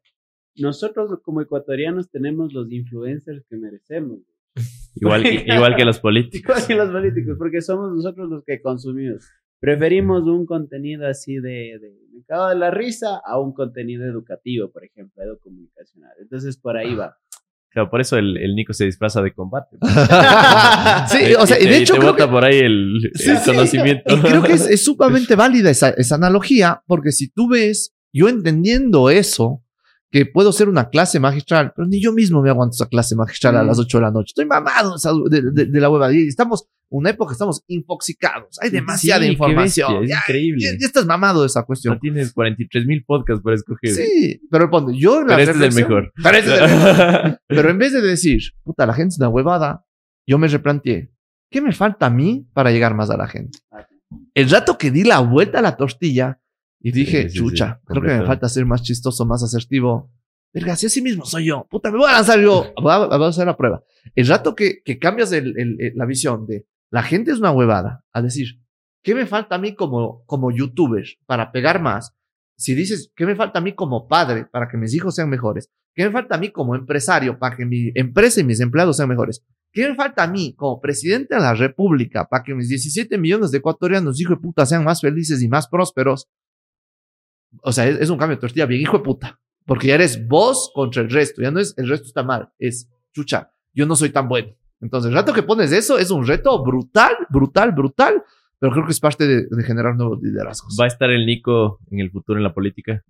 nosotros 0.55 1.09
como 1.23 1.41
ecuatorianos 1.41 2.11
tenemos 2.11 2.53
los 2.53 2.71
influencers 2.71 3.43
que 3.49 3.57
merecemos. 3.57 4.19
Igual, 4.97 5.25
igual 5.25 5.75
que 5.75 5.85
los 5.85 5.99
políticos. 5.99 6.55
Igual 6.55 6.67
que 6.67 6.75
los 6.75 6.91
políticos, 6.91 7.35
porque 7.39 7.61
somos 7.61 7.91
nosotros 7.95 8.29
los 8.29 8.43
que 8.45 8.61
consumimos. 8.61 9.27
Preferimos 9.59 10.21
un 10.27 10.45
contenido 10.45 11.07
así 11.07 11.37
de, 11.37 11.79
de 11.81 11.97
me 12.13 12.23
cago 12.25 12.49
de 12.49 12.55
la 12.55 12.69
risa 12.69 13.19
a 13.25 13.39
un 13.39 13.53
contenido 13.53 14.05
educativo, 14.05 14.71
por 14.71 14.85
ejemplo, 14.85 15.23
educomunicacional. 15.23 16.13
Entonces, 16.19 16.57
por 16.57 16.77
ahí 16.77 16.93
va. 16.93 17.17
Claro, 17.75 17.89
por 17.89 17.99
eso 17.99 18.15
el, 18.17 18.37
el 18.37 18.55
Nico 18.55 18.71
se 18.71 18.85
disfraza 18.85 19.21
de 19.21 19.33
combate. 19.33 19.75
sí, 19.81 21.33
o 21.37 21.45
sea, 21.45 21.59
y 21.59 21.65
te, 21.65 21.69
de 21.69 21.77
hecho 21.79 21.93
te 21.95 21.99
creo 21.99 22.11
bota 22.13 22.25
que, 22.25 22.31
por 22.31 22.45
ahí 22.45 22.59
el, 22.59 23.11
Sí, 23.15 23.31
el 23.31 23.37
sí. 23.39 23.51
conocimiento. 23.51 24.15
y 24.15 24.21
creo 24.21 24.43
que 24.43 24.53
es, 24.53 24.65
es 24.65 24.85
sumamente 24.85 25.35
válida 25.35 25.69
esa, 25.71 25.89
esa 25.89 26.15
analogía, 26.15 26.81
porque 26.87 27.11
si 27.11 27.29
tú 27.29 27.49
ves, 27.49 27.93
yo 28.13 28.29
entendiendo 28.29 29.09
eso, 29.09 29.61
que 30.15 30.25
puedo 30.25 30.53
ser 30.53 30.69
una 30.69 30.87
clase 30.89 31.19
magistral, 31.19 31.73
pero 31.75 31.89
ni 31.89 32.01
yo 32.01 32.13
mismo 32.13 32.41
me 32.41 32.49
aguanto 32.49 32.75
esa 32.75 32.87
clase 32.87 33.17
magistral 33.17 33.57
a 33.57 33.63
Mm. 33.63 33.67
las 33.67 33.79
8 33.79 33.97
de 33.97 34.01
la 34.01 34.11
noche. 34.11 34.27
Estoy 34.29 34.45
mamado 34.45 34.95
de, 35.29 35.67
la 35.81 35.89
hueva. 35.89 36.13
Y 36.13 36.27
estamos, 36.29 36.69
una 36.89 37.09
época 37.09 37.33
estamos 37.33 37.63
infoxicados. 37.67 38.57
Hay 38.61 38.69
demasiada 38.69 39.23
Sí, 39.25 39.31
información. 39.31 39.89
bestia, 39.91 40.03
es 40.05 40.09
ya, 40.09 40.17
increíble. 40.25 40.61
ya- 40.63 40.79
ya 40.79 40.85
estás 40.87 41.05
mamado 41.05 41.41
de 41.41 41.47
esa 41.47 41.59
No 41.59 41.65
cuestión. 41.65 41.99
tienes 41.99 42.31
43 42.31 42.85
mil 42.85 43.03
podcasts 43.03 43.43
para 43.43 43.57
escoger. 43.57 43.89
Sí, 43.91 44.39
pero 44.49 44.69
ponte, 44.69 44.97
yo 44.97 45.19
en 45.19 45.27
la 45.27 45.35
Pero 45.35 45.51
este 45.51 45.67
es 45.67 45.75
el 45.75 45.81
mejor. 45.83 46.13
Pero 46.23 46.37
este 46.37 46.55
es 46.55 46.61
el 46.61 46.69
mejor. 46.79 47.39
Pero 47.49 47.69
en 47.69 47.77
vez 47.77 47.91
de 47.91 48.01
decir, 48.01 48.39
puta, 48.63 48.85
la 48.85 48.93
gente 48.93 49.09
es 49.15 49.17
una 49.19 49.27
huevada, 49.27 49.85
yo 50.25 50.37
me 50.37 50.47
replanteé, 50.47 51.11
¿qué 51.51 51.59
me 51.61 51.73
falta 51.73 52.05
a 52.05 52.09
mí 52.09 52.47
para 52.53 52.71
llegar 52.71 52.95
más 52.95 53.09
a 53.09 53.17
la 53.17 53.27
gente? 53.27 53.59
El 54.33 54.49
rato 54.49 54.77
que 54.77 54.91
di 54.91 55.03
la 55.03 55.19
vuelta 55.19 55.59
a 55.59 55.61
la 55.61 55.75
tortilla 55.75 56.39
y 56.87 56.91
dije, 56.91 57.29
Sí, 57.29 57.37
chucha, 57.39 57.81
creo 57.85 58.01
que 58.01 58.07
me 58.07 58.25
falta 58.27 58.47
ser 58.49 58.65
más 58.65 58.81
chistoso, 58.83 59.25
más 59.25 59.43
asertivo. 59.43 60.11
Verga, 60.53 60.75
si 60.75 60.85
así 60.85 61.01
mismo 61.01 61.25
soy 61.25 61.45
yo, 61.45 61.67
puta, 61.69 61.91
me 61.91 61.97
voy 61.97 62.09
a 62.09 62.13
lanzar 62.13 62.39
yo, 62.39 62.73
voy 62.81 62.91
a, 62.91 62.97
voy 63.07 63.25
a 63.25 63.27
hacer 63.29 63.45
la 63.47 63.57
prueba. 63.57 63.83
El 64.15 64.27
rato 64.27 64.55
que, 64.55 64.81
que 64.83 64.97
cambias 64.99 65.31
el- 65.31 65.53
el- 65.59 65.77
el- 65.81 65.93
la 65.95 66.05
visión 66.05 66.45
de 66.45 66.65
la 66.91 67.03
gente 67.03 67.31
es 67.31 67.39
una 67.39 67.51
huevada, 67.51 68.05
a 68.13 68.21
decir, 68.21 68.61
¿qué 69.03 69.15
me 69.15 69.25
falta 69.25 69.55
a 69.55 69.57
mí 69.57 69.75
como, 69.75 70.23
como 70.25 70.51
youtuber 70.51 71.05
para 71.25 71.51
pegar 71.51 71.81
más? 71.81 72.13
Si 72.57 72.73
dices, 72.73 73.11
¿qué 73.15 73.25
me 73.25 73.35
falta 73.35 73.59
a 73.59 73.61
mí 73.61 73.73
como 73.73 74.07
padre 74.07 74.45
para 74.45 74.69
que 74.69 74.77
mis 74.77 74.93
hijos 74.93 75.15
sean 75.15 75.29
mejores? 75.29 75.69
¿Qué 75.93 76.05
me 76.05 76.11
falta 76.11 76.35
a 76.35 76.37
mí 76.37 76.51
como 76.51 76.75
empresario 76.75 77.37
para 77.39 77.55
que 77.57 77.65
mi 77.65 77.91
empresa 77.95 78.39
y 78.39 78.43
mis 78.45 78.59
empleados 78.61 78.95
sean 78.97 79.09
mejores? 79.09 79.43
¿Qué 79.73 79.89
me 79.89 79.95
falta 79.95 80.23
a 80.23 80.27
mí 80.27 80.53
como 80.55 80.79
presidente 80.79 81.35
de 81.35 81.41
la 81.41 81.53
República 81.53 82.27
para 82.29 82.43
que 82.43 82.53
mis 82.55 82.69
17 82.69 83.17
millones 83.17 83.51
de 83.51 83.57
ecuatorianos, 83.57 84.21
hijo 84.21 84.35
de 84.35 84.39
puta, 84.39 84.65
sean 84.65 84.85
más 84.85 85.01
felices 85.01 85.41
y 85.41 85.49
más 85.49 85.67
prósperos? 85.67 86.27
O 87.61 87.71
sea, 87.71 87.87
es, 87.87 87.99
es 87.99 88.09
un 88.09 88.17
cambio 88.17 88.37
de 88.37 88.41
tortilla 88.41 88.65
bien, 88.65 88.81
hijo 88.81 88.97
de 88.97 89.03
puta. 89.03 89.39
Porque 89.65 89.87
ya 89.87 89.95
eres 89.95 90.27
vos 90.27 90.71
contra 90.73 91.01
el 91.01 91.09
resto. 91.09 91.41
Ya 91.41 91.51
no 91.51 91.59
es 91.59 91.73
el 91.77 91.89
resto 91.89 92.07
está 92.07 92.23
mal. 92.23 92.49
Es 92.59 92.89
chucha. 93.13 93.51
Yo 93.73 93.85
no 93.85 93.95
soy 93.95 94.09
tan 94.09 94.27
bueno. 94.27 94.55
Entonces, 94.81 95.09
el 95.09 95.15
rato 95.15 95.33
que 95.33 95.43
pones 95.43 95.71
eso 95.71 95.97
es 95.97 96.11
un 96.11 96.27
reto 96.27 96.63
brutal, 96.63 97.15
brutal, 97.29 97.71
brutal. 97.71 98.23
Pero 98.59 98.71
creo 98.71 98.85
que 98.85 98.91
es 98.91 98.99
parte 98.99 99.27
de, 99.27 99.47
de 99.49 99.63
generar 99.63 99.95
nuevos 99.95 100.19
liderazgos. 100.21 100.77
¿Va 100.79 100.85
a 100.85 100.87
estar 100.87 101.09
el 101.09 101.25
Nico 101.25 101.79
en 101.91 101.99
el 101.99 102.11
futuro 102.11 102.37
en 102.37 102.43
la 102.43 102.53
política? 102.53 103.03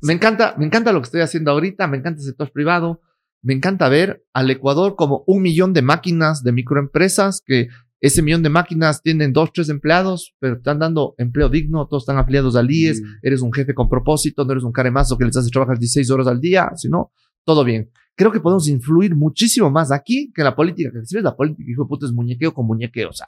Me 0.00 0.12
encanta, 0.12 0.54
me 0.58 0.66
encanta 0.66 0.92
lo 0.92 1.00
que 1.00 1.06
estoy 1.06 1.20
haciendo 1.20 1.50
ahorita, 1.50 1.86
me 1.88 1.96
encanta 1.96 2.20
el 2.20 2.26
sector 2.26 2.52
privado, 2.52 3.00
me 3.42 3.54
encanta 3.54 3.88
ver 3.88 4.24
al 4.32 4.50
Ecuador 4.50 4.96
como 4.96 5.24
un 5.26 5.42
millón 5.42 5.72
de 5.72 5.82
máquinas 5.82 6.42
de 6.42 6.52
microempresas 6.52 7.42
que 7.44 7.68
ese 8.06 8.22
millón 8.22 8.42
de 8.42 8.48
máquinas 8.48 9.02
tienen 9.02 9.32
dos, 9.32 9.50
tres 9.52 9.68
empleados, 9.68 10.34
pero 10.38 10.56
están 10.56 10.78
dando 10.78 11.14
empleo 11.18 11.48
digno, 11.48 11.86
todos 11.86 12.02
están 12.04 12.18
afiliados 12.18 12.56
al 12.56 12.70
IES, 12.70 13.00
Mm. 13.02 13.04
eres 13.22 13.42
un 13.42 13.52
jefe 13.52 13.74
con 13.74 13.88
propósito, 13.88 14.44
no 14.44 14.52
eres 14.52 14.64
un 14.64 14.72
caremazo 14.72 15.16
que 15.18 15.24
les 15.24 15.36
hace 15.36 15.50
trabajar 15.50 15.78
16 15.78 16.10
horas 16.10 16.26
al 16.26 16.40
día, 16.40 16.70
sino 16.76 17.12
todo 17.44 17.64
bien. 17.64 17.90
Creo 18.18 18.32
que 18.32 18.40
podemos 18.40 18.66
influir 18.68 19.14
muchísimo 19.14 19.70
más 19.70 19.92
aquí 19.92 20.32
que 20.34 20.40
en 20.40 20.46
la 20.46 20.56
política, 20.56 20.90
que 20.90 21.04
si 21.04 21.14
ves 21.16 21.24
la 21.24 21.36
política, 21.36 21.70
hijo 21.70 21.82
de 21.84 21.88
puta, 21.88 22.06
es 22.06 22.12
muñequeo 22.12 22.54
con 22.54 22.66
muñequeo, 22.66 23.10
o 23.10 23.12
sea, 23.12 23.26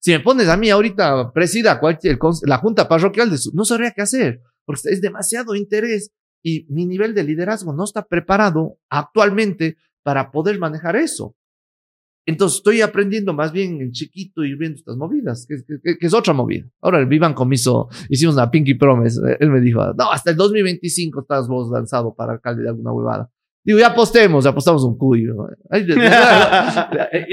si 0.00 0.10
me 0.12 0.20
pones 0.20 0.48
a 0.48 0.56
mí 0.56 0.70
ahorita, 0.70 1.32
presida 1.32 1.80
cualquier, 1.80 2.18
la 2.46 2.58
junta 2.58 2.88
parroquial, 2.88 3.30
de 3.30 3.38
su- 3.38 3.50
no 3.52 3.64
sabría 3.64 3.90
qué 3.90 4.02
hacer, 4.02 4.40
porque 4.64 4.82
es 4.90 5.00
demasiado 5.00 5.54
interés 5.56 6.12
y 6.42 6.66
mi 6.72 6.86
nivel 6.86 7.14
de 7.14 7.24
liderazgo 7.24 7.72
no 7.74 7.84
está 7.84 8.02
preparado 8.06 8.78
actualmente 8.88 9.76
para 10.02 10.30
poder 10.30 10.58
manejar 10.58 10.96
eso. 10.96 11.34
Entonces 12.26 12.58
estoy 12.58 12.80
aprendiendo 12.82 13.32
más 13.32 13.50
bien 13.52 13.80
en 13.80 13.92
chiquito 13.92 14.44
y 14.44 14.54
viendo 14.54 14.76
estas 14.76 14.96
movidas, 14.96 15.46
que, 15.48 15.56
que- 15.82 15.98
que 15.98 16.06
es 16.06 16.14
otra 16.14 16.32
movida. 16.32 16.66
Ahora 16.80 16.98
el 17.00 17.06
Vivan 17.06 17.34
Comiso, 17.34 17.88
hicimos 18.08 18.34
una 18.36 18.50
Pinky 18.50 18.74
Promise. 18.74 19.20
eh, 19.32 19.36
Él 19.40 19.50
me 19.50 19.60
dijo, 19.60 19.80
no, 19.94 20.10
hasta 20.12 20.30
el 20.30 20.36
2025 20.36 21.22
estás 21.22 21.48
vos 21.48 21.70
lanzado 21.70 22.14
para 22.14 22.32
alcalde 22.34 22.62
de 22.62 22.68
alguna 22.68 22.92
huevada. 22.92 23.30
Digo, 23.64 23.78
ya 23.78 23.88
apostemos, 23.88 24.46
apostamos 24.46 24.84
un 24.84 24.96
cuyo. 24.96 25.34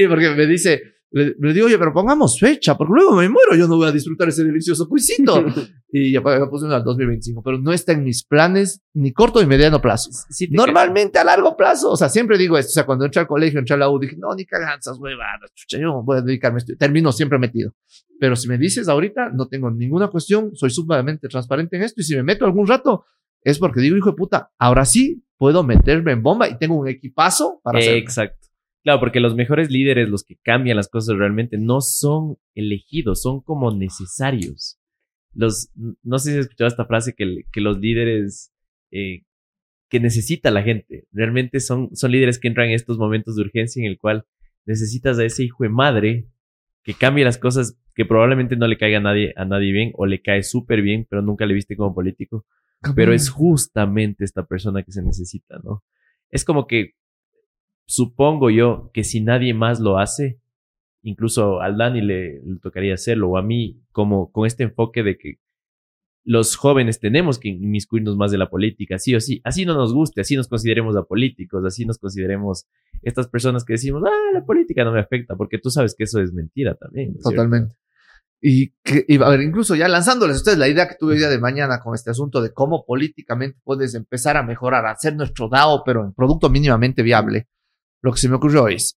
Porque 0.09 0.29
me 0.35 0.45
dice, 0.45 0.81
le, 1.11 1.35
le 1.39 1.53
digo, 1.53 1.67
oye, 1.67 1.77
pero 1.77 1.93
pongamos 1.93 2.37
fecha, 2.39 2.75
porque 2.75 2.93
luego 2.93 3.15
me 3.15 3.29
muero, 3.29 3.55
yo 3.55 3.67
no 3.67 3.77
voy 3.77 3.87
a 3.87 3.91
disfrutar 3.91 4.27
ese 4.27 4.43
delicioso 4.43 4.87
cuisito. 4.87 5.45
y 5.91 6.11
ya, 6.11 6.21
ya 6.21 6.49
pusimos 6.49 6.73
al 6.73 6.83
2025, 6.83 7.41
pero 7.41 7.57
no 7.59 7.71
está 7.71 7.93
en 7.93 8.03
mis 8.03 8.25
planes 8.25 8.81
ni 8.93 9.13
corto 9.13 9.39
ni 9.39 9.47
mediano 9.47 9.81
plazo. 9.81 10.09
Sí, 10.29 10.49
Normalmente 10.51 11.17
a 11.17 11.23
largo 11.23 11.55
plazo, 11.55 11.91
o 11.91 11.97
sea, 11.97 12.09
siempre 12.09 12.37
digo 12.37 12.57
esto, 12.57 12.71
o 12.71 12.73
sea, 12.73 12.85
cuando 12.85 13.05
entré 13.05 13.21
al 13.21 13.27
colegio, 13.27 13.59
entré 13.59 13.75
a 13.75 13.77
la 13.77 13.89
U, 13.89 13.99
dije, 13.99 14.17
no, 14.17 14.35
ni 14.35 14.45
caganzas, 14.45 14.97
huevadas, 14.99 15.51
chucha, 15.55 15.81
yo 15.81 16.03
voy 16.03 16.17
a 16.17 16.21
dedicarme 16.21 16.57
a 16.57 16.59
esto. 16.59 16.73
Termino 16.77 17.11
siempre 17.11 17.39
metido. 17.39 17.73
Pero 18.19 18.35
si 18.35 18.49
me 18.49 18.57
dices 18.57 18.89
ahorita, 18.89 19.29
no 19.33 19.47
tengo 19.47 19.71
ninguna 19.71 20.09
cuestión, 20.09 20.51
soy 20.55 20.71
sumamente 20.71 21.27
transparente 21.29 21.77
en 21.77 21.83
esto, 21.83 22.01
y 22.01 22.03
si 22.03 22.15
me 22.15 22.23
meto 22.23 22.45
algún 22.45 22.67
rato, 22.67 23.05
es 23.43 23.59
porque 23.59 23.79
digo, 23.79 23.95
hijo 23.95 24.09
de 24.09 24.17
puta, 24.17 24.51
ahora 24.57 24.83
sí 24.83 25.23
puedo 25.37 25.63
meterme 25.63 26.11
en 26.11 26.23
bomba 26.23 26.49
y 26.49 26.57
tengo 26.57 26.75
un 26.75 26.87
equipazo 26.87 27.61
para 27.63 27.79
hacerlo. 27.79 27.99
Exacto. 27.99 28.46
Claro, 28.88 29.01
porque 29.01 29.19
los 29.19 29.35
mejores 29.35 29.69
líderes, 29.69 30.07
los 30.07 30.23
que 30.23 30.38
cambian 30.38 30.77
las 30.77 30.88
cosas 30.88 31.17
realmente, 31.17 31.57
no 31.57 31.81
son 31.81 32.38
elegidos, 32.55 33.21
son 33.21 33.41
como 33.41 33.75
necesarios. 33.75 34.79
Los, 35.33 35.71
no 35.75 36.19
sé 36.19 36.31
si 36.31 36.38
has 36.38 36.45
escuchado 36.45 36.69
esta 36.69 36.85
frase 36.85 37.13
que, 37.13 37.41
que 37.51 37.59
los 37.59 37.79
líderes 37.79 38.53
eh, 38.91 39.23
que 39.89 39.99
necesita 39.99 40.51
la 40.51 40.63
gente, 40.63 41.05
realmente 41.11 41.59
son, 41.59 41.93
son 41.97 42.13
líderes 42.13 42.39
que 42.39 42.47
entran 42.47 42.69
en 42.69 42.75
estos 42.75 42.97
momentos 42.97 43.35
de 43.35 43.41
urgencia 43.41 43.81
en 43.81 43.91
el 43.91 43.99
cual 43.99 44.25
necesitas 44.65 45.19
a 45.19 45.25
ese 45.25 45.43
hijo 45.43 45.65
de 45.65 45.69
madre 45.69 46.29
que 46.83 46.93
cambie 46.93 47.25
las 47.25 47.38
cosas 47.38 47.77
que 47.93 48.05
probablemente 48.05 48.55
no 48.55 48.67
le 48.67 48.77
caiga 48.77 48.99
a 48.99 49.01
nadie, 49.01 49.33
a 49.35 49.43
nadie 49.43 49.73
bien 49.73 49.91
o 49.95 50.05
le 50.05 50.21
cae 50.21 50.43
súper 50.43 50.81
bien, 50.81 51.05
pero 51.09 51.21
nunca 51.21 51.45
le 51.45 51.55
viste 51.55 51.75
como 51.75 51.93
político 51.93 52.45
pero 52.95 53.13
es 53.13 53.29
justamente 53.29 54.23
esta 54.23 54.45
persona 54.45 54.81
que 54.81 54.93
se 54.93 55.01
necesita, 55.01 55.59
¿no? 55.61 55.83
Es 56.29 56.45
como 56.45 56.67
que 56.67 56.93
supongo 57.88 58.49
yo 58.49 58.91
que 58.93 59.03
si 59.03 59.21
nadie 59.21 59.53
más 59.53 59.79
lo 59.79 59.97
hace, 59.97 60.39
incluso 61.01 61.61
al 61.61 61.77
Dani 61.77 62.01
le, 62.01 62.41
tocaría 62.61 62.93
hacerlo, 62.93 63.29
o 63.29 63.38
a 63.38 63.41
mí, 63.41 63.81
como 63.91 64.31
con 64.31 64.45
este 64.45 64.63
enfoque 64.63 65.03
de 65.03 65.17
que 65.17 65.39
los 66.23 66.57
jóvenes 66.57 66.99
tenemos 66.99 67.39
que 67.39 67.47
inmiscuirnos 67.47 68.17
más 68.17 68.31
de 68.31 68.38
la 68.38 68.49
política, 68.49 68.99
sí 68.99 69.15
o 69.15 69.21
sí, 69.21 69.39
así 69.45 69.65
no 69.65 69.73
nos 69.73 69.93
guste, 69.93 70.19
así 70.19 70.35
nos 70.35 70.49
consideremos 70.49 70.97
apolíticos, 70.97 71.63
así 71.63 71.85
nos 71.85 71.97
consideremos 71.97 72.67
estas 73.01 73.29
personas 73.29 73.63
que 73.63 73.73
decimos, 73.73 74.03
ah, 74.05 74.33
la 74.33 74.45
política 74.45 74.83
no 74.83 74.91
me 74.91 74.99
afecta, 74.99 75.38
porque 75.38 75.57
tú 75.57 75.69
sabes 75.69 75.95
que 75.97 76.03
eso 76.03 76.19
es 76.19 76.33
mentira 76.33 76.75
también. 76.75 77.17
Totalmente. 77.19 77.75
Y, 78.41 78.71
que, 78.83 79.05
a 79.23 79.29
ver, 79.29 79.41
incluso 79.41 79.75
ya 79.75 79.88
lanzándoles 79.88 80.35
a 80.35 80.39
ustedes 80.39 80.57
la 80.57 80.67
idea 80.67 80.89
que 80.89 80.95
tuve 80.99 81.13
el 81.13 81.19
día 81.19 81.29
de 81.29 81.39
mañana 81.39 81.79
con 81.79 81.95
este 81.95 82.11
asunto 82.11 82.41
de 82.41 82.51
cómo 82.51 82.85
políticamente 82.85 83.57
puedes 83.63 83.95
empezar 83.95 84.35
a 84.35 84.43
mejorar, 84.43 84.85
a 84.85 84.91
hacer 84.91 85.15
nuestro 85.15 85.47
DAO, 85.47 85.83
pero 85.85 86.03
en 86.03 86.13
producto 86.13 86.49
mínimamente 86.49 87.01
viable, 87.03 87.47
lo 88.01 88.11
que 88.11 88.19
se 88.19 88.29
me 88.29 88.35
ocurrió 88.35 88.67
es, 88.67 88.97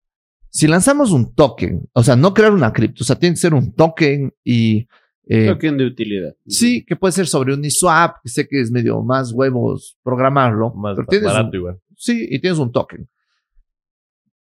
si 0.50 0.66
lanzamos 0.66 1.12
un 1.12 1.34
token, 1.34 1.88
o 1.92 2.02
sea, 2.02 2.16
no 2.16 2.32
crear 2.34 2.52
una 2.52 2.72
cripto, 2.72 3.02
o 3.02 3.06
sea, 3.06 3.16
tiene 3.18 3.34
que 3.34 3.40
ser 3.40 3.54
un 3.54 3.72
token 3.74 4.32
y... 4.44 4.86
eh, 5.28 5.46
Token 5.46 5.76
de 5.76 5.86
utilidad. 5.86 6.34
Sí, 6.46 6.84
que 6.86 6.96
puede 6.96 7.12
ser 7.12 7.26
sobre 7.26 7.52
Uniswap, 7.54 8.16
que 8.22 8.28
sé 8.28 8.48
que 8.48 8.60
es 8.60 8.70
medio 8.70 9.02
más 9.02 9.32
huevos 9.32 9.98
programarlo. 10.02 10.72
Más 10.74 10.96
pero 10.96 11.06
tienes 11.08 11.26
barato 11.28 11.48
un- 11.50 11.54
igual. 11.56 11.80
Sí, 11.96 12.26
y 12.30 12.38
tienes 12.40 12.58
un 12.58 12.72
token. 12.72 13.08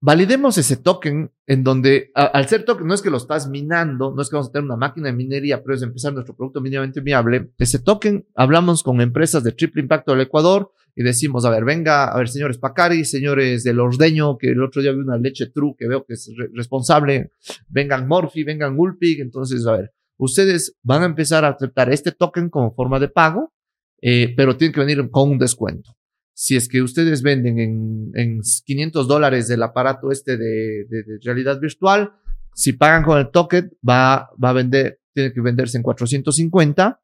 Validemos 0.04 0.58
ese 0.58 0.76
token 0.78 1.30
en 1.46 1.62
donde, 1.62 2.10
al 2.16 2.48
ser 2.48 2.64
token, 2.64 2.88
no 2.88 2.92
es 2.94 3.02
que 3.02 3.08
lo 3.10 3.18
estás 3.18 3.48
minando, 3.48 4.12
no 4.12 4.20
es 4.20 4.28
que 4.28 4.34
vamos 4.34 4.48
a 4.48 4.52
tener 4.52 4.64
una 4.64 4.74
máquina 4.76 5.06
de 5.06 5.12
minería, 5.12 5.62
pero 5.62 5.76
es 5.76 5.82
empezar 5.82 6.12
nuestro 6.12 6.34
producto 6.34 6.60
mínimamente 6.60 7.00
viable. 7.00 7.52
Ese 7.56 7.78
token, 7.78 8.26
hablamos 8.34 8.82
con 8.82 9.00
empresas 9.00 9.44
de 9.44 9.52
triple 9.52 9.80
impacto 9.80 10.10
del 10.10 10.22
Ecuador 10.22 10.72
y 10.96 11.04
decimos, 11.04 11.44
a 11.44 11.50
ver, 11.50 11.64
venga, 11.64 12.06
a 12.12 12.18
ver, 12.18 12.28
señores 12.28 12.58
Pacari, 12.58 13.04
señores 13.04 13.62
del 13.62 13.78
Ordeño, 13.78 14.38
que 14.38 14.48
el 14.48 14.60
otro 14.64 14.82
día 14.82 14.90
vi 14.90 14.98
una 14.98 15.18
leche 15.18 15.46
true 15.54 15.76
que 15.78 15.86
veo 15.86 16.04
que 16.04 16.14
es 16.14 16.28
re- 16.36 16.50
responsable, 16.52 17.30
vengan 17.68 18.08
Morphy, 18.08 18.42
vengan 18.42 18.76
Gulpig, 18.76 19.20
entonces, 19.20 19.64
a 19.68 19.76
ver, 19.76 19.92
ustedes 20.16 20.76
van 20.82 21.02
a 21.02 21.06
empezar 21.06 21.44
a 21.44 21.50
aceptar 21.50 21.92
este 21.92 22.10
token 22.10 22.50
como 22.50 22.74
forma 22.74 22.98
de 22.98 23.06
pago, 23.06 23.52
eh, 24.00 24.34
pero 24.36 24.56
tienen 24.56 24.74
que 24.74 24.80
venir 24.80 25.08
con 25.12 25.30
un 25.30 25.38
descuento 25.38 25.94
si 26.34 26.56
es 26.56 26.68
que 26.68 26.82
ustedes 26.82 27.22
venden 27.22 27.58
en, 27.58 28.10
en 28.14 28.40
500 28.64 29.06
dólares 29.06 29.50
el 29.50 29.62
aparato 29.62 30.10
este 30.10 30.36
de, 30.36 30.84
de- 30.88 31.02
de 31.04 31.18
realidad 31.22 31.60
virtual, 31.60 32.12
si 32.54 32.72
pagan 32.72 33.02
con 33.02 33.18
el 33.18 33.30
token, 33.30 33.70
va, 33.88 34.28
va 34.42 34.50
a 34.50 34.52
vender, 34.52 35.00
tiene 35.14 35.32
que 35.32 35.40
venderse 35.40 35.76
en 35.76 35.82
450 35.82 37.00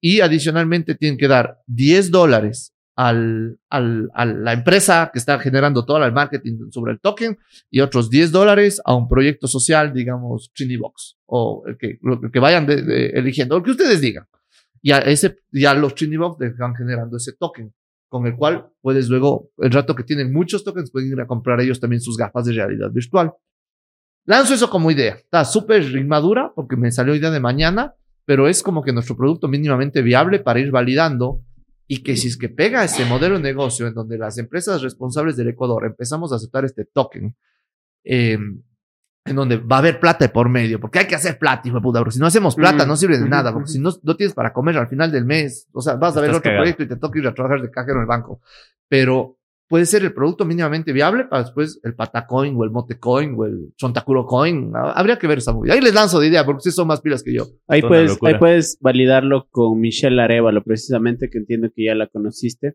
y 0.00 0.20
adicionalmente 0.20 0.94
tienen 0.94 1.18
que 1.18 1.28
dar 1.28 1.58
10 1.66 2.10
dólares 2.10 2.74
al, 2.96 3.58
al, 3.70 4.10
a 4.14 4.26
la 4.26 4.52
empresa 4.52 5.10
que 5.12 5.18
está 5.18 5.38
generando 5.38 5.84
todo 5.86 6.04
el 6.04 6.12
marketing 6.12 6.70
sobre 6.70 6.92
el 6.92 7.00
token 7.00 7.38
y 7.70 7.80
otros 7.80 8.10
10 8.10 8.30
dólares 8.32 8.80
a 8.84 8.94
un 8.94 9.08
proyecto 9.08 9.46
social, 9.46 9.92
digamos, 9.94 10.50
Box 10.78 11.16
o 11.26 11.62
el 11.66 11.78
que, 11.78 11.98
el 12.02 12.30
que 12.30 12.38
vayan 12.40 12.66
de, 12.66 12.82
de, 12.82 13.06
eligiendo, 13.10 13.56
lo 13.58 13.62
que 13.64 13.70
ustedes 13.70 14.00
digan. 14.00 14.26
Y 14.82 14.92
a, 14.92 14.98
ese, 14.98 15.38
ya 15.52 15.72
los 15.74 15.94
Box 15.94 16.38
van 16.58 16.74
generando 16.74 17.16
ese 17.16 17.32
token 17.34 17.72
con 18.10 18.26
el 18.26 18.36
cual 18.36 18.66
puedes 18.82 19.08
luego, 19.08 19.50
el 19.58 19.70
rato 19.70 19.94
que 19.94 20.02
tienen 20.02 20.32
muchos 20.32 20.64
tokens, 20.64 20.90
pueden 20.90 21.12
ir 21.12 21.20
a 21.20 21.26
comprar 21.26 21.60
ellos 21.60 21.80
también 21.80 22.02
sus 22.02 22.18
gafas 22.18 22.44
de 22.44 22.52
realidad 22.52 22.90
virtual. 22.90 23.32
Lanzo 24.26 24.52
eso 24.52 24.68
como 24.68 24.90
idea. 24.90 25.14
Está 25.14 25.44
súper 25.44 25.82
inmadura 25.96 26.52
porque 26.54 26.76
me 26.76 26.90
salió 26.90 27.14
idea 27.14 27.30
de 27.30 27.40
mañana, 27.40 27.94
pero 28.26 28.48
es 28.48 28.62
como 28.62 28.82
que 28.82 28.92
nuestro 28.92 29.16
producto 29.16 29.46
mínimamente 29.48 30.02
viable 30.02 30.40
para 30.40 30.58
ir 30.58 30.72
validando 30.72 31.40
y 31.86 32.02
que 32.02 32.16
si 32.16 32.28
es 32.28 32.36
que 32.36 32.48
pega 32.48 32.84
ese 32.84 33.04
modelo 33.04 33.36
de 33.36 33.42
negocio 33.42 33.86
en 33.86 33.94
donde 33.94 34.18
las 34.18 34.38
empresas 34.38 34.82
responsables 34.82 35.36
del 35.36 35.48
Ecuador 35.48 35.86
empezamos 35.86 36.32
a 36.32 36.36
aceptar 36.36 36.64
este 36.64 36.84
token, 36.84 37.36
eh, 38.04 38.38
en 39.24 39.36
donde 39.36 39.56
va 39.56 39.76
a 39.76 39.78
haber 39.80 40.00
plata 40.00 40.24
de 40.24 40.28
por 40.30 40.48
medio, 40.48 40.80
porque 40.80 41.00
hay 41.00 41.06
que 41.06 41.14
hacer 41.14 41.38
plata, 41.38 41.68
hijo 41.68 41.76
de 41.76 41.82
puta, 41.82 41.98
porque 42.00 42.14
si 42.14 42.20
no 42.20 42.26
hacemos 42.26 42.54
plata 42.54 42.86
no 42.86 42.96
sirve 42.96 43.18
de 43.18 43.28
nada, 43.28 43.52
porque 43.52 43.68
si 43.72 43.78
no, 43.78 43.90
no 44.02 44.16
tienes 44.16 44.34
para 44.34 44.52
comer 44.52 44.76
al 44.78 44.88
final 44.88 45.12
del 45.12 45.24
mes, 45.24 45.68
o 45.72 45.80
sea, 45.80 45.96
vas 45.96 46.16
a 46.16 46.20
ver 46.20 46.30
otro 46.30 46.42
cagado. 46.42 46.62
proyecto 46.62 46.82
y 46.82 46.88
te 46.88 46.96
toca 46.96 47.18
ir 47.18 47.26
a 47.26 47.34
trabajar 47.34 47.60
de 47.60 47.70
cajero 47.70 47.96
en 47.96 48.02
el 48.02 48.06
banco. 48.06 48.40
Pero 48.88 49.38
puede 49.68 49.86
ser 49.86 50.02
el 50.02 50.12
producto 50.12 50.44
mínimamente 50.44 50.92
viable 50.92 51.26
para 51.26 51.44
después 51.44 51.80
el 51.84 51.94
Patacoin 51.94 52.56
o 52.56 52.64
el 52.64 52.70
Motecoin 52.70 53.34
o 53.38 53.46
el 53.46 53.72
Chontacuro 53.76 54.26
Coin. 54.26 54.72
Habría 54.74 55.16
que 55.16 55.28
ver 55.28 55.38
esa 55.38 55.52
movida. 55.52 55.74
Ahí 55.74 55.80
les 55.80 55.94
lanzo 55.94 56.18
de 56.18 56.26
idea, 56.26 56.44
porque 56.44 56.56
ustedes 56.58 56.74
son 56.74 56.88
más 56.88 57.00
pilas 57.00 57.22
que 57.22 57.32
yo. 57.32 57.46
Ahí 57.68 57.80
puedes, 57.80 58.18
ahí 58.22 58.34
puedes 58.36 58.78
validarlo 58.80 59.46
con 59.50 59.78
Michelle 59.78 60.20
Arevalo, 60.20 60.64
precisamente, 60.64 61.30
que 61.30 61.38
entiendo 61.38 61.68
que 61.74 61.84
ya 61.84 61.94
la 61.94 62.08
conociste. 62.08 62.74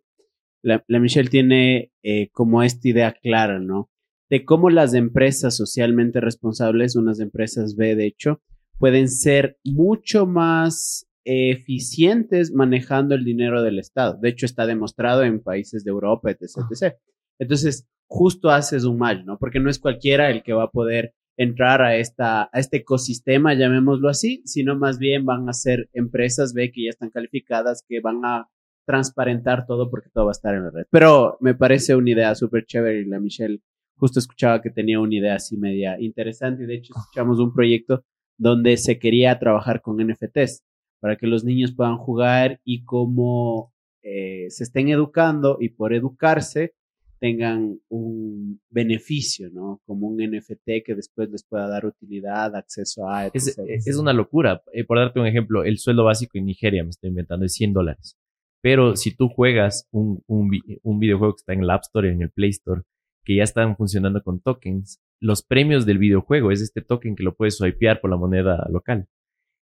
La, 0.61 0.83
la 0.87 0.99
Michelle 0.99 1.29
tiene 1.29 1.91
eh, 2.01 2.29
como 2.31 2.63
esta 2.63 2.87
idea 2.87 3.11
clara, 3.11 3.59
¿no? 3.59 3.89
De 4.29 4.45
cómo 4.45 4.69
las 4.69 4.93
empresas 4.93 5.55
socialmente 5.55 6.19
responsables, 6.19 6.95
unas 6.95 7.19
empresas 7.19 7.75
B 7.75 7.95
de 7.95 8.07
hecho, 8.07 8.41
pueden 8.77 9.07
ser 9.09 9.57
mucho 9.63 10.25
más 10.25 11.07
eficientes 11.23 12.51
manejando 12.51 13.15
el 13.15 13.23
dinero 13.23 13.63
del 13.63 13.79
Estado. 13.79 14.17
De 14.21 14.29
hecho, 14.29 14.45
está 14.45 14.65
demostrado 14.65 15.23
en 15.23 15.41
países 15.41 15.83
de 15.83 15.91
Europa, 15.91 16.31
etc. 16.31 16.43
etc. 16.69 16.95
Entonces, 17.39 17.87
justo 18.07 18.51
haces 18.51 18.83
un 18.83 18.97
match, 18.97 19.25
¿no? 19.25 19.37
Porque 19.39 19.59
no 19.59 19.69
es 19.69 19.79
cualquiera 19.79 20.29
el 20.29 20.43
que 20.43 20.53
va 20.53 20.65
a 20.65 20.71
poder 20.71 21.13
entrar 21.37 21.81
a, 21.81 21.97
esta, 21.97 22.43
a 22.43 22.59
este 22.59 22.77
ecosistema, 22.77 23.53
llamémoslo 23.53 24.07
así, 24.07 24.41
sino 24.45 24.77
más 24.77 24.99
bien 24.99 25.25
van 25.25 25.49
a 25.49 25.53
ser 25.53 25.89
empresas 25.93 26.53
B 26.53 26.71
que 26.71 26.85
ya 26.85 26.89
están 26.91 27.09
calificadas, 27.09 27.83
que 27.87 27.99
van 27.99 28.23
a 28.23 28.49
transparentar 28.85 29.65
todo 29.65 29.89
porque 29.89 30.09
todo 30.13 30.25
va 30.25 30.31
a 30.31 30.37
estar 30.37 30.55
en 30.55 30.63
la 30.63 30.71
red. 30.71 30.85
Pero 30.91 31.37
me 31.41 31.55
parece 31.55 31.95
una 31.95 32.11
idea 32.11 32.35
súper 32.35 32.65
chévere 32.65 33.01
y 33.01 33.05
la 33.05 33.19
Michelle 33.19 33.61
justo 33.97 34.19
escuchaba 34.19 34.61
que 34.61 34.69
tenía 34.69 34.99
una 34.99 35.15
idea 35.15 35.35
así 35.35 35.57
media 35.57 35.99
interesante 35.99 36.63
y 36.63 36.67
de 36.67 36.75
hecho 36.75 36.93
escuchamos 36.97 37.39
un 37.39 37.53
proyecto 37.53 38.03
donde 38.37 38.77
se 38.77 38.99
quería 38.99 39.37
trabajar 39.39 39.81
con 39.81 39.97
NFTs 39.97 40.63
para 40.99 41.15
que 41.15 41.27
los 41.27 41.43
niños 41.43 41.73
puedan 41.73 41.97
jugar 41.97 42.59
y 42.63 42.83
como 42.83 43.73
eh, 44.03 44.47
se 44.49 44.63
estén 44.63 44.89
educando 44.89 45.57
y 45.59 45.69
por 45.69 45.93
educarse 45.93 46.73
tengan 47.19 47.79
un 47.89 48.61
beneficio, 48.69 49.49
¿no? 49.51 49.81
Como 49.85 50.07
un 50.07 50.17
NFT 50.17 50.83
que 50.85 50.95
después 50.95 51.29
les 51.29 51.43
pueda 51.43 51.67
dar 51.67 51.85
utilidad, 51.85 52.55
acceso 52.55 53.07
a... 53.09 53.27
Es, 53.27 53.57
es, 53.57 53.97
una 53.97 54.13
locura. 54.13 54.61
Eh, 54.73 54.83
por 54.83 54.99
darte 54.99 55.19
un 55.19 55.25
ejemplo, 55.25 55.63
el 55.63 55.77
sueldo 55.77 56.03
básico 56.03 56.37
en 56.37 56.45
Nigeria, 56.45 56.83
me 56.83 56.89
estoy 56.89 57.09
inventando, 57.09 57.45
es 57.45 57.53
100 57.53 57.73
dólares. 57.73 58.17
Pero 58.61 58.95
si 58.95 59.15
tú 59.15 59.29
juegas 59.29 59.87
un, 59.91 60.23
un, 60.27 60.51
un 60.83 60.99
videojuego 60.99 61.33
que 61.33 61.39
está 61.39 61.53
en 61.53 61.61
el 61.61 61.69
App 61.69 61.83
Store, 61.83 62.11
en 62.11 62.21
el 62.21 62.31
Play 62.31 62.49
Store, 62.49 62.81
que 63.25 63.35
ya 63.35 63.43
están 63.43 63.75
funcionando 63.75 64.21
con 64.23 64.39
tokens, 64.39 65.01
los 65.19 65.43
premios 65.43 65.85
del 65.85 65.97
videojuego 65.97 66.51
es 66.51 66.61
este 66.61 66.81
token 66.81 67.15
que 67.15 67.23
lo 67.23 67.35
puedes 67.35 67.57
swipear 67.57 67.99
por 67.99 68.11
la 68.11 68.17
moneda 68.17 68.65
local. 68.71 69.07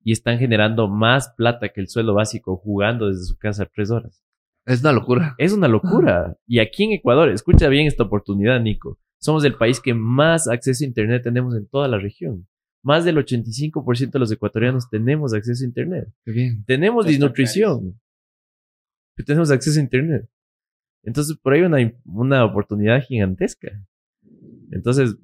Y 0.04 0.12
están 0.12 0.38
generando 0.38 0.88
más 0.88 1.30
plata 1.36 1.70
que 1.70 1.80
el 1.80 1.88
sueldo 1.88 2.14
básico 2.14 2.56
jugando 2.56 3.08
desde 3.08 3.24
su 3.24 3.36
casa 3.38 3.66
tres 3.66 3.90
horas. 3.90 4.22
Es 4.66 4.80
una 4.80 4.92
locura. 4.92 5.34
Es 5.38 5.52
una 5.52 5.68
locura. 5.68 6.36
Y 6.46 6.58
aquí 6.58 6.84
en 6.84 6.92
Ecuador, 6.92 7.30
escucha 7.30 7.68
bien 7.68 7.86
esta 7.86 8.04
oportunidad, 8.04 8.60
Nico. 8.60 8.98
Somos 9.18 9.44
el 9.44 9.54
país 9.54 9.80
que 9.80 9.94
más 9.94 10.48
acceso 10.48 10.84
a 10.84 10.86
Internet 10.86 11.22
tenemos 11.24 11.56
en 11.56 11.66
toda 11.66 11.88
la 11.88 11.98
región. 11.98 12.46
Más 12.82 13.04
del 13.04 13.16
85% 13.16 14.10
de 14.10 14.18
los 14.18 14.30
ecuatorianos 14.30 14.88
tenemos 14.90 15.34
acceso 15.34 15.64
a 15.64 15.66
Internet. 15.66 16.08
Qué 16.24 16.32
bien. 16.32 16.64
Tenemos 16.66 17.06
desnutrición. 17.06 18.00
Tenemos 19.24 19.50
acceso 19.50 19.80
a 19.80 19.82
Internet. 19.82 20.28
Entonces, 21.06 21.36
por 21.40 21.52
ahí 21.52 21.62
una, 21.62 21.78
una 22.04 22.44
oportunidad 22.44 23.00
gigantesca. 23.00 23.70
Entonces, 24.72 25.16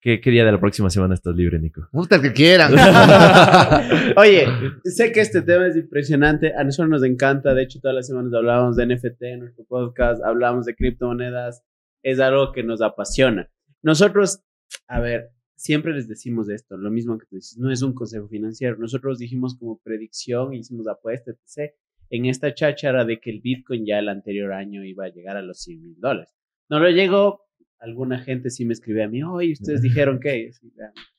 ¿qué, 0.00 0.20
¿qué, 0.20 0.30
día 0.30 0.44
de 0.44 0.52
la 0.52 0.60
próxima 0.60 0.90
semana 0.90 1.14
estás 1.14 1.34
libre, 1.34 1.58
Nico? 1.58 1.88
Gusta 1.92 2.22
que 2.22 2.32
quieran. 2.32 2.72
Oye, 4.16 4.46
sé 4.84 5.10
que 5.10 5.20
este 5.20 5.42
tema 5.42 5.66
es 5.66 5.76
impresionante. 5.76 6.54
A 6.54 6.62
nosotros 6.62 6.88
nos 6.88 7.02
encanta. 7.02 7.52
De 7.52 7.64
hecho, 7.64 7.80
todas 7.80 7.96
las 7.96 8.06
semanas 8.06 8.32
hablábamos 8.32 8.76
de 8.76 8.86
NFT 8.86 9.22
en 9.22 9.40
nuestro 9.40 9.64
podcast, 9.64 10.22
hablamos 10.22 10.66
de 10.66 10.76
criptomonedas. 10.76 11.64
Es 12.04 12.20
algo 12.20 12.52
que 12.52 12.62
nos 12.62 12.80
apasiona. 12.80 13.50
Nosotros, 13.82 14.44
a 14.86 15.00
ver, 15.00 15.30
siempre 15.56 15.94
les 15.94 16.06
decimos 16.06 16.48
esto, 16.48 16.76
lo 16.76 16.92
mismo 16.92 17.18
que 17.18 17.26
tú 17.26 17.36
dices, 17.36 17.58
no 17.58 17.72
es 17.72 17.82
un 17.82 17.92
consejo 17.92 18.28
financiero. 18.28 18.76
Nosotros 18.78 19.18
dijimos 19.18 19.56
como 19.58 19.80
predicción, 19.82 20.54
hicimos 20.54 20.86
apuesta, 20.86 21.32
etc 21.32 21.74
en 22.12 22.26
esta 22.26 22.54
cháchara 22.54 23.06
de 23.06 23.20
que 23.20 23.30
el 23.30 23.40
Bitcoin 23.40 23.86
ya 23.86 23.98
el 23.98 24.10
anterior 24.10 24.52
año 24.52 24.84
iba 24.84 25.06
a 25.06 25.08
llegar 25.08 25.38
a 25.38 25.42
los 25.42 25.62
100 25.62 25.82
mil 25.82 25.96
dólares. 25.98 26.30
No 26.68 26.78
lo 26.78 26.90
llegó, 26.90 27.40
alguna 27.78 28.18
gente 28.18 28.50
sí 28.50 28.66
me 28.66 28.74
escribió 28.74 29.04
a 29.04 29.08
mí, 29.08 29.22
oye, 29.22 29.52
ustedes 29.52 29.80
dijeron 29.80 30.20
que... 30.20 30.50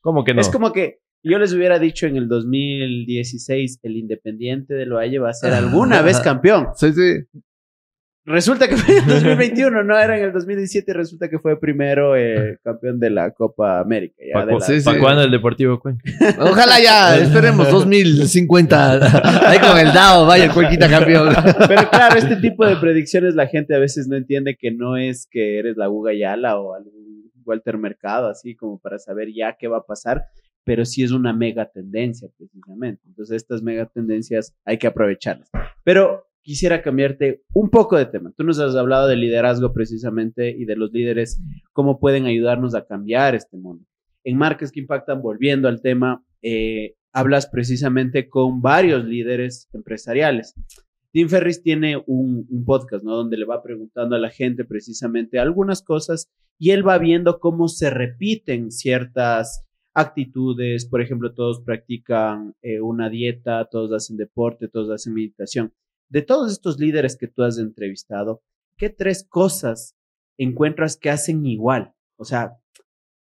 ¿Cómo 0.01 0.23
que 0.23 0.35
no? 0.35 0.41
Es 0.41 0.49
como 0.49 0.71
que 0.71 0.99
yo 1.23 1.39
les 1.39 1.51
hubiera 1.51 1.79
dicho 1.79 2.05
en 2.05 2.15
el 2.15 2.27
2016, 2.27 3.79
el 3.81 3.97
Independiente 3.97 4.75
de 4.75 4.85
Loalle 4.85 5.17
va 5.17 5.31
a 5.31 5.33
ser 5.33 5.53
alguna 5.53 6.03
vez 6.03 6.19
campeón. 6.23 6.67
Sí, 6.75 6.93
sí. 6.93 7.41
Resulta 8.25 8.69
que 8.69 8.77
fue 8.77 8.97
en 8.97 9.03
el 9.03 9.09
2021, 9.23 9.83
no 9.83 9.99
era 9.99 10.17
en 10.17 10.25
el 10.25 10.31
2017, 10.31 10.93
resulta 10.93 11.29
que 11.29 11.39
fue 11.39 11.59
primero 11.59 12.15
eh, 12.15 12.57
campeón 12.63 12.99
de 12.99 13.09
la 13.09 13.31
Copa 13.31 13.79
América. 13.79 14.15
¿Para 14.31 14.53
cu 14.53 14.61
sí, 14.61 14.79
sí. 14.79 14.89
cuándo 14.99 15.23
el 15.23 15.31
Deportivo 15.31 15.79
Cuenca? 15.79 16.03
Ojalá 16.39 16.79
ya, 16.79 17.17
esperemos 17.21 17.69
2050. 17.69 19.49
Ahí 19.49 19.59
con 19.59 19.77
el 19.77 19.93
DAO, 19.93 20.25
vaya 20.25 20.45
el 20.45 20.51
Cuenquita 20.51 20.89
campeón. 20.89 21.33
Pero 21.67 21.89
claro, 21.89 22.17
este 22.17 22.37
tipo 22.37 22.65
de 22.65 22.77
predicciones 22.77 23.35
la 23.35 23.47
gente 23.47 23.75
a 23.75 23.79
veces 23.79 24.07
no 24.07 24.15
entiende 24.15 24.55
que 24.55 24.71
no 24.71 24.95
es 24.95 25.27
que 25.29 25.59
eres 25.59 25.75
la 25.75 25.87
Guga 25.87 26.13
Yala 26.13 26.57
o 26.57 26.75
algún 26.75 27.31
Walter 27.45 27.77
Mercado, 27.77 28.29
así 28.29 28.55
como 28.55 28.79
para 28.79 28.99
saber 28.99 29.33
ya 29.35 29.57
qué 29.59 29.67
va 29.67 29.79
a 29.79 29.83
pasar, 29.83 30.23
pero 30.63 30.85
sí 30.85 31.03
es 31.03 31.11
una 31.11 31.33
mega 31.33 31.65
tendencia 31.65 32.29
precisamente. 32.37 33.01
Entonces 33.05 33.35
estas 33.35 33.61
mega 33.61 33.85
tendencias 33.85 34.55
hay 34.63 34.77
que 34.77 34.87
aprovecharlas. 34.87 35.49
Pero 35.83 36.25
quisiera 36.43 36.81
cambiarte 36.81 37.41
un 37.53 37.69
poco 37.69 37.97
de 37.97 38.05
tema. 38.05 38.31
Tú 38.37 38.43
nos 38.43 38.59
has 38.59 38.75
hablado 38.75 39.07
de 39.07 39.15
liderazgo 39.15 39.73
precisamente 39.73 40.49
y 40.51 40.65
de 40.65 40.75
los 40.75 40.91
líderes, 40.91 41.41
cómo 41.71 41.99
pueden 41.99 42.25
ayudarnos 42.25 42.75
a 42.75 42.85
cambiar 42.85 43.33
este 43.33 43.57
mundo. 43.57 43.85
En 44.23 44.37
Marcas 44.37 44.71
que 44.71 44.81
Impactan, 44.81 45.21
volviendo 45.21 45.67
al 45.67 45.81
tema, 45.81 46.23
eh, 46.41 46.95
hablas 47.13 47.47
precisamente 47.47 48.29
con 48.29 48.61
varios 48.61 49.05
líderes 49.05 49.69
empresariales. 49.73 50.53
Tim 51.11 51.29
Ferris 51.29 51.61
tiene 51.61 52.01
un, 52.07 52.45
un, 52.49 52.65
podcast, 52.65 53.03
¿no? 53.03 53.15
Donde 53.15 53.37
le 53.37 53.45
va 53.45 53.61
preguntando 53.61 54.15
a 54.15 54.19
la 54.19 54.29
gente 54.29 54.65
precisamente 54.65 55.39
algunas 55.39 55.83
cosas 55.83 56.29
y 56.57 56.71
él 56.71 56.87
va 56.87 56.97
viendo 56.97 57.39
cómo 57.39 57.67
se 57.67 57.89
repiten 57.89 58.71
ciertas 58.71 59.63
actitudes. 59.93 60.87
Por 60.87 61.01
ejemplo, 61.01 61.33
todos 61.33 61.61
practican 61.61 62.55
eh, 62.63 62.81
una 62.81 63.09
dieta, 63.09 63.65
todos 63.65 63.93
hacen 63.93 64.17
deporte, 64.17 64.67
todos 64.67 64.89
hacen 64.89 65.13
meditación 65.13 65.71
de 66.13 66.21
todos 66.21 66.51
estos 66.51 66.79
líderes 66.79 67.17
que 67.17 67.27
tú 67.27 67.41
has 67.41 67.57
entrevistado, 67.57 68.43
¿qué 68.77 68.89
tres 68.89 69.25
cosas 69.27 69.95
encuentras 70.37 70.95
que 70.95 71.09
hacen 71.09 71.43
igual? 71.43 71.95
O 72.17 72.23
sea, 72.23 72.51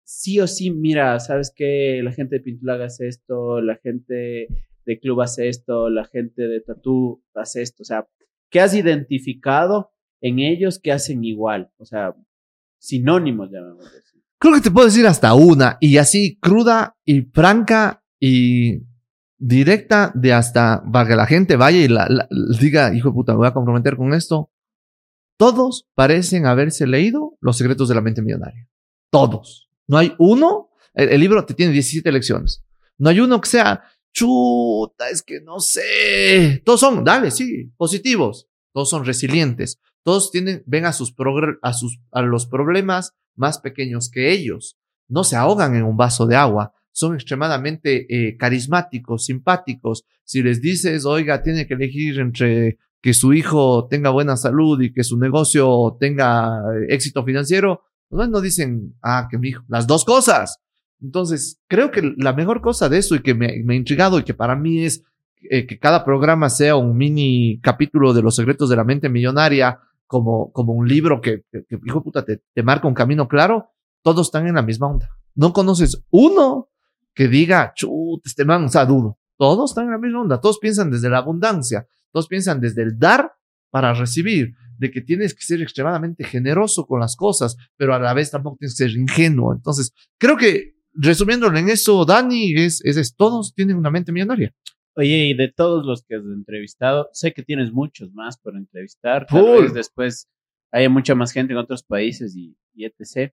sí 0.04 0.40
o 0.40 0.46
sí, 0.46 0.70
mira, 0.70 1.20
sabes 1.20 1.52
que 1.54 2.00
la 2.02 2.12
gente 2.12 2.36
de 2.36 2.42
Pintulaga 2.42 2.86
hace 2.86 3.06
esto, 3.06 3.60
la 3.60 3.76
gente 3.76 4.48
de 4.86 5.00
club 5.00 5.20
hace 5.20 5.50
esto, 5.50 5.90
la 5.90 6.06
gente 6.06 6.48
de 6.48 6.62
Tatú 6.62 7.22
hace 7.34 7.60
esto. 7.60 7.82
O 7.82 7.84
sea, 7.84 8.08
¿qué 8.50 8.60
has 8.60 8.74
identificado 8.74 9.92
en 10.22 10.38
ellos 10.38 10.78
que 10.78 10.90
hacen 10.90 11.24
igual? 11.24 11.70
O 11.76 11.84
sea, 11.84 12.16
sinónimos, 12.78 13.50
llamamos 13.50 13.84
así. 13.84 14.22
Creo 14.38 14.54
que 14.54 14.62
te 14.62 14.70
puedo 14.70 14.86
decir 14.86 15.06
hasta 15.06 15.34
una, 15.34 15.76
y 15.78 15.98
así 15.98 16.38
cruda 16.40 16.96
y 17.04 17.20
franca 17.20 18.02
y 18.18 18.87
directa 19.38 20.12
de 20.14 20.32
hasta 20.32 20.82
para 20.92 21.08
que 21.08 21.16
la 21.16 21.26
gente 21.26 21.56
vaya 21.56 21.78
y 21.78 21.88
la, 21.88 22.28
diga, 22.60 22.94
hijo 22.94 23.08
de 23.08 23.14
puta, 23.14 23.32
me 23.32 23.38
voy 23.38 23.46
a 23.46 23.54
comprometer 23.54 23.96
con 23.96 24.12
esto. 24.14 24.50
Todos 25.38 25.86
parecen 25.94 26.46
haberse 26.46 26.86
leído 26.86 27.36
Los 27.40 27.56
secretos 27.56 27.88
de 27.88 27.94
la 27.94 28.00
mente 28.00 28.22
millonaria. 28.22 28.68
Todos. 29.10 29.70
No 29.86 29.96
hay 29.96 30.14
uno. 30.18 30.70
El, 30.94 31.20
libro 31.20 31.46
te 31.46 31.54
tiene 31.54 31.72
17 31.72 32.10
lecciones. 32.10 32.64
No 32.98 33.10
hay 33.10 33.20
uno 33.20 33.40
que 33.40 33.48
sea, 33.48 33.84
chuta, 34.12 35.08
es 35.10 35.22
que 35.22 35.40
no 35.40 35.60
sé. 35.60 36.60
Todos 36.64 36.80
son, 36.80 37.04
dale, 37.04 37.30
sí, 37.30 37.72
positivos. 37.76 38.48
todos 38.72 38.90
son 38.90 39.04
resilientes, 39.04 39.80
todos 40.02 40.30
tienen, 40.32 40.62
ven 40.66 40.86
a 40.86 40.92
sus, 40.92 41.14
a 41.62 41.72
sus, 41.72 42.00
a 42.10 42.22
los 42.22 42.46
problemas 42.46 43.14
más 43.36 43.58
pequeños 43.58 44.10
que 44.10 44.32
ellos, 44.32 44.76
no 45.08 45.24
se 45.24 45.36
ahogan 45.36 45.76
en 45.76 45.84
un 45.84 45.96
vaso 45.96 46.26
de 46.26 46.36
agua, 46.36 46.74
son 46.98 47.14
extremadamente 47.14 48.06
eh, 48.10 48.36
carismáticos, 48.36 49.26
simpáticos. 49.26 50.04
Si 50.24 50.42
les 50.42 50.60
dices, 50.60 51.04
oiga, 51.04 51.44
tiene 51.44 51.64
que 51.64 51.74
elegir 51.74 52.18
entre 52.18 52.78
que 53.00 53.14
su 53.14 53.32
hijo 53.32 53.86
tenga 53.88 54.10
buena 54.10 54.36
salud 54.36 54.80
y 54.82 54.92
que 54.92 55.04
su 55.04 55.16
negocio 55.16 55.96
tenga 56.00 56.58
eh, 56.74 56.86
éxito 56.88 57.22
financiero, 57.24 57.82
pues 58.08 58.28
no 58.28 58.40
dicen, 58.40 58.96
ah, 59.00 59.28
que 59.30 59.38
mi 59.38 59.50
hijo, 59.50 59.62
las 59.68 59.86
dos 59.86 60.04
cosas. 60.04 60.58
Entonces, 61.00 61.60
creo 61.68 61.92
que 61.92 62.02
la 62.16 62.32
mejor 62.32 62.60
cosa 62.60 62.88
de 62.88 62.98
eso 62.98 63.14
y 63.14 63.20
que 63.20 63.34
me, 63.34 63.46
ha 63.46 63.74
intrigado 63.76 64.18
y 64.18 64.24
que 64.24 64.34
para 64.34 64.56
mí 64.56 64.84
es 64.84 65.04
eh, 65.48 65.68
que 65.68 65.78
cada 65.78 66.04
programa 66.04 66.50
sea 66.50 66.74
un 66.74 66.96
mini 66.96 67.60
capítulo 67.62 68.12
de 68.12 68.22
los 68.22 68.34
secretos 68.34 68.68
de 68.70 68.74
la 68.74 68.82
mente 68.82 69.08
millonaria, 69.08 69.78
como, 70.08 70.50
como 70.50 70.72
un 70.72 70.88
libro 70.88 71.20
que, 71.20 71.44
que, 71.52 71.78
hijo 71.84 72.02
puta, 72.02 72.24
te, 72.24 72.40
te 72.52 72.62
marca 72.64 72.88
un 72.88 72.94
camino 72.94 73.28
claro, 73.28 73.68
todos 74.02 74.26
están 74.26 74.48
en 74.48 74.56
la 74.56 74.62
misma 74.62 74.88
onda. 74.88 75.10
No 75.36 75.52
conoces 75.52 76.02
uno 76.10 76.70
que 77.18 77.26
diga, 77.26 77.72
chut, 77.74 78.24
este 78.24 78.44
man, 78.44 78.66
o 78.66 78.68
sea, 78.68 78.86
dudo. 78.86 79.18
Todos 79.36 79.72
están 79.72 79.86
en 79.86 79.90
la 79.90 79.98
misma 79.98 80.20
onda. 80.20 80.40
Todos 80.40 80.60
piensan 80.60 80.88
desde 80.88 81.10
la 81.10 81.18
abundancia. 81.18 81.84
Todos 82.12 82.28
piensan 82.28 82.60
desde 82.60 82.84
el 82.84 82.96
dar 82.96 83.32
para 83.70 83.92
recibir. 83.92 84.54
De 84.78 84.92
que 84.92 85.00
tienes 85.00 85.34
que 85.34 85.42
ser 85.42 85.60
extremadamente 85.60 86.22
generoso 86.22 86.86
con 86.86 87.00
las 87.00 87.16
cosas, 87.16 87.56
pero 87.76 87.92
a 87.92 87.98
la 87.98 88.14
vez 88.14 88.30
tampoco 88.30 88.58
tienes 88.60 88.78
que 88.78 88.84
ser 88.84 88.96
ingenuo. 88.96 89.52
Entonces, 89.52 89.92
creo 90.16 90.36
que 90.36 90.76
resumiéndolo 90.92 91.58
en 91.58 91.70
eso, 91.70 92.04
Dani, 92.04 92.54
es, 92.54 92.84
es, 92.84 93.16
todos 93.16 93.52
tienen 93.52 93.76
una 93.76 93.90
mente 93.90 94.12
millonaria. 94.12 94.54
Oye, 94.94 95.30
y 95.30 95.34
de 95.34 95.50
todos 95.50 95.84
los 95.84 96.04
que 96.04 96.14
has 96.14 96.22
entrevistado, 96.22 97.08
sé 97.12 97.32
que 97.32 97.42
tienes 97.42 97.72
muchos 97.72 98.12
más 98.12 98.38
por 98.38 98.56
entrevistar. 98.56 99.26
Tal 99.26 99.62
vez 99.62 99.74
después 99.74 100.28
hay 100.70 100.88
mucha 100.88 101.16
más 101.16 101.32
gente 101.32 101.52
en 101.52 101.58
otros 101.58 101.82
países 101.82 102.36
y, 102.36 102.56
y 102.74 102.84
etc. 102.84 103.32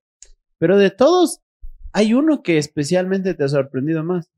Pero 0.58 0.76
de 0.76 0.90
todos, 0.90 1.42
hay 1.96 2.14
uno 2.14 2.44
que 2.44 2.58
especialmente 2.58 3.36
te 3.36 3.46
ha 3.46 3.48
sorprendido 3.48 4.04
más. 4.04 4.30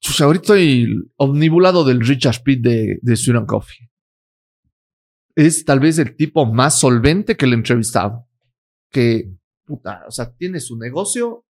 Pues 0.00 0.20
ahorita 0.20 0.42
estoy 0.42 1.10
omnibulado 1.16 1.84
del 1.84 2.00
Richard 2.00 2.44
Pitt 2.44 2.62
de, 2.62 3.00
de 3.02 3.44
Coffee. 3.44 3.90
Es 5.34 5.64
tal 5.64 5.80
vez 5.80 5.98
el 5.98 6.14
tipo 6.14 6.46
más 6.46 6.78
solvente 6.78 7.36
que 7.36 7.48
le 7.48 7.54
he 7.54 7.58
entrevistado. 7.58 8.28
Que, 8.88 9.32
puta, 9.64 10.04
o 10.06 10.12
sea, 10.12 10.32
tiene 10.32 10.60
su 10.60 10.78
negocio, 10.78 11.44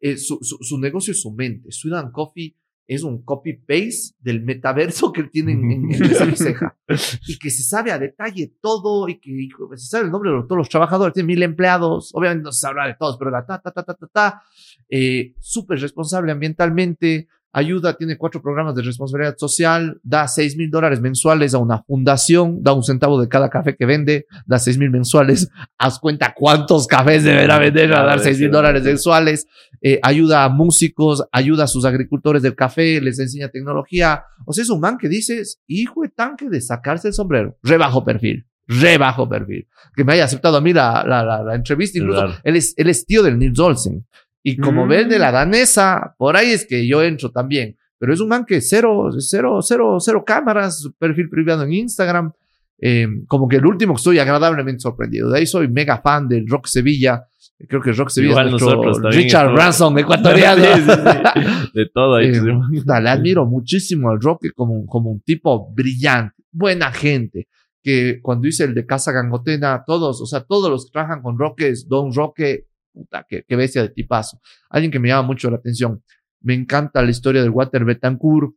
eh, 0.00 0.16
su, 0.16 0.38
su, 0.40 0.78
negocio 0.78 1.12
es 1.12 1.20
su 1.20 1.30
mente. 1.30 1.70
Sudan 1.70 2.10
Coffee 2.10 2.56
es 2.88 3.02
un 3.02 3.22
copy-paste 3.22 4.16
del 4.18 4.42
metaverso 4.42 5.12
que 5.12 5.24
tienen 5.24 5.70
en, 5.70 5.92
en, 5.92 6.36
ceja. 6.36 6.74
y 7.28 7.38
que 7.38 7.50
se 7.50 7.62
sabe 7.62 7.92
a 7.92 7.98
detalle 7.98 8.54
todo 8.62 9.10
y 9.10 9.20
que 9.20 9.48
se 9.76 9.86
sabe 9.86 10.06
el 10.06 10.10
nombre 10.10 10.30
de 10.30 10.42
todos 10.44 10.56
los 10.56 10.68
trabajadores, 10.70 11.12
tiene 11.12 11.26
mil 11.26 11.42
empleados, 11.42 12.10
obviamente 12.14 12.44
no 12.44 12.52
se 12.52 12.60
sabrá 12.60 12.86
de 12.86 12.96
todos, 12.98 13.18
pero 13.18 13.30
la 13.30 13.44
ta, 13.44 13.60
ta, 13.60 13.70
ta, 13.70 13.82
ta, 13.82 13.94
ta, 13.94 14.06
ta, 14.10 14.42
eh, 14.88 15.34
súper 15.38 15.78
responsable 15.80 16.32
ambientalmente, 16.32 17.28
ayuda, 17.52 17.96
tiene 17.96 18.16
cuatro 18.16 18.42
programas 18.42 18.74
de 18.74 18.82
responsabilidad 18.82 19.36
social, 19.36 20.00
da 20.02 20.28
seis 20.28 20.56
mil 20.56 20.70
dólares 20.70 21.00
mensuales 21.00 21.54
a 21.54 21.58
una 21.58 21.82
fundación, 21.82 22.62
da 22.62 22.72
un 22.72 22.82
centavo 22.82 23.20
de 23.20 23.28
cada 23.28 23.48
café 23.48 23.76
que 23.76 23.86
vende, 23.86 24.26
da 24.46 24.58
seis 24.58 24.78
mil 24.78 24.90
mensuales, 24.90 25.48
haz 25.78 25.98
cuenta 25.98 26.34
cuántos 26.36 26.86
cafés 26.86 27.24
deberá 27.24 27.58
vender 27.58 27.92
a 27.94 28.04
dar 28.04 28.20
seis 28.20 28.38
mil 28.38 28.50
dólares 28.50 28.82
mensuales, 28.82 29.46
eh, 29.80 29.98
ayuda 30.02 30.44
a 30.44 30.48
músicos, 30.48 31.24
ayuda 31.32 31.64
a 31.64 31.68
sus 31.68 31.84
agricultores 31.84 32.42
del 32.42 32.54
café, 32.54 33.00
les 33.00 33.18
enseña 33.18 33.48
tecnología, 33.48 34.24
o 34.44 34.52
sea, 34.52 34.62
es 34.62 34.70
un 34.70 34.80
man 34.80 34.98
que 34.98 35.08
dices, 35.08 35.60
hijo 35.66 36.02
de 36.02 36.08
tanque 36.08 36.48
de 36.48 36.60
sacarse 36.60 37.08
el 37.08 37.14
sombrero, 37.14 37.56
rebajo 37.62 38.04
perfil. 38.04 38.46
Re 38.70 38.98
bajo 38.98 39.26
perfil. 39.26 39.66
Que 39.96 40.04
me 40.04 40.12
haya 40.12 40.24
aceptado 40.24 40.58
a 40.58 40.60
mí 40.60 40.74
la, 40.74 41.02
la, 41.02 41.42
la, 41.42 41.54
entrevista. 41.54 41.98
Incluso 41.98 42.26
él, 42.44 42.54
es, 42.54 42.74
él 42.76 42.90
es 42.90 43.06
tío 43.06 43.22
del 43.22 43.38
Nils 43.38 43.58
Olsen. 43.58 44.06
Y 44.48 44.56
como 44.56 44.86
mm. 44.86 44.88
ven 44.88 45.08
de 45.10 45.18
la 45.18 45.30
danesa, 45.30 46.14
por 46.16 46.34
ahí 46.34 46.52
es 46.52 46.66
que 46.66 46.86
yo 46.86 47.02
entro 47.02 47.30
también. 47.30 47.76
Pero 47.98 48.14
es 48.14 48.20
un 48.20 48.28
man 48.28 48.46
que 48.46 48.62
cero, 48.62 49.10
cero, 49.18 49.60
cero, 49.60 49.98
cero 50.00 50.24
cámaras, 50.26 50.88
perfil 50.98 51.28
privado 51.28 51.64
en 51.64 51.72
Instagram. 51.74 52.32
Eh, 52.80 53.06
como 53.26 53.46
que 53.46 53.56
el 53.56 53.66
último 53.66 53.92
que 53.92 53.98
estoy 53.98 54.18
agradablemente 54.20 54.80
sorprendido. 54.80 55.30
De 55.30 55.40
ahí 55.40 55.46
soy 55.46 55.68
mega 55.68 56.00
fan 56.00 56.28
del 56.28 56.48
Rock 56.48 56.66
Sevilla. 56.66 57.26
Creo 57.68 57.82
que 57.82 57.92
Rock 57.92 58.08
Sevilla 58.08 58.42
es 58.42 58.50
nuestro 58.52 59.10
Richard 59.10 59.52
Branson 59.52 59.98
ecuatoriano. 59.98 60.62
De 61.74 61.86
todo 61.92 62.14
ahí. 62.14 62.28
Eh, 62.28 62.40
le 62.40 63.10
admiro 63.10 63.44
muchísimo 63.44 64.08
al 64.08 64.18
Rock 64.18 64.46
como, 64.54 64.86
como 64.86 65.10
un 65.10 65.20
tipo 65.20 65.70
brillante, 65.74 66.42
buena 66.50 66.90
gente. 66.90 67.48
Que 67.82 68.20
cuando 68.22 68.48
hice 68.48 68.64
el 68.64 68.74
de 68.74 68.86
Casa 68.86 69.12
Gangotena, 69.12 69.82
todos, 69.86 70.22
o 70.22 70.26
sea, 70.26 70.40
todos 70.40 70.70
los 70.70 70.86
que 70.86 70.92
trabajan 70.92 71.20
con 71.20 71.38
Roque, 71.38 71.74
Don 71.86 72.14
Roque, 72.14 72.67
puta, 72.98 73.26
qué, 73.28 73.56
bestia 73.56 73.82
de 73.82 73.90
tipazo. 73.90 74.40
Alguien 74.70 74.90
que 74.90 74.98
me 74.98 75.08
llama 75.08 75.26
mucho 75.26 75.50
la 75.50 75.56
atención. 75.56 76.02
Me 76.40 76.54
encanta 76.54 77.02
la 77.02 77.10
historia 77.10 77.42
del 77.42 77.50
Walter 77.50 77.84
Betancourt, 77.84 78.54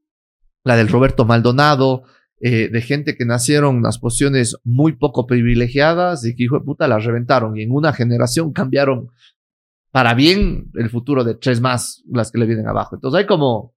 la 0.64 0.76
del 0.76 0.88
Roberto 0.88 1.26
Maldonado, 1.26 2.04
eh, 2.40 2.70
de 2.70 2.82
gente 2.82 3.16
que 3.16 3.26
nacieron 3.26 3.76
unas 3.76 4.00
posiciones 4.00 4.58
muy 4.64 4.94
poco 4.94 5.28
privilegiadas 5.28 6.26
y 6.26 6.36
que, 6.36 6.44
hijo 6.44 6.58
de 6.58 6.66
puta, 6.66 6.88
las 6.88 7.06
reventaron 7.06 7.56
y 7.56 7.64
en 7.64 7.72
una 7.72 7.94
generación 7.94 8.52
cambiaron 8.52 9.10
para 9.92 10.14
bien 10.14 10.72
el 10.76 10.90
futuro 10.90 11.24
de 11.24 11.36
tres 11.36 11.62
más, 11.62 12.04
las 12.10 12.32
que 12.32 12.40
le 12.40 12.46
vienen 12.48 12.68
abajo. 12.68 12.96
Entonces 12.96 13.20
hay 13.20 13.26
como, 13.28 13.76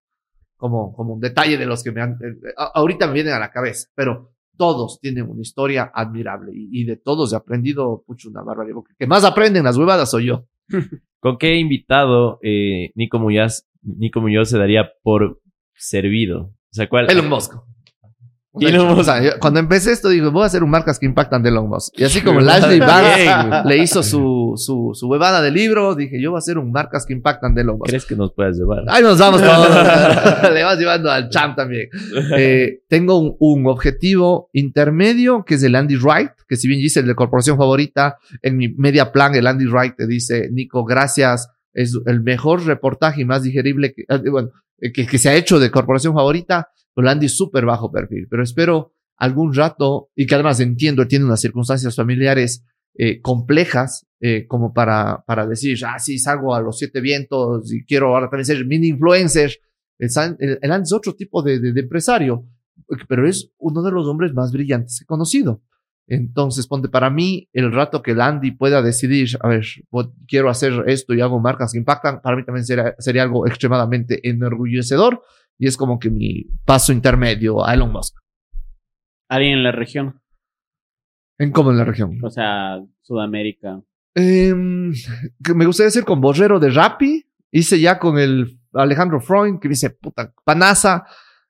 como, 0.56 0.94
como 0.94 1.14
un 1.14 1.20
detalle 1.20 1.58
de 1.58 1.66
los 1.66 1.82
que 1.82 1.92
me 1.92 2.00
han, 2.00 2.12
eh, 2.12 2.54
ahorita 2.56 3.06
me 3.06 3.14
vienen 3.14 3.34
a 3.34 3.38
la 3.38 3.50
cabeza, 3.50 3.88
pero 3.94 4.34
todos 4.56 5.00
tienen 5.00 5.28
una 5.28 5.42
historia 5.42 5.90
admirable 5.94 6.52
y, 6.54 6.84
de 6.84 6.96
todos 6.96 7.32
he 7.32 7.36
aprendido 7.36 8.04
mucho 8.06 8.28
una 8.28 8.42
barbaridad. 8.42 8.78
Que 8.98 9.06
más 9.06 9.24
aprenden 9.24 9.64
las 9.64 9.76
huevadas 9.76 10.10
soy 10.10 10.26
yo. 10.26 10.46
¿Con 11.20 11.38
qué 11.38 11.56
invitado 11.56 12.38
eh, 12.42 12.90
Nico 12.94 13.18
Muñoz, 13.18 13.66
Nico 13.82 14.20
Muñoz 14.20 14.50
se 14.50 14.58
daría 14.58 14.92
por 15.02 15.40
servido? 15.74 16.42
O 16.42 16.72
sea, 16.72 16.88
¿cuál? 16.88 17.10
Elon 17.10 17.28
Musk 17.28 17.54
cuando 19.40 19.58
empecé 19.58 19.90
esto, 19.90 20.08
digo, 20.10 20.30
voy 20.30 20.44
a 20.44 20.46
hacer 20.46 20.62
un 20.62 20.70
marcas 20.70 21.00
que 21.00 21.06
impactan 21.06 21.42
de 21.42 21.48
Elon 21.48 21.68
Musk. 21.68 21.98
Y 21.98 22.04
así 22.04 22.20
como 22.20 22.40
Lashley 22.40 22.78
Barnes 22.78 23.66
le 23.66 23.78
hizo 23.78 24.02
su, 24.04 24.52
su, 24.56 24.92
su 24.94 25.08
huevada 25.08 25.42
de 25.42 25.50
libro, 25.50 25.96
dije, 25.96 26.22
yo 26.22 26.30
voy 26.30 26.38
a 26.38 26.38
hacer 26.38 26.58
un 26.58 26.70
marcas 26.70 27.04
que 27.04 27.14
impactan 27.14 27.54
de 27.54 27.62
Elon 27.62 27.78
Musk. 27.78 27.88
¿Crees 27.88 28.06
que 28.06 28.14
nos 28.14 28.32
puedas 28.32 28.56
llevar? 28.56 28.84
Ahí 28.88 29.02
nos 29.02 29.18
vamos 29.18 29.42
todos. 29.42 30.52
le 30.52 30.62
vas 30.62 30.78
llevando 30.78 31.10
al 31.10 31.28
champ 31.30 31.56
también. 31.56 31.88
Eh, 32.36 32.82
tengo 32.88 33.18
un, 33.18 33.36
un, 33.40 33.66
objetivo 33.66 34.50
intermedio, 34.52 35.44
que 35.44 35.54
es 35.54 35.62
el 35.64 35.74
Andy 35.74 35.96
Wright, 35.96 36.30
que 36.48 36.54
si 36.54 36.68
bien 36.68 36.80
dice 36.80 37.00
el 37.00 37.06
de 37.06 37.16
corporación 37.16 37.56
favorita, 37.56 38.18
en 38.40 38.56
mi 38.56 38.68
media 38.68 39.10
plan, 39.10 39.34
el 39.34 39.48
Andy 39.48 39.66
Wright 39.66 39.96
te 39.96 40.06
dice, 40.06 40.48
Nico, 40.52 40.84
gracias. 40.84 41.48
Es 41.72 41.98
el 42.06 42.22
mejor 42.22 42.64
reportaje 42.66 43.22
y 43.22 43.24
más 43.24 43.42
digerible 43.42 43.92
que, 43.92 44.02
eh, 44.02 44.30
bueno, 44.30 44.50
que, 44.78 45.06
que 45.06 45.18
se 45.18 45.28
ha 45.28 45.34
hecho 45.34 45.58
de 45.58 45.72
corporación 45.72 46.14
favorita 46.14 46.68
Andy 46.96 47.26
es 47.26 47.36
súper 47.36 47.64
bajo 47.64 47.90
perfil, 47.90 48.26
pero 48.30 48.42
espero 48.42 48.92
algún 49.16 49.54
rato, 49.54 50.10
y 50.14 50.26
que 50.26 50.34
además 50.34 50.60
entiendo, 50.60 51.06
tiene 51.06 51.24
unas 51.24 51.40
circunstancias 51.40 51.94
familiares 51.94 52.64
eh, 52.96 53.20
complejas, 53.20 54.06
eh, 54.20 54.46
como 54.46 54.72
para, 54.72 55.24
para 55.26 55.46
decir, 55.46 55.78
ah, 55.86 55.98
sí, 55.98 56.18
salgo 56.18 56.54
a 56.54 56.60
los 56.60 56.78
siete 56.78 57.00
vientos 57.00 57.72
y 57.72 57.84
quiero 57.84 58.08
ahora 58.08 58.28
también 58.30 58.46
ser 58.46 58.64
mini 58.66 58.88
influencer. 58.88 59.52
El, 59.98 60.10
el, 60.62 60.72
Andy 60.72 60.84
es 60.84 60.92
otro 60.92 61.14
tipo 61.14 61.42
de, 61.42 61.58
de, 61.60 61.80
empresario, 61.80 62.46
pero 63.08 63.26
es 63.28 63.50
uno 63.58 63.82
de 63.82 63.92
los 63.92 64.06
hombres 64.06 64.32
más 64.32 64.52
brillantes 64.52 64.98
que 64.98 65.04
he 65.04 65.06
conocido. 65.06 65.62
Entonces, 66.06 66.66
ponte, 66.66 66.88
para 66.88 67.08
mí, 67.10 67.48
el 67.52 67.72
rato 67.72 68.02
que 68.02 68.10
el 68.10 68.20
Andy 68.20 68.52
pueda 68.52 68.82
decidir, 68.82 69.28
a 69.40 69.48
ver, 69.48 69.64
quiero 70.26 70.50
hacer 70.50 70.84
esto 70.86 71.14
y 71.14 71.20
hago 71.20 71.40
marcas 71.40 71.72
que 71.72 71.78
impactan, 71.78 72.20
para 72.20 72.36
mí 72.36 72.44
también 72.44 72.66
sería, 72.66 72.94
sería 72.98 73.22
algo 73.22 73.46
extremadamente 73.46 74.28
enorgullecedor 74.28 75.22
y 75.58 75.66
es 75.66 75.76
como 75.76 75.98
que 75.98 76.10
mi 76.10 76.44
paso 76.64 76.92
intermedio 76.92 77.64
a 77.64 77.74
Elon 77.74 77.92
Musk. 77.92 78.16
¿Alguien 79.28 79.58
en 79.58 79.64
la 79.64 79.72
región? 79.72 80.20
¿En 81.38 81.50
cómo 81.50 81.70
en 81.70 81.78
la 81.78 81.84
región? 81.84 82.18
O 82.22 82.30
sea, 82.30 82.80
Sudamérica. 83.02 83.80
Em, 84.14 84.92
me 85.54 85.66
gustaría 85.66 85.88
hacer 85.88 86.04
con 86.04 86.20
Borrero 86.20 86.60
de 86.60 86.70
Rappi. 86.70 87.24
Hice 87.50 87.80
ya 87.80 87.98
con 87.98 88.18
el 88.18 88.58
Alejandro 88.72 89.20
Freund, 89.20 89.60
que 89.60 89.68
dice, 89.68 89.90
puta, 89.90 90.32
panaza. 90.44 91.04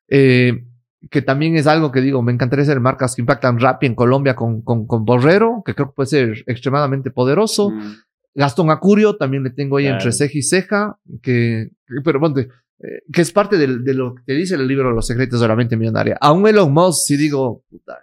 Eh, 0.09 0.65
que 1.11 1.23
también 1.23 1.57
es 1.57 1.67
algo 1.67 1.93
que 1.93 2.01
digo, 2.01 2.23
me 2.23 2.33
encantaría 2.33 2.63
hacer 2.63 2.81
marcas 2.81 3.15
que 3.15 3.23
impactan 3.23 3.61
Rappi 3.61 3.87
en 3.87 3.95
Colombia 3.95 4.35
con, 4.35 4.63
con, 4.63 4.87
con 4.87 5.05
Borrero, 5.05 5.63
que 5.65 5.75
creo 5.75 5.89
que 5.89 5.95
puede 5.95 6.07
ser 6.07 6.45
extremadamente 6.47 7.11
poderoso. 7.11 7.71
Mm. 7.71 7.95
Gastón 8.35 8.71
Acurio 8.71 9.17
también 9.17 9.45
le 9.45 9.51
tengo 9.51 9.77
ahí 9.77 9.87
entre 9.87 10.13
ceja 10.13 10.39
y 10.39 10.43
ceja, 10.43 10.99
que, 11.23 11.69
pero 12.03 12.19
ponte, 12.19 12.49
eh, 12.81 13.03
que 13.13 13.23
es 13.23 13.33
parte 13.33 13.57
de, 13.57 13.95
lo 13.95 14.15
que 14.27 14.33
dice 14.35 14.55
el 14.57 14.67
libro 14.67 14.91
Los 14.93 15.07
secretos 15.07 15.41
de 15.41 15.49
la 15.49 15.57
mente 15.57 15.77
millonaria. 15.77 16.19
Aún 16.21 16.47
Elon 16.47 16.73
Musk, 16.73 17.07
si 17.07 17.17
digo, 17.17 17.65
puta, 17.71 17.99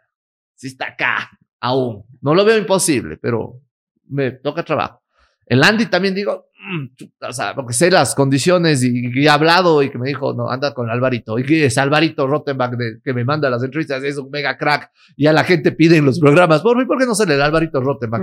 si 0.56 0.68
está 0.68 0.88
acá, 0.90 1.30
aún. 1.60 2.04
No 2.22 2.34
lo 2.36 2.46
veo 2.46 2.58
imposible, 2.58 3.18
pero 3.18 3.62
me 4.10 4.32
toca 4.32 4.64
trabajo. 4.64 5.00
El 5.46 5.64
Andy 5.64 5.88
también 5.88 6.16
digo, 6.16 6.46
mm, 6.60 6.96
chuta, 6.96 7.28
o 7.28 7.34
sea, 7.34 7.54
porque 7.54 7.74
sé 7.74 7.92
las 7.92 8.16
condiciones 8.16 8.84
y, 8.84 9.10
y 9.14 9.26
he 9.26 9.30
hablado 9.30 9.84
y 9.84 9.90
que 9.90 9.98
me 9.98 10.08
dijo, 10.08 10.34
no, 10.34 10.50
anda 10.50 10.74
con 10.74 10.90
Alvarito. 10.90 11.38
Y 11.38 11.44
que 11.44 11.66
es 11.66 11.78
Alvarito 11.78 12.26
Rottenbach 12.26 12.72
de- 12.78 13.00
que 13.04 13.14
me 13.14 13.26
manda 13.26 13.50
las 13.50 13.62
entrevistas, 13.62 14.02
es 14.04 14.18
un 14.18 14.30
mega 14.30 14.58
crack. 14.58 14.92
Y 15.18 15.26
a 15.28 15.34
la 15.34 15.44
gente 15.44 15.74
pide 15.74 15.98
en 15.98 16.06
los 16.06 16.20
programas, 16.22 16.62
por 16.62 16.78
mí, 16.78 16.86
¿por 16.86 16.98
qué 17.00 17.06
no 17.06 17.16
sale 17.16 17.34
el 17.36 17.42
Alvarito 17.42 17.82
Rottenbach? 17.82 18.22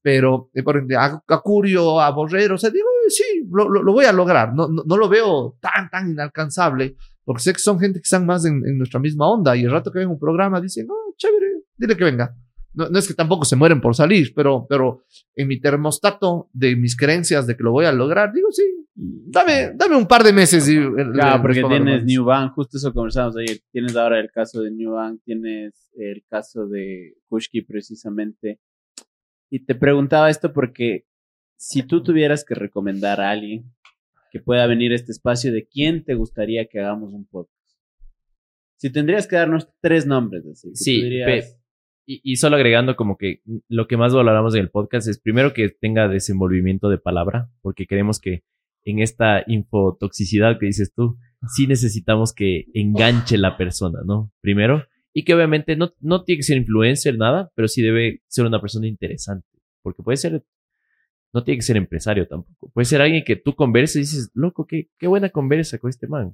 Pero 0.00 0.48
eh, 0.54 0.62
por 0.62 0.82
a, 0.96 1.22
a 1.28 1.40
Curio, 1.40 2.00
a 2.00 2.10
Borrero, 2.12 2.54
o 2.54 2.58
sea, 2.58 2.70
digo, 2.70 2.86
sí, 3.10 3.24
lo, 3.50 3.68
lo- 3.68 3.82
lo 3.82 3.92
voy 3.92 4.04
a 4.06 4.12
lograr. 4.12 4.54
No, 4.54 4.68
no, 4.68 4.82
no 4.86 4.96
lo 4.96 5.08
veo 5.08 5.56
tan, 5.60 5.90
tan 5.90 6.10
inalcanzable, 6.10 6.96
porque 7.24 7.42
sé 7.42 7.52
que 7.52 7.58
son 7.58 7.78
gente 7.78 7.98
que 7.98 8.04
están 8.04 8.24
más 8.26 8.44
en, 8.44 8.62
en 8.66 8.78
nuestra 8.78 8.98
misma 9.00 9.28
onda. 9.28 9.56
Y 9.56 9.64
el 9.64 9.70
rato 9.70 9.90
que 9.92 9.98
ven 9.98 10.08
un 10.08 10.18
programa 10.18 10.60
dicen, 10.60 10.86
no, 10.86 10.94
chévere, 11.16 11.62
dile 11.76 11.96
que 11.96 12.04
venga. 12.04 12.34
No, 12.72 12.88
no 12.88 12.98
es 13.00 13.08
que 13.08 13.14
tampoco 13.14 13.44
se 13.44 13.56
mueren 13.56 13.80
por 13.80 13.96
salir, 13.96 14.32
pero, 14.34 14.64
pero 14.68 15.02
en 15.34 15.48
mi 15.48 15.60
termostato 15.60 16.48
de 16.52 16.76
mis 16.76 16.96
creencias 16.96 17.44
de 17.46 17.56
que 17.56 17.64
lo 17.64 17.72
voy 17.72 17.84
a 17.84 17.90
lograr, 17.92 18.32
digo, 18.32 18.46
sí, 18.52 18.62
dame, 18.94 19.72
dame 19.74 19.96
un 19.96 20.06
par 20.06 20.22
de 20.22 20.32
meses. 20.32 20.68
Y, 20.68 20.76
Claro, 21.12 21.42
porque 21.42 21.64
tienes 21.64 22.04
New 22.04 22.20
New 22.22 22.24
Bank, 22.26 22.52
justo 22.54 22.76
eso 22.76 22.92
conversamos 22.92 23.36
ayer. 23.38 23.58
Tienes 23.72 23.96
ahora 23.96 24.20
el 24.20 24.30
caso 24.30 24.62
de 24.62 24.70
New 24.70 24.92
Bank, 24.92 25.20
tienes 25.24 25.90
el 25.96 26.22
caso 26.30 26.68
de 26.68 27.14
Kushki 27.28 27.62
precisamente. 27.62 28.60
Y 29.50 29.64
te 29.64 29.74
preguntaba 29.74 30.30
esto 30.30 30.52
porque 30.52 31.06
si 31.62 31.82
tú 31.82 32.02
tuvieras 32.02 32.42
que 32.42 32.54
recomendar 32.54 33.20
a 33.20 33.30
alguien 33.30 33.70
que 34.32 34.40
pueda 34.40 34.66
venir 34.66 34.92
a 34.92 34.94
este 34.94 35.12
espacio, 35.12 35.52
¿de 35.52 35.66
quién 35.66 36.04
te 36.04 36.14
gustaría 36.14 36.64
que 36.66 36.80
hagamos 36.80 37.12
un 37.12 37.26
podcast? 37.26 37.54
Si 38.76 38.90
tendrías 38.90 39.26
que 39.26 39.36
darnos 39.36 39.68
tres 39.82 40.06
nombres, 40.06 40.46
así. 40.46 40.70
Sí, 40.74 40.98
tú 41.00 41.04
dirías- 41.04 41.58
Y, 42.06 42.20
y 42.24 42.36
solo 42.36 42.56
agregando 42.56 42.96
como 42.96 43.18
que 43.18 43.42
lo 43.68 43.86
que 43.86 43.98
más 43.98 44.14
valoramos 44.14 44.54
en 44.54 44.62
el 44.62 44.70
podcast 44.70 45.06
es 45.06 45.20
primero 45.20 45.52
que 45.52 45.68
tenga 45.68 46.08
desenvolvimiento 46.08 46.88
de 46.88 46.96
palabra, 46.96 47.50
porque 47.60 47.86
queremos 47.86 48.20
que 48.20 48.42
en 48.84 49.00
esta 49.00 49.44
infotoxicidad 49.46 50.58
que 50.58 50.64
dices 50.66 50.94
tú, 50.94 51.18
sí 51.46 51.66
necesitamos 51.66 52.32
que 52.32 52.64
enganche 52.72 53.36
la 53.36 53.58
persona, 53.58 54.00
¿no? 54.06 54.32
Primero, 54.40 54.86
y 55.12 55.24
que 55.24 55.34
obviamente 55.34 55.76
no, 55.76 55.92
no 56.00 56.24
tiene 56.24 56.38
que 56.38 56.42
ser 56.44 56.56
influencer, 56.56 57.18
nada, 57.18 57.52
pero 57.54 57.68
sí 57.68 57.82
debe 57.82 58.22
ser 58.28 58.46
una 58.46 58.60
persona 58.62 58.86
interesante, 58.88 59.46
porque 59.82 60.02
puede 60.02 60.16
ser, 60.16 60.42
no 61.32 61.44
tiene 61.44 61.58
que 61.58 61.62
ser 61.62 61.76
empresario 61.76 62.26
tampoco, 62.26 62.70
puede 62.72 62.84
ser 62.84 63.00
alguien 63.00 63.24
que 63.24 63.36
tú 63.36 63.54
converses 63.54 63.96
y 63.96 64.00
dices, 64.00 64.30
loco, 64.34 64.66
qué, 64.66 64.88
qué 64.98 65.06
buena 65.06 65.30
conversa 65.30 65.78
con 65.78 65.90
este 65.90 66.06
man. 66.06 66.32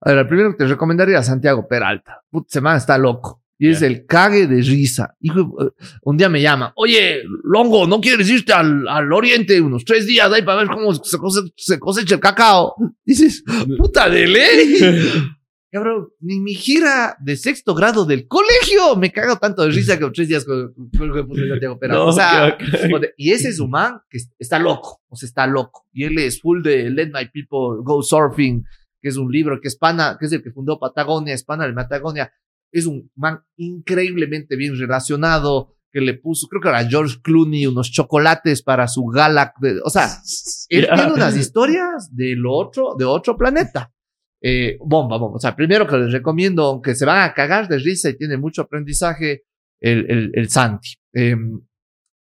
A 0.00 0.10
ver, 0.10 0.18
el 0.18 0.28
primero 0.28 0.50
que 0.52 0.58
te 0.58 0.66
recomendaría 0.66 1.18
a 1.18 1.22
Santiago 1.22 1.66
Peralta. 1.68 2.22
Put, 2.28 2.48
se 2.48 2.60
man 2.60 2.76
está 2.76 2.98
loco. 2.98 3.42
Y 3.58 3.68
es 3.68 3.80
el 3.82 4.06
cague 4.06 4.48
de 4.48 4.60
risa. 4.60 5.14
Hijo, 5.20 5.40
eh, 5.64 5.70
un 6.02 6.16
día 6.16 6.28
me 6.28 6.42
llama, 6.42 6.72
oye, 6.74 7.22
Longo, 7.44 7.86
¿no 7.86 8.00
quieres 8.00 8.28
irte 8.28 8.52
al, 8.52 8.88
al 8.88 9.12
oriente 9.12 9.60
unos 9.60 9.84
tres 9.84 10.04
días 10.04 10.32
ahí 10.32 10.42
para 10.42 10.64
ver 10.64 10.68
cómo 10.68 10.92
se 10.94 11.16
cosecha, 11.16 11.54
se 11.56 11.78
cosecha 11.78 12.16
el 12.16 12.20
cacao? 12.20 12.74
Dices, 13.04 13.44
puta 13.78 14.08
de 14.08 14.26
ley. 14.26 14.78
Cabrón, 15.72 16.10
ni 16.20 16.38
mi 16.38 16.54
gira 16.54 17.16
de 17.18 17.34
sexto 17.34 17.74
grado 17.74 18.04
del 18.04 18.28
colegio 18.28 18.94
me 18.96 19.10
cago 19.10 19.36
tanto 19.38 19.62
de 19.62 19.70
risa 19.70 19.98
que 19.98 20.10
tres 20.10 20.28
días 20.28 20.44
con, 20.44 20.74
lo 20.98 21.14
Santiago. 21.24 21.78
No, 21.88 22.06
o 22.08 22.12
sea, 22.12 22.58
Y 23.16 23.32
ese 23.32 23.48
es 23.48 23.58
un 23.58 23.70
man 23.70 24.00
que 24.10 24.18
es- 24.18 24.30
está 24.38 24.58
loco, 24.58 25.00
o 25.08 25.16
sea, 25.16 25.26
está 25.26 25.46
loco. 25.46 25.86
Y 25.92 26.04
él 26.04 26.18
es 26.18 26.42
full 26.42 26.62
de 26.62 26.90
Let 26.90 27.06
My 27.06 27.26
People 27.32 27.82
Go 27.82 28.02
Surfing, 28.02 28.62
que 29.00 29.08
es 29.08 29.16
un 29.16 29.32
libro 29.32 29.58
que 29.62 29.68
es 29.68 29.76
pana, 29.76 30.18
que 30.20 30.26
es 30.26 30.32
el 30.32 30.42
que 30.42 30.50
fundó 30.52 30.78
Patagonia, 30.78 31.32
es 31.32 31.42
pana 31.42 31.66
de 31.66 31.72
Patagonia. 31.72 32.30
Es 32.70 32.84
un 32.84 33.10
man 33.16 33.40
increíblemente 33.56 34.56
bien 34.56 34.78
relacionado, 34.78 35.74
que 35.90 36.00
le 36.00 36.14
puso, 36.14 36.48
creo 36.48 36.60
que 36.62 36.68
era 36.68 36.86
George 36.88 37.16
Clooney, 37.22 37.66
unos 37.66 37.90
chocolates 37.90 38.62
para 38.62 38.88
su 38.88 39.06
gala. 39.06 39.54
de- 39.60 39.80
o 39.84 39.88
sea, 39.90 40.06
él 40.68 40.86
tiene 40.94 41.12
unas 41.14 41.34
historias 41.36 42.14
del 42.14 42.44
otro, 42.46 42.94
de 42.98 43.04
otro 43.06 43.36
planeta. 43.38 43.90
Eh, 44.42 44.76
bomba, 44.80 45.18
bomba. 45.18 45.36
O 45.36 45.40
sea, 45.40 45.54
primero 45.54 45.86
que 45.86 45.96
les 45.96 46.12
recomiendo, 46.12 46.64
aunque 46.64 46.94
se 46.96 47.04
van 47.06 47.22
a 47.22 47.32
cagar 47.32 47.68
de 47.68 47.78
risa 47.78 48.10
y 48.10 48.16
tiene 48.16 48.36
mucho 48.36 48.62
aprendizaje, 48.62 49.44
el, 49.80 50.10
el, 50.10 50.30
el 50.34 50.48
Santi. 50.48 50.94
Eh, 51.14 51.36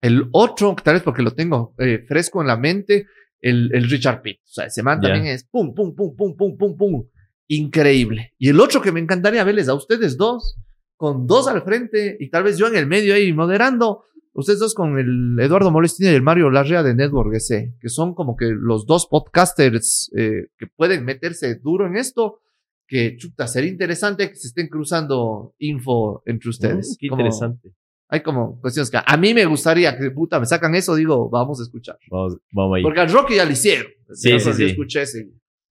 el 0.03 0.29
otro, 0.33 0.75
tal 0.83 0.95
vez 0.95 1.03
porque 1.03 1.23
lo 1.23 1.33
tengo 1.35 1.75
eh, 1.79 2.05
fresco 2.07 2.41
en 2.41 2.49
la 2.49 2.57
mente, 2.57 3.07
el, 3.41 3.71
el 3.75 3.89
Richard 3.91 4.23
Pitt. 4.23 4.39
O 4.45 4.49
sea, 4.53 4.67
ese 4.67 4.83
man 4.83 5.01
Ya. 5.03 5.09
también 5.11 5.35
es 5.35 5.45
pum, 5.45 5.75
pum, 5.75 5.95
pum, 5.95 6.15
pum, 6.17 6.37
pum, 6.37 6.57
pum, 6.57 6.77
pum. 6.77 7.07
Increíble. 7.49 8.33
Y 8.39 8.49
el 8.49 8.61
otro 8.61 8.81
que 8.83 8.93
me 8.93 9.01
encantaría 9.01 9.45
verles 9.45 9.69
a 9.69 9.75
ustedes 9.75 10.17
dos, 10.17 10.59
con 10.97 11.27
dos 11.27 11.47
al 11.49 11.63
frente 11.63 12.17
y 12.19 12.31
tal 12.31 12.43
vez 12.45 12.57
yo 12.59 12.67
en 12.69 12.77
el 12.77 12.87
medio 12.87 13.15
ahí 13.15 13.33
moderando, 13.33 14.05
ustedes 14.41 14.59
dos 14.61 14.75
con 14.75 14.99
el 14.99 15.37
Eduardo 15.41 15.71
Molestina 15.71 16.11
y 16.11 16.15
el 16.15 16.23
Mario 16.23 16.51
Larrea 16.51 16.83
de 16.83 16.95
Network 16.95 17.35
ese, 17.35 17.75
que 17.81 17.89
son 17.89 18.15
como 18.15 18.37
que 18.37 18.47
los 18.57 18.87
dos 18.87 19.07
podcasters 19.07 20.11
eh, 20.17 20.47
que 20.59 20.67
pueden 20.67 21.05
meterse 21.05 21.57
duro 21.57 21.87
en 21.87 21.97
esto, 21.97 22.41
que 22.89 23.17
chuta, 23.17 23.47
sería 23.49 23.71
interesante 23.71 24.29
que 24.29 24.37
se 24.37 24.49
estén 24.49 24.69
cruzando 24.69 25.55
info 25.59 26.23
entre 26.27 26.51
ustedes. 26.51 26.93
Oh, 26.93 26.97
Qué 27.01 27.09
Como- 27.09 27.23
interesante. 27.23 27.73
hay 28.09 28.21
como 28.23 28.61
cuestiones 28.61 28.91
que 28.91 28.99
a 29.05 29.17
mí 29.17 29.35
me 29.35 29.45
gustaría 29.47 29.99
que 29.99 30.11
puta 30.13 30.39
me 30.39 30.47
sacan 30.47 30.75
eso, 30.77 30.95
digo, 30.95 31.29
vamos 31.29 31.59
a 31.61 31.65
escuchar. 31.65 31.99
Vamos, 32.11 32.39
vamos 32.53 32.77
ahí. 32.77 32.83
Porque 32.83 33.01
al 33.01 33.11
Rocky 33.11 33.35
ya 33.37 33.45
lo 33.45 33.51
hicieron. 33.53 33.87
Sí, 34.13 34.31
Yo 34.31 34.39
sí, 34.39 34.53
sí. 34.53 34.65
escuché 34.67 35.03
ese. 35.03 35.29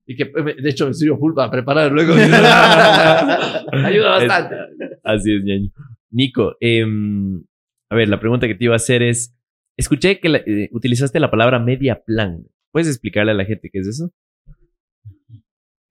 Y 0.07 0.15
que 0.17 0.23
eh, 0.23 0.55
de 0.61 0.69
hecho 0.69 0.87
me 0.87 0.93
sirvió 0.93 1.17
full 1.17 1.33
para 1.33 1.49
preparar 1.49 1.91
luego. 1.91 2.13
Ayuda 3.85 4.09
bastante. 4.17 4.55
Así 5.03 5.33
es, 5.35 5.43
ñaño. 5.43 5.69
Nico, 6.11 6.55
em, 6.59 7.43
a 7.89 7.95
ver, 7.95 8.09
la 8.09 8.19
pregunta 8.19 8.47
que 8.47 8.55
te 8.55 8.65
iba 8.65 8.73
a 8.73 8.77
hacer 8.77 9.03
es, 9.03 9.35
escuché 9.77 10.19
que 10.19 10.27
eh, 10.29 10.69
utilizaste 10.71 11.19
la 11.19 11.31
palabra 11.31 11.59
media 11.59 12.03
plan. 12.03 12.45
¿Puedes 12.71 12.87
explicarle 12.87 13.31
a 13.31 13.35
la 13.35 13.45
gente 13.45 13.69
qué 13.71 13.79
es 13.79 13.87
eso? 13.87 14.11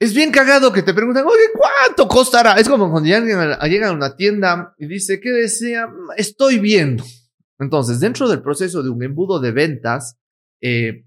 Es 0.00 0.14
bien 0.14 0.32
cagado 0.32 0.72
que 0.72 0.82
te 0.82 0.92
preguntan, 0.92 1.24
oye, 1.24 1.44
¿cuánto 1.54 2.08
costará? 2.08 2.54
Es 2.54 2.68
como 2.68 2.90
cuando 2.90 3.08
llegan 3.08 3.56
a, 3.58 3.66
llegan 3.66 3.90
a 3.90 3.92
una 3.94 4.16
tienda 4.16 4.74
y 4.76 4.86
dice, 4.86 5.20
¿qué 5.20 5.30
desea? 5.30 5.88
Estoy 6.16 6.58
viendo. 6.58 7.04
Entonces, 7.58 8.00
dentro 8.00 8.28
del 8.28 8.42
proceso 8.42 8.82
de 8.82 8.90
un 8.90 9.02
embudo 9.02 9.40
de 9.40 9.52
ventas, 9.52 10.18
eh, 10.60 11.06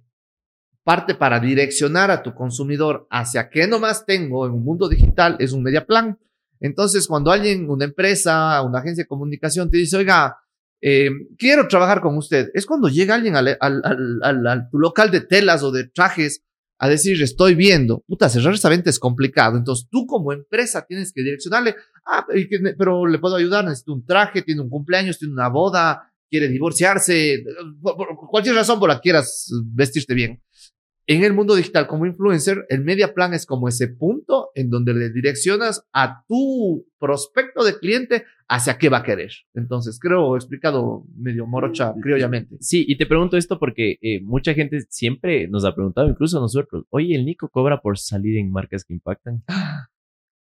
parte 0.83 1.15
para 1.15 1.39
direccionar 1.39 2.09
a 2.09 2.23
tu 2.23 2.33
consumidor 2.33 3.07
hacia 3.11 3.49
qué 3.49 3.67
nomás 3.67 4.05
tengo 4.05 4.47
en 4.47 4.53
un 4.53 4.63
mundo 4.63 4.87
digital 4.87 5.35
es 5.39 5.51
un 5.51 5.61
media 5.61 5.85
plan. 5.85 6.17
Entonces, 6.61 7.07
cuando 7.07 7.29
alguien, 7.29 7.69
una 7.69 7.85
empresa, 7.85 8.61
una 8.61 8.79
agencia 8.79 9.03
de 9.03 9.07
comunicación 9.07 9.69
te 9.69 9.77
dice, 9.77 9.97
oiga, 9.97 10.37
eh, 10.81 11.09
quiero 11.37 11.67
trabajar 11.67 12.01
con 12.01 12.17
usted, 12.17 12.49
es 12.53 12.65
cuando 12.65 12.87
llega 12.87 13.15
alguien 13.15 13.35
al, 13.35 13.57
al, 13.59 13.81
al, 13.83 14.47
al, 14.47 14.69
local 14.71 15.11
de 15.11 15.21
telas 15.21 15.63
o 15.63 15.71
de 15.71 15.87
trajes 15.87 16.43
a 16.79 16.87
decir, 16.87 17.21
estoy 17.23 17.55
viendo, 17.55 18.03
puta, 18.07 18.29
cerrar 18.29 18.53
esa 18.53 18.69
venta 18.69 18.89
es 18.89 18.99
complicado. 18.99 19.57
Entonces, 19.57 19.87
tú 19.89 20.05
como 20.05 20.31
empresa 20.31 20.85
tienes 20.85 21.11
que 21.11 21.23
direccionarle, 21.23 21.75
ah, 22.05 22.25
pero 22.77 23.07
le 23.07 23.17
puedo 23.17 23.35
ayudar, 23.35 23.65
necesito 23.65 23.93
un 23.93 24.05
traje, 24.05 24.43
tiene 24.43 24.61
un 24.61 24.69
cumpleaños, 24.69 25.17
tiene 25.17 25.33
una 25.33 25.49
boda, 25.49 26.11
quiere 26.29 26.47
divorciarse, 26.49 27.43
por, 27.81 27.95
por 27.95 28.29
cualquier 28.29 28.55
razón 28.55 28.79
por 28.79 28.89
la 28.89 28.95
que 28.95 29.01
quieras 29.01 29.51
vestirte 29.73 30.13
bien. 30.13 30.43
En 31.09 31.23
el 31.23 31.33
mundo 31.33 31.55
digital 31.55 31.87
como 31.87 32.05
influencer, 32.05 32.65
el 32.67 32.83
media 32.83 33.13
plan 33.13 33.33
es 33.33 33.45
como 33.45 33.69
ese 33.69 33.87
punto 33.87 34.49
en 34.55 34.69
donde 34.69 34.93
le 34.93 35.09
direccionas 35.09 35.87
a 35.93 36.25
tu 36.27 36.85
prospecto 36.99 37.63
de 37.63 37.79
cliente 37.79 38.25
hacia 38.49 38.77
qué 38.77 38.89
va 38.89 38.97
a 38.97 39.03
querer. 39.03 39.31
Entonces, 39.53 39.99
creo 40.01 40.35
explicado 40.35 41.05
medio 41.15 41.47
morocha, 41.47 41.93
criollamente. 42.01 42.57
Sí, 42.59 42.83
y 42.87 42.97
te 42.97 43.05
pregunto 43.05 43.37
esto 43.37 43.57
porque 43.57 43.97
eh, 44.01 44.21
mucha 44.21 44.53
gente 44.53 44.81
siempre 44.89 45.47
nos 45.47 45.63
ha 45.63 45.73
preguntado, 45.73 46.09
incluso 46.09 46.41
nosotros, 46.41 46.83
oye, 46.89 47.15
¿el 47.15 47.25
Nico 47.25 47.47
cobra 47.47 47.79
por 47.81 47.97
salir 47.97 48.37
en 48.37 48.51
marcas 48.51 48.83
que 48.83 48.93
impactan? 48.93 49.43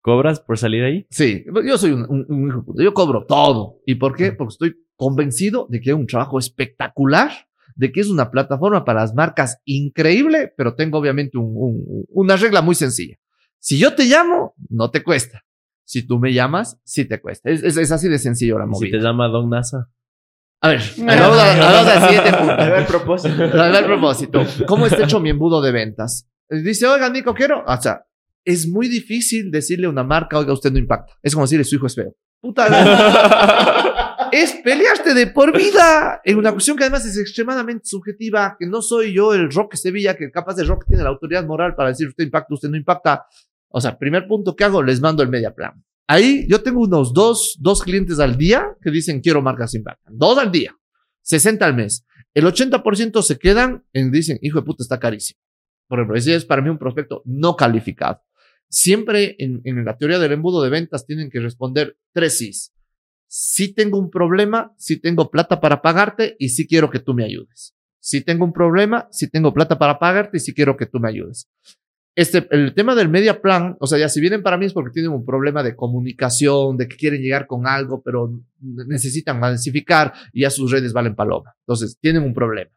¿Cobras 0.01 0.39
por 0.39 0.57
salir 0.57 0.83
ahí? 0.83 1.05
Sí, 1.09 1.45
yo 1.65 1.77
soy 1.77 1.91
un, 1.91 2.05
un- 2.09 2.25
un 2.29 2.47
hijo 2.47 2.59
de 2.59 2.63
puta. 2.63 2.83
Yo 2.83 2.93
cobro 2.93 3.25
todo. 3.25 3.79
¿Y 3.85 3.95
por 3.95 4.15
qué? 4.15 4.31
Porque 4.31 4.51
estoy 4.53 4.75
convencido 4.95 5.65
de 5.69 5.81
que 5.81 5.89
hay 5.91 5.95
un 5.95 6.05
trabajo 6.05 6.37
espectacular, 6.37 7.31
de 7.75 7.91
que 7.91 7.99
es 8.01 8.09
una 8.09 8.31
plataforma 8.31 8.83
para 8.85 9.01
las 9.01 9.13
marcas 9.13 9.59
increíble, 9.65 10.53
pero 10.57 10.75
tengo 10.75 10.97
obviamente 10.97 11.37
un- 11.37 11.53
un- 11.55 12.05
una 12.09 12.35
regla 12.37 12.61
muy 12.61 12.75
sencilla. 12.75 13.15
Si 13.59 13.77
yo 13.77 13.95
te 13.95 14.05
llamo, 14.05 14.53
no 14.69 14.91
te 14.91 15.03
cuesta. 15.03 15.43
Si 15.83 16.07
tú 16.07 16.17
me 16.19 16.33
llamas, 16.33 16.79
sí 16.83 17.05
te 17.05 17.19
cuesta. 17.21 17.49
Es, 17.49 17.63
es- 17.63 17.77
es 17.77 17.91
así 17.91 18.07
de 18.07 18.17
sencillo 18.17 18.57
la 18.57 18.65
¿Y 18.65 18.67
si 18.67 18.71
movida. 18.71 18.97
te 18.97 19.03
llama 19.03 19.27
Don 19.27 19.49
NASA? 19.49 19.89
A 20.61 20.69
ver, 20.69 20.81
vamos 20.97 21.37
a- 21.37 21.59
vamos 21.59 21.87
al 21.87 22.01
siguiente 22.09 22.33
punto. 22.37 22.53
A 22.53 22.69
ver, 22.69 22.85
propósito. 22.87 23.43
A 23.43 23.69
ver, 23.69 23.85
propósito. 23.85 24.43
¿Cómo 24.67 24.85
está 24.87 25.03
hecho 25.03 25.19
mi 25.19 25.29
embudo 25.29 25.61
de 25.61 25.71
ventas? 25.71 26.27
Dice, 26.49 26.87
oiga, 26.87 27.09
Nico, 27.09 27.33
quiero. 27.35 27.63
O 27.67 27.77
sea, 27.81 28.03
es 28.45 28.67
muy 28.67 28.87
difícil 28.87 29.51
decirle 29.51 29.87
a 29.87 29.89
una 29.89 30.03
marca, 30.03 30.39
oiga, 30.39 30.53
usted 30.53 30.71
no 30.71 30.79
impacta. 30.79 31.13
Es 31.21 31.33
como 31.33 31.45
decirle, 31.45 31.65
su 31.65 31.75
hijo 31.75 31.87
es 31.87 31.95
feo. 31.95 32.15
Puta. 32.41 32.67
es 34.31 34.53
pelearte 34.63 35.13
de 35.13 35.27
por 35.27 35.55
vida 35.55 36.21
en 36.23 36.37
una 36.37 36.51
cuestión 36.51 36.77
que 36.77 36.83
además 36.83 37.05
es 37.05 37.17
extremadamente 37.17 37.85
subjetiva, 37.85 38.55
que 38.59 38.65
no 38.65 38.81
soy 38.81 39.13
yo 39.13 39.33
el 39.33 39.51
Rock 39.51 39.75
Sevilla, 39.75 40.15
que 40.15 40.31
capaz 40.31 40.55
de 40.55 40.63
Rock 40.63 40.85
tiene 40.87 41.03
la 41.03 41.09
autoridad 41.09 41.45
moral 41.45 41.75
para 41.75 41.89
decir, 41.89 42.07
usted 42.07 42.23
impacta, 42.23 42.53
usted 42.53 42.69
no 42.69 42.77
impacta. 42.77 43.25
O 43.69 43.81
sea, 43.81 43.97
primer 43.97 44.27
punto 44.27 44.55
que 44.55 44.63
hago, 44.63 44.81
les 44.81 45.01
mando 45.01 45.23
el 45.23 45.29
media 45.29 45.53
plan. 45.53 45.83
Ahí 46.07 46.45
yo 46.47 46.61
tengo 46.61 46.81
unos 46.81 47.13
dos, 47.13 47.57
dos 47.59 47.81
clientes 47.81 48.19
al 48.19 48.37
día 48.37 48.75
que 48.81 48.91
dicen, 48.91 49.21
quiero 49.21 49.41
marcas 49.41 49.73
impactan. 49.73 50.17
Dos 50.17 50.37
al 50.37 50.51
día. 50.51 50.75
60 51.21 51.65
al 51.65 51.75
mes. 51.75 52.05
El 52.33 52.45
80% 52.45 53.21
se 53.23 53.39
quedan 53.39 53.83
en 53.93 54.11
dicen, 54.11 54.37
hijo 54.41 54.59
de 54.59 54.65
puta, 54.65 54.83
está 54.83 54.99
carísimo. 54.99 55.39
Por 55.87 55.99
ejemplo, 55.99 56.17
ese 56.17 56.35
es 56.35 56.45
para 56.45 56.61
mí 56.61 56.69
un 56.69 56.77
prospecto 56.77 57.21
no 57.25 57.55
calificado. 57.55 58.21
Siempre 58.69 59.35
en, 59.39 59.61
en 59.63 59.85
la 59.85 59.97
teoría 59.97 60.19
del 60.19 60.33
embudo 60.33 60.61
de 60.61 60.69
ventas 60.69 61.05
tienen 61.05 61.29
que 61.29 61.39
responder 61.39 61.97
tres 62.11 62.37
sís. 62.37 62.74
Si 63.27 63.73
tengo 63.73 63.99
un 63.99 64.09
problema, 64.09 64.73
si 64.77 64.99
tengo 64.99 65.29
plata 65.29 65.59
para 65.59 65.81
pagarte 65.81 66.35
y 66.39 66.49
si 66.49 66.67
quiero 66.67 66.89
que 66.89 66.99
tú 66.99 67.13
me 67.13 67.25
ayudes. 67.25 67.75
Si 67.99 68.21
tengo 68.21 68.45
un 68.45 68.53
problema, 68.53 69.07
si 69.11 69.29
tengo 69.29 69.53
plata 69.53 69.77
para 69.79 69.97
pagarte 69.97 70.37
y 70.37 70.39
si 70.39 70.53
quiero 70.53 70.77
que 70.77 70.85
tú 70.85 70.99
me 70.99 71.09
ayudes. 71.09 71.49
Este, 72.15 72.47
el 72.51 72.73
tema 72.73 72.95
del 72.95 73.09
media 73.09 73.41
plan, 73.41 73.75
o 73.79 73.87
sea, 73.87 73.99
ya 73.99 74.07
si 74.07 74.21
vienen 74.21 74.41
para 74.41 74.57
mí 74.57 74.65
es 74.65 74.73
porque 74.73 74.93
tienen 74.93 75.11
un 75.11 75.25
problema 75.25 75.63
de 75.63 75.75
comunicación, 75.75 76.77
de 76.77 76.87
que 76.87 76.95
quieren 76.95 77.21
llegar 77.21 77.45
con 77.45 77.67
algo, 77.67 78.01
pero 78.01 78.31
necesitan 78.61 79.37
masificar 79.37 80.13
y 80.31 80.41
ya 80.41 80.49
sus 80.49 80.71
redes 80.71 80.93
valen 80.93 81.13
paloma. 81.13 81.53
Entonces, 81.59 81.97
tienen 81.99 82.23
un 82.23 82.33
problema. 82.33 82.71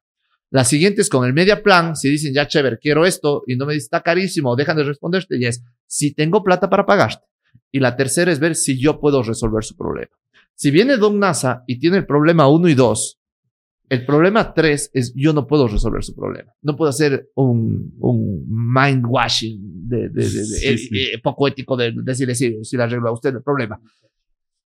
La 0.51 0.65
siguiente 0.65 1.03
es 1.03 1.09
con 1.09 1.25
el 1.25 1.35
media 1.35 1.62
plan, 1.62 1.95
si 1.95 2.11
dicen, 2.11 2.35
ya 2.35 2.49
chévere, 2.49 2.79
quiero 2.79 3.05
esto, 3.05 3.45
y 3.47 3.55
no 3.55 3.66
me 3.66 3.75
dicen, 3.75 3.85
está 3.85 4.03
carísimo, 4.03 4.57
dejan 4.57 4.79
de 4.79 4.85
responderte, 4.85 5.37
y 5.37 5.45
es, 5.45 5.62
si 5.87 6.15
tengo 6.15 6.43
plata 6.43 6.69
para 6.69 6.87
pagarte. 6.87 7.27
Y 7.70 7.81
la 7.81 7.97
tercera 7.97 8.33
es 8.33 8.41
ver 8.41 8.55
si 8.55 8.81
yo 8.81 8.99
puedo 8.99 9.23
resolver 9.23 9.62
su 9.62 9.77
problema. 9.77 10.11
Si 10.59 10.72
viene 10.72 10.97
Don 10.97 11.20
NASA 11.20 11.62
y 11.68 11.78
tiene 11.78 11.98
el 11.98 12.05
problema 12.06 12.48
uno 12.48 12.66
y 12.68 12.74
dos, 12.74 13.20
el 13.89 14.05
problema 14.05 14.52
tres 14.55 14.90
es 14.93 15.14
yo 15.14 15.32
no 15.32 15.47
puedo 15.47 15.68
resolver 15.68 16.02
su 16.02 16.16
problema. 16.16 16.52
No 16.62 16.74
puedo 16.76 16.90
hacer 16.90 17.30
un, 17.36 17.94
un 18.01 18.44
mind 18.48 19.05
washing 19.09 19.89
de, 19.89 20.09
de, 20.09 20.09
de, 20.09 20.22
de 20.22 20.44
Sí, 20.44 20.78
sí. 20.78 20.98
eh, 20.98 21.14
eh, 21.14 21.20
poco 21.22 21.47
ético 21.47 21.76
de 21.76 21.93
decirle 22.02 22.35
sí, 22.35 22.59
si 22.64 22.76
le 22.76 22.82
arregla 22.82 23.10
a 23.10 23.12
usted 23.12 23.36
el 23.36 23.43
problema. 23.44 23.80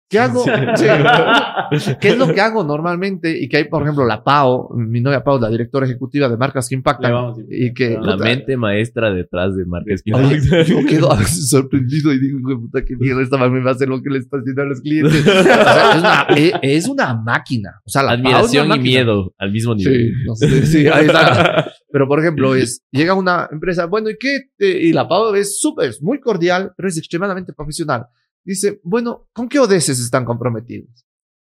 ¿Qué 0.09 0.19
hago? 0.19 0.43
Sí. 0.77 1.93
¿Qué 2.01 2.09
es 2.09 2.19
lo 2.19 2.33
que 2.33 2.41
hago 2.41 2.65
normalmente? 2.65 3.39
Y 3.39 3.49
que 3.49 3.59
hay, 3.59 3.65
por 3.65 3.83
ejemplo, 3.83 4.07
la 4.07 4.25
PAO, 4.25 4.71
mi 4.75 5.01
novia 5.01 5.23
PAO, 5.23 5.39
la 5.39 5.51
directora 5.51 5.85
ejecutiva 5.87 6.29
de 6.29 6.37
marcas 6.39 6.69
que 6.69 6.75
impactan. 6.77 7.13
vamos. 7.13 7.39
Y 7.51 7.75
que 7.75 7.91
La 8.01 8.13
puta, 8.13 8.25
mente 8.25 8.57
maestra 8.57 9.13
detrás 9.13 9.55
de 9.55 9.67
marcas 9.67 10.03
que 10.03 10.15
Oye, 10.15 10.41
yo 10.67 10.79
quedo 10.89 11.13
a 11.13 11.17
veces 11.19 11.49
sorprendido 11.51 12.13
y 12.13 12.19
digo, 12.21 12.39
"Hijo 12.39 12.49
de 12.49 12.57
puta, 12.57 12.85
qué 12.87 12.97
mierda, 12.97 13.23
esta 13.23 13.37
me 13.49 13.61
va 13.63 13.71
a 13.71 13.75
hacer 13.75 13.89
lo 13.89 14.01
que 14.01 14.09
le 14.11 14.19
está 14.19 14.39
haciendo 14.39 14.63
a 14.63 14.65
los 14.65 14.81
clientes. 14.81 15.27
O 15.29 15.43
sea, 15.43 15.93
es, 15.93 15.99
una, 15.99 16.27
es, 16.37 16.53
es 16.63 16.89
una 16.89 17.15
máquina. 17.15 17.81
O 17.85 17.91
sea, 17.91 18.03
la 18.03 18.11
PAO 18.11 18.19
es 18.19 18.25
una 18.25 18.39
Admiración 18.63 18.73
y 18.73 18.79
miedo 18.81 19.35
al 19.39 19.53
mismo 19.53 19.75
Sí, 19.77 19.85
nivel. 19.85 20.13
no 20.27 20.35
sé, 20.35 20.67
sí, 20.67 20.87
ahí 20.89 21.07
está. 21.07 21.71
Pero, 21.93 22.07
por 22.07 22.19
ejemplo, 22.21 22.55
es, 22.55 22.83
llega 22.91 23.15
una 23.15 23.49
empresa, 23.51 23.87
bueno, 23.87 24.11
¿y 24.11 24.17
qué? 24.19 24.37
Eh, 24.59 24.81
y 24.85 24.93
la 24.93 25.09
PAO 25.09 25.35
es 25.35 25.59
súper, 25.59 25.89
es 25.91 26.03
muy 26.03 26.21
cordial, 26.21 26.73
pero 26.77 26.89
es 26.89 26.99
extremadamente 26.99 27.53
profesional. 27.55 28.07
Dice, 28.49 28.81
bueno, 28.83 29.29
¿con 29.35 29.47
qué 29.47 29.59
ODS 29.59 29.91
están 29.91 30.25
comprometidos? 30.25 31.05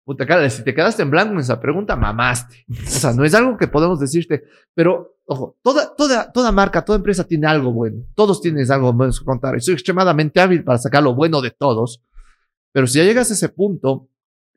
Puta 0.04 0.26
cara, 0.26 0.50
si 0.50 0.62
te 0.62 0.76
quedaste 0.76 1.04
en 1.04 1.10
blanco 1.10 1.36
en 1.36 1.40
esa 1.40 1.58
pregunta, 1.58 1.96
mamaste. 1.96 2.66
O 2.70 2.86
sea, 2.86 3.14
no 3.14 3.24
es 3.24 3.34
algo 3.34 3.56
que 3.56 3.70
podemos 3.70 3.98
decirte, 3.98 4.44
pero, 4.74 5.16
ojo, 5.24 5.56
toda, 5.62 5.96
toda, 5.96 6.30
toda 6.34 6.52
marca, 6.52 6.84
toda 6.84 6.98
empresa 6.98 7.24
tiene 7.24 7.48
algo 7.48 7.72
bueno. 7.72 8.04
Todos 8.14 8.42
tienen 8.42 8.70
algo 8.70 8.92
bueno 8.92 9.14
que 9.18 9.24
contar. 9.24 9.56
Y 9.56 9.62
soy 9.62 9.76
extremadamente 9.76 10.42
hábil 10.42 10.66
para 10.66 10.80
sacar 10.80 11.02
lo 11.02 11.16
bueno 11.16 11.40
de 11.40 11.52
todos. 11.52 12.04
Pero 12.74 12.86
si 12.88 12.98
ya 12.98 13.06
llegas 13.06 13.32
a 13.32 13.36
ese 13.36 13.48
punto, 13.48 14.10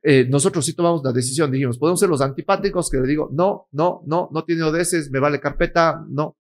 eh, 0.03 0.27
nosotros 0.29 0.67
sí 0.67 0.75
tomamos 0.75 1.05
la 1.05 1.13
decisión. 1.13 1.53
Dijimos, 1.53 1.79
podemos 1.79 2.01
ser 2.01 2.09
los 2.09 2.21
antipáticos 2.21 2.91
que 2.91 2.99
le 2.99 3.07
digo, 3.07 3.31
no, 3.33 3.69
no, 3.71 4.03
no, 4.07 4.29
no 4.33 4.43
tiene 4.43 4.65
ODS, 4.65 5.09
me 5.13 5.21
vale 5.21 5.39
carpeta, 5.39 6.05
no. 6.09 6.37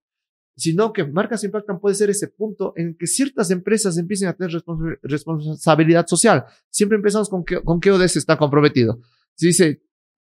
Sino 0.56 0.92
que 0.92 1.04
Marcas 1.04 1.42
Impactan 1.42 1.80
puede 1.80 1.96
ser 1.96 2.10
ese 2.10 2.28
punto 2.28 2.72
en 2.76 2.96
que 2.96 3.06
ciertas 3.08 3.50
empresas 3.50 3.98
empiecen 3.98 4.28
a 4.28 4.34
tener 4.34 4.52
respons- 4.54 4.98
responsabilidad 5.02 6.06
social. 6.06 6.44
Siempre 6.70 6.96
empezamos 6.96 7.28
con, 7.28 7.44
qué- 7.44 7.60
con 7.62 7.80
qué 7.80 7.90
ODS 7.90 8.16
está 8.16 8.36
comprometido. 8.38 9.00
Si 9.34 9.48
dice, 9.48 9.82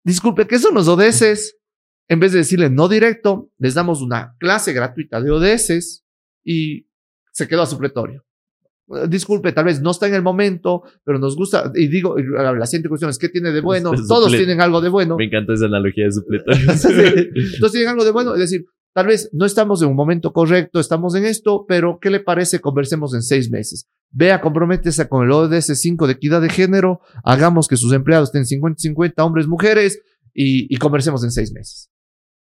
disculpe, 0.04 0.46
¿qué 0.46 0.60
son 0.60 0.76
los 0.76 0.88
ODS? 0.88 1.56
En 2.08 2.20
vez 2.20 2.34
de 2.34 2.40
decirle 2.40 2.70
no 2.70 2.88
directo, 2.88 3.50
les 3.58 3.74
damos 3.74 4.02
una 4.02 4.36
clase 4.40 4.74
gratuita 4.74 5.22
de 5.22 5.32
ODS 5.32 6.04
y 6.44 6.88
se 7.32 7.48
quedó 7.48 7.64
a 7.64 7.66
supletorio. 7.66 8.24
Disculpe, 9.08 9.54
tal 9.54 9.66
vez 9.66 9.82
no 9.82 9.92
está 9.92 10.08
en 10.08 10.16
el 10.16 10.22
momento, 10.22 10.84
pero 11.06 11.18
nos 11.18 11.38
gusta. 11.38 11.72
Y 11.76 11.88
digo, 11.88 12.18
la, 12.18 12.66
siguiente 12.66 12.90
cuestión 12.90 13.10
es: 13.10 13.18
¿qué 13.18 13.30
tiene 13.30 13.52
de 13.52 13.62
bueno? 13.62 13.92
Todos 14.10 14.30
tienen 14.40 14.60
algo 14.60 14.82
de 14.82 14.90
bueno. 14.90 15.16
Me 15.16 15.26
encanta 15.26 15.54
esa 15.54 15.66
analogía 15.68 16.06
de 16.06 16.12
supletorio. 16.12 16.60
Entonces 16.60 17.72
tienen 17.72 17.88
algo 17.90 18.04
de 18.04 18.12
bueno. 18.12 18.34
Es 18.34 18.42
decir, 18.42 18.66
tal 18.94 19.08
vez 19.08 19.30
no 19.34 19.46
estamos 19.46 19.82
en 19.82 19.90
un 19.90 19.96
momento 19.96 20.34
correcto, 20.34 20.80
estamos 20.80 21.16
en 21.16 21.26
esto, 21.26 21.66
pero 21.68 22.00
¿qué 22.00 22.10
le 22.10 22.20
parece? 22.20 22.60
Conversemos 22.60 23.14
en 23.14 23.22
seis 23.22 23.50
meses. 23.50 23.88
Vea, 24.10 24.42
comprométese 24.42 25.08
con 25.08 25.24
el 25.26 25.32
ODS 25.32 25.80
5 25.80 26.06
de 26.08 26.14
equidad 26.14 26.42
de 26.42 26.50
género, 26.50 27.00
hagamos 27.24 27.68
que 27.68 27.78
sus 27.78 27.94
empleados 27.94 28.34
estén 28.34 28.44
50-50 28.62 29.14
hombres, 29.26 29.48
mujeres, 29.48 30.02
y, 30.34 30.74
y 30.74 30.78
conversemos 30.78 31.24
en 31.24 31.32
seis 31.32 31.52
meses. 31.54 31.90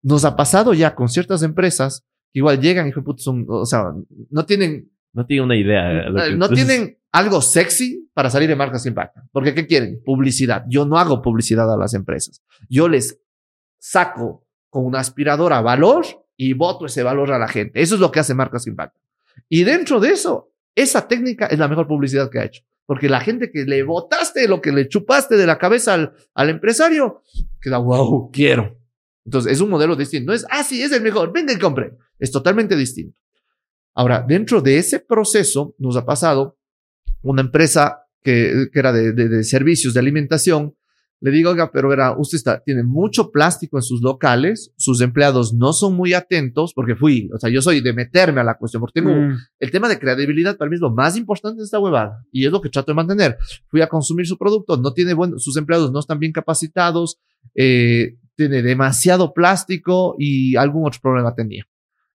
Nos 0.02 0.24
ha 0.26 0.36
pasado 0.36 0.74
ya 0.74 0.96
con 0.96 1.10
ciertas 1.10 1.44
empresas 1.44 2.06
que 2.32 2.40
igual 2.40 2.60
llegan 2.62 2.88
y, 2.88 2.92
son- 3.18 3.46
o 3.50 3.66
sea, 3.66 3.92
no 4.30 4.46
tienen 4.46 4.90
No 5.14 5.26
tiene 5.26 5.44
una 5.44 5.58
idea. 5.58 6.10
no 6.36 6.48
tú- 6.50 6.56
tienen 6.56 6.98
algo 7.12 7.42
sexy 7.42 8.10
para 8.14 8.30
salir 8.30 8.48
de 8.48 8.56
marcas 8.56 8.84
que 8.84 8.90
impactan. 8.90 9.28
Porque 9.32 9.54
¿qué 9.54 9.66
quieren? 9.66 10.02
Publicidad. 10.06 10.64
Yo 10.70 10.86
no 10.86 10.98
hago 10.98 11.22
publicidad 11.22 11.74
a 11.74 11.78
las 11.78 11.94
empresas. 11.94 12.42
Yo 12.70 12.88
les 12.88 13.20
saco 13.80 14.46
con 14.70 14.86
una 14.86 15.00
aspiradora 15.00 15.62
valor 15.62 16.06
y 16.42 16.54
boto 16.54 16.86
ese 16.86 17.04
valor 17.04 17.34
a 17.34 17.38
la 17.38 17.50
gente. 17.50 17.82
Eso 17.82 17.96
es 17.96 18.02
lo 18.02 18.12
que 18.12 18.22
hace 18.22 18.34
marcas 18.34 18.64
que 18.64 18.70
impactan. 18.70 19.02
Y 19.50 19.66
dentro 19.66 20.00
de 20.00 20.12
eso, 20.12 20.54
esa 20.74 21.06
técnica 21.06 21.48
es 21.48 21.60
la 21.60 21.68
mejor 21.68 21.86
publicidad 21.86 22.30
que 22.30 22.40
ha 22.40 22.46
hecho. 22.46 22.64
Porque 22.86 23.10
la 23.10 23.20
gente 23.20 23.52
que 23.52 23.66
le 23.66 23.84
botaste, 23.84 24.48
lo 24.48 24.62
que 24.62 24.72
le 24.72 24.88
chupaste 24.88 25.36
de 25.36 25.46
la 25.46 25.58
cabeza 25.58 25.94
al, 25.96 26.14
al 26.34 26.50
empresario, 26.50 27.24
queda, 27.62 27.78
wow, 27.78 28.32
quiero. 28.32 28.80
Entonces, 29.26 29.52
es 29.52 29.60
un 29.60 29.70
modelo 29.70 29.98
distinto. 29.98 30.32
No 30.32 30.34
es, 30.34 30.46
ah, 30.50 30.64
sí, 30.64 30.82
es 30.82 30.94
el 30.94 31.02
mejor, 31.02 31.34
venga 31.34 31.52
y 31.52 31.58
compre. 31.60 31.92
Es 32.18 32.32
totalmente 32.32 32.76
distinto. 32.78 33.18
Ahora, 33.94 34.24
dentro 34.26 34.62
de 34.62 34.78
ese 34.78 35.02
proceso, 35.02 35.76
nos 35.78 35.98
ha 35.98 36.06
pasado 36.06 36.58
una 37.22 37.42
empresa 37.42 38.06
que, 38.24 38.68
que 38.72 38.80
era 38.80 38.94
de, 38.94 39.12
de- 39.12 39.28
de 39.28 39.44
servicios 39.44 39.94
de 39.94 40.00
alimentación. 40.00 40.74
Le 41.22 41.32
digo, 41.32 41.50
oiga, 41.52 41.70
pero 41.72 41.92
era, 41.92 42.18
usted 42.18 42.38
está, 42.38 42.64
tiene 42.64 42.84
mucho 42.84 43.30
plástico 43.32 43.78
en 43.78 43.82
sus 43.82 44.02
locales, 44.02 44.72
sus 44.78 45.02
empleados 45.02 45.54
no 45.54 45.74
son 45.74 45.96
muy 45.96 46.14
atentos, 46.14 46.74
porque 46.74 46.96
fui, 46.96 47.30
o 47.34 47.38
sea, 47.38 47.50
yo 47.50 47.62
soy 47.62 47.82
de 47.82 47.92
meterme 47.92 48.40
a 48.40 48.44
la 48.44 48.58
cuestión, 48.58 48.80
porque 48.80 49.02
tengo 49.02 49.14
Mm. 49.14 49.38
el 49.60 49.72
tema 49.72 49.90
de 49.90 50.00
credibilidad 50.00 50.56
para 50.58 50.70
mí 50.70 50.76
es 50.76 50.82
lo 50.82 50.92
más 50.92 51.18
importante 51.18 51.58
de 51.58 51.66
esta 51.66 51.80
huevada 51.80 52.24
y 52.32 52.46
es 52.46 52.52
lo 52.52 52.62
que 52.62 52.70
trato 52.70 52.92
de 52.92 52.96
mantener. 52.96 53.38
Fui 53.68 53.82
a 53.82 53.88
consumir 53.88 54.28
su 54.28 54.38
producto, 54.38 54.78
no 54.78 54.94
tiene 54.94 55.14
buen, 55.14 55.38
sus 55.40 55.58
empleados 55.58 55.92
no 55.92 56.00
están 56.00 56.20
bien 56.20 56.32
capacitados, 56.32 57.20
eh, 57.54 58.16
tiene 58.36 58.62
demasiado 58.62 59.34
plástico 59.34 60.16
y 60.18 60.56
algún 60.56 60.88
otro 60.88 61.02
problema 61.02 61.36
tenía. 61.36 61.66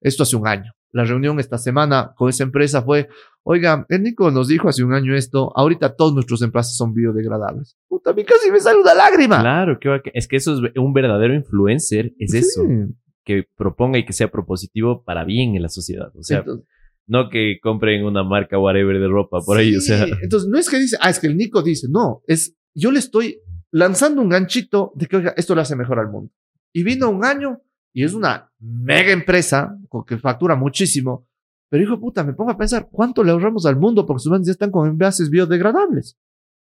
Esto 0.01 0.23
hace 0.23 0.37
un 0.37 0.47
año. 0.49 0.73
La 0.95 1.03
reunión 1.05 1.41
esta 1.41 1.59
semana 1.59 2.13
con 2.17 2.29
esa 2.31 2.45
empresa 2.45 2.81
fue, 2.83 3.09
oiga, 3.43 3.85
el 3.89 4.03
Nico 4.05 4.31
nos 4.31 4.47
dijo 4.47 4.69
hace 4.69 4.85
un 4.85 4.93
año 4.95 5.15
esto, 5.17 5.53
ahorita 5.57 5.97
todos 5.97 6.15
nuestros 6.15 6.41
envases 6.43 6.77
son 6.77 6.95
biodegradables. 6.95 7.77
Puta, 7.89 8.11
a 8.11 8.15
mí 8.15 8.25
casi 8.25 8.51
me 8.53 8.61
sale 8.61 8.81
una 8.81 8.95
lágrima. 8.95 9.41
Claro, 9.41 9.77
bacán. 9.85 10.13
es 10.15 10.29
que 10.29 10.37
eso 10.37 10.55
es 10.65 10.73
un 10.77 10.93
verdadero 10.93 11.35
influencer, 11.35 12.13
es 12.21 12.33
eso, 12.33 12.63
Sí. 12.63 12.95
que 13.25 13.45
proponga 13.57 13.99
y 13.99 14.05
que 14.07 14.13
sea 14.13 14.31
propositivo 14.31 15.03
para 15.03 15.25
bien 15.25 15.57
en 15.57 15.63
la 15.63 15.69
sociedad. 15.69 16.13
O 16.17 16.23
sea, 16.23 16.39
Entonces, 16.39 16.65
no 17.09 17.29
que 17.29 17.59
compren 17.61 18.05
una 18.05 18.23
marca 18.23 18.57
whatever 18.59 19.01
de 19.01 19.09
ropa 19.09 19.41
por 19.45 19.59
ahí, 19.59 19.75
o 19.77 19.81
Sí, 19.81 19.89
sea, 19.89 20.07
Entonces, 20.23 20.49
no 20.49 20.59
es 20.59 20.71
que 20.71 20.79
dice, 20.79 20.97
ah, 21.01 21.11
es 21.11 21.19
que 21.19 21.27
el 21.27 21.37
Nico 21.37 21.61
dice, 21.63 21.89
no, 21.91 22.23
es, 22.29 22.57
yo 22.73 22.93
le 22.93 23.01
estoy 23.01 23.41
lanzando 23.73 24.23
un 24.23 24.29
ganchito 24.29 24.93
de 24.95 25.07
que, 25.07 25.17
oiga, 25.17 25.35
esto 25.37 25.57
le 25.57 25.63
hace 25.63 25.75
mejor 25.75 25.99
al 25.99 26.09
mundo. 26.11 26.31
Y 26.73 26.85
vino 26.85 27.11
un 27.11 27.25
año 27.25 27.61
y 27.95 28.03
es 28.03 28.13
una 28.13 28.51
mega 28.59 29.13
empresa 29.13 29.79
que 30.07 30.19
factura 30.19 30.57
muchísimo. 30.57 31.27
Pero 31.71 31.83
hijo 31.83 31.95
de 31.95 32.01
puta, 32.01 32.25
me 32.25 32.35
pongo 32.35 32.51
a 32.51 32.59
pensar, 32.59 32.89
¿cuánto 32.91 33.23
le 33.23 33.31
ahorramos 33.31 33.65
al 33.67 33.77
mundo? 33.77 34.05
Porque 34.05 34.21
sus 34.21 34.47
ya 34.47 34.51
están 34.51 34.73
con 34.73 34.89
envases 34.89 35.31
biodegradables. 35.31 36.19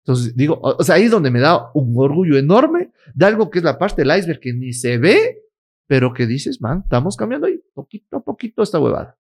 Entonces, 0.04 0.36
digo, 0.36 0.60
o 0.62 0.82
sea, 0.84 0.94
ahí 0.94 1.04
es 1.04 1.10
donde 1.10 1.32
me 1.32 1.40
da 1.40 1.70
un 1.74 1.92
orgullo 1.96 2.38
enorme 2.38 2.92
de 3.12 3.26
algo 3.26 3.50
que 3.50 3.58
es 3.58 3.64
la 3.64 3.76
parte 3.76 4.02
del 4.02 4.16
iceberg 4.16 4.38
que 4.38 4.52
ni 4.52 4.72
se 4.72 4.98
ve, 4.98 5.42
pero 5.88 6.12
que 6.14 6.26
dices, 6.26 6.60
man, 6.60 6.82
estamos 6.84 7.16
cambiando 7.16 7.48
ahí 7.48 7.60
poquito 7.74 8.18
a 8.18 8.20
poquito 8.20 8.62
esta 8.62 8.78
huevada. 8.78 9.18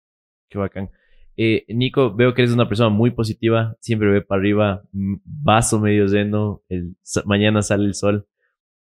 qué 0.49 0.57
bacán. 0.57 0.91
Eh, 1.37 1.65
Nico, 1.69 2.15
veo 2.15 2.33
que 2.33 2.43
eres 2.43 2.55
una 2.55 2.69
persona 2.69 2.91
muy 2.91 3.11
positiva, 3.11 3.77
siempre 3.81 4.09
ve 4.09 4.23
para 4.23 4.41
arriba, 4.41 4.83
vaso 4.93 5.81
medio 5.81 6.07
lleno, 6.07 6.63
el, 6.69 6.97
mañana 7.27 7.63
sale 7.63 7.85
el 7.87 7.95
sol, 7.95 8.27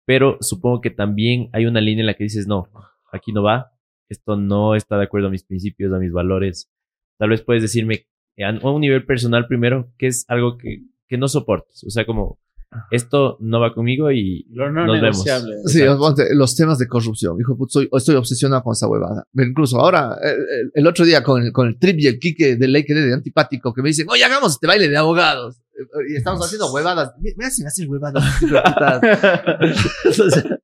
pero 0.05 0.37
supongo 0.41 0.81
que 0.81 0.91
también 0.91 1.49
hay 1.53 1.67
una 1.67 1.81
línea 1.81 2.03
en 2.03 2.07
la 2.07 2.15
que 2.15 2.25
dices, 2.25 2.47
no, 2.47 2.69
aquí 3.15 3.33
no 3.33 3.43
va, 3.43 3.73
esto 4.09 4.37
no 4.37 4.75
está 4.75 4.99
de 4.99 5.05
acuerdo 5.05 5.29
a 5.29 5.31
mis 5.31 5.45
principios, 5.45 5.93
a 5.93 5.99
mis 5.99 6.13
valores. 6.13 6.71
Tal 7.19 7.31
vez 7.31 7.43
puedes 7.43 7.63
decirme 7.63 8.07
eh, 8.37 8.45
a 8.45 8.51
un 8.69 8.81
nivel 8.81 9.07
personal 9.07 9.47
primero, 9.47 9.93
que 9.99 10.09
es 10.09 10.25
algo 10.29 10.59
que, 10.59 10.83
que 11.09 11.17
no 11.17 11.29
soportes, 11.29 11.85
o 11.85 11.91
sea, 11.91 12.05
como 12.05 12.39
esto 12.91 13.37
no 13.41 13.61
va 13.61 13.73
conmigo 13.73 14.11
y 14.11 14.47
Lo 14.51 14.71
no 14.71 14.87
Nos 14.87 15.01
vemos. 15.01 15.25
Sí, 15.67 15.83
ponte, 15.97 16.35
los 16.35 16.57
temas 16.57 16.79
de 16.79 16.89
corrupción. 16.89 17.39
Hijo, 17.41 17.53
de 17.53 17.59
puta, 17.59 17.73
soy, 17.73 17.89
estoy 17.93 18.17
obsesionado 18.17 18.63
con 18.63 18.73
esa 18.73 18.89
huevada. 18.89 19.25
Incluso 19.35 19.79
ahora, 19.79 20.17
el, 20.75 20.87
otro 20.87 21.05
día 21.05 21.23
con 21.23 21.45
el, 21.45 21.53
con 21.53 21.69
el 21.69 21.79
trip 21.79 22.01
y 22.01 22.07
el 22.09 22.19
Kike 22.19 22.57
de 22.57 22.69
ley 22.69 22.85
que 22.85 22.95
de 22.95 23.15
antipático 23.15 23.73
que 23.73 23.83
me 23.83 23.91
dicen, 23.91 24.09
oye, 24.11 24.25
hagamos 24.25 24.53
este 24.53 24.67
baile 24.67 24.89
de 24.89 24.97
abogados. 24.97 25.61
Y 26.09 26.17
estamos 26.17 26.45
haciendo 26.45 26.73
huevadas. 26.73 27.13
Me 27.37 27.45
hacen 27.45 27.67
hacer 27.67 27.89
huevadas. 27.89 28.25
o 28.43 30.13
sea, 30.13 30.59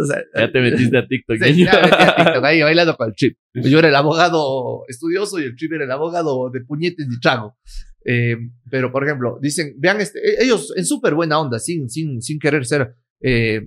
o 0.00 0.06
sea, 0.06 0.24
ya 0.34 0.52
te 0.52 0.60
metiste 0.60 0.98
a 0.98 1.06
TikTok. 1.06 1.36
Sí, 1.42 1.64
ya 1.64 1.72
me 1.74 1.82
metí 1.82 2.02
a 2.02 2.16
TikTok 2.16 2.44
ahí 2.44 2.62
bailando 2.62 2.96
con 2.96 3.08
el 3.08 3.14
chip. 3.14 3.38
Yo 3.54 3.78
era 3.78 3.88
el 3.88 3.94
abogado 3.94 4.84
estudioso 4.88 5.38
y 5.38 5.44
el 5.44 5.56
chip 5.56 5.72
era 5.72 5.84
el 5.84 5.90
abogado 5.90 6.50
de 6.50 6.60
puñetes 6.62 7.06
y 7.10 7.20
trago. 7.20 7.56
Eh, 8.04 8.36
pero, 8.70 8.90
por 8.90 9.04
ejemplo, 9.04 9.38
dicen, 9.40 9.74
vean, 9.78 10.00
este, 10.00 10.18
e-, 10.20 10.44
ellos 10.44 10.72
en 10.76 10.86
súper 10.86 11.14
buena 11.14 11.38
onda, 11.38 11.58
sin, 11.58 11.88
sin, 11.90 12.22
sin 12.22 12.38
querer 12.38 12.64
ser 12.64 12.94
eh, 13.20 13.60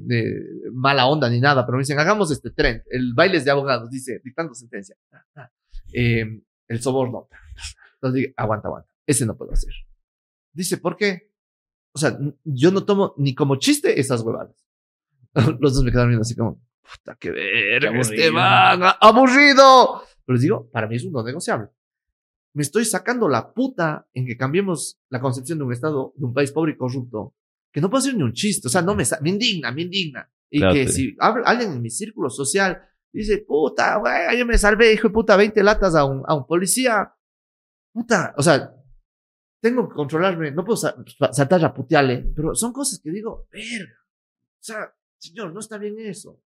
mala 0.72 1.06
onda 1.06 1.30
ni 1.30 1.40
nada, 1.40 1.66
pero 1.66 1.78
me 1.78 1.84
dicen, 1.84 2.00
hagamos 2.00 2.32
este 2.32 2.50
tren, 2.50 2.84
el 2.90 3.14
baile 3.14 3.38
es 3.38 3.46
de 3.46 3.52
abogados, 3.52 3.90
dice, 3.90 4.20
dictando 4.24 4.56
sentencia. 4.56 4.96
Eh, 5.94 6.26
el 6.68 6.82
soborno. 6.82 7.28
Entonces 7.96 8.22
dije, 8.22 8.34
aguanta, 8.36 8.68
aguanta, 8.68 8.90
ese 9.06 9.26
no 9.26 9.38
puedo 9.38 9.52
hacer. 9.52 9.72
Dice, 10.54 10.78
¿por 10.78 10.96
qué? 10.96 11.32
O 11.94 12.00
sea, 12.00 12.18
yo 12.44 12.72
no 12.72 12.86
tomo 12.86 13.14
ni 13.18 13.36
como 13.36 13.56
chiste 13.58 14.00
esas 14.00 14.22
huevadas. 14.22 14.56
Los 15.60 15.74
dos 15.74 15.84
me 15.84 15.92
quedaron 15.92 16.10
viendo 16.10 16.22
así 16.22 16.36
como, 16.36 16.62
puta, 16.82 17.16
que 17.20 17.32
ver, 17.32 17.86
este 17.86 18.32
man, 18.32 18.82
aburrido. 19.00 20.04
Pero 20.26 20.34
les 20.34 20.42
digo, 20.42 20.70
para 20.72 20.88
mí 20.88 20.96
es 20.96 21.04
un 21.04 21.12
no 21.12 21.24
negociable. 21.24 21.70
Me 22.56 22.62
estoy 22.62 22.86
sacando 22.86 23.28
la 23.28 23.52
puta 23.52 24.08
en 24.14 24.26
que 24.26 24.38
cambiemos 24.38 25.00
la 25.10 25.20
concepción 25.20 25.58
de 25.58 25.64
un 25.66 25.74
Estado, 25.74 26.14
de 26.16 26.26
un 26.26 26.34
país 26.34 26.52
pobre 26.52 26.74
y 26.74 26.78
corrupto, 26.78 27.36
que 27.72 27.82
no 27.82 27.90
puedo 27.90 28.00
hacer 28.00 28.16
ni 28.16 28.24
un 28.24 28.34
chiste. 28.34 28.68
O 28.68 28.72
sea, 28.72 28.84
no 28.84 28.96
me, 28.96 29.04
me 29.22 29.30
indigna, 29.30 29.72
me 29.72 29.82
indigna. 29.84 30.30
Y 30.50 30.62
que 30.62 30.88
si 30.88 31.16
alguien 31.20 31.72
en 31.72 31.82
mi 31.82 31.90
círculo 31.90 32.30
social 32.30 32.80
dice, 33.12 33.40
puta, 33.40 33.98
güey, 33.98 34.38
yo 34.38 34.46
me 34.46 34.58
salvé, 34.58 34.94
hijo 34.94 35.08
de 35.08 35.14
puta, 35.14 35.36
20 35.36 35.64
latas 35.64 35.96
a 35.96 36.06
un, 36.06 36.22
a 36.28 36.36
un 36.36 36.46
policía. 36.46 37.12
Puta, 37.92 38.36
o 38.38 38.44
sea, 38.44 38.72
tengo 39.64 39.88
que 39.88 39.96
controlarme, 39.96 40.52
no 40.52 40.66
puedo 40.66 40.76
saltar 40.76 41.64
a 41.64 41.74
putearle, 41.74 42.34
pero 42.36 42.54
son 42.54 42.74
cosas 42.74 43.00
que 43.02 43.10
digo, 43.10 43.48
verga. 43.50 43.96
O 44.60 44.60
sea, 44.60 44.94
señor, 45.18 45.54
no 45.54 45.62
está 45.62 45.78
bien 45.78 45.96
eso. 46.00 46.42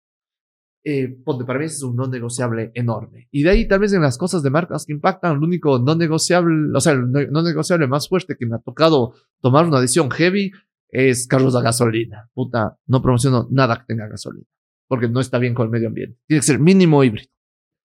Eh, 0.82 1.18
para 1.46 1.58
mí 1.58 1.66
es 1.66 1.82
un 1.82 1.94
no 1.94 2.06
negociable 2.06 2.72
enorme. 2.74 3.28
Y 3.30 3.42
de 3.42 3.50
ahí 3.50 3.68
tal 3.68 3.80
vez 3.80 3.92
en 3.92 4.00
las 4.00 4.16
cosas 4.16 4.42
de 4.42 4.48
marcas 4.48 4.86
que 4.86 4.94
impactan, 4.94 5.38
lo 5.38 5.46
único 5.46 5.78
no 5.78 5.94
negociable, 5.94 6.74
o 6.74 6.80
sea, 6.80 6.94
el 6.94 7.10
no 7.12 7.42
negociable 7.42 7.86
más 7.86 8.08
fuerte 8.08 8.34
que 8.34 8.46
me 8.46 8.56
ha 8.56 8.60
tocado 8.60 9.12
tomar 9.42 9.66
una 9.66 9.78
decisión 9.78 10.10
heavy 10.10 10.50
es 10.88 11.26
carros 11.26 11.54
a 11.54 11.60
gasolina. 11.60 12.30
Puta, 12.32 12.78
no 12.86 13.02
promociono 13.02 13.46
nada 13.50 13.76
que 13.76 13.84
tenga 13.88 14.08
gasolina, 14.08 14.46
porque 14.88 15.08
no 15.10 15.20
está 15.20 15.36
bien 15.36 15.52
con 15.52 15.66
el 15.66 15.70
medio 15.70 15.88
ambiente. 15.88 16.18
Tiene 16.26 16.40
que 16.40 16.46
ser 16.46 16.58
mínimo 16.58 17.04
híbrido. 17.04 17.28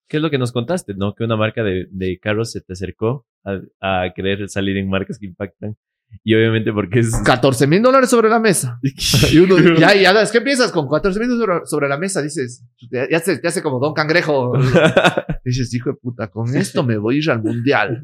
¿Qué 0.07 0.17
es 0.17 0.23
lo 0.23 0.29
que 0.29 0.37
nos 0.37 0.53
contaste, 0.53 0.93
no? 0.95 1.15
Que 1.15 1.25
una 1.25 1.35
marca 1.35 1.63
de, 1.63 1.89
de 1.91 2.17
carros 2.17 2.51
se 2.51 2.61
te 2.61 2.71
acercó 2.71 3.26
a, 3.43 4.03
a 4.05 4.13
querer 4.13 4.49
salir 4.49 4.77
en 4.77 4.89
marcas 4.89 5.17
que 5.19 5.25
impactan. 5.25 5.75
Y 6.23 6.35
obviamente 6.35 6.73
porque 6.73 6.99
es... 6.99 7.15
14 7.23 7.67
mil 7.67 7.81
dólares 7.81 8.09
sobre 8.09 8.29
la 8.29 8.39
mesa. 8.39 8.79
y 9.31 9.37
uno, 9.37 9.57
ya, 9.77 9.93
ya, 9.95 10.21
es 10.21 10.31
que 10.31 10.41
piensas 10.41 10.71
con 10.71 10.89
14 10.89 11.19
mil 11.19 11.29
dólares 11.29 11.69
sobre 11.69 11.87
la 11.87 11.97
mesa, 11.97 12.21
dices, 12.21 12.65
ya, 12.91 13.19
se, 13.19 13.37
te 13.39 13.47
hace 13.47 13.61
como 13.61 13.79
Don 13.79 13.93
Cangrejo. 13.93 14.53
dices, 15.45 15.73
hijo 15.73 15.91
de 15.91 15.95
puta, 15.95 16.27
con 16.27 16.55
esto 16.55 16.83
me 16.83 16.97
voy 16.97 17.15
a 17.15 17.17
ir 17.19 17.29
al 17.29 17.41
mundial. 17.41 18.01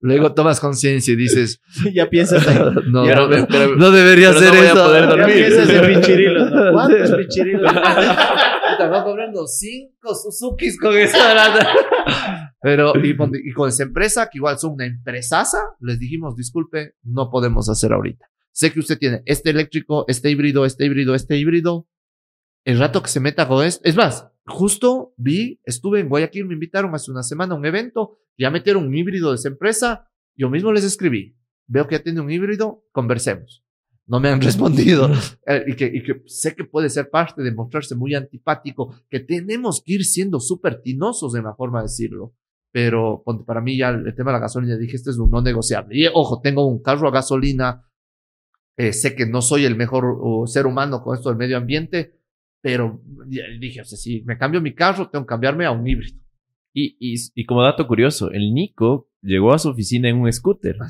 Luego 0.00 0.32
tomas 0.32 0.60
conciencia 0.60 1.12
y 1.14 1.16
dices, 1.16 1.60
ya 1.94 2.08
piensas, 2.08 2.46
no, 2.86 3.04
no, 3.04 3.28
no, 3.76 3.90
debería 3.90 4.32
ser 4.32 4.54
eso. 4.54 4.74
Poder 4.74 5.06
dormir. 5.08 5.28
Ya 5.28 5.34
piensas 5.34 5.70
en 5.70 5.86
pinchirilos, 5.86 6.50
¿no? 6.50 6.72
¿Cuántos 6.72 7.10
pinchirilos? 7.12 7.72
Va 8.86 9.04
cobrando 9.04 9.46
cinco 9.46 10.14
Suzukis 10.14 10.78
con 10.78 10.96
eso. 10.96 11.18
Pero, 12.60 12.92
y, 12.96 13.16
y, 13.44 13.52
con 13.52 13.68
esa 13.68 13.84
empresa, 13.84 14.28
que 14.30 14.38
igual 14.38 14.58
son 14.58 14.72
una 14.72 14.86
empresaza, 14.86 15.58
les 15.80 15.98
dijimos, 15.98 16.36
disculpe, 16.36 16.94
no 17.02 17.30
podemos 17.30 17.68
hacer 17.68 17.92
ahorita. 17.92 18.26
Sé 18.52 18.72
que 18.72 18.80
usted 18.80 18.98
tiene 18.98 19.22
este 19.26 19.50
eléctrico, 19.50 20.04
este 20.08 20.30
híbrido, 20.30 20.64
este 20.64 20.84
híbrido, 20.84 21.14
este 21.14 21.36
híbrido. 21.36 21.88
El 22.64 22.78
rato 22.78 23.02
que 23.02 23.08
se 23.08 23.20
meta 23.20 23.48
con 23.48 23.64
esto, 23.64 23.80
es 23.84 23.96
más, 23.96 24.28
justo 24.44 25.14
vi, 25.16 25.60
estuve 25.64 26.00
en 26.00 26.08
Guayaquil, 26.08 26.44
me 26.44 26.54
invitaron 26.54 26.94
hace 26.94 27.10
una 27.10 27.22
semana 27.22 27.54
a 27.54 27.56
un 27.56 27.64
evento, 27.64 28.18
ya 28.36 28.50
metieron 28.50 28.86
un 28.86 28.94
híbrido 28.94 29.30
de 29.30 29.36
esa 29.36 29.48
empresa, 29.48 30.10
yo 30.36 30.50
mismo 30.50 30.72
les 30.72 30.84
escribí, 30.84 31.38
veo 31.66 31.86
que 31.86 31.96
ya 31.96 32.02
tiene 32.02 32.20
un 32.20 32.30
híbrido, 32.30 32.84
conversemos 32.92 33.64
no 34.08 34.20
me 34.20 34.30
han 34.30 34.40
respondido 34.42 35.10
eh, 35.46 35.64
y, 35.66 35.76
que, 35.76 35.86
y, 35.86 36.02
que, 36.02 36.22
sé 36.26 36.56
que 36.56 36.64
puede 36.64 36.88
ser 36.88 37.10
parte 37.10 37.42
de 37.42 37.52
mostrarse 37.52 37.94
muy 37.94 38.14
antipático, 38.14 38.94
que 39.08 39.20
tenemos 39.20 39.82
que 39.84 39.94
ir 39.94 40.04
siendo 40.04 40.40
súper 40.40 40.80
tinosos 40.82 41.34
en 41.36 41.44
la 41.44 41.54
forma 41.54 41.80
de 41.80 41.84
decirlo. 41.84 42.34
Pero 42.70 43.22
para 43.46 43.62
mí 43.62 43.78
ya 43.78 43.88
el 43.88 44.14
tema 44.14 44.30
de 44.30 44.36
la 44.36 44.40
gasolina, 44.40 44.76
dije, 44.76 44.96
este 44.96 45.10
es 45.10 45.18
un 45.18 45.30
no 45.30 45.40
negociable. 45.40 45.96
Y 45.98 46.06
ojo, 46.12 46.40
tengo 46.42 46.66
un 46.66 46.82
carro 46.82 47.08
a 47.08 47.10
gasolina, 47.10 47.86
eh, 48.76 48.92
sé 48.92 49.14
que 49.14 49.26
no 49.26 49.40
soy 49.40 49.64
el 49.64 49.74
mejor 49.74 50.04
ser 50.46 50.66
humano 50.66 51.02
con 51.02 51.16
esto 51.16 51.30
del 51.30 51.38
medio 51.38 51.56
ambiente, 51.56 52.18
pero 52.60 53.00
dije, 53.58 53.80
o 53.80 53.84
sea, 53.84 53.96
si 53.96 54.22
me 54.22 54.36
cambio 54.36 54.60
mi 54.60 54.74
carro, 54.74 55.08
tengo 55.08 55.24
que 55.24 55.30
cambiarme 55.30 55.64
a 55.64 55.70
un 55.70 55.86
híbrido. 55.86 56.18
Y, 56.74 56.96
y, 57.00 57.16
y 57.34 57.46
como 57.46 57.62
dato 57.62 57.86
curioso, 57.88 58.30
el 58.30 58.52
Nico 58.52 59.08
llegó 59.22 59.52
a 59.52 59.58
su 59.58 59.70
oficina 59.70 60.10
en 60.10 60.18
un 60.18 60.32
scooter. 60.32 60.76
Ah, 60.80 60.88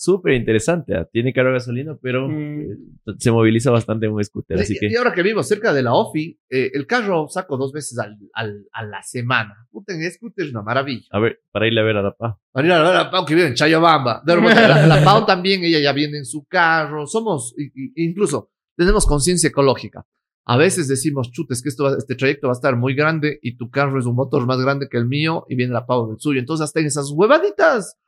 súper 0.00 0.32
interesante. 0.32 0.96
¿ah? 0.96 1.06
Tiene 1.10 1.32
carro 1.32 1.52
gasolina, 1.52 1.96
pero 2.00 2.26
mm. 2.28 2.60
eh, 2.60 2.76
se 3.18 3.30
moviliza 3.30 3.70
bastante 3.70 4.06
en 4.06 4.12
un 4.12 4.24
scooter. 4.24 4.58
Así 4.58 4.74
y, 4.74 4.78
que... 4.78 4.88
y 4.88 4.96
ahora 4.96 5.12
que 5.12 5.22
vivo 5.22 5.42
cerca 5.42 5.72
de 5.74 5.82
la 5.82 5.92
OFI, 5.92 6.40
eh, 6.48 6.70
el 6.72 6.86
carro 6.86 7.28
saco 7.28 7.58
dos 7.58 7.72
veces 7.72 7.98
al, 7.98 8.18
al, 8.32 8.64
a 8.72 8.84
la 8.84 9.02
semana. 9.02 9.68
Puta, 9.70 9.92
en 9.92 10.10
scooter 10.10 10.46
es 10.46 10.52
una 10.52 10.62
maravilla. 10.62 11.06
A 11.10 11.20
ver, 11.20 11.42
para 11.52 11.68
ir 11.68 11.78
a 11.78 11.82
ver 11.82 11.98
a 11.98 12.02
la 12.02 12.12
Pau. 12.12 12.38
Para 12.50 12.66
ir 12.66 12.72
a 12.72 12.82
ver 12.82 12.86
a 12.86 13.04
la 13.04 13.10
Pau 13.10 13.26
que 13.26 13.34
vive 13.34 13.48
en 13.48 13.54
Chayabamba. 13.54 14.22
la, 14.24 14.86
la 14.86 15.04
Pau 15.04 15.26
también, 15.26 15.62
ella 15.62 15.80
ya 15.80 15.92
viene 15.92 16.18
en 16.18 16.24
su 16.24 16.46
carro. 16.46 17.06
Somos, 17.06 17.54
incluso, 17.96 18.52
tenemos 18.76 19.06
conciencia 19.06 19.48
ecológica. 19.48 20.06
A 20.46 20.56
veces 20.56 20.88
decimos, 20.88 21.30
chutes, 21.30 21.62
que 21.62 21.68
esto 21.68 21.94
este 21.96 22.14
trayecto 22.14 22.48
va 22.48 22.52
a 22.52 22.54
estar 22.54 22.74
muy 22.74 22.94
grande 22.94 23.38
y 23.42 23.56
tu 23.56 23.70
carro 23.70 24.00
es 24.00 24.06
un 24.06 24.16
motor 24.16 24.46
más 24.46 24.58
grande 24.58 24.88
que 24.90 24.96
el 24.96 25.06
mío 25.06 25.44
y 25.48 25.54
viene 25.54 25.74
la 25.74 25.84
Pau 25.84 26.08
del 26.08 26.18
suyo. 26.18 26.40
Entonces, 26.40 26.64
hasta 26.64 26.80
en 26.80 26.86
esas 26.86 27.10
huevaditas 27.10 27.98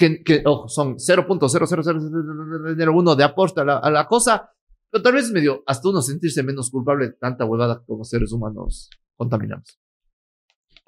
que, 0.00 0.24
que 0.24 0.42
ojo, 0.46 0.68
son 0.68 0.96
0.00001 0.96 3.14
de 3.14 3.24
aporte 3.24 3.60
a 3.60 3.64
la, 3.64 3.76
a 3.76 3.90
la 3.90 4.06
cosa, 4.06 4.50
pero 4.90 5.02
tal 5.02 5.12
vez 5.12 5.30
medio 5.30 5.62
hasta 5.66 5.90
uno 5.90 6.00
sentirse 6.00 6.42
menos 6.42 6.70
culpable 6.70 7.08
de 7.08 7.12
tanta 7.12 7.44
huevada 7.44 7.84
como 7.84 8.04
seres 8.04 8.32
humanos 8.32 8.88
contaminamos. 9.16 9.78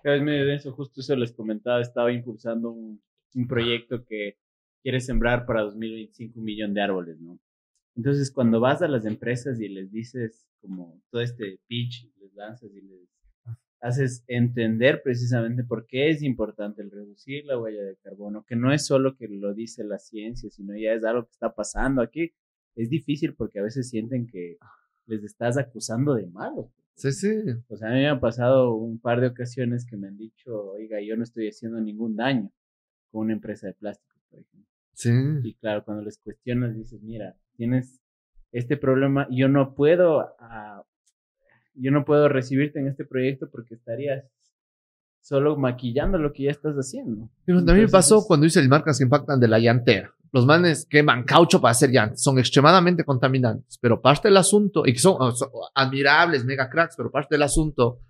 Cada 0.02 0.16
vez 0.16 0.24
medio 0.24 0.46
de 0.46 0.54
eso, 0.54 0.72
justo 0.72 1.02
eso 1.02 1.14
les 1.14 1.32
comentaba, 1.32 1.82
estaba 1.82 2.10
impulsando 2.10 2.70
un, 2.70 3.02
un 3.34 3.46
proyecto 3.46 4.02
que 4.04 4.38
quiere 4.82 5.00
sembrar 5.00 5.44
para 5.44 5.60
2025 5.62 6.38
un 6.38 6.44
millón 6.44 6.72
de 6.72 6.80
árboles, 6.80 7.20
¿no? 7.20 7.38
Entonces, 7.94 8.32
cuando 8.32 8.58
vas 8.58 8.80
a 8.80 8.88
las 8.88 9.04
empresas 9.04 9.60
y 9.60 9.68
les 9.68 9.92
dices 9.92 10.48
como 10.62 10.98
todo 11.10 11.20
este 11.20 11.60
pitch, 11.66 12.10
les 12.18 12.32
lanzas 12.34 12.70
y 12.72 12.80
les 12.80 13.06
haces 13.82 14.22
entender 14.28 15.02
precisamente 15.02 15.64
por 15.64 15.86
qué 15.86 16.08
es 16.08 16.22
importante 16.22 16.82
el 16.82 16.90
reducir 16.90 17.44
la 17.44 17.58
huella 17.58 17.82
de 17.82 17.96
carbono, 17.96 18.44
que 18.44 18.54
no 18.54 18.72
es 18.72 18.86
solo 18.86 19.16
que 19.16 19.26
lo 19.26 19.54
dice 19.54 19.82
la 19.82 19.98
ciencia, 19.98 20.48
sino 20.50 20.76
ya 20.76 20.92
es 20.92 21.04
algo 21.04 21.24
que 21.24 21.32
está 21.32 21.52
pasando 21.52 22.00
aquí. 22.00 22.32
Es 22.76 22.88
difícil 22.88 23.34
porque 23.34 23.58
a 23.58 23.62
veces 23.64 23.90
sienten 23.90 24.28
que 24.28 24.56
les 25.06 25.24
estás 25.24 25.58
acusando 25.58 26.14
de 26.14 26.28
malo. 26.28 26.70
Sí, 26.94 27.10
sí. 27.10 27.28
O 27.68 27.76
sea, 27.76 27.88
a 27.88 27.92
mí 27.92 27.98
me 27.98 28.08
han 28.08 28.20
pasado 28.20 28.72
un 28.74 29.00
par 29.00 29.20
de 29.20 29.26
ocasiones 29.26 29.84
que 29.84 29.96
me 29.96 30.06
han 30.06 30.16
dicho, 30.16 30.70
oiga, 30.70 31.00
yo 31.00 31.16
no 31.16 31.24
estoy 31.24 31.48
haciendo 31.48 31.80
ningún 31.80 32.14
daño 32.14 32.52
con 33.10 33.22
una 33.22 33.32
empresa 33.32 33.66
de 33.66 33.74
plástico, 33.74 34.16
por 34.30 34.38
ejemplo. 34.38 34.70
Sí. 34.92 35.10
Y 35.42 35.54
claro, 35.54 35.84
cuando 35.84 36.04
les 36.04 36.18
cuestionas, 36.18 36.76
dices, 36.76 37.02
mira, 37.02 37.36
tienes 37.56 38.00
este 38.52 38.76
problema, 38.76 39.26
yo 39.28 39.48
no 39.48 39.74
puedo 39.74 40.36
ah, 40.38 40.84
yo 41.74 41.90
no 41.90 42.04
puedo 42.04 42.28
recibirte 42.28 42.80
en 42.80 42.88
este 42.88 43.04
proyecto 43.04 43.48
porque 43.50 43.74
estarías 43.74 44.24
solo 45.22 45.56
maquillando 45.56 46.18
lo 46.18 46.32
que 46.32 46.44
ya 46.44 46.50
estás 46.50 46.74
haciendo. 46.74 47.30
Pero 47.44 47.64
también 47.64 47.86
me 47.86 47.92
pasó 47.92 48.24
cuando 48.26 48.46
hice 48.46 48.60
el 48.60 48.68
marcas 48.68 48.98
que 48.98 49.04
impactan 49.04 49.40
de 49.40 49.48
la 49.48 49.58
llantera. 49.58 50.12
Los 50.32 50.46
manes 50.46 50.86
queman 50.88 51.24
caucho 51.24 51.60
para 51.60 51.72
hacer 51.72 51.90
llantas, 51.90 52.22
son 52.22 52.38
extremadamente 52.38 53.04
contaminantes, 53.04 53.78
pero 53.80 54.00
parte 54.00 54.28
del 54.28 54.38
asunto, 54.38 54.82
y 54.86 54.94
que 54.94 54.98
son, 54.98 55.16
admirables, 55.74 56.44
mega 56.44 56.70
cracks, 56.70 56.96
pero 56.96 57.10
parte 57.10 57.34
del 57.34 57.42
asunto, 57.42 58.00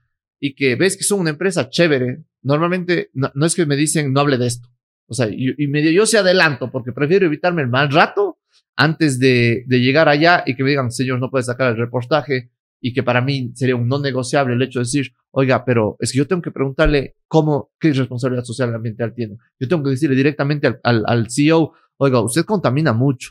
y 0.41 0.55
que 0.55 0.77
ves 0.77 0.97
que 0.97 1.03
son 1.03 1.21
una 1.21 1.31
empresa 1.31 1.69
chévere, 1.69 2.25
normalmente 2.43 3.11
no, 3.13 3.31
es 3.45 3.55
que 3.55 3.67
me 3.67 3.77
dicen 3.77 4.13
no 4.13 4.21
hable 4.21 4.39
de 4.39 4.47
esto. 4.47 4.69
O 5.07 5.15
sea, 5.15 5.29
y, 5.29 5.53
y 5.59 5.67
medio 5.67 5.91
yo 5.91 6.07
se 6.07 6.17
adelanto 6.17 6.71
porque 6.71 6.93
prefiero 6.93 7.27
evitarme 7.27 7.63
el 7.63 7.69
mal 7.69 7.91
rato 7.91 8.39
antes 8.77 9.19
de, 9.19 9.65
de 9.67 9.81
llegar 9.81 10.09
allá 10.09 10.45
y 10.47 10.55
que 10.55 10.63
me 10.63 10.71
digan, 10.71 10.91
señor, 10.91 11.19
no 11.19 11.31
puede 11.31 11.45
sacar 11.45 11.73
el 11.73 11.77
reportaje, 11.77 12.51
y 12.85 12.93
que 12.93 13.05
para 13.05 13.23
mí 13.23 13.53
sería 13.55 13.77
un 13.77 13.87
no 13.87 14.01
negociable 14.01 14.55
el 14.55 14.63
hecho 14.63 14.81
de 14.81 14.85
decir, 14.85 15.13
oiga, 15.31 15.65
pero 15.65 15.97
es 16.01 16.11
que 16.11 16.19
yo 16.19 16.27
tengo 16.27 16.43
que 16.43 16.51
preguntarle 16.51 17.15
cómo, 17.29 17.71
qué 17.79 17.93
responsabilidad 17.93 18.43
social 18.45 18.75
ambiental 18.75 19.15
tiene. 19.15 19.37
Yo 19.61 19.69
tengo 19.69 19.85
que 19.85 19.91
decirle 19.91 20.17
directamente 20.17 20.67
al, 20.67 20.81
al, 20.83 21.05
al 21.07 21.31
CEO, 21.31 21.73
oiga, 21.97 22.21
usted 22.21 22.45
contamina 22.45 22.93
mucho, 22.93 23.31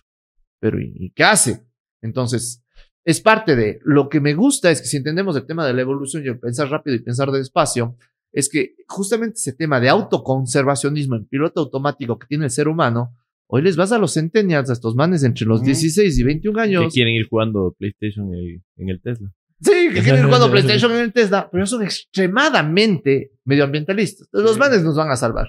pero 0.59 0.79
¿y, 0.79 1.11
qué 1.13 1.25
hace? 1.25 1.65
Entonces, 2.01 2.63
es 3.03 3.19
parte 3.19 3.57
de 3.57 3.79
lo 3.83 4.07
que 4.07 4.21
me 4.21 4.33
gusta 4.35 4.71
es 4.71 4.79
que 4.79 4.87
si 4.87 4.97
entendemos 4.97 5.35
el 5.35 5.45
tema 5.45 5.67
de 5.67 5.73
la 5.73 5.81
evolución 5.81 6.23
y 6.23 6.29
el 6.29 6.39
pensar 6.39 6.69
rápido 6.69 6.95
y 6.95 6.99
pensar 7.03 7.29
despacio, 7.29 7.97
es 8.31 8.47
que 8.47 8.75
justamente 8.87 9.35
ese 9.35 9.51
tema 9.51 9.81
de 9.81 9.89
autoconservacionismo 9.89 11.17
en 11.17 11.25
piloto 11.25 11.59
automático 11.59 12.17
que 12.17 12.27
tiene 12.27 12.45
el 12.45 12.51
ser 12.51 12.69
humano, 12.69 13.17
Hoy 13.53 13.61
les 13.63 13.75
vas 13.75 13.91
a 13.91 13.97
los 13.97 14.13
centennials, 14.13 14.69
a 14.69 14.73
estos 14.73 14.95
manes 14.95 15.25
entre 15.25 15.45
los 15.45 15.59
Ujú. 15.59 15.65
16 15.65 16.17
y 16.17 16.23
21 16.23 16.55
Que 16.55 16.61
años. 16.61 16.93
quieren 16.93 17.13
ir 17.13 17.27
jugando 17.27 17.75
PlayStation 17.77 18.33
en 18.33 18.89
el 18.89 19.01
Tesla. 19.01 19.29
Sí, 19.61 19.89
que 19.93 20.01
quieren 20.01 20.19
ir 20.21 20.25
jugando 20.25 20.49
PlayStation 20.49 20.91
en 20.93 20.99
el 20.99 21.13
Tesla, 21.13 21.47
pero 21.51 21.65
son 21.67 21.83
extremadamente 21.83 23.31
medioambientalistas. 23.45 24.27
Los 24.31 24.57
manes 24.57 24.83
nos 24.83 24.95
van 24.95 25.11
a 25.11 25.15
salvar. 25.15 25.47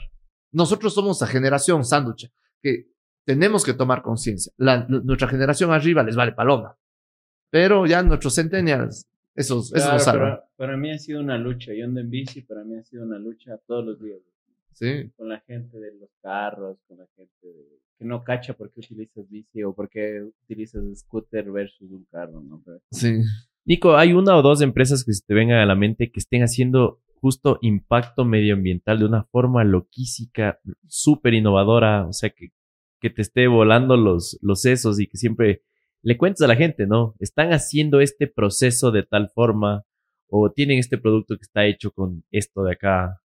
Nosotros 0.52 0.93
somos 0.94 1.20
la 1.20 1.26
generación 1.26 1.84
sándwich 1.84 2.30
que 2.60 2.89
tenemos 3.24 3.64
que 3.64 3.72
tomar 3.72 4.02
conciencia. 4.02 4.52
Nuestra 4.89 5.28
generación 5.28 5.72
arriba 5.72 6.02
les 6.02 6.14
vale 6.16 6.32
paloma. 6.32 6.76
Pero 7.51 7.86
ya 7.86 8.02
nuestros 8.02 8.34
centennials, 8.34 9.06
esos, 9.34 9.66
esos 9.72 9.72
Claro, 9.82 9.93
nos 9.94 10.05
salvan. 10.05 10.30
pero 10.34 10.43
para 10.56 10.76
mí 10.76 10.90
ha 10.90 10.98
sido 10.98 11.20
una 11.20 11.39
lucha. 11.39 11.72
Yo 11.72 11.84
ando 11.84 12.01
en 12.01 12.10
bici, 12.10 12.43
para 12.43 12.64
mí 12.64 12.76
ha 12.76 12.82
sido 12.82 13.05
una 13.05 13.18
lucha 13.18 13.56
todos 13.66 13.84
los 13.84 14.01
días. 14.02 14.20
Sí. 14.72 15.10
Con 15.16 15.28
la 15.28 15.40
gente 15.40 15.78
de 15.78 15.93
los 15.94 16.10
carros, 16.22 16.78
con 16.89 16.98
la 16.98 17.06
gente 17.16 17.47
de- 17.47 17.78
que 17.98 18.05
no 18.06 18.24
cacha 18.24 18.55
por 18.55 18.70
qué 18.72 18.80
utilizas 18.80 19.28
bici 19.28 19.62
o 19.62 19.74
por 19.74 19.89
qué 19.89 20.22
utilizas 20.44 20.82
scooter 21.01 21.51
versus 21.52 21.90
un 21.90 22.06
carro, 22.10 22.40
¿no? 22.43 22.60
Pero- 22.64 22.80
Sí. 22.90 23.20
Nico, 23.64 23.97
¿hay 23.97 24.12
una 24.12 24.36
o 24.36 24.43
dos 24.43 24.60
empresas 24.60 25.05
que 25.05 25.12
se 25.12 25.22
te 25.24 25.34
vengan 25.34 25.59
a 25.59 25.66
la 25.66 25.76
mente 25.76 26.10
que 26.10 26.18
estén 26.18 26.43
haciendo 26.43 27.01
justo 27.20 27.59
impacto 27.62 28.24
medioambiental 28.24 28.98
de 28.98 29.05
una 29.05 29.22
forma 29.22 29.62
loquística, 29.62 30.59
súper 30.89 31.34
innovadora? 31.34 32.05
O 32.09 32.12
sea, 32.12 32.30
que, 32.30 32.51
que 33.01 33.10
te 33.10 33.22
esté 33.22 33.47
volando 33.47 33.97
los, 33.97 34.36
los 34.43 34.62
sesos 34.62 34.98
y 34.98 35.06
que 35.06 35.16
siempre 35.16 35.62
le 36.02 36.18
cuentes 36.18 36.43
a 36.43 36.48
la 36.48 36.56
gente, 36.56 36.89
¿no? 36.89 37.14
Están 37.20 37.52
haciendo 37.52 38.01
este 38.01 38.26
proceso 38.26 38.90
de 38.90 39.05
tal 39.05 39.30
forma 39.30 39.84
o 40.28 40.51
tienen 40.51 40.78
este 40.78 40.98
producto 40.98 41.36
que 41.36 41.43
está 41.43 41.64
hecho 41.64 41.93
con 41.93 42.24
esto 42.32 42.64
de 42.64 42.72
acá. 42.72 43.20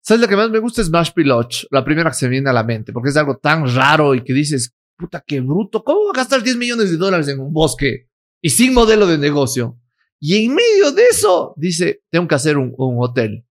¿Sabes 0.00 0.22
lo 0.22 0.28
que 0.28 0.36
más 0.36 0.50
me 0.50 0.58
gusta? 0.58 0.80
Es 0.80 0.86
Smash 0.86 1.12
Piloch, 1.12 1.66
la 1.70 1.84
primera 1.84 2.08
que 2.08 2.16
se 2.16 2.26
me 2.26 2.30
viene 2.30 2.48
a 2.48 2.54
la 2.54 2.64
mente, 2.64 2.94
porque 2.94 3.10
es 3.10 3.16
algo 3.18 3.36
tan 3.36 3.66
raro 3.74 4.14
y 4.14 4.24
que 4.24 4.32
dices, 4.32 4.74
puta, 4.96 5.22
qué 5.26 5.40
bruto, 5.40 5.84
¿cómo 5.84 6.06
va 6.06 6.12
a 6.14 6.16
gastar 6.16 6.42
10 6.42 6.56
millones 6.56 6.90
de 6.90 6.96
dólares 6.96 7.28
en 7.28 7.40
un 7.40 7.52
bosque 7.52 8.09
y 8.40 8.50
sin 8.50 8.74
modelo 8.74 9.06
de 9.06 9.18
negocio? 9.18 9.78
Y 10.18 10.44
en 10.44 10.54
medio 10.54 10.92
de 10.92 11.04
eso, 11.06 11.54
dice, 11.56 12.02
tengo 12.10 12.28
que 12.28 12.34
hacer 12.34 12.56
un, 12.58 12.74
un 12.76 12.96
hotel. 12.98 13.46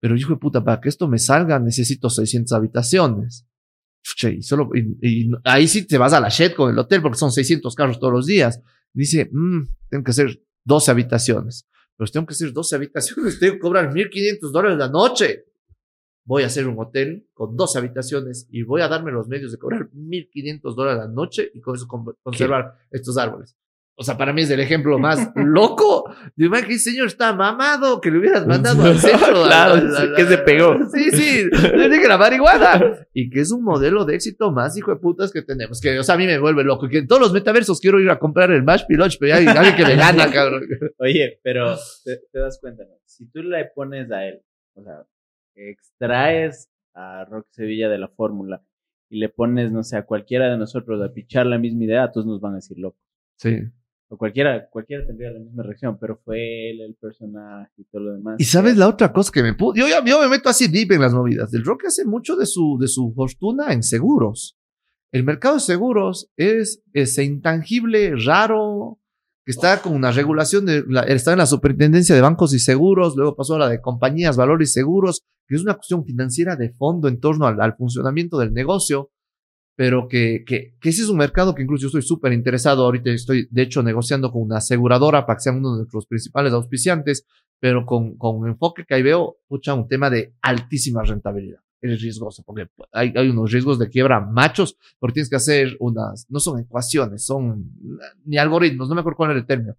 Pero 0.00 0.16
hijo 0.16 0.32
de 0.32 0.38
puta, 0.38 0.64
para 0.64 0.80
que 0.80 0.88
esto 0.88 1.08
me 1.08 1.18
salga, 1.18 1.58
necesito 1.58 2.10
600 2.10 2.52
habitaciones. 2.52 3.46
Chucha, 4.02 4.30
y 4.30 4.42
solo, 4.42 4.70
y, 4.74 5.24
y 5.26 5.30
ahí 5.44 5.66
sí 5.68 5.86
te 5.86 5.98
vas 5.98 6.12
a 6.12 6.20
la 6.20 6.28
shed 6.28 6.54
con 6.54 6.70
el 6.70 6.78
hotel 6.78 7.02
porque 7.02 7.18
son 7.18 7.30
600 7.32 7.74
carros 7.74 7.98
todos 8.00 8.12
los 8.12 8.26
días. 8.26 8.62
Dice, 8.92 9.28
"Mm, 9.32 9.64
tengo 9.90 10.04
que 10.04 10.10
hacer 10.12 10.40
12 10.64 10.90
habitaciones. 10.90 11.68
Pero 11.96 12.10
tengo 12.10 12.26
que 12.26 12.34
hacer 12.34 12.52
12 12.52 12.76
habitaciones, 12.76 13.38
tengo 13.40 13.54
que 13.54 13.58
cobrar 13.60 13.92
1.500 13.92 14.52
dólares 14.52 14.78
la 14.78 14.88
noche 14.88 15.44
voy 16.24 16.42
a 16.42 16.46
hacer 16.46 16.68
un 16.68 16.78
hotel 16.78 17.26
con 17.32 17.56
dos 17.56 17.74
habitaciones 17.76 18.46
y 18.50 18.62
voy 18.62 18.82
a 18.82 18.88
darme 18.88 19.10
los 19.10 19.28
medios 19.28 19.50
de 19.50 19.56
cobrar 19.58 19.88
1.500 19.94 20.74
dólares 20.74 20.98
la 21.00 21.08
noche 21.08 21.50
y 21.54 21.60
con 21.60 21.74
eso 21.74 21.88
con- 21.88 22.14
conservar 22.22 22.74
estos 22.90 23.16
árboles. 23.16 23.56
O 24.00 24.04
sea, 24.04 24.16
para 24.16 24.32
mí 24.32 24.42
es 24.42 24.50
el 24.50 24.60
ejemplo 24.60 24.96
más 25.00 25.32
loco 25.34 26.04
de 26.36 26.48
man 26.48 26.64
que 26.64 26.78
señor, 26.78 27.08
está 27.08 27.32
mamado, 27.34 28.00
que 28.00 28.10
le 28.12 28.18
hubieras 28.18 28.46
mandado 28.46 28.82
al 28.84 28.98
centro. 28.98 29.42
Claro, 29.44 29.72
al- 29.74 29.96
al- 29.96 30.14
que 30.14 30.24
se 30.24 30.38
pegó. 30.38 30.76
Sí, 30.94 31.10
sí, 31.10 31.48
le 31.76 31.88
dije 31.88 32.06
la 32.06 32.16
marihuana. 32.18 32.80
Y 33.12 33.30
que 33.30 33.40
es 33.40 33.50
un 33.50 33.64
modelo 33.64 34.04
de 34.04 34.14
éxito 34.14 34.52
más 34.52 34.76
hijo 34.76 34.92
de 34.92 35.00
putas 35.00 35.32
que 35.32 35.42
tenemos. 35.42 35.80
Que, 35.80 35.98
o 35.98 36.04
sea, 36.04 36.14
a 36.14 36.18
mí 36.18 36.26
me 36.26 36.38
vuelve 36.38 36.62
loco. 36.62 36.86
Y 36.86 36.90
que 36.90 36.98
en 36.98 37.08
todos 37.08 37.20
los 37.20 37.32
metaversos 37.32 37.80
quiero 37.80 37.98
ir 37.98 38.08
a 38.10 38.18
comprar 38.20 38.52
el 38.52 38.62
Mash 38.62 38.84
Piloch, 38.86 39.16
pero 39.18 39.30
ya 39.30 39.36
hay 39.38 39.46
alguien 39.48 39.74
que 39.74 39.84
me 39.84 39.96
gana, 39.96 40.30
cabrón. 40.30 40.62
Oye, 40.98 41.40
pero 41.42 41.74
te, 42.04 42.20
te 42.30 42.38
das 42.38 42.58
cuenta, 42.60 42.84
¿no? 42.84 42.94
Si 43.04 43.28
tú 43.30 43.42
le 43.42 43.64
pones 43.74 44.08
a 44.12 44.24
él, 44.24 44.40
o 44.74 44.84
sea, 44.84 45.02
extraes 45.56 46.70
a 46.94 47.24
Rock 47.24 47.46
Sevilla 47.50 47.88
de 47.88 47.98
la 47.98 48.08
fórmula 48.08 48.62
y 49.10 49.18
le 49.18 49.28
pones, 49.28 49.72
no 49.72 49.82
sé, 49.82 49.96
a 49.96 50.04
cualquiera 50.04 50.50
de 50.50 50.58
nosotros 50.58 51.00
a 51.02 51.12
pichar 51.12 51.46
la 51.46 51.58
misma 51.58 51.84
idea, 51.84 52.10
todos 52.12 52.26
nos 52.26 52.40
van 52.40 52.52
a 52.52 52.56
decir 52.56 52.78
loco. 52.78 52.98
Sí. 53.38 53.56
O 54.10 54.16
cualquiera, 54.16 54.68
cualquiera 54.70 55.06
tendría 55.06 55.30
la 55.30 55.40
misma 55.40 55.62
reacción, 55.62 55.98
pero 56.00 56.18
fue 56.24 56.70
él 56.70 56.80
el 56.80 56.94
personaje 56.94 57.72
y 57.76 57.84
todo 57.84 58.02
lo 58.02 58.12
demás. 58.14 58.36
Y 58.38 58.44
sabes 58.44 58.76
la 58.76 58.88
otra 58.88 59.12
cosa 59.12 59.30
que 59.32 59.42
me 59.42 59.52
pudo. 59.52 59.74
Yo, 59.74 59.86
yo 59.86 60.20
me 60.20 60.28
meto 60.28 60.48
así 60.48 60.66
deep 60.66 60.92
en 60.92 61.02
las 61.02 61.12
movidas. 61.12 61.50
Del 61.50 61.64
rock 61.64 61.84
hace 61.86 62.06
mucho 62.06 62.34
de 62.36 62.46
su, 62.46 62.78
de 62.80 62.88
su 62.88 63.12
fortuna 63.14 63.72
en 63.72 63.82
seguros. 63.82 64.56
El 65.12 65.24
mercado 65.24 65.54
de 65.54 65.60
seguros 65.60 66.30
es 66.36 66.82
ese 66.94 67.24
intangible, 67.24 68.14
raro, 68.16 68.98
que 69.44 69.52
está 69.52 69.80
con 69.82 69.94
una 69.94 70.10
regulación 70.10 70.64
de. 70.64 70.84
La, 70.86 71.02
está 71.02 71.32
en 71.32 71.38
la 71.38 71.46
superintendencia 71.46 72.14
de 72.14 72.20
bancos 72.20 72.54
y 72.54 72.58
seguros, 72.58 73.14
luego 73.16 73.36
pasó 73.36 73.54
a 73.56 73.58
la 73.58 73.68
de 73.68 73.80
compañías, 73.80 74.36
valores 74.36 74.70
y 74.70 74.72
seguros, 74.72 75.22
que 75.46 75.56
es 75.56 75.62
una 75.62 75.74
cuestión 75.74 76.04
financiera 76.04 76.56
de 76.56 76.70
fondo 76.70 77.08
en 77.08 77.20
torno 77.20 77.46
al, 77.46 77.60
al 77.60 77.76
funcionamiento 77.76 78.38
del 78.38 78.52
negocio. 78.52 79.10
Pero 79.78 80.08
que, 80.08 80.42
que, 80.44 80.74
que 80.80 80.88
ese 80.88 81.02
es 81.02 81.08
un 81.08 81.18
mercado 81.18 81.54
que 81.54 81.62
incluso 81.62 81.82
yo 81.82 81.86
estoy 81.86 82.02
súper 82.02 82.32
interesado. 82.32 82.84
Ahorita 82.84 83.10
estoy, 83.10 83.46
de 83.48 83.62
hecho, 83.62 83.80
negociando 83.80 84.32
con 84.32 84.42
una 84.42 84.56
aseguradora 84.56 85.24
para 85.24 85.36
que 85.36 85.42
sean 85.42 85.58
uno 85.58 85.74
de 85.74 85.78
nuestros 85.78 86.06
principales 86.06 86.52
auspiciantes 86.52 87.24
pero 87.60 87.84
con, 87.84 88.16
con 88.16 88.36
un 88.36 88.48
enfoque 88.48 88.84
que 88.84 88.94
ahí 88.94 89.02
veo, 89.02 89.38
pucha, 89.46 89.74
un 89.74 89.88
tema 89.88 90.10
de 90.10 90.34
altísima 90.42 91.02
rentabilidad. 91.02 91.60
Es 91.80 92.02
riesgoso, 92.02 92.42
porque 92.44 92.66
hay, 92.92 93.12
hay 93.14 93.28
unos 93.28 93.52
riesgos 93.52 93.78
de 93.78 93.88
quiebra 93.88 94.20
machos, 94.20 94.76
porque 94.98 95.14
tienes 95.14 95.30
que 95.30 95.36
hacer 95.36 95.76
unas, 95.78 96.26
no 96.28 96.40
son 96.40 96.58
ecuaciones, 96.58 97.24
son 97.24 97.70
ni 98.24 98.36
algoritmos, 98.36 98.88
no 98.88 98.96
me 98.96 99.00
acuerdo 99.00 99.16
cuál 99.16 99.30
era 99.30 99.40
el 99.40 99.46
término, 99.46 99.76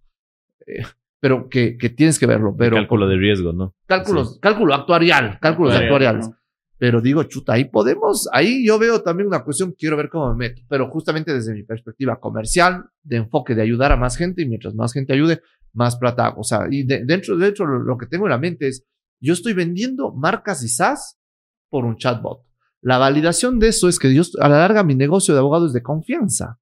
eh, 0.66 0.82
pero 1.20 1.48
que, 1.50 1.76
que 1.76 1.90
tienes 1.90 2.18
que 2.18 2.24
verlo. 2.24 2.54
Pero 2.56 2.76
cálculo 2.76 3.06
de 3.06 3.16
riesgo, 3.16 3.52
¿no? 3.52 3.74
cálculos, 3.84 4.38
cálculo 4.40 4.74
actuarial, 4.74 5.38
cálculos 5.40 5.74
Actuarial, 5.74 6.16
actuariales. 6.16 6.28
¿no? 6.28 6.36
Pero 6.80 7.02
digo, 7.02 7.22
chuta, 7.24 7.52
ahí 7.52 7.66
podemos, 7.66 8.26
ahí 8.32 8.66
yo 8.66 8.78
veo 8.78 9.02
también 9.02 9.26
una 9.26 9.44
cuestión, 9.44 9.74
quiero 9.78 9.98
ver 9.98 10.08
cómo 10.08 10.30
me 10.30 10.48
meto, 10.48 10.62
pero 10.66 10.88
justamente 10.88 11.30
desde 11.34 11.52
mi 11.52 11.62
perspectiva 11.62 12.18
comercial, 12.18 12.86
de 13.02 13.16
enfoque 13.16 13.54
de 13.54 13.60
ayudar 13.60 13.92
a 13.92 13.96
más 13.98 14.16
gente 14.16 14.40
y 14.40 14.46
mientras 14.48 14.74
más 14.74 14.94
gente 14.94 15.12
ayude, 15.12 15.42
más 15.74 15.96
plata 15.96 16.24
hago. 16.24 16.40
O 16.40 16.44
sea, 16.44 16.66
y 16.70 16.84
de- 16.84 17.04
dentro, 17.04 17.36
dentro 17.36 17.66
lo, 17.66 17.80
lo 17.80 17.98
que 17.98 18.06
tengo 18.06 18.24
en 18.24 18.30
la 18.30 18.38
mente 18.38 18.66
es, 18.68 18.86
yo 19.20 19.34
estoy 19.34 19.52
vendiendo 19.52 20.12
marcas 20.14 20.64
y 20.64 20.68
SaaS 20.68 21.18
por 21.68 21.84
un 21.84 21.96
chatbot. 21.98 22.40
La 22.80 22.96
validación 22.96 23.58
de 23.58 23.68
eso 23.68 23.86
es 23.90 23.98
que 23.98 24.14
yo, 24.14 24.22
a 24.40 24.48
la 24.48 24.56
larga 24.60 24.82
mi 24.82 24.94
negocio 24.94 25.34
de 25.34 25.40
abogado 25.40 25.66
es 25.66 25.74
de 25.74 25.82
confianza. 25.82 26.58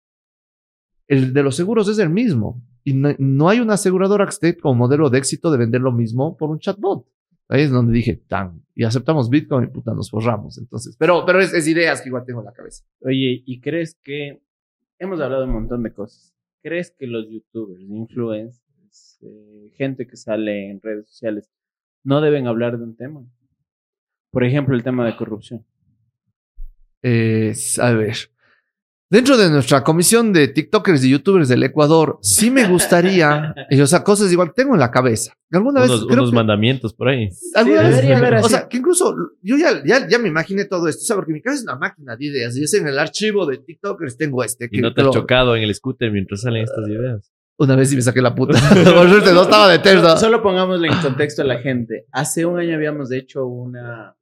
El 1.06 1.32
de 1.32 1.42
los 1.44 1.54
seguros 1.54 1.88
es 1.88 2.00
el 2.00 2.10
mismo. 2.10 2.60
Y 2.82 2.94
no, 2.94 3.10
no 3.18 3.48
hay 3.48 3.60
una 3.60 3.74
aseguradora 3.74 4.24
que 4.24 4.30
esté 4.30 4.56
con 4.56 4.76
modelo 4.76 5.10
de 5.10 5.18
éxito 5.18 5.52
de 5.52 5.58
vender 5.58 5.80
lo 5.80 5.92
mismo 5.92 6.36
por 6.36 6.50
un 6.50 6.58
chatbot. 6.58 7.06
Ahí 7.48 7.62
es 7.62 7.70
donde 7.70 7.94
dije, 7.94 8.16
tan, 8.16 8.62
y 8.74 8.84
aceptamos 8.84 9.30
Bitcoin 9.30 9.64
y 9.64 9.68
puta, 9.68 9.94
nos 9.94 10.10
forramos. 10.10 10.58
Entonces, 10.58 10.96
pero, 10.98 11.24
pero 11.24 11.40
es, 11.40 11.54
es 11.54 11.66
ideas 11.66 12.02
que 12.02 12.10
igual 12.10 12.24
tengo 12.26 12.40
en 12.40 12.46
la 12.46 12.52
cabeza. 12.52 12.84
Oye, 13.00 13.42
¿y 13.44 13.60
crees 13.60 13.98
que 14.02 14.42
hemos 14.98 15.20
hablado 15.20 15.42
de 15.42 15.48
un 15.48 15.54
montón 15.54 15.82
de 15.82 15.92
cosas? 15.92 16.34
¿Crees 16.62 16.90
que 16.90 17.06
los 17.06 17.26
youtubers, 17.30 17.80
influencers, 17.80 19.18
eh, 19.22 19.72
gente 19.76 20.06
que 20.06 20.16
sale 20.16 20.70
en 20.70 20.80
redes 20.82 21.08
sociales, 21.08 21.50
no 22.04 22.20
deben 22.20 22.46
hablar 22.46 22.76
de 22.76 22.84
un 22.84 22.96
tema? 22.96 23.24
Por 24.30 24.44
ejemplo, 24.44 24.74
el 24.74 24.82
tema 24.82 25.06
de 25.06 25.16
corrupción. 25.16 25.64
Eh, 27.02 27.54
a 27.80 27.92
ver. 27.92 28.16
Dentro 29.10 29.38
de 29.38 29.48
nuestra 29.48 29.82
comisión 29.82 30.34
de 30.34 30.48
TikTokers 30.48 31.02
y 31.02 31.10
YouTubers 31.10 31.48
del 31.48 31.62
Ecuador, 31.62 32.18
sí 32.20 32.50
me 32.50 32.68
gustaría, 32.68 33.54
y, 33.70 33.80
o 33.80 33.86
sea, 33.86 34.04
cosas 34.04 34.30
igual 34.30 34.48
que 34.48 34.62
tengo 34.62 34.74
en 34.74 34.80
la 34.80 34.90
cabeza. 34.90 35.32
Alguna 35.50 35.80
vez 35.80 35.88
Unos, 35.90 36.04
creo 36.06 36.18
unos 36.18 36.30
que- 36.30 36.34
mandamientos 36.36 36.92
por 36.92 37.08
ahí. 37.08 37.30
alguna 37.54 37.78
Sí, 37.80 37.86
vez- 37.86 37.96
debería 37.96 38.18
haber 38.18 38.34
o 38.34 38.48
sea, 38.50 38.68
que 38.68 38.76
incluso 38.76 39.14
yo 39.40 39.56
ya, 39.56 39.82
ya, 39.82 40.06
ya 40.06 40.18
me 40.18 40.28
imaginé 40.28 40.66
todo 40.66 40.88
esto, 40.88 41.00
o 41.02 41.06
sea, 41.06 41.16
porque 41.16 41.32
mi 41.32 41.40
cabeza 41.40 41.60
es 41.60 41.64
una 41.64 41.76
máquina 41.78 42.16
de 42.16 42.26
ideas 42.26 42.54
y 42.58 42.64
es 42.64 42.74
en 42.74 42.86
el 42.86 42.98
archivo 42.98 43.46
de 43.46 43.56
TikTokers 43.56 44.18
tengo 44.18 44.44
este. 44.44 44.66
Y 44.66 44.68
que 44.76 44.80
no 44.82 44.92
te 44.92 45.00
has 45.00 45.06
lo- 45.06 45.12
chocado 45.14 45.56
en 45.56 45.62
el 45.62 45.74
scooter 45.74 46.12
mientras 46.12 46.42
salen 46.42 46.64
estas 46.64 46.86
ideas. 46.86 47.32
Una 47.56 47.76
vez 47.76 47.88
sí 47.88 47.96
me 47.96 48.02
saqué 48.02 48.20
la 48.20 48.34
puta. 48.34 48.58
Por 48.94 49.08
suerte 49.08 49.32
no 49.32 49.42
estaba 49.42 49.68
de 49.68 49.78
terno. 49.78 50.18
Solo 50.18 50.42
pongámosle 50.42 50.88
en 50.88 50.94
contexto 51.00 51.40
a 51.40 51.44
la 51.46 51.58
gente. 51.60 52.04
Hace 52.12 52.44
un 52.44 52.58
año 52.60 52.74
habíamos 52.76 53.10
hecho 53.10 53.46
una 53.46 54.14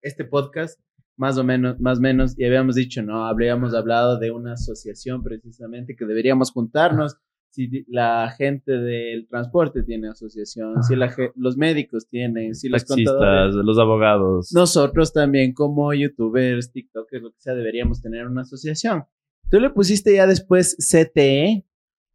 este 0.00 0.24
podcast 0.24 0.80
más 1.16 1.38
o 1.38 1.44
menos 1.44 1.78
más 1.80 1.98
o 1.98 2.00
menos 2.00 2.38
y 2.38 2.44
habíamos 2.44 2.74
dicho, 2.74 3.02
no, 3.02 3.26
habríamos 3.26 3.74
hablado 3.74 4.18
de 4.18 4.30
una 4.30 4.54
asociación 4.54 5.22
precisamente 5.22 5.96
que 5.96 6.04
deberíamos 6.04 6.50
juntarnos. 6.50 7.16
Si 7.50 7.84
la 7.86 8.34
gente 8.36 8.72
del 8.72 9.28
transporte 9.28 9.84
tiene 9.84 10.08
asociación, 10.08 10.82
si 10.82 10.96
la 10.96 11.14
los 11.36 11.56
médicos 11.56 12.08
tienen, 12.08 12.56
si 12.56 12.68
los 12.68 12.84
Taxistas, 12.84 13.54
los 13.54 13.78
abogados. 13.78 14.50
nosotros 14.52 15.12
también 15.12 15.54
como 15.54 15.94
youtubers, 15.94 16.72
tiktokers, 16.72 17.22
lo 17.22 17.30
que 17.30 17.40
sea, 17.40 17.54
deberíamos 17.54 18.02
tener 18.02 18.26
una 18.26 18.42
asociación. 18.42 19.04
Tú 19.50 19.60
le 19.60 19.70
pusiste 19.70 20.16
ya 20.16 20.26
después 20.26 20.76
CTE 20.78 21.64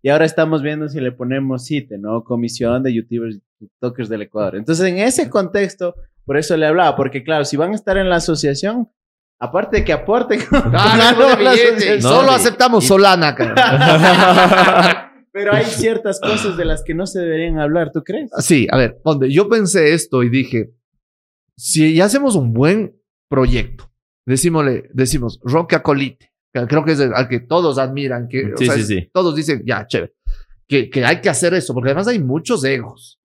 y 0.01 0.09
ahora 0.09 0.25
estamos 0.25 0.61
viendo 0.61 0.87
si 0.87 0.99
le 1.01 1.11
ponemos 1.11 1.67
CITE, 1.67 1.97
¿no? 1.97 2.23
Comisión 2.23 2.83
de 2.83 2.93
Youtubers 2.93 3.35
y 3.35 3.41
TikTokers 3.59 4.07
del 4.07 4.21
Ecuador. 4.21 4.55
Entonces, 4.55 4.85
en 4.85 4.97
ese 4.97 5.29
contexto, 5.29 5.95
por 6.29 6.37
eso 6.37 6.55
le 6.55 6.67
hablaba, 6.67 6.95
porque 6.95 7.23
claro, 7.23 7.43
si 7.43 7.57
van 7.57 7.71
a 7.71 7.75
estar 7.75 7.97
en 7.97 8.07
la 8.07 8.17
asociación, 8.17 8.87
aparte 9.39 9.77
de 9.77 9.83
que 9.83 9.93
aporten, 9.93 10.39
Ah, 10.51 11.15
no, 11.17 11.35
billete. 11.35 11.69
asociación, 11.69 12.01
Solo 12.03 12.31
y- 12.31 12.35
aceptamos 12.35 12.83
y- 12.83 12.87
Solana, 12.87 13.35
pero 15.31 15.53
hay 15.53 15.65
ciertas 15.65 16.19
cosas 16.19 16.55
de 16.55 16.65
las 16.65 16.83
que 16.83 16.93
no 16.93 17.07
se 17.07 17.19
deberían 17.19 17.57
hablar, 17.59 17.91
¿tú 17.91 18.03
crees? 18.03 18.29
Sí, 18.39 18.67
a 18.71 18.77
ver, 18.77 18.99
donde 19.03 19.31
yo 19.31 19.49
pensé 19.49 19.93
esto 19.93 20.21
y 20.21 20.29
dije, 20.29 20.69
si 21.57 21.95
ya 21.95 22.05
hacemos 22.05 22.35
un 22.35 22.53
buen 22.53 22.95
proyecto, 23.27 23.91
decímosle, 24.27 24.89
decimos, 24.93 25.39
Roque 25.43 25.75
Acolite, 25.77 26.31
que 26.53 26.65
creo 26.67 26.83
que 26.85 26.91
es 26.91 26.99
el- 26.99 27.13
al 27.15 27.27
que 27.27 27.39
todos 27.39 27.79
admiran, 27.79 28.27
que 28.27 28.53
o 28.53 28.57
Sí, 28.57 28.65
sea, 28.67 28.75
sí, 28.75 28.83
sí. 28.83 29.09
todos 29.13 29.35
dicen, 29.35 29.63
ya, 29.65 29.87
chévere, 29.87 30.13
que, 30.67 30.89
que 30.91 31.03
hay 31.05 31.21
que 31.21 31.29
hacer 31.29 31.53
eso, 31.55 31.73
porque 31.73 31.89
además 31.89 32.07
hay 32.07 32.19
muchos 32.19 32.63
egos. 32.63 33.18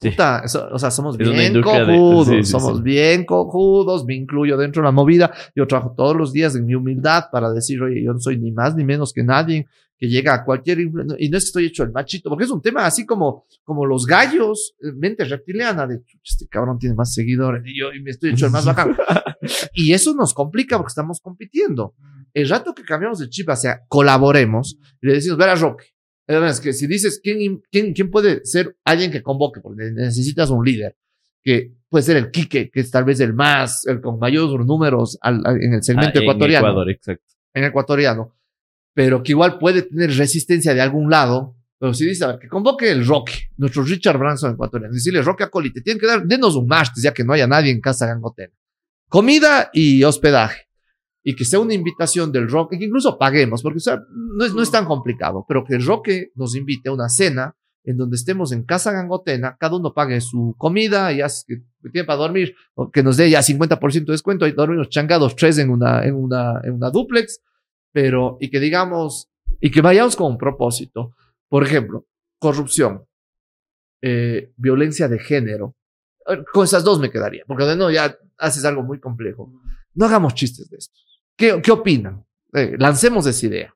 Puta, 0.00 0.42
o 0.72 0.78
sea, 0.78 0.90
somos 0.90 1.16
Es 1.20 1.30
bien 1.30 1.52
de- 1.52 1.60
cojudos, 1.60 2.28
sí, 2.28 2.42
sí, 2.44 2.50
somos 2.50 2.78
sí. 2.78 2.82
bien 2.82 3.24
cojudos, 3.26 4.04
me 4.06 4.14
incluyo 4.14 4.56
dentro 4.56 4.80
de 4.82 4.86
la 4.86 4.92
movida. 4.92 5.30
Yo 5.54 5.66
trabajo 5.66 5.94
todos 5.96 6.16
los 6.16 6.32
días 6.32 6.56
en 6.56 6.64
mi 6.64 6.74
humildad 6.74 7.24
para 7.30 7.52
decir, 7.52 7.82
oye, 7.82 8.02
yo 8.02 8.12
no 8.14 8.18
soy 8.18 8.38
ni 8.38 8.50
más 8.50 8.74
ni 8.74 8.84
menos 8.84 9.12
que 9.12 9.22
nadie 9.22 9.66
que 9.98 10.08
llega 10.08 10.32
a 10.32 10.44
cualquier 10.46 10.80
y 10.80 10.88
no 10.88 11.02
es 11.18 11.28
que 11.30 11.36
estoy 11.36 11.66
hecho 11.66 11.82
el 11.82 11.92
machito, 11.92 12.30
porque 12.30 12.44
es 12.44 12.50
un 12.50 12.62
tema 12.62 12.86
así 12.86 13.04
como, 13.04 13.44
como 13.64 13.84
los 13.84 14.06
gallos, 14.06 14.74
eh, 14.82 14.92
mente 14.96 15.24
reptiliana 15.26 15.86
de 15.86 15.98
"Chucha, 16.02 16.22
este 16.24 16.48
cabrón 16.48 16.78
tiene 16.78 16.94
más 16.94 17.12
seguidores 17.12 17.62
y 17.66 17.78
yo 17.78 17.92
y 17.92 18.00
me 18.02 18.10
estoy 18.10 18.30
hecho 18.30 18.46
el 18.46 18.52
más 18.52 18.64
bacán. 18.64 18.96
y 19.74 19.92
eso 19.92 20.14
nos 20.14 20.32
complica 20.32 20.78
porque 20.78 20.88
estamos 20.92 21.20
compitiendo. 21.20 21.94
El 22.32 22.48
rato 22.48 22.72
que 22.74 22.82
cambiamos 22.82 23.20
el 23.20 23.28
chip 23.28 23.50
hacia 23.50 23.82
colaboremos 23.88 24.78
y 25.02 25.06
le 25.08 25.12
decimos, 25.14 25.36
ver 25.36 25.50
a 25.50 25.54
Roque. 25.56 25.84
Es 26.30 26.60
que 26.60 26.72
si 26.72 26.86
dices, 26.86 27.20
¿quién, 27.22 27.62
quién, 27.70 27.92
¿quién 27.92 28.10
puede 28.10 28.44
ser 28.44 28.76
alguien 28.84 29.10
que 29.10 29.22
convoque? 29.22 29.60
Porque 29.60 29.90
necesitas 29.92 30.50
un 30.50 30.64
líder 30.64 30.96
que 31.42 31.72
puede 31.88 32.02
ser 32.04 32.16
el 32.18 32.30
Quique, 32.30 32.70
que 32.70 32.80
es 32.80 32.90
tal 32.90 33.04
vez 33.04 33.18
el 33.20 33.32
más, 33.34 33.86
el 33.86 34.00
con 34.00 34.18
mayores 34.18 34.54
números 34.66 35.18
al- 35.22 35.40
al- 35.44 35.62
en 35.62 35.74
el 35.74 35.82
segmento 35.82 36.18
Ah, 36.18 36.18
en 36.18 36.22
ecuatoriano 36.22 36.66
Ecuador, 36.68 36.90
exacto. 36.90 37.24
en 37.54 37.64
ecuatoriano, 37.64 38.36
pero 38.94 39.22
que 39.22 39.32
igual 39.32 39.58
puede 39.58 39.82
tener 39.82 40.14
resistencia 40.16 40.74
de 40.74 40.80
algún 40.82 41.10
lado. 41.10 41.56
Pero 41.78 41.94
si 41.94 42.04
dice, 42.04 42.24
a 42.24 42.28
ver, 42.28 42.38
que 42.38 42.46
convoque 42.48 42.90
el 42.90 43.06
Roque, 43.06 43.32
nuestro 43.56 43.82
Richard 43.82 44.18
Branson 44.18 44.52
ecuatoriano, 44.52 44.92
decirle, 44.92 45.22
Roque 45.22 45.44
Acoli, 45.44 45.72
te 45.72 45.80
tienen 45.80 45.98
que 45.98 46.06
dar, 46.06 46.22
denos 46.26 46.54
un 46.54 46.66
martes, 46.66 47.02
ya 47.02 47.14
que 47.14 47.24
no 47.24 47.32
haya 47.32 47.46
nadie 47.46 47.72
en 47.72 47.80
casa 47.80 48.06
gangotena. 48.06 48.52
Comida 49.08 49.70
y 49.72 50.04
hospedaje. 50.04 50.68
Y 51.22 51.36
que 51.36 51.44
sea 51.44 51.60
una 51.60 51.74
invitación 51.74 52.32
del 52.32 52.48
Roque, 52.48 52.78
que 52.78 52.86
incluso 52.86 53.18
paguemos, 53.18 53.62
porque 53.62 53.76
o 53.78 53.80
sea, 53.80 54.00
no, 54.10 54.44
es, 54.44 54.54
no 54.54 54.62
es 54.62 54.70
tan 54.70 54.86
complicado, 54.86 55.44
pero 55.46 55.64
que 55.64 55.74
el 55.74 55.84
Roque 55.84 56.30
nos 56.34 56.56
invite 56.56 56.88
a 56.88 56.92
una 56.92 57.08
cena 57.08 57.54
en 57.84 57.96
donde 57.96 58.16
estemos 58.16 58.52
en 58.52 58.64
casa 58.64 58.92
gangotena, 58.92 59.56
cada 59.58 59.76
uno 59.76 59.94
pague 59.94 60.20
su 60.20 60.54
comida, 60.58 61.12
y 61.12 61.20
así 61.20 61.44
que 61.46 61.90
tiene 61.90 62.06
para 62.06 62.18
dormir, 62.18 62.54
o 62.74 62.90
que 62.90 63.02
nos 63.02 63.16
dé 63.16 63.30
ya 63.30 63.40
50% 63.40 64.04
de 64.04 64.12
descuento, 64.12 64.46
y 64.46 64.52
dormimos 64.52 64.88
changados 64.90 65.34
tres 65.34 65.58
en 65.58 65.70
una, 65.70 66.04
en 66.04 66.14
una, 66.14 66.60
en 66.62 66.74
una 66.74 66.90
duplex, 66.90 67.40
pero 67.92 68.36
y 68.40 68.50
que 68.50 68.60
digamos, 68.60 69.30
y 69.60 69.70
que 69.70 69.80
vayamos 69.80 70.16
con 70.16 70.32
un 70.32 70.38
propósito. 70.38 71.14
Por 71.48 71.64
ejemplo, 71.64 72.06
corrupción, 72.38 73.04
eh, 74.02 74.52
violencia 74.56 75.08
de 75.08 75.18
género. 75.18 75.76
Con 76.52 76.64
esas 76.64 76.84
dos 76.84 77.00
me 77.00 77.10
quedaría, 77.10 77.44
porque 77.46 77.64
de 77.64 77.76
no 77.76 77.90
ya 77.90 78.16
haces 78.38 78.64
algo 78.64 78.82
muy 78.82 79.00
complejo. 79.00 79.52
No 79.94 80.06
hagamos 80.06 80.34
chistes 80.34 80.68
de 80.70 80.76
esto. 80.76 80.98
¿Qué, 81.40 81.58
qué 81.62 81.72
opinan? 81.72 82.22
Eh, 82.52 82.76
lancemos 82.78 83.26
esa 83.26 83.46
idea. 83.46 83.74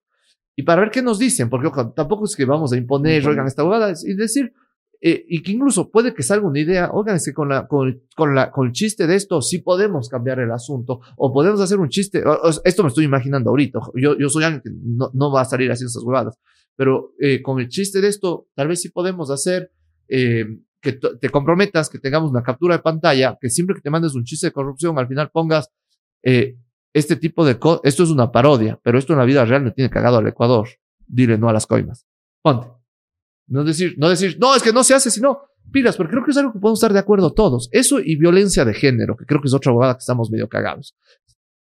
Y 0.55 0.65
para 0.65 0.83
ver 0.83 0.91
qué 0.91 1.01
nos 1.01 1.19
dicen, 1.19 1.49
porque 1.49 1.69
ojo, 1.69 1.95
tampoco 1.95 2.27
es 2.27 2.37
que 2.37 2.45
vamos 2.45 2.75
a 2.75 2.77
imponer, 2.77 3.27
oigan, 3.27 3.47
esta 3.47 3.65
huevada, 3.65 3.95
y 4.05 4.15
decir, 4.15 4.53
eh, 5.01 5.25
y 5.27 5.43
que 5.43 5.53
incluso 5.53 5.91
puede 5.91 6.13
que 6.13 6.23
salga 6.23 6.47
una 6.47 6.61
idea, 6.61 6.91
oigan, 6.93 7.17
es 7.17 7.25
que 7.25 7.33
con, 7.33 7.49
la, 7.49 7.67
con, 7.67 8.03
con, 8.15 8.35
la, 8.35 8.51
con 8.51 8.67
el 8.67 8.73
chiste 8.73 9.07
de 9.07 9.15
esto 9.15 9.41
sí 9.41 9.61
podemos 9.61 10.11
cambiar 10.11 10.41
el 10.41 10.53
asunto, 10.53 11.01
o 11.17 11.33
podemos 11.33 11.59
hacer 11.63 11.79
un 11.79 11.89
chiste, 11.89 12.23
esto 12.65 12.83
me 12.83 12.89
estoy 12.91 13.07
imaginando 13.07 13.49
ahorita, 13.49 13.81
yo, 13.95 14.17
yo 14.19 14.29
soy 14.29 14.45
alguien 14.45 14.61
que 14.63 14.71
no, 14.71 15.11
no 15.15 15.33
va 15.33 15.41
a 15.41 15.45
salir 15.47 15.73
haciendo 15.73 15.89
esas 15.89 16.03
huevadas, 16.03 16.39
pero 16.77 17.15
eh, 17.19 17.41
con 17.41 17.61
el 17.61 17.69
chiste 17.69 18.03
de 18.03 18.09
esto, 18.09 18.47
tal 18.55 18.69
vez 18.69 18.83
sí 18.83 18.91
podemos 18.91 19.31
hacer 19.31 19.73
eh, 20.09 20.45
que 20.83 20.93
te 20.93 21.31
comprometas, 21.31 21.89
que 21.89 21.99
tengamos 21.99 22.31
una 22.31 22.43
captura 22.43 22.77
de 22.77 22.83
pantalla, 22.83 23.39
que 23.41 23.49
siempre 23.49 23.75
que 23.75 23.81
te 23.81 23.89
mandes 23.89 24.15
un 24.15 24.25
chiste 24.25 24.49
de 24.49 24.53
corrupción, 24.53 24.99
al 24.99 25.09
final 25.09 25.31
pongas 25.31 25.71
eh, 26.23 26.57
este 26.95 27.17
tipo 27.17 27.45
de 27.45 27.59
cosas, 27.59 27.83
esto 27.85 28.03
es 28.05 28.11
una 28.11 28.33
parodia, 28.33 28.81
pero 28.83 28.99
esto 28.99 29.13
en 29.13 29.19
la 29.19 29.25
vida 29.27 29.45
real 29.45 29.65
le 29.65 29.73
tiene 29.73 29.91
cagado 29.91 30.17
al 30.19 30.27
Ecuador, 30.27 30.69
dile 31.07 31.37
no 31.37 31.49
a 31.49 31.53
las 31.53 31.67
coimas, 31.67 32.07
ponte. 32.43 32.69
No 33.47 33.63
decir, 33.63 33.95
no 33.99 34.09
decir, 34.09 34.39
no, 34.41 34.55
es 34.55 34.63
que 34.63 34.73
no 34.73 34.83
se 34.83 34.95
hace, 34.95 35.11
sino 35.11 35.41
pilas, 35.71 35.97
porque 35.99 36.13
creo 36.13 36.25
que 36.25 36.31
es 36.31 36.37
algo 36.39 36.53
que 36.53 36.59
podemos 36.61 36.79
estar 36.79 36.93
de 36.95 36.99
acuerdo 37.01 37.35
todos. 37.35 37.69
Eso 37.73 38.01
y 38.01 38.17
violencia 38.17 38.65
de 38.65 38.73
género, 38.73 39.17
que 39.17 39.27
creo 39.27 39.41
que 39.43 39.49
es 39.49 39.55
otra 39.55 39.71
bobada 39.73 39.95
que 39.95 39.99
estamos 39.99 40.31
medio 40.31 40.49
cagados. 40.49 40.97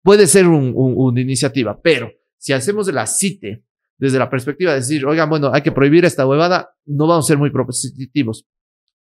Puede 0.03 0.27
ser 0.29 0.47
un- 0.47 0.73
un- 0.77 0.95
una 0.97 1.21
iniciativa, 1.21 1.81
pero 1.83 2.13
si 2.39 2.53
hacemos 2.53 2.87
de 2.87 2.93
la 2.93 3.07
CITE 3.07 3.65
desde 3.99 4.19
la 4.19 4.29
perspectiva 4.31 4.73
de 4.73 4.79
decir, 4.81 5.05
oigan, 5.07 5.29
bueno, 5.31 5.51
hay 5.53 5.63
que 5.63 5.73
prohibir 5.73 6.05
esta 6.05 6.27
huevada, 6.27 6.77
no 6.85 7.07
vamos 7.07 7.25
a 7.25 7.29
ser 7.29 7.39
muy 7.39 7.51
propositivos. 7.51 8.47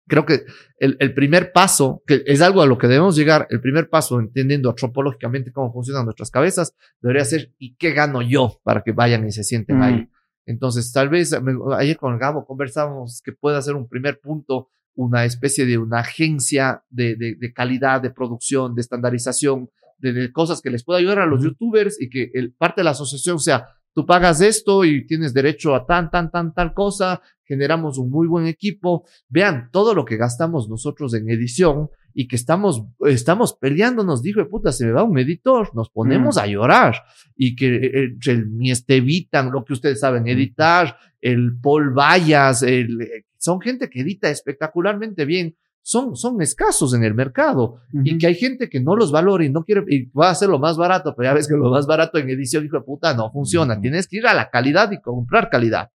Creo 0.08 0.26
que 0.26 0.44
el, 0.80 0.98
el 1.00 1.14
primer 1.14 1.52
paso, 1.54 2.04
que 2.06 2.24
es 2.26 2.42
algo 2.42 2.62
a 2.62 2.66
lo 2.66 2.78
que 2.78 2.88
debemos 2.88 3.16
llegar, 3.16 3.48
el 3.50 3.62
primer 3.62 3.90
paso, 3.90 4.20
entendiendo 4.20 4.70
antropológicamente 4.70 5.52
cómo 5.52 5.72
funcionan 5.72 6.04
nuestras 6.06 6.30
cabezas, 6.30 6.76
debería 7.02 7.24
ser, 7.26 7.54
¿y 7.58 7.76
qué 7.76 7.92
gano 7.92 8.22
yo 8.22 8.60
para 8.64 8.84
que 8.84 8.92
vayan 8.92 9.26
y 9.26 9.32
se 9.32 9.44
sienten 9.44 9.78
Mm. 9.80 9.82
ahí? 9.82 10.10
Entonces, 10.46 10.92
tal 10.92 11.08
vez, 11.08 11.32
me- 11.42 11.54
ayer 11.78 11.96
con 11.98 12.18
Gabo 12.20 12.46
conversábamos 12.46 13.22
que 13.24 13.32
puede 13.32 13.62
ser 13.62 13.76
un 13.76 13.88
primer 13.88 14.20
punto, 14.20 14.70
una 14.96 15.24
especie 15.24 15.66
de 15.66 15.78
una 15.78 16.00
agencia 16.00 16.84
de, 16.90 17.16
de, 17.16 17.36
de 17.36 17.54
calidad, 17.54 18.02
de 18.02 18.12
producción, 18.12 18.76
de 18.76 18.82
estandarización, 18.82 19.70
de, 20.00 20.12
de 20.12 20.32
cosas 20.34 20.62
que 20.62 20.70
les 20.70 20.84
pueda 20.84 21.00
ayudar 21.00 21.20
a 21.20 21.26
los 21.26 21.42
youtubers 21.42 22.00
y 22.02 22.10
que 22.10 22.30
el, 22.34 22.52
parte 22.54 22.82
de 22.82 22.86
la 22.86 22.92
asociación 22.92 23.40
sea, 23.40 23.68
tú 23.94 24.06
pagas 24.06 24.42
esto 24.42 24.84
y 24.86 25.06
tienes 25.06 25.34
derecho 25.34 25.76
a 25.76 25.86
tan, 25.86 26.10
tan, 26.10 26.32
tan, 26.32 26.54
tal 26.54 26.74
cosa, 26.74 27.22
generamos 27.46 27.98
un 27.98 28.10
muy 28.10 28.28
buen 28.28 28.48
equipo, 28.48 29.06
vean 29.30 29.70
todo 29.72 29.94
lo 29.94 30.06
que 30.06 30.18
gastamos 30.18 30.70
nosotros 30.70 31.14
en 31.14 31.30
edición 31.30 31.90
y 32.16 32.28
que 32.28 32.36
estamos, 32.36 32.84
estamos 33.08 33.54
peleándonos, 33.54 34.22
dijo 34.22 34.40
de 34.40 34.46
puta, 34.46 34.72
se 34.72 34.86
me 34.86 34.92
va 34.92 35.04
un 35.04 35.18
editor, 35.18 35.76
nos 35.76 35.90
ponemos 35.90 36.36
Mm. 36.38 36.40
a 36.40 36.48
llorar 36.48 36.96
y 37.36 37.56
que 37.56 37.76
eh, 37.76 38.04
entre 38.06 38.34
el 38.34 38.50
mi 38.50 38.72
Estevitan, 38.72 39.52
lo 39.52 39.64
que 39.66 39.74
ustedes 39.74 40.00
saben 40.00 40.28
editar, 40.28 40.96
el 41.22 41.58
Paul 41.60 41.92
Vallas, 41.98 42.62
el, 42.64 43.02
eh, 43.02 43.26
son 43.38 43.60
gente 43.62 43.90
que 43.90 44.02
edita 44.02 44.30
espectacularmente 44.30 45.26
bien, 45.26 45.56
son, 45.84 46.16
son 46.16 46.42
escasos 46.42 46.94
en 46.94 47.04
el 47.04 47.14
mercado 47.14 47.82
y 48.06 48.18
que 48.18 48.28
hay 48.28 48.36
gente 48.36 48.70
que 48.70 48.80
no 48.80 48.96
los 48.96 49.12
valora 49.12 49.44
y 49.44 49.50
no 49.50 49.66
quiere, 49.66 49.84
y 49.90 50.06
va 50.12 50.30
a 50.30 50.32
hacer 50.32 50.48
lo 50.48 50.58
más 50.58 50.78
barato, 50.78 51.14
pero 51.16 51.30
ya 51.30 51.34
ves 51.34 51.48
que 51.48 51.56
lo 51.56 51.70
más 51.70 51.86
barato 51.86 52.18
en 52.18 52.30
edición, 52.30 52.66
hijo 52.66 52.78
de 52.78 52.84
puta, 52.84 53.14
no 53.14 53.30
funciona. 53.32 53.74
Ujú. 53.74 53.82
Tienes 53.82 54.08
que 54.08 54.18
ir 54.18 54.26
a 54.26 54.34
la 54.34 54.50
calidad 54.50 54.92
y 54.92 55.02
comprar 55.02 55.50
calidad. 55.50 55.90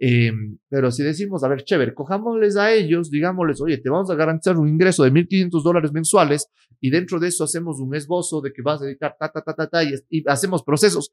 Eh, 0.00 0.30
pero 0.68 0.92
si 0.92 1.02
decimos, 1.02 1.42
a 1.42 1.48
ver, 1.48 1.64
chévere, 1.64 1.94
cojámosles 1.94 2.56
a 2.56 2.72
ellos, 2.72 3.10
digámosles, 3.10 3.60
oye, 3.60 3.78
te 3.78 3.90
vamos 3.90 4.08
a 4.08 4.14
garantizar 4.14 4.56
un 4.56 4.68
ingreso 4.68 5.02
de 5.02 5.10
1.500 5.10 5.62
dólares 5.64 5.92
mensuales 5.92 6.48
y 6.80 6.90
dentro 6.90 7.18
de 7.18 7.28
eso 7.28 7.42
hacemos 7.42 7.80
un 7.80 7.92
esbozo 7.96 8.40
de 8.40 8.52
que 8.52 8.62
vas 8.62 8.82
a 8.82 8.84
dedicar 8.84 9.16
ta, 9.18 9.30
ta, 9.30 9.42
ta, 9.42 9.52
ta, 9.52 9.66
ta, 9.66 9.82
y, 9.82 9.94
y 10.10 10.22
hacemos 10.28 10.62
procesos. 10.62 11.12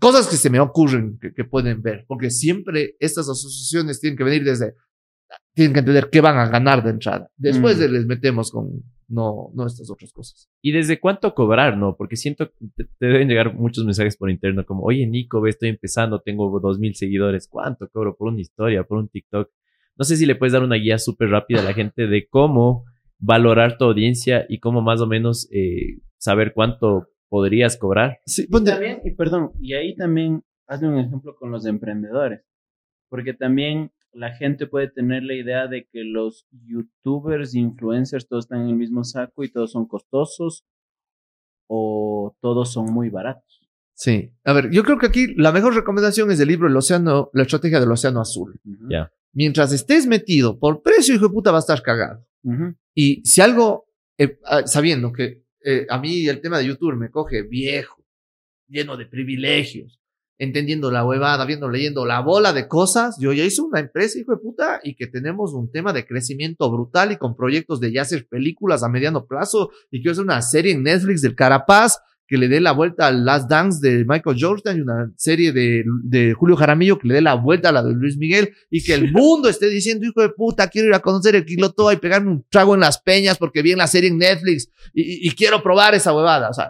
Cosas 0.00 0.26
que 0.26 0.36
se 0.36 0.50
me 0.50 0.58
ocurren 0.58 1.18
que, 1.20 1.32
que 1.32 1.44
pueden 1.44 1.82
ver, 1.82 2.04
porque 2.08 2.30
siempre 2.30 2.96
estas 2.98 3.28
asociaciones 3.28 4.00
tienen 4.00 4.16
que 4.16 4.24
venir 4.24 4.42
desde, 4.42 4.74
tienen 5.54 5.72
que 5.74 5.80
entender 5.80 6.08
qué 6.10 6.20
van 6.20 6.38
a 6.38 6.48
ganar 6.48 6.82
de 6.82 6.90
entrada. 6.90 7.28
Después 7.36 7.76
Mm. 7.76 7.80
de 7.80 7.88
les 7.88 8.06
metemos 8.06 8.50
con, 8.52 8.82
no, 9.08 9.50
no 9.54 9.66
estas 9.66 9.90
otras 9.90 10.12
cosas. 10.12 10.48
¿Y 10.62 10.72
desde 10.72 11.00
cuánto 11.00 11.34
cobrar, 11.34 11.76
no? 11.76 11.96
Porque 11.96 12.16
siento 12.16 12.50
que 12.50 12.66
te, 12.76 12.84
te 12.98 13.06
deben 13.06 13.28
llegar 13.28 13.52
muchos 13.54 13.84
mensajes 13.84 14.16
por 14.16 14.30
interno 14.30 14.64
como, 14.64 14.84
oye, 14.84 15.06
Nico, 15.06 15.40
ve, 15.40 15.50
estoy 15.50 15.68
empezando, 15.70 16.20
tengo 16.20 16.60
dos 16.60 16.78
mil 16.78 16.94
seguidores. 16.94 17.48
¿Cuánto 17.48 17.88
cobro 17.88 18.16
por 18.16 18.28
una 18.28 18.40
historia, 18.40 18.84
por 18.84 18.98
un 18.98 19.08
TikTok? 19.08 19.50
No 19.96 20.04
sé 20.04 20.16
si 20.16 20.24
le 20.24 20.36
puedes 20.36 20.52
dar 20.52 20.62
una 20.62 20.76
guía 20.76 20.98
súper 20.98 21.28
rápida 21.30 21.60
a 21.60 21.64
la 21.64 21.74
gente 21.74 22.06
de 22.06 22.26
cómo 22.28 22.84
valorar 23.18 23.76
tu 23.76 23.84
audiencia 23.84 24.46
y 24.48 24.60
cómo 24.60 24.80
más 24.80 25.00
o 25.00 25.06
menos 25.06 25.48
eh, 25.52 25.98
saber 26.16 26.52
cuánto 26.54 27.08
podrías 27.28 27.76
cobrar. 27.76 28.18
Sí, 28.24 28.46
Y 28.48 28.64
también, 28.64 29.00
y 29.04 29.10
perdón, 29.10 29.50
y 29.60 29.74
ahí 29.74 29.94
también 29.94 30.42
hazle 30.66 30.88
un 30.88 30.98
ejemplo 30.98 31.34
con 31.36 31.50
los 31.50 31.66
emprendedores, 31.66 32.40
porque 33.10 33.34
también 33.34 33.90
la 34.12 34.34
gente 34.34 34.66
puede 34.66 34.88
tener 34.88 35.22
la 35.22 35.34
idea 35.34 35.66
de 35.66 35.86
que 35.90 36.04
los 36.04 36.46
youtubers, 36.50 37.54
influencers, 37.54 38.26
todos 38.28 38.44
están 38.44 38.62
en 38.62 38.68
el 38.68 38.76
mismo 38.76 39.04
saco 39.04 39.44
y 39.44 39.50
todos 39.50 39.72
son 39.72 39.86
costosos 39.86 40.64
o 41.68 42.36
todos 42.40 42.72
son 42.72 42.86
muy 42.92 43.08
baratos. 43.10 43.60
Sí. 43.94 44.32
A 44.44 44.52
ver, 44.52 44.70
yo 44.70 44.82
creo 44.82 44.98
que 44.98 45.06
aquí 45.06 45.34
la 45.36 45.52
mejor 45.52 45.74
recomendación 45.74 46.30
es 46.30 46.40
el 46.40 46.48
libro 46.48 46.68
El 46.68 46.76
Océano, 46.76 47.30
la 47.32 47.42
estrategia 47.42 47.80
del 47.80 47.92
Océano 47.92 48.20
Azul. 48.20 48.58
Ujú. 48.64 48.88
Ya. 48.90 49.12
Mientras 49.32 49.72
estés 49.72 50.06
metido 50.06 50.58
por 50.58 50.82
precio, 50.82 51.14
hijo 51.14 51.28
de 51.28 51.34
puta, 51.34 51.52
va 51.52 51.58
a 51.58 51.60
estar 51.60 51.82
cagado. 51.82 52.26
Ujú. 52.42 52.74
Y 52.94 53.22
si 53.24 53.40
algo, 53.40 53.86
eh, 54.18 54.38
ah, 54.44 54.66
sabiendo 54.66 55.12
que 55.12 55.44
eh, 55.64 55.86
a 55.88 56.00
mí 56.00 56.26
el 56.26 56.40
tema 56.40 56.58
de 56.58 56.66
YouTube 56.66 56.96
me 56.96 57.10
coge 57.10 57.42
viejo, 57.42 58.02
lleno 58.66 58.96
de 58.96 59.06
privilegios, 59.06 59.99
entendiendo 60.40 60.90
la 60.90 61.04
huevada, 61.04 61.44
viendo, 61.44 61.68
leyendo 61.68 62.04
la 62.06 62.20
bola 62.20 62.52
de 62.52 62.66
cosas, 62.66 63.16
yo 63.20 63.32
ya 63.32 63.44
hice 63.44 63.60
una 63.62 63.78
empresa, 63.78 64.18
hijo 64.18 64.32
de 64.32 64.38
puta, 64.38 64.80
y 64.82 64.96
que 64.96 65.06
tenemos 65.06 65.52
un 65.54 65.70
tema 65.70 65.92
de 65.92 66.06
crecimiento 66.06 66.68
brutal 66.72 67.12
y 67.12 67.16
con 67.16 67.36
proyectos 67.36 67.78
de 67.78 67.92
ya 67.92 68.02
hacer 68.02 68.26
películas 68.28 68.82
a 68.82 68.88
mediano 68.88 69.26
plazo 69.26 69.70
y 69.90 69.98
quiero 70.00 70.12
hacer 70.12 70.24
una 70.24 70.42
serie 70.42 70.72
en 70.72 70.82
Netflix 70.82 71.22
del 71.22 71.34
Carapaz 71.36 71.98
que 72.26 72.38
le 72.38 72.46
dé 72.46 72.60
la 72.60 72.70
vuelta 72.70 73.08
al 73.08 73.24
Last 73.24 73.50
Dance 73.50 73.80
de 73.86 74.04
Michael 74.06 74.36
Jordan 74.40 74.78
y 74.78 74.80
una 74.82 75.12
serie 75.16 75.50
de, 75.52 75.82
de 76.04 76.32
Julio 76.32 76.54
Jaramillo 76.54 76.96
que 76.96 77.08
le 77.08 77.14
dé 77.14 77.20
la 77.22 77.34
vuelta 77.34 77.70
a 77.70 77.72
la 77.72 77.82
de 77.82 77.92
Luis 77.92 78.16
Miguel 78.18 78.54
y 78.70 78.84
que 78.84 78.94
el 78.94 79.10
mundo 79.12 79.48
esté 79.48 79.68
diciendo, 79.68 80.06
hijo 80.06 80.22
de 80.22 80.28
puta, 80.30 80.68
quiero 80.68 80.86
ir 80.88 80.94
a 80.94 81.00
conocer 81.00 81.34
el 81.34 81.44
Quilotoa 81.44 81.92
y 81.92 81.96
pegarme 81.96 82.30
un 82.30 82.46
trago 82.48 82.74
en 82.74 82.80
las 82.82 83.00
peñas 83.02 83.36
porque 83.36 83.62
vi 83.62 83.72
en 83.72 83.78
la 83.78 83.88
serie 83.88 84.10
en 84.10 84.18
Netflix 84.18 84.70
y, 84.94 85.02
y- 85.02 85.28
y 85.28 85.30
quiero 85.32 85.60
probar 85.62 85.94
esa 85.96 86.14
huevada. 86.14 86.50
O 86.50 86.54
sea, 86.54 86.68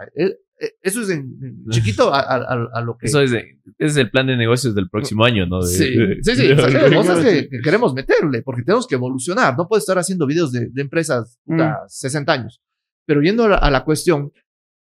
eso 0.81 1.01
es 1.01 1.09
en, 1.09 1.37
en 1.41 1.65
chiquito 1.69 2.13
a, 2.13 2.19
a- 2.19 2.69
a- 2.73 2.81
lo 2.81 2.97
que... 2.97 3.07
Eso 3.07 3.21
es, 3.21 3.31
de- 3.31 3.59
es 3.79 3.97
el 3.97 4.09
plan 4.11 4.27
de 4.27 4.37
negocios 4.37 4.75
del 4.75 4.89
próximo 4.89 5.25
año, 5.25 5.45
¿no? 5.47 5.61
De- 5.61 5.67
Sí, 5.67 5.95
sí, 6.21 6.35
sí. 6.35 6.51
o 6.51 6.69
sea, 6.69 6.93
cosas 6.95 7.25
que, 7.25 7.49
que 7.49 7.59
queremos 7.61 7.93
meterle 7.93 8.41
porque 8.43 8.63
tenemos 8.63 8.85
que 8.87 8.95
evolucionar. 8.95 9.57
No 9.57 9.67
puedo 9.67 9.79
estar 9.79 9.97
haciendo 9.97 10.25
videos 10.27 10.51
de, 10.51 10.69
de 10.69 10.81
empresas 10.81 11.39
puta, 11.45 11.79
60 11.87 12.31
años. 12.33 12.61
Pero 13.07 13.21
yendo 13.21 13.45
a 13.45 13.49
la, 13.49 13.55
a 13.57 13.71
la 13.71 13.83
cuestión, 13.83 14.31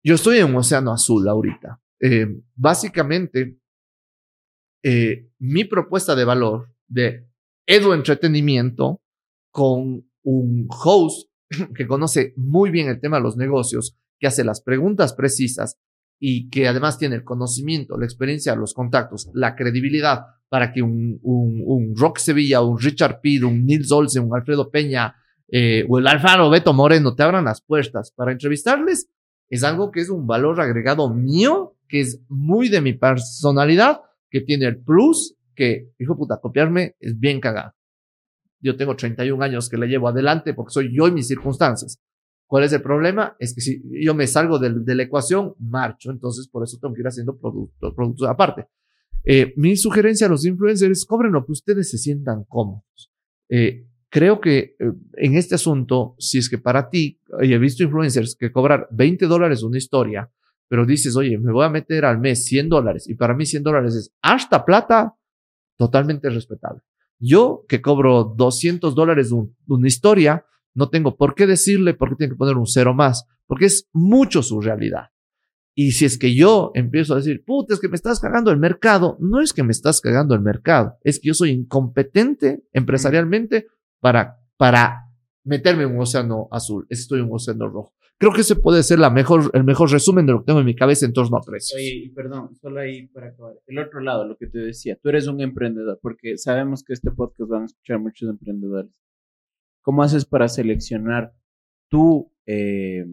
yo 0.04 0.14
estoy 0.16 0.38
en 0.38 0.46
un 0.46 0.56
océano 0.56 0.92
azul 0.92 1.26
ahorita. 1.26 1.80
Eh, 2.00 2.26
básicamente, 2.54 3.58
eh, 4.84 5.28
mi 5.38 5.64
propuesta 5.64 6.14
de 6.14 6.24
valor 6.24 6.68
de 6.88 7.26
Edu 7.66 7.92
Entretenimiento 7.92 9.00
con 9.52 10.04
un 10.24 10.68
host 10.68 11.30
que 11.76 11.86
conoce 11.86 12.32
muy 12.36 12.70
bien 12.70 12.88
el 12.88 13.00
tema 13.00 13.16
de 13.18 13.22
los 13.22 13.36
negocios, 13.36 13.96
que 14.22 14.28
hace 14.28 14.44
las 14.44 14.62
preguntas 14.62 15.14
precisas 15.14 15.80
y 16.20 16.48
que 16.48 16.68
además 16.68 16.96
tiene 16.96 17.16
el 17.16 17.24
conocimiento, 17.24 17.98
la 17.98 18.04
experiencia, 18.04 18.54
los 18.54 18.72
contactos, 18.72 19.28
la 19.34 19.56
credibilidad 19.56 20.20
para 20.48 20.72
que 20.72 20.80
un, 20.80 21.18
un, 21.22 21.60
un 21.66 21.96
Rock 21.96 22.18
Sevilla, 22.18 22.60
un 22.62 22.78
Richard 22.78 23.20
Pitt, 23.20 23.42
un 23.42 23.66
Nils 23.66 23.90
Olsen, 23.90 24.22
un 24.22 24.36
Alfredo 24.36 24.70
Peña 24.70 25.16
eh, 25.48 25.84
o 25.88 25.98
el 25.98 26.06
Alfaro 26.06 26.50
Beto 26.50 26.72
Moreno 26.72 27.16
te 27.16 27.24
abran 27.24 27.46
las 27.46 27.62
puertas 27.62 28.12
para 28.12 28.30
entrevistarles, 28.30 29.08
es 29.50 29.64
algo 29.64 29.90
que 29.90 30.00
es 30.00 30.08
un 30.08 30.24
valor 30.24 30.60
agregado 30.60 31.12
mío, 31.12 31.74
que 31.88 32.00
es 32.00 32.20
muy 32.28 32.68
de 32.68 32.80
mi 32.80 32.92
personalidad, 32.92 34.02
que 34.30 34.42
tiene 34.42 34.66
el 34.66 34.78
plus, 34.78 35.34
que, 35.56 35.88
hijo 35.98 36.16
puta, 36.16 36.38
copiarme 36.40 36.94
es 37.00 37.18
bien 37.18 37.40
cagado. 37.40 37.72
Yo 38.60 38.76
tengo 38.76 38.94
31 38.94 39.42
años 39.42 39.68
que 39.68 39.78
le 39.78 39.88
llevo 39.88 40.06
adelante 40.06 40.54
porque 40.54 40.72
soy 40.72 40.96
yo 40.96 41.08
y 41.08 41.10
mis 41.10 41.26
circunstancias. 41.26 41.98
¿Cuál 42.52 42.64
es 42.64 42.72
el 42.74 42.82
problema? 42.82 43.34
Es 43.38 43.54
que 43.54 43.62
si 43.62 43.82
yo 44.04 44.14
me 44.14 44.26
salgo 44.26 44.58
del- 44.58 44.84
de, 44.84 44.94
la 44.94 45.04
ecuación, 45.04 45.54
marcho. 45.58 46.10
Entonces, 46.10 46.46
por 46.48 46.62
eso 46.62 46.76
tengo 46.78 46.92
que 46.92 47.00
ir 47.00 47.06
haciendo 47.06 47.38
productos, 47.38 48.28
aparte. 48.28 48.66
Eh, 49.24 49.54
mi 49.56 49.74
sugerencia 49.74 50.26
a 50.26 50.30
los 50.30 50.44
influencers, 50.44 51.06
cobren 51.06 51.32
lo 51.32 51.46
que 51.46 51.52
ustedes 51.52 51.88
se 51.90 51.96
sientan 51.96 52.44
cómodos. 52.44 53.10
Eh, 53.48 53.86
creo 54.10 54.38
que 54.38 54.76
eh, 54.78 54.92
en 55.16 55.34
este 55.36 55.54
asunto, 55.54 56.14
si 56.18 56.36
es 56.36 56.50
que 56.50 56.58
para 56.58 56.90
ti, 56.90 57.18
he 57.40 57.56
visto 57.56 57.84
influencers 57.84 58.36
que 58.36 58.52
cobrar 58.52 58.86
20 58.90 59.24
dólares 59.28 59.62
una 59.62 59.78
historia, 59.78 60.30
pero 60.68 60.84
dices, 60.84 61.16
oye, 61.16 61.38
me 61.38 61.52
voy 61.52 61.64
a 61.64 61.70
meter 61.70 62.04
al 62.04 62.18
mes 62.18 62.44
100 62.44 62.68
dólares 62.68 63.08
y 63.08 63.14
para 63.14 63.32
mí 63.34 63.46
100 63.46 63.62
dólares 63.62 63.94
es 63.94 64.12
hasta 64.20 64.62
plata, 64.66 65.14
totalmente 65.78 66.28
respetable. 66.28 66.82
Yo 67.18 67.64
que 67.66 67.80
cobro 67.80 68.24
200 68.24 68.94
dólares 68.94 69.32
un- 69.32 69.56
una 69.68 69.88
historia, 69.88 70.44
no 70.74 70.88
tengo 70.88 71.16
por 71.16 71.34
qué 71.34 71.46
decirle 71.46 71.94
por 71.94 72.10
qué 72.10 72.16
tiene 72.16 72.32
que 72.32 72.38
poner 72.38 72.56
un 72.56 72.66
cero 72.66 72.94
más, 72.94 73.26
porque 73.46 73.66
es 73.66 73.88
mucho 73.92 74.42
su 74.42 74.60
realidad. 74.60 75.08
Y 75.74 75.92
si 75.92 76.04
es 76.04 76.18
que 76.18 76.34
yo 76.34 76.70
empiezo 76.74 77.14
a 77.14 77.16
decir, 77.16 77.44
puta, 77.44 77.74
es 77.74 77.80
que 77.80 77.88
me 77.88 77.96
estás 77.96 78.20
cagando 78.20 78.50
el 78.50 78.58
mercado, 78.58 79.16
no 79.20 79.40
es 79.40 79.52
que 79.52 79.62
me 79.62 79.72
estás 79.72 80.00
cagando 80.00 80.34
el 80.34 80.42
mercado, 80.42 80.98
es 81.02 81.18
que 81.18 81.28
yo 81.28 81.34
soy 81.34 81.50
incompetente 81.50 82.64
empresarialmente 82.72 83.68
para, 84.00 84.38
para 84.58 85.06
meterme 85.44 85.84
en 85.84 85.94
un 85.94 86.00
océano 86.00 86.48
azul, 86.50 86.86
estoy 86.90 87.20
en 87.20 87.26
un 87.26 87.36
océano 87.36 87.68
rojo. 87.68 87.94
Creo 88.18 88.32
que 88.32 88.42
ese 88.42 88.54
puede 88.54 88.84
ser 88.84 89.00
la 89.00 89.10
mejor, 89.10 89.50
el 89.52 89.64
mejor 89.64 89.90
resumen 89.90 90.26
de 90.26 90.32
lo 90.32 90.40
que 90.40 90.44
tengo 90.44 90.60
en 90.60 90.66
mi 90.66 90.76
cabeza 90.76 91.06
en 91.06 91.12
torno 91.12 91.38
a 91.38 91.40
precios. 91.40 91.76
Oye, 91.76 92.12
perdón, 92.14 92.54
solo 92.54 92.78
ahí 92.78 93.08
para 93.08 93.28
acabar. 93.28 93.54
El 93.66 93.78
otro 93.80 94.00
lado, 94.00 94.24
lo 94.24 94.36
que 94.36 94.46
te 94.46 94.58
decía, 94.60 94.96
tú 95.02 95.08
eres 95.08 95.26
un 95.26 95.40
emprendedor, 95.40 95.98
porque 96.00 96.38
sabemos 96.38 96.84
que 96.84 96.92
este 96.92 97.10
podcast 97.10 97.50
van 97.50 97.62
a 97.62 97.64
escuchar 97.64 97.98
muchos 97.98 98.28
emprendedores. 98.28 98.92
¿Cómo 99.82 100.02
haces 100.02 100.24
para 100.24 100.48
seleccionar 100.48 101.32
tu 101.88 102.32
eh, 102.46 103.04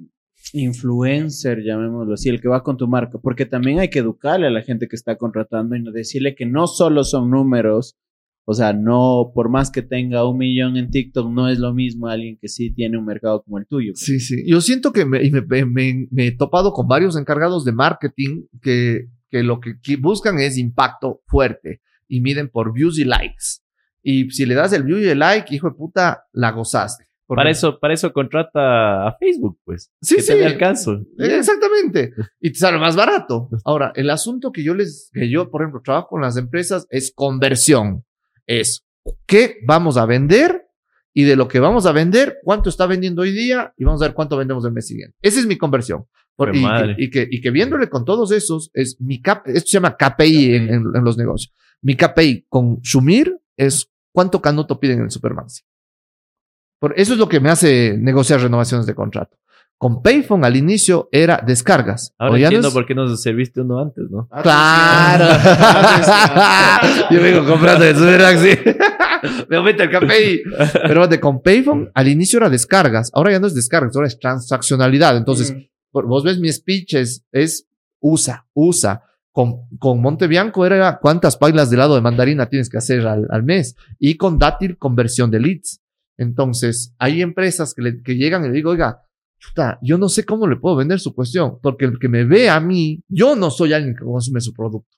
influencer, 0.54 1.64
llamémoslo 1.64 2.14
así, 2.14 2.30
el 2.30 2.40
que 2.40 2.48
va 2.48 2.64
con 2.64 2.78
tu 2.78 2.88
marca? 2.88 3.20
Porque 3.22 3.46
también 3.46 3.80
hay 3.80 3.90
que 3.90 4.00
educarle 4.00 4.48
a 4.48 4.52
la 4.52 4.62
gente 4.62 4.88
que 4.88 4.96
está 4.96 5.18
contratando 5.18 5.76
y 5.76 5.84
decirle 5.92 6.36
que 6.36 6.46
no 6.46 6.68
solo 6.68 7.04
son 7.04 7.32
números, 7.32 7.98
o 8.46 8.54
sea, 8.54 8.74
no, 8.74 9.32
por 9.34 9.50
más 9.50 9.70
que 9.70 9.82
tenga 9.82 10.28
un 10.28 10.38
millón 10.38 10.78
en 10.78 10.90
TikTok, 10.90 11.30
no 11.32 11.50
es 11.50 11.60
lo 11.60 11.74
mismo 11.74 12.08
alguien 12.08 12.38
que 12.40 12.48
sí 12.48 12.72
tiene 12.74 12.98
un 12.98 13.06
mercado 13.06 13.44
como 13.44 13.60
el 13.60 13.68
tuyo. 13.68 13.94
Sí, 13.96 14.20
sí. 14.20 14.44
Yo 14.48 14.62
siento 14.62 14.92
que 14.92 15.06
me, 15.06 15.20
he 15.22 16.32
topado 16.38 16.72
con 16.74 16.88
varios 16.88 17.18
encargados 17.18 17.66
de 17.66 17.74
marketing 17.74 18.46
que, 18.62 19.08
que 19.30 19.44
lo 19.44 19.60
que 19.60 19.98
buscan 19.98 20.40
es 20.40 20.58
impacto 20.58 21.22
fuerte 21.26 21.82
y 22.08 22.22
miden 22.22 22.50
por 22.50 22.74
views 22.74 22.98
y 23.00 23.06
likes. 23.06 23.62
Y 24.02 24.30
si 24.32 24.46
le 24.46 24.56
das 24.56 24.74
el 24.74 24.84
view 24.84 24.98
y 25.00 25.06
el 25.08 25.20
like, 25.20 25.54
hijo 25.54 25.70
de 25.70 25.76
puta, 25.76 26.24
la 26.34 26.52
gozaste. 26.52 27.06
Para 27.28 27.52
eso, 27.52 27.80
para 27.80 27.94
eso 27.94 28.12
contrata 28.12 29.08
a 29.08 29.16
Facebook, 29.20 29.60
pues. 29.64 29.92
Sí, 30.02 30.16
que 30.16 30.22
sí. 30.24 30.28
te 30.30 30.38
dé 30.40 30.46
alcance. 30.48 30.90
Eh, 31.20 31.38
Exactamente. 31.38 32.12
Y 32.40 32.52
te 32.52 32.58
sale 32.58 32.80
más 32.80 32.96
barato. 32.96 33.50
Ahora, 33.66 33.92
el 33.96 34.10
asunto 34.10 34.52
que 34.52 34.64
yo 34.64 34.74
les, 34.74 35.12
que 35.14 35.30
yo, 35.30 35.52
por 35.52 35.62
ejemplo, 35.62 35.82
trabajo 35.84 36.08
con 36.08 36.22
las 36.22 36.38
empresas 36.38 36.88
es 36.90 37.12
conversión. 37.14 38.04
Es 38.48 38.84
qué 39.28 39.58
vamos 39.68 39.98
a 39.98 40.06
vender 40.08 40.66
y 41.14 41.24
de 41.24 41.36
lo 41.36 41.48
que 41.48 41.60
vamos 41.60 41.86
a 41.86 41.92
vender, 41.92 42.38
cuánto 42.44 42.70
está 42.70 42.88
vendiendo 42.88 43.22
hoy 43.22 43.32
día 43.32 43.74
y 43.78 43.84
vamos 43.84 44.02
a 44.02 44.06
ver 44.06 44.16
cuánto 44.16 44.36
vendemos 44.38 44.66
el 44.66 44.72
mes 44.72 44.88
siguiente. 44.88 45.16
Esa 45.22 45.40
es 45.40 45.46
mi 45.46 45.58
conversión. 45.58 46.06
Por- 46.36 46.56
y, 46.56 46.62
que, 46.64 46.96
y, 46.98 47.10
que, 47.12 47.28
y 47.30 47.42
que 47.42 47.52
viéndole 47.52 47.90
con 47.90 48.06
todos 48.06 48.32
esos, 48.32 48.72
es 48.74 49.00
mi 49.02 49.22
cap, 49.22 49.46
esto 49.48 49.68
se 49.68 49.78
llama 49.78 49.96
KPI 49.98 50.56
en, 50.56 50.64
en- 50.70 50.84
en 50.96 51.04
los 51.04 51.16
negocios. 51.18 51.54
Mi 51.82 51.96
KPI 51.96 52.46
con 52.50 52.80
Shumir 52.82 53.38
es 53.60 53.90
cuánto 54.14 54.42
canuto 54.42 54.80
piden 54.80 55.00
en 55.00 55.06
el 55.06 55.12
Supermaxi. 55.12 55.64
Por 56.80 56.94
eso 57.00 57.14
es 57.14 57.20
lo 57.20 57.28
que 57.28 57.40
me 57.40 57.50
hace 57.50 57.98
negociar 58.00 58.40
renovaciones 58.42 58.86
de 58.86 58.96
contrato. 58.96 59.38
Con 59.78 60.02
Payphone 60.02 60.46
al 60.46 60.56
inicio 60.58 61.08
era 61.12 61.42
descargas. 61.46 62.14
Ahora 62.18 62.34
O 62.34 62.38
ya 62.38 62.42
no 62.44 62.48
entiendo 62.48 62.68
es- 62.70 62.74
por 62.74 62.86
qué 62.86 62.96
nos 62.96 63.22
serviste 63.22 63.62
uno 63.62 63.80
antes, 63.80 64.06
¿no? 64.10 64.28
Claro. 64.42 65.26
Atención. 65.26 67.08
Yo 67.12 67.22
vengo 67.22 67.46
comprando 67.46 67.86
el 67.86 67.96
Supermaxi. 67.96 68.60
Me 69.50 69.58
aumenta 69.58 69.84
el 69.84 69.90
KPI. 69.90 70.42
Pero 70.88 71.08
de 71.08 71.20
con 71.20 71.42
Payphone 71.42 71.92
al 71.94 72.08
inicio 72.08 72.38
era 72.40 72.50
descargas. 72.50 73.10
Ahora 73.14 73.32
ya 73.32 73.40
no 73.40 73.48
es 73.48 73.56
descargas, 73.56 73.96
ahora 73.96 74.08
es 74.08 74.20
transaccionalidad. 74.20 75.16
Entonces, 75.18 75.54
Mm. 75.54 75.60
por- 75.92 76.08
vos 76.08 76.24
ves 76.24 76.40
mi 76.40 76.52
speech 76.52 76.94
es, 76.96 77.26
es 77.32 77.68
usa, 78.02 78.48
usa. 78.54 79.04
Con, 79.32 79.68
con 79.78 80.02
Montebianco 80.02 80.66
era 80.66 81.00
cuántas 81.00 81.38
pailas 81.38 81.70
de 81.70 81.76
helado 81.76 81.96
de 81.96 82.02
mandarina 82.02 82.50
tienes 82.50 82.70
que 82.70 82.78
hacer 82.78 83.06
al, 83.06 83.44
mes. 83.44 83.76
Y 84.00 84.18
con 84.18 84.40
Dátil, 84.40 84.78
conversión 84.78 85.30
de 85.32 85.40
leads. 85.40 85.82
Entonces, 86.18 86.94
hay 86.98 87.22
empresas 87.22 87.74
que, 87.74 87.82
le- 87.82 88.02
que 88.02 88.16
llegan 88.16 88.44
y 88.44 88.48
le 88.48 88.54
digo, 88.56 88.72
oiga, 88.72 89.02
chuta, 89.40 89.80
yo 89.82 89.98
no 89.98 90.10
sé 90.10 90.26
cómo 90.26 90.48
le 90.48 90.58
puedo 90.58 90.76
vender 90.76 91.00
su 91.00 91.14
cuestión, 91.14 91.60
porque 91.62 91.86
el 91.86 91.98
que 92.00 92.10
me 92.10 92.26
ve 92.26 92.50
a 92.50 92.60
mí, 92.60 93.02
yo 93.08 93.36
no 93.36 93.50
soy 93.52 93.72
alguien 93.74 93.96
que 93.96 94.04
consume 94.04 94.42
su 94.42 94.54
producto. 94.54 94.90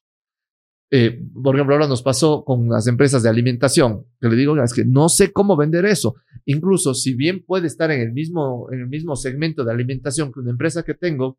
Eh, 0.94 1.24
por 1.42 1.56
ejemplo, 1.56 1.76
ahora 1.76 1.88
nos 1.88 2.02
pasó 2.02 2.44
con 2.44 2.68
las 2.68 2.86
empresas 2.88 3.24
de 3.24 3.30
alimentación, 3.30 4.06
que 4.20 4.28
le 4.28 4.36
digo, 4.36 4.62
es 4.62 4.74
que 4.74 4.84
no 4.84 5.08
sé 5.10 5.32
cómo 5.32 5.56
vender 5.56 5.86
eso. 5.86 6.16
Incluso 6.46 6.94
si 6.94 7.14
bien 7.14 7.46
puede 7.46 7.68
estar 7.68 7.92
en 7.92 8.02
el 8.02 8.12
mismo, 8.14 8.68
en 8.72 8.80
el 8.82 8.88
mismo 8.88 9.16
segmento 9.16 9.64
de 9.64 9.72
alimentación 9.72 10.34
que 10.34 10.40
una 10.40 10.52
empresa 10.52 10.84
que 10.84 10.94
tengo, 10.96 11.38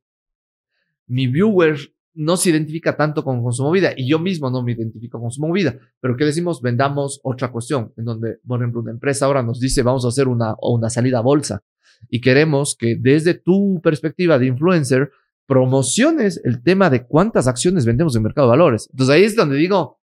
mi 1.07 1.27
viewer 1.27 1.77
no 2.15 2.37
se 2.37 2.51
identifica 2.51 2.97
tanto 2.97 3.25
con 3.25 3.43
Consumovida 3.43 3.93
y 3.97 4.09
yo 4.09 4.19
mismo 4.19 4.51
no 4.51 4.63
me 4.63 4.73
identifico 4.73 5.19
con 5.19 5.29
Consumovida. 5.29 5.77
Pero 6.01 6.17
¿qué 6.17 6.25
decimos? 6.25 6.61
Vendamos 6.61 7.21
otra 7.23 7.51
cuestión, 7.51 7.93
en 7.97 8.05
donde, 8.05 8.39
por 8.47 8.61
ejemplo, 8.61 8.81
una 8.81 8.91
empresa 8.91 9.27
ahora 9.27 9.43
nos 9.43 9.61
dice 9.61 9.83
vamos 9.83 10.05
a 10.05 10.09
hacer 10.09 10.29
una, 10.29 10.55
o 10.59 10.75
una 10.75 10.91
salida 10.91 11.19
a 11.19 11.23
bolsa 11.23 11.63
y 12.09 12.21
queremos 12.21 12.77
que 12.79 12.97
desde 12.99 13.35
tu 13.35 13.81
perspectiva 13.83 14.39
de 14.39 14.47
influencer 14.47 15.11
promociones 15.47 16.41
el 16.45 16.63
tema 16.63 16.91
de 16.91 17.07
cuántas 17.07 17.47
acciones 17.47 17.85
vendemos 17.85 18.17
en 18.17 18.23
mercado 18.23 18.49
de 18.49 18.53
valores. 18.53 18.89
Entonces 18.91 19.15
ahí 19.15 19.25
es 19.25 19.37
donde 19.37 19.57
digo, 19.57 20.01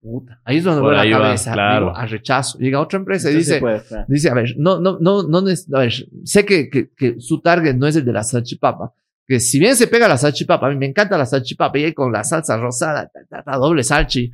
puta, 0.00 0.40
ahí 0.44 0.58
es 0.58 0.64
donde 0.64 0.80
voy 0.80 0.94
a 0.94 1.04
la 1.04 1.18
va, 1.18 1.24
cabeza, 1.24 1.52
claro. 1.52 1.86
digo, 1.86 1.96
a 1.96 2.06
rechazo. 2.06 2.58
Llega 2.58 2.80
otra 2.80 2.98
empresa 2.98 3.30
y 3.30 3.36
dice, 3.36 3.60
puede. 3.60 3.82
Dice, 4.08 4.30
a 4.30 4.34
ver, 4.34 4.54
no, 4.58 4.80
no, 4.80 4.98
no, 5.00 5.22
no, 5.22 5.38
a 5.38 5.78
ver, 5.78 5.92
sé 6.24 6.44
que, 6.44 6.68
que, 6.68 6.90
que 6.90 7.20
su 7.20 7.40
target 7.40 7.74
no 7.74 7.86
es 7.86 7.96
el 7.96 8.04
de 8.04 8.12
la 8.12 8.22
salchipapa, 8.22 8.92
que 9.26 9.40
si 9.40 9.58
bien 9.58 9.76
se 9.76 9.86
pega 9.86 10.08
la 10.08 10.18
salchipapa, 10.18 10.66
a 10.66 10.70
mí 10.70 10.76
me 10.76 10.86
encanta 10.86 11.16
la 11.18 11.26
salchipapa 11.26 11.78
y 11.78 11.92
con 11.94 12.12
la 12.12 12.24
salsa 12.24 12.56
rosada, 12.56 13.10
ta, 13.28 13.56
doble 13.56 13.82
salchi, 13.84 14.30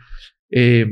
eh, 0.51 0.87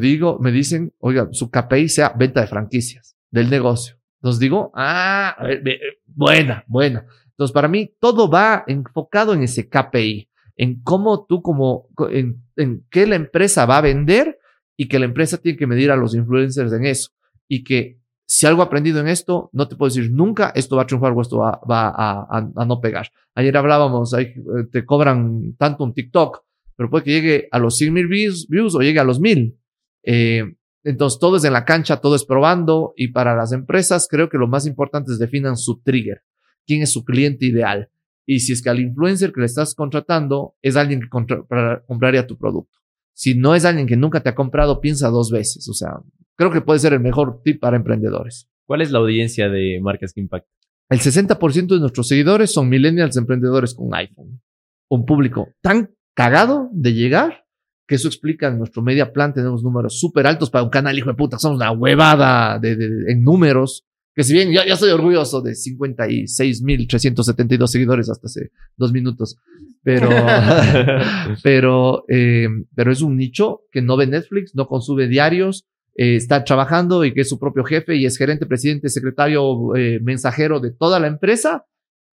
digo, 0.00 0.38
me 0.40 0.50
dicen, 0.52 0.92
oiga, 0.98 1.28
su 1.32 1.50
KPI 1.50 1.88
sea 1.88 2.10
venta 2.16 2.40
de 2.40 2.46
franquicias 2.46 3.16
del 3.30 3.50
negocio. 3.50 3.96
Entonces 4.20 4.40
digo, 4.40 4.72
ah, 4.74 5.34
a 5.38 5.44
ver, 5.46 5.62
ve- 5.62 5.80
buena, 6.06 6.64
buena. 6.66 7.06
Entonces 7.30 7.52
para 7.52 7.68
mí 7.68 7.94
todo 8.00 8.28
va 8.28 8.64
enfocado 8.66 9.32
en 9.34 9.42
ese 9.42 9.68
KPI, 9.68 10.28
en 10.56 10.82
cómo 10.82 11.24
tú 11.26 11.40
como, 11.42 11.88
en, 12.10 12.42
en 12.56 12.84
qué 12.90 13.06
la 13.06 13.14
empresa 13.16 13.64
va 13.66 13.78
a 13.78 13.82
vender 13.82 14.38
y 14.76 14.88
que 14.88 14.98
la 14.98 15.04
empresa 15.04 15.38
tiene 15.38 15.56
que 15.58 15.66
medir 15.68 15.90
a 15.92 15.96
los 15.96 16.14
influencers 16.16 16.72
en 16.72 16.84
eso 16.86 17.10
y 17.46 17.62
que 17.62 17.97
si 18.38 18.46
algo 18.46 18.62
he 18.62 18.66
aprendido 18.66 19.00
en 19.00 19.08
esto, 19.08 19.50
no 19.52 19.66
te 19.66 19.74
puedo 19.74 19.92
decir 19.92 20.12
nunca 20.12 20.52
esto 20.54 20.76
va 20.76 20.82
a 20.82 20.86
triunfar 20.86 21.10
o 21.10 21.20
esto 21.20 21.38
va, 21.38 21.60
a, 21.68 22.64
no 22.64 22.80
pegar. 22.80 23.08
Ayer 23.34 23.56
hablábamos, 23.56 24.14
eh, 24.14 24.32
te 24.70 24.84
cobran 24.84 25.56
tanto 25.58 25.82
un 25.82 25.92
TikTok, 25.92 26.44
pero 26.76 26.88
puede 26.88 27.02
que 27.02 27.10
llegue 27.10 27.48
a 27.50 27.58
los 27.58 27.76
100 27.76 27.92
mil 27.92 28.06
views, 28.06 28.46
views 28.48 28.76
o 28.76 28.78
llegue 28.78 29.00
a 29.00 29.02
los 29.02 29.18
mil. 29.18 29.58
Eh, 30.04 30.44
entonces 30.84 31.18
todo 31.18 31.38
es 31.38 31.44
en 31.46 31.52
la 31.52 31.64
cancha, 31.64 32.00
todo 32.00 32.14
es 32.14 32.24
probando 32.24 32.92
y 32.96 33.08
para 33.08 33.34
las 33.34 33.50
empresas 33.50 34.06
creo 34.08 34.28
que 34.28 34.38
lo 34.38 34.46
más 34.46 34.66
importante 34.68 35.10
es 35.10 35.18
definan 35.18 35.56
su 35.56 35.82
trigger, 35.82 36.22
quién 36.64 36.82
es 36.82 36.92
su 36.92 37.04
cliente 37.04 37.44
ideal 37.44 37.90
y 38.24 38.38
si 38.38 38.52
es 38.52 38.62
que 38.62 38.70
al 38.70 38.78
influencer 38.78 39.32
que 39.32 39.40
le 39.40 39.46
estás 39.46 39.74
contratando 39.74 40.54
es 40.62 40.76
alguien 40.76 41.00
que 41.00 41.08
para- 41.48 41.82
compraría 41.88 42.24
tu 42.24 42.38
producto. 42.38 42.78
Si 43.14 43.34
no 43.34 43.56
es 43.56 43.64
alguien 43.64 43.88
que 43.88 43.96
nunca 43.96 44.20
te 44.20 44.28
ha 44.28 44.36
comprado, 44.36 44.80
piensa 44.80 45.08
dos 45.08 45.32
veces. 45.32 45.68
O 45.68 45.72
sea, 45.72 45.94
creo 46.38 46.50
que 46.52 46.60
puede 46.62 46.78
ser 46.78 46.92
el 46.94 47.00
mejor 47.00 47.40
tip 47.44 47.60
para 47.60 47.76
emprendedores. 47.76 48.48
¿Cuál 48.66 48.80
es 48.82 48.90
la 48.90 48.98
audiencia 49.00 49.48
de 49.50 49.78
marcas 49.82 50.12
que 50.12 50.20
impactan? 50.20 50.50
El 50.88 51.00
60% 51.00 51.66
de 51.74 51.80
nuestros 51.80 52.08
seguidores 52.08 52.52
son 52.52 52.68
millennials 52.68 53.16
emprendedores 53.18 53.74
con 53.74 53.92
iPhone. 53.94 54.40
Un 54.88 55.04
público 55.04 55.48
tan 55.60 55.90
cagado 56.14 56.70
de 56.72 56.94
llegar 56.94 57.44
que 57.86 57.96
eso 57.96 58.08
explica 58.08 58.48
en 58.48 58.56
nuestro 58.58 58.82
media 58.82 59.12
plan. 59.12 59.34
Tenemos 59.34 59.62
números 59.62 59.98
súper 59.98 60.26
altos 60.26 60.48
para 60.50 60.64
un 60.64 60.70
canal, 60.70 60.96
hijo 60.96 61.10
de 61.10 61.16
puta. 61.16 61.38
Somos 61.38 61.56
una 61.56 61.72
huevada 61.72 62.58
de, 62.58 62.76
de- 62.76 62.88
de- 62.88 63.12
en 63.12 63.22
números. 63.22 63.84
Que 64.14 64.24
si 64.24 64.32
bien 64.32 64.50
yo, 64.52 64.62
yo 64.66 64.72
estoy 64.74 64.90
orgulloso 64.90 65.40
de 65.42 65.52
56.372 65.54 67.66
seguidores 67.66 68.08
hasta 68.10 68.26
hace 68.26 68.50
dos 68.76 68.92
minutos. 68.92 69.36
Pero, 69.82 70.08
pero, 71.42 72.04
eh, 72.08 72.48
pero 72.74 72.92
es 72.92 73.02
un 73.02 73.16
nicho 73.16 73.62
que 73.70 73.82
no 73.82 73.96
ve 73.96 74.06
Netflix, 74.06 74.54
no 74.54 74.66
consume 74.66 75.08
diarios, 75.08 75.66
eh, 75.98 76.14
está 76.14 76.44
trabajando 76.44 77.04
y 77.04 77.12
que 77.12 77.22
es 77.22 77.28
su 77.28 77.40
propio 77.40 77.64
jefe 77.64 77.96
y 77.96 78.06
es 78.06 78.16
gerente, 78.16 78.46
presidente, 78.46 78.88
secretario, 78.88 79.74
eh, 79.74 79.98
mensajero 80.00 80.60
de 80.60 80.70
toda 80.70 81.00
la 81.00 81.08
empresa, 81.08 81.66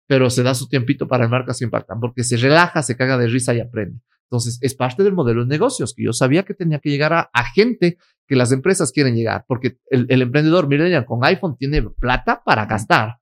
pero 0.06 0.30
se 0.30 0.44
da 0.44 0.54
su 0.54 0.68
tiempito 0.68 1.08
para 1.08 1.30
marcas 1.30 1.60
que 1.60 1.64
impactan, 1.64 2.02
porque 2.02 2.26
se 2.26 2.36
relaja, 2.36 2.84
se 2.84 2.98
caga 2.98 3.18
de 3.18 3.28
risa 3.28 3.54
y 3.54 3.62
aprende. 3.62 4.02
Entonces, 4.24 4.60
es 4.62 4.76
parte 4.76 5.02
del 5.02 5.14
modelo 5.14 5.44
de 5.44 5.48
negocios 5.48 5.94
que 5.96 6.04
yo 6.04 6.12
sabía 6.12 6.44
que 6.44 6.54
tenía 6.54 6.80
que 6.80 6.90
llegar 6.90 7.14
a, 7.14 7.30
a 7.34 7.46
gente 7.46 7.98
que 8.28 8.36
las 8.36 8.52
empresas 8.52 8.92
quieren 8.92 9.16
llegar, 9.16 9.46
porque 9.48 9.78
el, 9.90 10.06
el 10.10 10.22
emprendedor 10.24 10.68
millennial 10.68 11.06
con 11.06 11.24
iPhone 11.24 11.56
tiene 11.58 11.82
plata 11.82 12.44
para 12.44 12.66
gastar. 12.66 13.20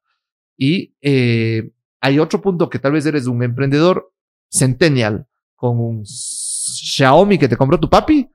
Y 0.57 0.95
eh, 1.01 1.69
hay 2.01 2.17
otro 2.17 2.41
punto 2.41 2.67
que 2.67 2.79
tal 2.79 2.93
vez 2.93 3.05
eres 3.05 3.27
un 3.27 3.43
emprendedor 3.43 4.11
centennial 4.49 5.27
con 5.55 5.79
un 5.79 6.03
Xiaomi 6.03 7.37
que 7.37 7.47
te 7.47 7.57
compró 7.57 7.79
tu 7.79 7.89
papi, 7.89 8.27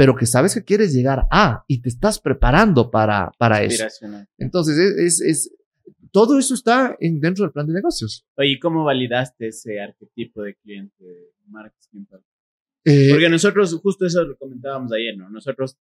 pero 0.00 0.16
que 0.16 0.24
sabes 0.24 0.54
que 0.54 0.64
quieres 0.64 0.94
llegar 0.94 1.26
a 1.30 1.62
y 1.68 1.82
te 1.82 1.90
estás 1.90 2.18
preparando 2.18 2.90
para, 2.90 3.30
para 3.36 3.62
eso. 3.62 3.84
Entonces, 4.38 4.78
es, 4.78 4.96
es, 4.96 5.20
es- 5.20 5.54
todo 6.10 6.38
eso 6.38 6.54
está 6.54 6.96
en, 7.00 7.20
dentro 7.20 7.44
del 7.44 7.52
plan 7.52 7.66
de 7.66 7.74
negocios. 7.74 8.24
Oye, 8.38 8.52
¿y 8.52 8.58
¿cómo 8.58 8.82
validaste 8.82 9.48
ese 9.48 9.78
arquetipo 9.78 10.40
de 10.42 10.54
cliente 10.54 11.04
de 11.04 11.28
impactan? 11.92 12.22
Eh, 12.86 13.08
Porque 13.10 13.28
nosotros, 13.28 13.78
justo 13.82 14.06
eso 14.06 14.24
lo 14.24 14.38
comentábamos 14.38 14.90
ayer, 14.94 15.18
¿no? 15.18 15.28
Nosotros 15.28 15.76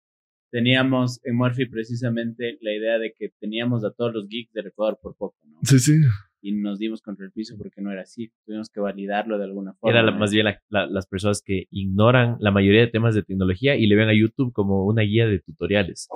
teníamos 0.52 1.22
en 1.24 1.38
Murphy 1.38 1.68
precisamente 1.70 2.58
la 2.60 2.74
idea 2.74 2.98
de 3.00 3.14
que 3.18 3.30
teníamos 3.40 3.86
a 3.86 3.91
todos 3.91 4.14
los 4.14 4.28
geeks 4.28 4.52
del 4.52 4.68
Ecuador 4.68 5.00
por 5.02 5.16
poco, 5.16 5.38
¿no? 5.48 5.60
sí, 5.64 5.80
sí. 5.80 5.94
Y 6.41 6.53
nos 6.53 6.80
dimos 6.80 7.02
contra 7.02 7.26
el 7.26 7.32
piso 7.32 7.56
porque 7.57 7.82
no 7.82 7.91
era 7.91 8.02
así. 8.03 8.32
Tuvimos 8.45 8.70
que 8.70 8.80
validarlo 8.80 9.38
de 9.38 9.44
alguna 9.45 9.74
forma. 9.74 9.91
Era 9.98 10.03
la- 10.06 10.11
¿no? 10.11 10.20
más 10.20 10.32
bien 10.32 10.45
la- 10.45 10.61
la- 10.70 10.86
las 10.88 11.06
personas 11.07 11.41
que 11.41 11.66
ignoran 11.72 12.38
la 12.40 12.52
mayoría 12.52 12.82
de 12.82 12.88
temas 12.88 13.14
de 13.16 13.24
tecnología 13.24 13.76
y 13.76 13.88
le 13.88 13.95
ven 13.95 14.10
a 14.10 14.14
YouTube 14.14 14.53
como 14.53 14.86
una 14.86 15.02
guía 15.02 15.28
de 15.28 15.40
tutoriales. 15.40 16.07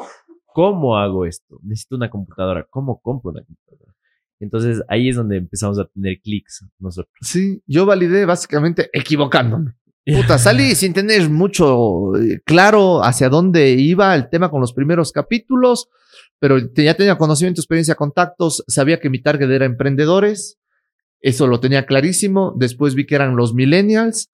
¿Cómo 0.46 0.98
hago 0.98 1.26
esto? 1.26 1.60
Necesito 1.64 1.96
una 1.96 2.10
computadora. 2.10 2.66
¿Cómo 2.70 3.02
compro 3.02 3.32
una 3.32 3.44
computadora? 3.44 3.94
Entonces 4.40 4.84
ahí 4.88 5.10
es 5.10 5.16
donde 5.16 5.38
empezamos 5.38 5.80
a 5.80 5.86
tener 5.86 6.20
clics 6.22 6.66
nosotros. 6.80 7.16
Sí, 7.22 7.62
yo 7.66 7.86
validé 7.86 8.26
básicamente 8.26 8.90
equivocándome. 8.94 9.74
Puta, 10.06 10.38
salí 10.38 10.76
sin 10.76 10.94
tener 10.94 11.30
mucho 11.30 12.16
eh, 12.18 12.42
claro 12.46 13.04
hacia 13.04 13.30
dónde 13.30 13.72
iba 13.72 14.16
el 14.16 14.30
tema 14.30 14.50
con 14.50 14.62
los 14.62 14.74
primeros 14.74 15.12
capítulos, 15.12 15.90
pero 16.40 16.58
ya 16.76 16.96
tenía 16.96 17.18
conocimiento, 17.18 17.62
experiencia, 17.62 17.96
contactos, 17.96 18.64
sabía 18.68 19.00
que 19.00 19.10
mi 19.10 19.22
target 19.22 19.50
era 19.50 19.66
emprendedores, 19.66 20.60
eso 21.22 21.48
lo 21.48 21.60
tenía 21.62 21.86
clarísimo, 21.86 22.54
después 22.58 22.96
vi 22.96 23.06
que 23.06 23.16
eran 23.16 23.36
los 23.38 23.54
millennials, 23.54 24.30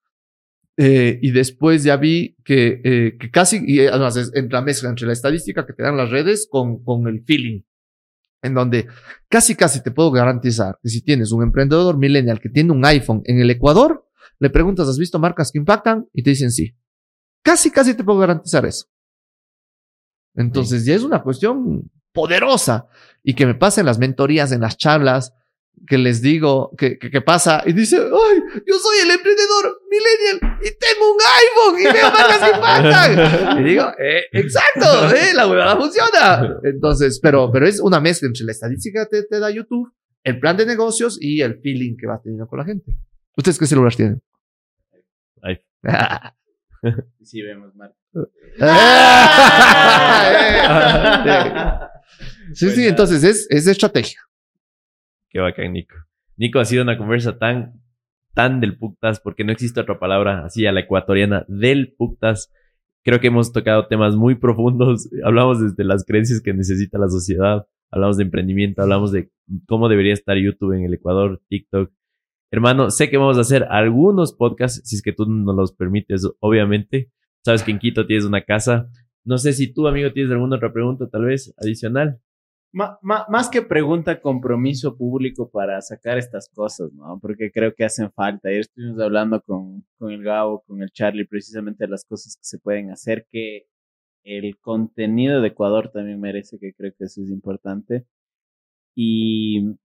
eh, 0.76 1.20
y 1.22 1.32
después 1.32 1.84
ya 1.84 1.98
vi 1.98 2.36
que, 2.44 2.82
eh, 2.84 3.18
que 3.20 3.30
casi, 3.30 3.62
y 3.66 3.86
además 3.86 4.16
es 4.16 4.32
entre 4.34 4.54
la 4.54 4.62
mezcla 4.62 4.90
entre 4.90 5.08
la 5.08 5.14
estadística 5.14 5.68
que 5.68 5.74
te 5.74 5.84
dan 5.84 5.98
las 5.98 6.10
redes 6.10 6.48
con, 6.50 6.84
con 6.84 7.06
el 7.08 7.24
feeling, 7.26 7.62
en 8.42 8.54
donde 8.54 8.88
casi, 9.28 9.56
casi 9.56 9.84
te 9.84 9.92
puedo 9.92 10.10
garantizar 10.10 10.80
que 10.82 10.90
si 10.90 11.02
tienes 11.04 11.32
un 11.32 11.44
emprendedor 11.44 11.98
millennial 11.98 12.40
que 12.40 12.50
tiene 12.50 12.72
un 12.72 12.84
iPhone 12.86 13.22
en 13.26 13.40
el 13.40 13.52
Ecuador, 13.52 14.09
le 14.40 14.50
preguntas, 14.50 14.88
¿has 14.88 14.98
visto 14.98 15.20
marcas 15.20 15.52
que 15.52 15.60
impactan? 15.60 16.08
Y 16.14 16.24
te 16.24 16.32
dicen 16.32 16.52
sí. 16.52 16.76
Casi, 17.44 17.72
casi 17.72 17.94
te 17.94 18.04
puedo 18.04 18.20
garantizar 18.20 18.66
eso. 18.66 18.86
Entonces 20.36 20.86
ya 20.86 20.96
es 20.96 21.04
una 21.04 21.22
cuestión 21.22 21.90
poderosa 22.14 22.88
y 23.24 23.34
que 23.34 23.46
me 23.46 23.56
pasa 23.56 23.82
en 23.82 23.86
las 23.86 24.00
mentorías, 24.00 24.52
en 24.52 24.62
las 24.62 24.78
charlas, 24.78 25.34
que 25.88 25.98
les 25.98 26.22
digo 26.22 26.72
que, 26.78 26.98
que, 26.98 27.22
pasa 27.22 27.64
y 27.66 27.74
dice, 27.74 27.98
ay, 27.98 28.40
yo 28.68 28.80
soy 28.80 28.98
el 29.04 29.12
emprendedor 29.12 29.82
millennial 29.90 30.60
y 30.62 30.72
tengo 30.78 31.14
un 31.14 31.18
iPhone 31.42 31.80
y 31.80 31.84
veo 31.94 32.12
marcas 32.12 32.40
que 32.40 32.56
impactan. 32.56 33.60
Y 33.60 33.70
digo, 33.70 33.86
eh, 33.98 34.24
exacto, 34.34 35.16
eh, 35.16 35.34
la 35.34 35.48
huevada 35.48 35.78
funciona. 35.78 36.60
Entonces, 36.64 37.20
pero, 37.22 37.52
pero 37.52 37.68
es 37.68 37.80
una 37.80 38.00
mezcla 38.00 38.28
entre 38.28 38.46
la 38.46 38.52
estadística 38.52 39.08
que 39.10 39.24
te, 39.24 39.40
da 39.40 39.50
YouTube, 39.50 39.92
el 40.24 40.40
plan 40.40 40.58
de 40.58 40.66
negocios 40.66 41.18
y 41.22 41.42
el 41.42 41.60
feeling 41.62 41.96
que 41.98 42.08
vas 42.08 42.22
teniendo 42.22 42.48
con 42.48 42.60
la 42.60 42.66
gente. 42.66 42.98
¿Ustedes 43.38 43.58
qué 43.58 43.66
celular 43.66 43.96
tienen? 43.96 44.22
Ay. 45.42 45.60
Sí, 47.24 47.42
vemos 47.42 47.76
mal. 47.76 47.94
sí, 52.54 52.70
sí, 52.70 52.88
entonces 52.88 53.24
es, 53.24 53.48
es 53.50 53.68
estrategia. 53.68 54.20
Qué 55.30 55.40
bacán, 55.40 55.74
Nico. 55.74 55.96
Nico, 56.38 56.60
ha 56.60 56.66
sido 56.66 56.84
una 56.84 56.98
conversa 56.98 57.38
tan, 57.38 57.82
tan 58.34 58.62
del 58.62 58.78
putas, 58.78 59.20
porque 59.20 59.44
no 59.44 59.52
existe 59.52 59.82
otra 59.82 60.00
palabra 60.00 60.46
así 60.46 60.66
a 60.66 60.72
la 60.72 60.80
ecuatoriana, 60.80 61.46
del 61.48 61.94
putas. 61.98 62.52
Creo 63.04 63.20
que 63.20 63.28
hemos 63.28 63.52
tocado 63.52 63.88
temas 63.88 64.16
muy 64.16 64.36
profundos. 64.36 65.10
Hablamos 65.24 65.62
desde 65.62 65.84
las 65.84 66.06
creencias 66.06 66.42
que 66.42 66.54
necesita 66.54 66.98
la 66.98 67.10
sociedad, 67.10 67.68
hablamos 67.92 68.18
de 68.18 68.24
emprendimiento, 68.24 68.82
hablamos 68.82 69.12
de 69.12 69.32
cómo 69.68 69.90
debería 69.90 70.14
estar 70.14 70.38
YouTube 70.38 70.74
en 70.74 70.86
el 70.86 70.94
Ecuador, 70.94 71.42
TikTok. 71.50 71.92
Hermano, 72.52 72.90
sé 72.90 73.10
que 73.10 73.18
vamos 73.18 73.38
a 73.38 73.42
hacer 73.42 73.64
algunos 73.70 74.34
podcasts, 74.34 74.82
si 74.84 74.96
es 74.96 75.02
que 75.02 75.14
tú 75.14 75.26
nos 75.26 75.56
los 75.56 75.74
permites, 75.74 76.28
obviamente. 76.40 77.12
Sabes 77.46 77.64
que 77.64 77.72
en 77.72 77.80
Quito 77.80 78.06
tienes 78.08 78.26
una 78.26 78.44
casa. 78.44 78.90
No 79.24 79.38
sé 79.38 79.54
si 79.54 79.72
tú, 79.72 79.88
amigo, 79.88 80.12
tienes 80.12 80.32
alguna 80.32 80.56
otra 80.56 80.74
pregunta, 80.74 81.08
tal 81.10 81.26
vez, 81.26 81.54
adicional. 81.58 82.20
Más 82.72 83.50
que 83.50 83.62
pregunta, 83.64 84.22
compromiso 84.22 84.96
público 84.96 85.50
para 85.50 85.82
sacar 85.82 86.18
estas 86.18 86.50
cosas, 86.50 86.92
¿no? 86.94 87.20
Porque 87.20 87.52
creo 87.52 87.74
que 87.74 87.86
hacen 87.86 88.12
falta. 88.12 88.50
Ayer 88.50 88.62
estuvimos 88.62 89.00
hablando 89.00 89.42
con, 89.42 89.86
con 89.98 90.12
el 90.12 90.24
Gabo, 90.24 90.64
con 90.68 90.82
el 90.84 90.92
Charlie, 90.92 91.26
precisamente 91.26 91.86
de 91.86 91.90
las 91.92 92.06
cosas 92.06 92.36
que 92.36 92.44
se 92.44 92.60
pueden 92.60 92.92
hacer, 92.92 93.26
que 93.32 93.66
el 94.24 94.58
contenido 94.60 95.42
de 95.42 95.48
Ecuador 95.50 95.92
también 95.92 96.20
merece, 96.20 96.60
que 96.60 96.74
creo 96.74 96.94
que 96.98 97.06
eso 97.06 97.24
es 97.24 97.30
importante. 97.30 98.06
Y 98.96 99.76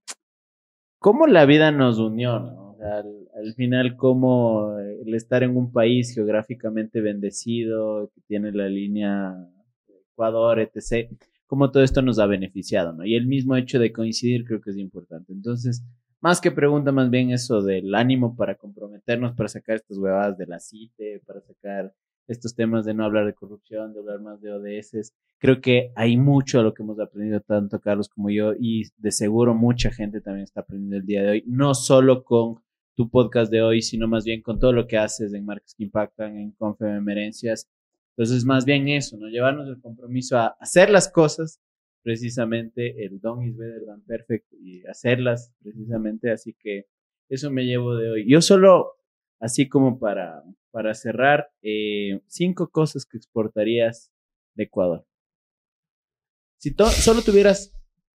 cómo 1.05 1.26
la 1.26 1.44
vida 1.44 1.70
nos 1.70 1.98
unió, 1.98 2.40
¿no? 2.40 2.76
Al, 2.81 3.28
al 3.36 3.52
final, 3.52 3.94
cómo 3.94 4.78
el 4.78 5.14
estar 5.14 5.43
en 5.43 5.55
un 5.55 5.70
país 5.70 6.14
geográficamente 6.14 7.02
bendecido, 7.02 8.10
que 8.14 8.22
tiene 8.22 8.52
la 8.52 8.70
línea 8.70 9.36
Ecuador, 10.12 10.60
etc., 10.60 11.10
cómo 11.47 11.70
todo 11.70 11.82
esto 11.82 12.01
nos 12.01 12.18
ha 12.18 12.24
beneficiado, 12.24 12.94
¿no? 12.94 13.05
Y 13.05 13.16
el 13.16 13.26
mismo 13.26 13.55
hecho 13.55 13.78
de 13.78 13.93
coincidir 13.93 14.47
creo 14.47 14.62
que 14.62 14.70
es 14.70 14.78
importante. 14.78 15.35
Entonces, 15.35 15.85
más 16.22 16.40
que 16.40 16.51
pregunta, 16.51 16.90
más 16.90 17.10
bien 17.10 17.32
eso 17.32 17.60
del 17.60 17.94
ánimo 17.94 18.35
para 18.35 18.55
comprometernos, 18.55 19.35
para 19.35 19.51
sacar 19.51 19.76
estas 19.76 19.98
huevadas 19.98 20.39
de 20.39 20.47
la 20.47 20.59
CITE, 20.59 21.20
para 21.26 21.43
sacar 21.43 21.93
estos 22.26 22.55
temas 22.55 22.84
de 22.84 22.94
no 22.94 23.05
hablar 23.05 23.26
de 23.26 23.34
corrupción, 23.34 23.92
de 23.92 24.01
hablar 24.01 24.20
más 24.20 24.40
de 24.40 24.52
ODS. 24.52 25.12
Creo 25.38 25.60
que 25.60 25.92
hay 25.94 26.16
mucho 26.16 26.59
de 26.59 26.64
lo 26.64 26.74
que 26.74 26.82
hemos 26.82 26.98
aprendido 26.98 27.40
tanto 27.40 27.80
Carlos 27.80 28.09
como 28.09 28.30
yo 28.30 28.52
y 28.59 28.84
de 28.96 29.12
seguro 29.12 29.55
mucha 29.55 29.90
gente 29.90 30.20
también 30.20 30.44
está 30.44 30.60
aprendiendo 30.60 30.96
el 30.96 31.06
día 31.06 31.22
de 31.22 31.30
hoy, 31.30 31.44
no 31.46 31.74
solo 31.74 32.24
con 32.24 32.62
tu 32.94 33.10
podcast 33.10 33.51
de 33.51 33.62
hoy, 33.62 33.82
sino 33.82 34.06
más 34.09 34.24
bien 34.24 34.40
con 34.40 34.59
todo 34.59 34.72
lo 34.72 34.86
que 34.86 34.96
haces 34.96 35.34
en 35.34 35.44
Marcas 35.44 35.74
que 35.76 35.84
Impactan, 35.84 36.36
en 36.38 36.52
Confem 36.52 36.96
Emerencias. 36.96 37.68
Entonces, 38.16 38.44
más 38.44 38.64
bien 38.64 38.88
eso, 38.88 39.16
¿no? 39.16 39.28
Llevarnos 39.28 39.68
el 39.68 39.80
compromiso 39.80 40.38
a 40.38 40.56
hacer 40.60 40.90
las 40.90 41.10
cosas, 41.10 41.60
precisamente 42.02 43.05
el 43.05 43.20
don 43.20 43.42
is 43.42 43.56
better 43.56 43.84
than 43.86 44.01
perfect 44.02 44.46
y 44.52 44.86
hacerlas 44.86 45.52
precisamente, 45.62 46.30
así 46.30 46.55
que 46.55 46.86
eso 47.28 47.51
me 47.51 47.64
llevo 47.64 47.96
de 47.96 48.10
hoy. 48.10 48.30
Yo 48.30 48.40
solo, 48.40 48.92
así 49.40 49.68
como 49.68 49.98
para, 49.98 50.44
para 50.74 50.92
cerrar, 50.94 51.52
eh, 51.62 52.20
cinco 52.26 52.68
cosas 52.68 53.06
que 53.06 53.16
exportarías 53.16 54.10
de 54.56 54.64
Ecuador. 54.64 55.06
Si 56.59 56.74
solo 57.01 57.22
tuvieras 57.22 57.72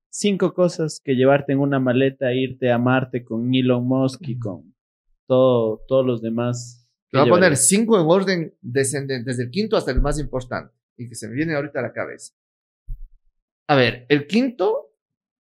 cinco 0.09 0.53
cosas 0.53 0.99
que 1.01 1.15
llevarte 1.15 1.53
en 1.53 1.59
una 1.59 1.79
maleta, 1.79 2.33
irte 2.33 2.69
a 2.69 2.77
Marte 2.77 3.23
con 3.23 3.55
Elon 3.55 3.87
Musk 3.87 4.27
y 4.27 4.37
con 4.37 4.75
todo, 5.25 5.85
todos 5.87 6.05
los 6.05 6.21
demás. 6.21 6.85
Te 7.09 7.17
voy 7.17 7.21
a 7.21 7.25
¿qué 7.25 7.31
poner 7.31 7.55
cinco 7.55 7.97
en 7.97 8.07
orden 8.07 8.53
descendente, 8.59 9.29
desde 9.29 9.43
el 9.43 9.51
quinto 9.51 9.77
hasta 9.77 9.91
el 9.91 10.01
más 10.01 10.19
importante, 10.19 10.75
y 10.97 11.07
que 11.07 11.15
se 11.15 11.29
me 11.29 11.35
viene 11.35 11.55
ahorita 11.55 11.79
a 11.79 11.83
la 11.83 11.93
cabeza. 11.93 12.33
A 13.67 13.75
ver, 13.77 14.05
el 14.09 14.27
quinto 14.27 14.87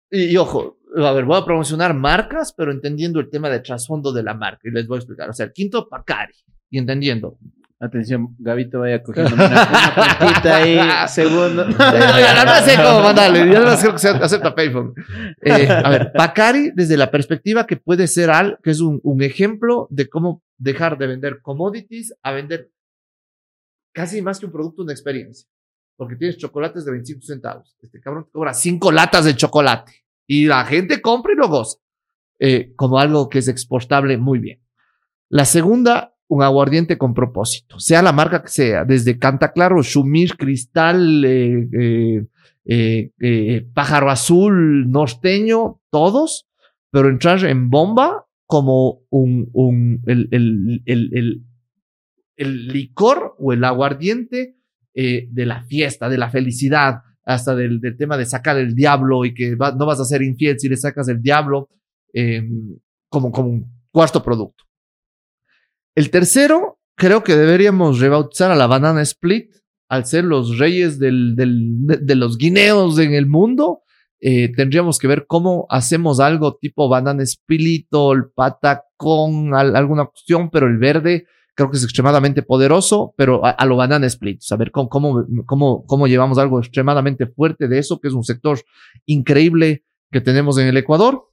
Y, 0.09 0.31
y 0.31 0.37
ojo, 0.37 0.79
a 0.95 1.11
ver, 1.11 1.25
voy 1.25 1.37
a 1.37 1.43
promocionar 1.43 1.93
marcas, 1.93 2.53
pero 2.53 2.71
entendiendo 2.71 3.19
el 3.19 3.29
tema 3.29 3.49
de 3.49 3.59
trasfondo 3.59 4.13
de 4.13 4.23
la 4.23 4.33
marca. 4.33 4.61
Y 4.69 4.71
les 4.71 4.87
voy 4.87 4.95
a 4.95 4.99
explicar. 4.99 5.29
O 5.29 5.33
sea, 5.33 5.47
el 5.47 5.53
quinto, 5.53 5.87
Pacari. 5.89 6.33
Y 6.69 6.77
entendiendo. 6.77 7.37
Atención, 7.81 8.35
Gabito 8.39 8.81
vaya 8.81 9.01
cogiendo 9.01 9.35
una, 9.35 9.45
una 9.47 10.19
puntita 10.19 10.57
ahí, 10.57 10.77
segundo. 11.07 11.63
Eh, 11.63 11.75
oigan, 11.77 12.45
no 12.45 12.55
sé 12.65 12.75
cómo 12.75 13.01
mandarle. 13.01 13.51
Yo 13.51 13.63
no 13.63 13.75
sé 13.77 13.91
que 13.91 13.97
se 13.97 14.09
acepta 14.09 14.53
PayPal. 14.53 14.93
Eh, 15.41 15.67
a 15.69 15.89
ver, 15.89 16.11
Pacari, 16.13 16.71
desde 16.75 16.97
la 16.97 17.09
perspectiva 17.09 17.65
que 17.65 17.77
puede 17.77 18.07
ser 18.07 18.31
al, 18.31 18.59
que 18.61 18.71
es 18.71 18.81
un, 18.81 18.99
un 19.03 19.21
ejemplo 19.21 19.87
de 19.91 20.09
cómo 20.09 20.43
dejar 20.57 20.97
de 20.97 21.07
vender 21.07 21.41
commodities 21.41 22.13
a 22.21 22.31
vender 22.31 22.69
casi 23.93 24.21
más 24.21 24.39
que 24.39 24.45
un 24.45 24.51
producto, 24.51 24.83
una 24.83 24.91
experiencia. 24.91 25.47
Porque 25.95 26.15
tienes 26.15 26.37
chocolates 26.37 26.85
de 26.85 26.91
25 26.91 27.21
centavos. 27.25 27.77
Este 27.81 27.99
cabrón 27.99 28.25
te 28.25 28.31
cobra 28.31 28.53
5 28.53 28.91
latas 28.91 29.25
de 29.25 29.35
chocolate. 29.35 29.93
Y 30.27 30.45
la 30.45 30.65
gente 30.65 31.01
compra 31.01 31.33
y 31.33 31.37
lo 31.37 31.47
goza. 31.47 31.77
Eh, 32.39 32.73
como 32.75 32.99
algo 32.99 33.27
que 33.27 33.39
es 33.39 33.47
exportable 33.47 34.17
muy 34.17 34.39
bien. 34.39 34.61
La 35.29 35.43
segunda, 35.43 36.15
un 36.29 36.43
aguardiente 36.43 36.97
con 36.97 37.13
propósito. 37.13 37.79
Sea 37.79 38.01
la 38.01 38.13
marca 38.13 38.41
que 38.43 38.49
sea. 38.49 38.85
Desde 38.85 39.17
Canta 39.17 39.51
Claro, 39.51 39.81
Shumir, 39.81 40.37
Cristal, 40.37 41.25
eh, 41.25 41.67
eh, 41.73 42.25
eh, 42.65 43.11
eh, 43.19 43.67
Pájaro 43.73 44.11
Azul, 44.11 44.89
Norteño, 44.91 45.81
todos. 45.89 46.47
Pero 46.91 47.09
entrar 47.09 47.43
en 47.45 47.69
bomba 47.69 48.27
como 48.45 49.01
un, 49.09 49.49
un 49.53 50.01
el, 50.05 50.27
el, 50.31 50.83
el, 50.85 51.43
el, 52.35 52.67
licor 52.67 53.35
o 53.39 53.51
el 53.53 53.63
aguardiente 53.63 54.55
eh, 54.93 55.27
de 55.31 55.45
la 55.45 55.63
fiesta, 55.63 56.09
de 56.09 56.17
la 56.17 56.29
felicidad, 56.29 57.01
hasta 57.25 57.55
del, 57.55 57.79
del 57.79 57.97
tema 57.97 58.17
de 58.17 58.25
sacar 58.25 58.57
el 58.57 58.75
diablo 58.75 59.25
y 59.25 59.33
que 59.33 59.55
no 59.55 59.85
vas 59.85 59.99
a 59.99 60.05
ser 60.05 60.21
infiel 60.21 60.59
si 60.59 60.69
le 60.69 60.77
sacas 60.77 61.07
el 61.09 61.21
diablo, 61.21 61.69
eh, 62.13 62.47
como, 63.07 63.31
como 63.31 63.49
un 63.49 63.71
cuarto 63.91 64.23
producto. 64.23 64.68
El 65.99 66.11
tercero, 66.11 66.79
creo 66.95 67.25
que 67.25 67.35
deberíamos 67.35 67.99
rebautizar 67.99 68.49
a 68.51 68.55
la 68.55 68.67
banana 68.67 69.01
split, 69.01 69.51
al 69.89 70.05
ser 70.05 70.23
los 70.23 70.57
reyes 70.57 70.97
de, 70.97 71.11
los 71.11 72.37
guineos 72.37 72.97
en 72.99 73.13
el 73.13 73.27
mundo. 73.27 73.81
eh, 74.21 74.49
tendríamos 74.55 74.97
que 74.97 75.07
ver 75.09 75.25
cómo 75.27 75.65
hacemos 75.69 76.21
algo 76.21 76.55
tipo 76.55 76.87
banana 76.87 77.25
spilito, 77.25 78.13
el 78.13 78.29
patacón, 78.33 79.53
al- 79.53 79.75
alguna 79.75 80.05
cuestión, 80.05 80.49
pero 80.49 80.67
el 80.67 80.77
verde 80.77 81.25
creo 81.53 81.69
que 81.69 81.75
es 81.75 81.83
extremadamente 81.83 82.43
poderoso, 82.43 83.13
pero 83.17 83.41
a, 83.43 83.65
lo 83.65 83.75
banana 83.75 84.05
split, 84.07 84.39
saber 84.39 84.71
cómo, 84.71 85.25
cómo, 85.45 85.85
cómo 85.85 86.07
llevamos 86.07 86.37
algo 86.37 86.59
extremadamente 86.59 87.27
fuerte 87.27 87.67
de 87.67 87.77
eso, 87.79 87.99
que 87.99 88.07
es 88.07 88.13
un 88.13 88.23
sector 88.23 88.57
increíble 89.05 89.83
que 90.13 90.21
tenemos 90.21 90.57
en 90.59 90.67
el 90.67 90.77
Ecuador. 90.77 91.25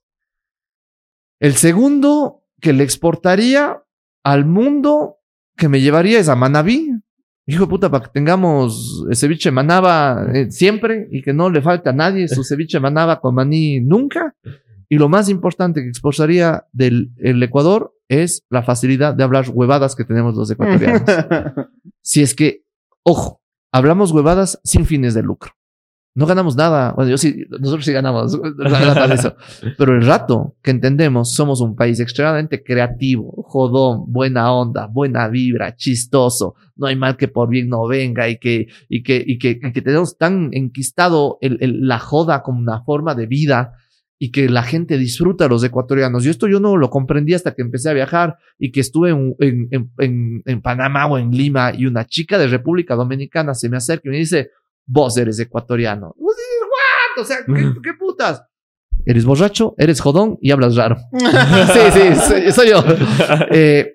El 1.39 1.55
segundo 1.55 2.43
que 2.61 2.73
le 2.73 2.83
exportaría 2.83 3.81
al 4.27 4.45
mundo, 4.45 5.19
que 5.57 5.69
me 5.69 5.81
llevaría 5.81 6.19
es 6.19 6.29
a 6.29 6.35
Manabí. 6.35 6.91
Hijo 7.47 7.67
de 7.67 7.71
puta, 7.71 7.89
para 7.89 8.07
que 8.07 8.11
tengamos 8.13 9.07
el 9.09 9.15
ceviche 9.15 9.53
manaba 9.53 10.27
eh, 10.35 10.51
siempre 10.51 11.07
y 11.13 11.23
que 11.23 11.33
no 11.33 11.49
le 11.49 11.63
falte 11.63 11.91
a 11.91 11.93
nadie 11.93 12.27
su 12.27 12.43
ceviche 12.45 12.81
manaba 12.81 13.21
con 13.21 13.37
maní 13.37 13.79
nunca. 13.81 14.35
Y 14.89 14.99
lo 14.99 15.09
más 15.09 15.29
importante 15.29 15.81
que 15.81 15.89
exportaría 15.89 16.65
del 16.73 17.13
el 17.19 17.41
Ecuador 17.41 17.95
es 18.09 18.45
la 18.51 18.65
facilidad 18.65 19.15
de 19.15 19.23
hablar 19.23 19.45
huevadas 19.49 19.95
que 19.95 20.05
tenemos 20.05 20.35
los 20.35 20.51
ecuatorianos. 20.51 21.03
si 22.03 22.23
es 22.23 22.35
que, 22.35 22.65
ojo, 23.05 23.41
hablamos 23.71 24.11
huevadas 24.11 24.61
sin 24.65 24.87
fines 24.87 25.15
de 25.15 25.23
lucro. 25.23 25.53
No 26.17 26.25
ganamos 26.27 26.57
nada. 26.57 26.93
Bueno, 26.97 27.11
yo 27.11 27.19
sí, 27.19 27.45
nosotros 27.61 27.85
sí 27.85 27.93
ganamos. 27.93 28.35
eso. 29.13 29.37
Pero 29.79 29.95
el 29.95 30.05
rato 30.07 30.57
que 30.63 30.71
entendemos, 30.71 31.33
somos 31.35 31.61
un 31.61 31.77
país 31.77 32.01
extremadamente 32.01 32.65
creativo, 32.65 33.45
jodón, 33.47 34.05
buena 34.11 34.51
onda, 34.53 34.87
buena 34.87 35.29
vibra, 35.29 35.77
chistoso. 35.77 36.55
No 36.75 36.87
hay 36.87 36.97
mal 36.97 37.17
que 37.19 37.29
por 37.29 37.49
bien 37.51 37.69
no 37.69 37.87
venga 37.87 38.29
y 38.29 38.39
que, 38.39 38.67
y 38.89 39.03
que, 39.03 39.23
y 39.27 39.39
que, 39.39 39.61
y 39.63 39.73
que 39.73 39.83
tenemos 39.83 40.17
tan 40.17 40.49
enquistado 40.53 41.37
el, 41.43 41.59
el- 41.61 41.87
la 41.87 41.99
joda 41.99 42.43
como 42.43 42.61
una 42.61 42.83
forma 42.83 43.15
de 43.15 43.27
vida 43.27 43.75
y 44.19 44.31
que 44.31 44.49
la 44.49 44.63
gente 44.63 44.97
disfruta 44.97 45.45
a 45.45 45.49
los 45.49 45.63
ecuatorianos. 45.63 46.25
Y 46.25 46.31
esto 46.31 46.49
yo 46.49 46.59
no 46.61 46.79
lo 46.79 46.89
comprendí 46.89 47.35
hasta 47.35 47.53
que 47.55 47.61
empecé 47.61 47.91
a 47.91 47.93
viajar 47.93 48.37
y 48.59 48.73
que 48.73 48.81
estuve 48.81 49.11
en, 49.11 49.35
en, 49.39 49.69
en, 49.71 49.91
en, 49.99 50.43
en 50.47 50.63
Panamá 50.63 51.07
o 51.07 51.19
en 51.19 51.31
Lima 51.31 51.73
y 51.77 51.85
una 51.85 52.07
chica 52.07 52.39
de 52.39 52.47
República 52.47 52.95
Dominicana 52.95 53.53
se 53.53 53.69
me 53.69 53.77
acerca 53.77 54.09
y 54.09 54.13
me 54.13 54.17
dice, 54.17 54.49
vos 54.87 55.17
eres 55.17 55.39
ecuatoriano. 55.39 56.15
Vos 56.19 56.37
dices, 56.37 56.61
"What?". 56.63 57.23
O 57.23 57.25
sea, 57.27 57.39
¿qué, 57.47 57.81
qué 57.83 57.95
putas? 57.99 58.43
Eres 59.05 59.25
borracho, 59.25 59.75
eres 59.79 60.01
jodón 60.01 60.39
y 60.41 60.51
hablas 60.51 60.77
raro. 60.77 60.97
sí, 61.13 61.81
sí, 61.93 62.15
soy, 62.17 62.53
soy 62.53 62.71
yo. 62.71 62.83
Eh, 63.51 63.93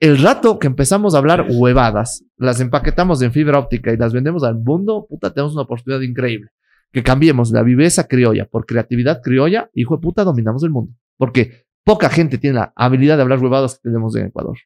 el 0.00 0.18
rato 0.18 0.58
que 0.58 0.66
empezamos 0.66 1.14
a 1.14 1.18
hablar 1.18 1.46
huevadas, 1.48 2.24
las 2.38 2.58
empaquetamos 2.60 3.20
en 3.20 3.32
fibra 3.32 3.58
óptica 3.58 3.92
y 3.92 3.98
las 3.98 4.14
vendemos 4.14 4.42
al 4.44 4.56
mundo, 4.56 5.06
puta, 5.08 5.32
tenemos 5.32 5.52
una 5.52 5.62
oportunidad 5.62 6.00
increíble. 6.00 6.48
Que 6.90 7.02
cambiemos 7.02 7.50
la 7.52 7.62
viveza 7.62 8.08
criolla 8.08 8.46
por 8.46 8.64
creatividad 8.64 9.20
criolla, 9.22 9.70
hijo 9.74 9.96
de 9.96 10.00
puta, 10.00 10.24
dominamos 10.24 10.62
el 10.64 10.70
mundo. 10.70 10.94
Porque 11.18 11.66
poca 11.84 12.08
gente 12.08 12.38
tiene 12.38 12.56
la 12.56 12.72
habilidad 12.76 13.16
de 13.16 13.22
hablar 13.22 13.40
huevadas 13.40 13.74
que 13.74 13.90
tenemos 13.90 14.16
en 14.16 14.26
Ecuador. 14.26 14.56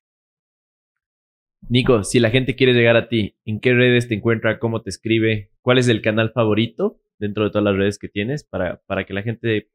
Nico, 1.68 2.04
si 2.04 2.20
la 2.20 2.30
gente 2.30 2.54
quiere 2.54 2.72
llegar 2.74 2.96
a 2.96 3.08
ti, 3.08 3.36
¿en 3.44 3.60
qué 3.60 3.74
redes 3.74 4.08
te 4.08 4.14
encuentra? 4.14 4.58
¿Cómo 4.58 4.82
te 4.82 4.90
escribe? 4.90 5.50
¿Cuál 5.62 5.78
es 5.78 5.88
el 5.88 6.00
canal 6.00 6.30
favorito 6.32 7.00
dentro 7.18 7.44
de 7.44 7.50
todas 7.50 7.64
las 7.64 7.76
redes 7.76 7.98
que 7.98 8.08
tienes 8.08 8.44
para, 8.44 8.80
para 8.86 9.04
que 9.04 9.14
la 9.14 9.22
gente 9.22 9.68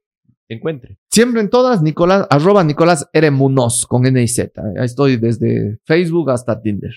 te 0.47 0.53
encuentre? 0.55 0.97
Siempre 1.11 1.41
en 1.41 1.49
todas, 1.49 1.81
Nicolás, 1.81 2.27
arroba 2.29 2.63
Nicolás 2.63 3.09
R. 3.11 3.31
Munoz 3.31 3.85
con 3.85 4.05
N 4.05 4.21
y 4.21 4.27
Z. 4.27 4.61
Estoy 4.83 5.17
desde 5.17 5.79
Facebook 5.85 6.31
hasta 6.31 6.61
Tinder. 6.61 6.93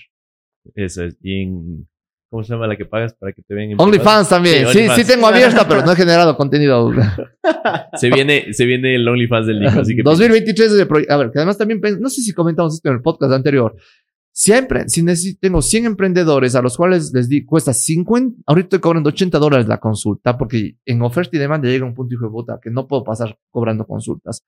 Eso 0.75 1.03
es. 1.03 1.17
Y 1.21 1.41
en, 1.43 1.87
¿Cómo 2.29 2.43
se 2.43 2.53
llama 2.53 2.67
la 2.67 2.75
que 2.77 2.85
pagas 2.85 3.13
para 3.13 3.33
que 3.33 3.41
te 3.41 3.53
vean? 3.53 3.71
en 3.71 3.81
OnlyFans 3.81 4.29
también. 4.29 4.67
Sí, 4.69 4.87
Sí, 4.95 5.05
tengo 5.05 5.27
abierta, 5.27 5.67
pero 5.67 5.85
no 5.85 5.91
he 5.91 5.95
generado 5.95 6.35
contenido. 6.37 6.91
Se 7.95 8.09
viene, 8.09 8.51
se 8.53 8.65
viene 8.65 8.95
el 8.95 9.07
OnlyFans 9.07 9.47
del 9.47 9.59
Nico, 9.59 9.79
así 9.79 9.95
que... 9.95 10.01
2023 10.03 10.71
es 10.73 10.79
el 10.79 10.87
proye- 10.87 11.05
A 11.09 11.17
ver, 11.17 11.31
que 11.31 11.39
además 11.39 11.57
también, 11.57 11.79
no 11.99 12.09
sé 12.09 12.21
si 12.21 12.33
comentamos 12.33 12.73
esto 12.75 12.89
en 12.89 12.95
el 12.95 13.01
podcast 13.01 13.31
anterior. 13.33 13.75
Si, 14.37 14.51
hay 14.51 14.63
empre- 14.63 14.85
si 14.89 15.01
necesito, 15.01 15.39
tengo 15.41 15.61
100 15.61 15.85
emprendedores 15.85 16.55
a 16.55 16.61
los 16.61 16.75
cuales 16.75 17.13
les 17.13 17.29
di, 17.29 17.45
cuesta 17.45 17.73
50, 17.73 18.41
ahorita 18.45 18.65
estoy 18.65 18.79
cobrando 18.79 19.07
80 19.07 19.39
dólares 19.39 19.65
la 19.67 19.77
consulta, 19.79 20.37
porque 20.37 20.75
en 20.85 21.01
oferta 21.03 21.37
y 21.37 21.39
demanda 21.39 21.69
llega 21.69 21.85
un 21.85 21.93
punto, 21.93 22.15
hijo 22.15 22.25
de 22.25 22.31
puta, 22.31 22.59
que 22.61 22.69
no 22.69 22.85
puedo 22.85 23.01
pasar 23.05 23.37
cobrando 23.49 23.85
consultas. 23.87 24.45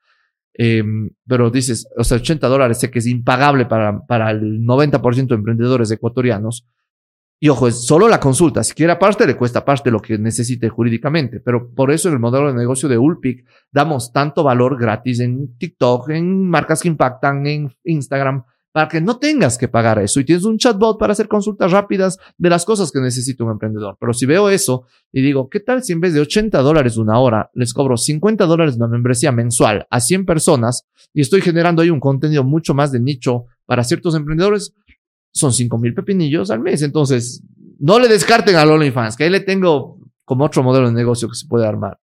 Em, 0.53 1.09
pero 1.25 1.49
dices, 1.49 1.87
o 1.95 2.03
sea, 2.03 2.17
80 2.17 2.49
dólares 2.49 2.79
sé 2.79 2.91
que 2.91 2.99
es 2.99 3.07
impagable 3.07 3.65
para, 3.65 4.05
para 4.05 4.31
el 4.31 4.59
90% 4.65 5.27
de 5.35 5.35
emprendedores 5.35 5.89
ecuatorianos. 5.91 6.67
Y 7.39 7.47
ojo, 7.47 7.67
es 7.69 7.85
solo 7.85 8.09
la 8.09 8.19
consulta. 8.19 8.63
Si 8.65 8.73
quiere 8.73 8.91
aparte, 8.91 9.25
le 9.25 9.37
cuesta 9.37 9.59
aparte 9.59 9.89
lo 9.89 10.01
que 10.01 10.17
necesite 10.17 10.67
jurídicamente. 10.67 11.39
Pero 11.39 11.69
por 11.73 11.91
eso 11.91 12.09
en 12.09 12.15
el 12.15 12.19
modelo 12.19 12.47
de 12.51 12.57
negocio 12.57 12.89
de 12.89 12.97
Ulpic 12.97 13.45
damos 13.71 14.11
tanto 14.11 14.43
valor 14.43 14.77
gratis 14.77 15.21
en 15.21 15.55
TikTok, 15.57 16.09
en 16.09 16.49
marcas 16.49 16.81
que 16.81 16.87
impactan, 16.89 17.45
en 17.47 17.71
Instagram, 17.85 18.43
para 18.77 18.89
que 18.89 19.01
no 19.01 19.17
tengas 19.17 19.57
que 19.57 19.67
pagar 19.67 19.97
eso. 19.97 20.19
Y 20.19 20.23
tienes 20.23 20.45
un 20.45 20.59
chatbot 20.59 20.99
para 20.99 21.13
hacer 21.13 21.27
consultas 21.27 21.71
rápidas 21.71 22.19
de 22.37 22.47
las 22.47 22.63
cosas 22.63 22.91
que 22.91 22.99
necesita 22.99 23.43
un 23.43 23.49
emprendedor. 23.49 23.97
Pero 23.99 24.13
si 24.13 24.27
veo 24.27 24.51
eso 24.51 24.85
y 25.11 25.23
digo, 25.23 25.49
¿qué 25.49 25.59
tal 25.59 25.81
si 25.81 25.93
en 25.93 25.99
vez 25.99 26.13
de 26.13 26.19
80 26.19 26.61
dólares 26.61 26.95
una 26.97 27.17
hora, 27.17 27.49
les 27.55 27.73
cobro 27.73 27.97
50 27.97 28.45
dólares 28.45 28.75
una 28.75 28.87
membresía 28.87 29.31
mensual 29.31 29.87
a 29.89 29.99
100 29.99 30.27
personas 30.27 30.85
y 31.11 31.21
estoy 31.21 31.41
generando 31.41 31.81
ahí 31.81 31.89
un 31.89 31.99
contenido 31.99 32.43
mucho 32.43 32.75
más 32.75 32.91
de 32.91 32.99
nicho 32.99 33.45
para 33.65 33.83
ciertos 33.83 34.13
emprendedores? 34.13 34.75
Son 35.31 35.51
5 35.51 35.75
mil 35.79 35.95
pepinillos 35.95 36.51
al 36.51 36.59
mes. 36.59 36.83
Entonces, 36.83 37.41
no 37.79 37.97
le 37.97 38.07
descarten 38.07 38.57
al 38.57 38.69
OnlyFans, 38.69 39.17
que 39.17 39.23
ahí 39.23 39.31
le 39.31 39.39
tengo 39.39 39.97
como 40.23 40.45
otro 40.45 40.61
modelo 40.61 40.85
de 40.85 40.93
negocio 40.93 41.27
que 41.27 41.33
se 41.33 41.47
puede 41.47 41.65
armar. 41.65 41.97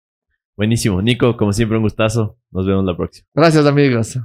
Buenísimo. 0.57 1.03
Nico, 1.03 1.37
como 1.37 1.53
siempre, 1.53 1.77
un 1.77 1.83
gustazo. 1.83 2.39
Nos 2.49 2.65
vemos 2.65 2.83
la 2.83 2.97
próxima. 2.97 3.27
Gracias, 3.35 3.63
amigos. 3.67 4.17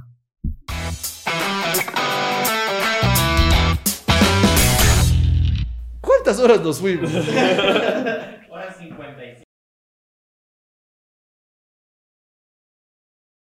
¿Cuántas 6.29 6.45
horas 6.45 6.61
nos 6.61 6.77
fuimos? 6.77 7.09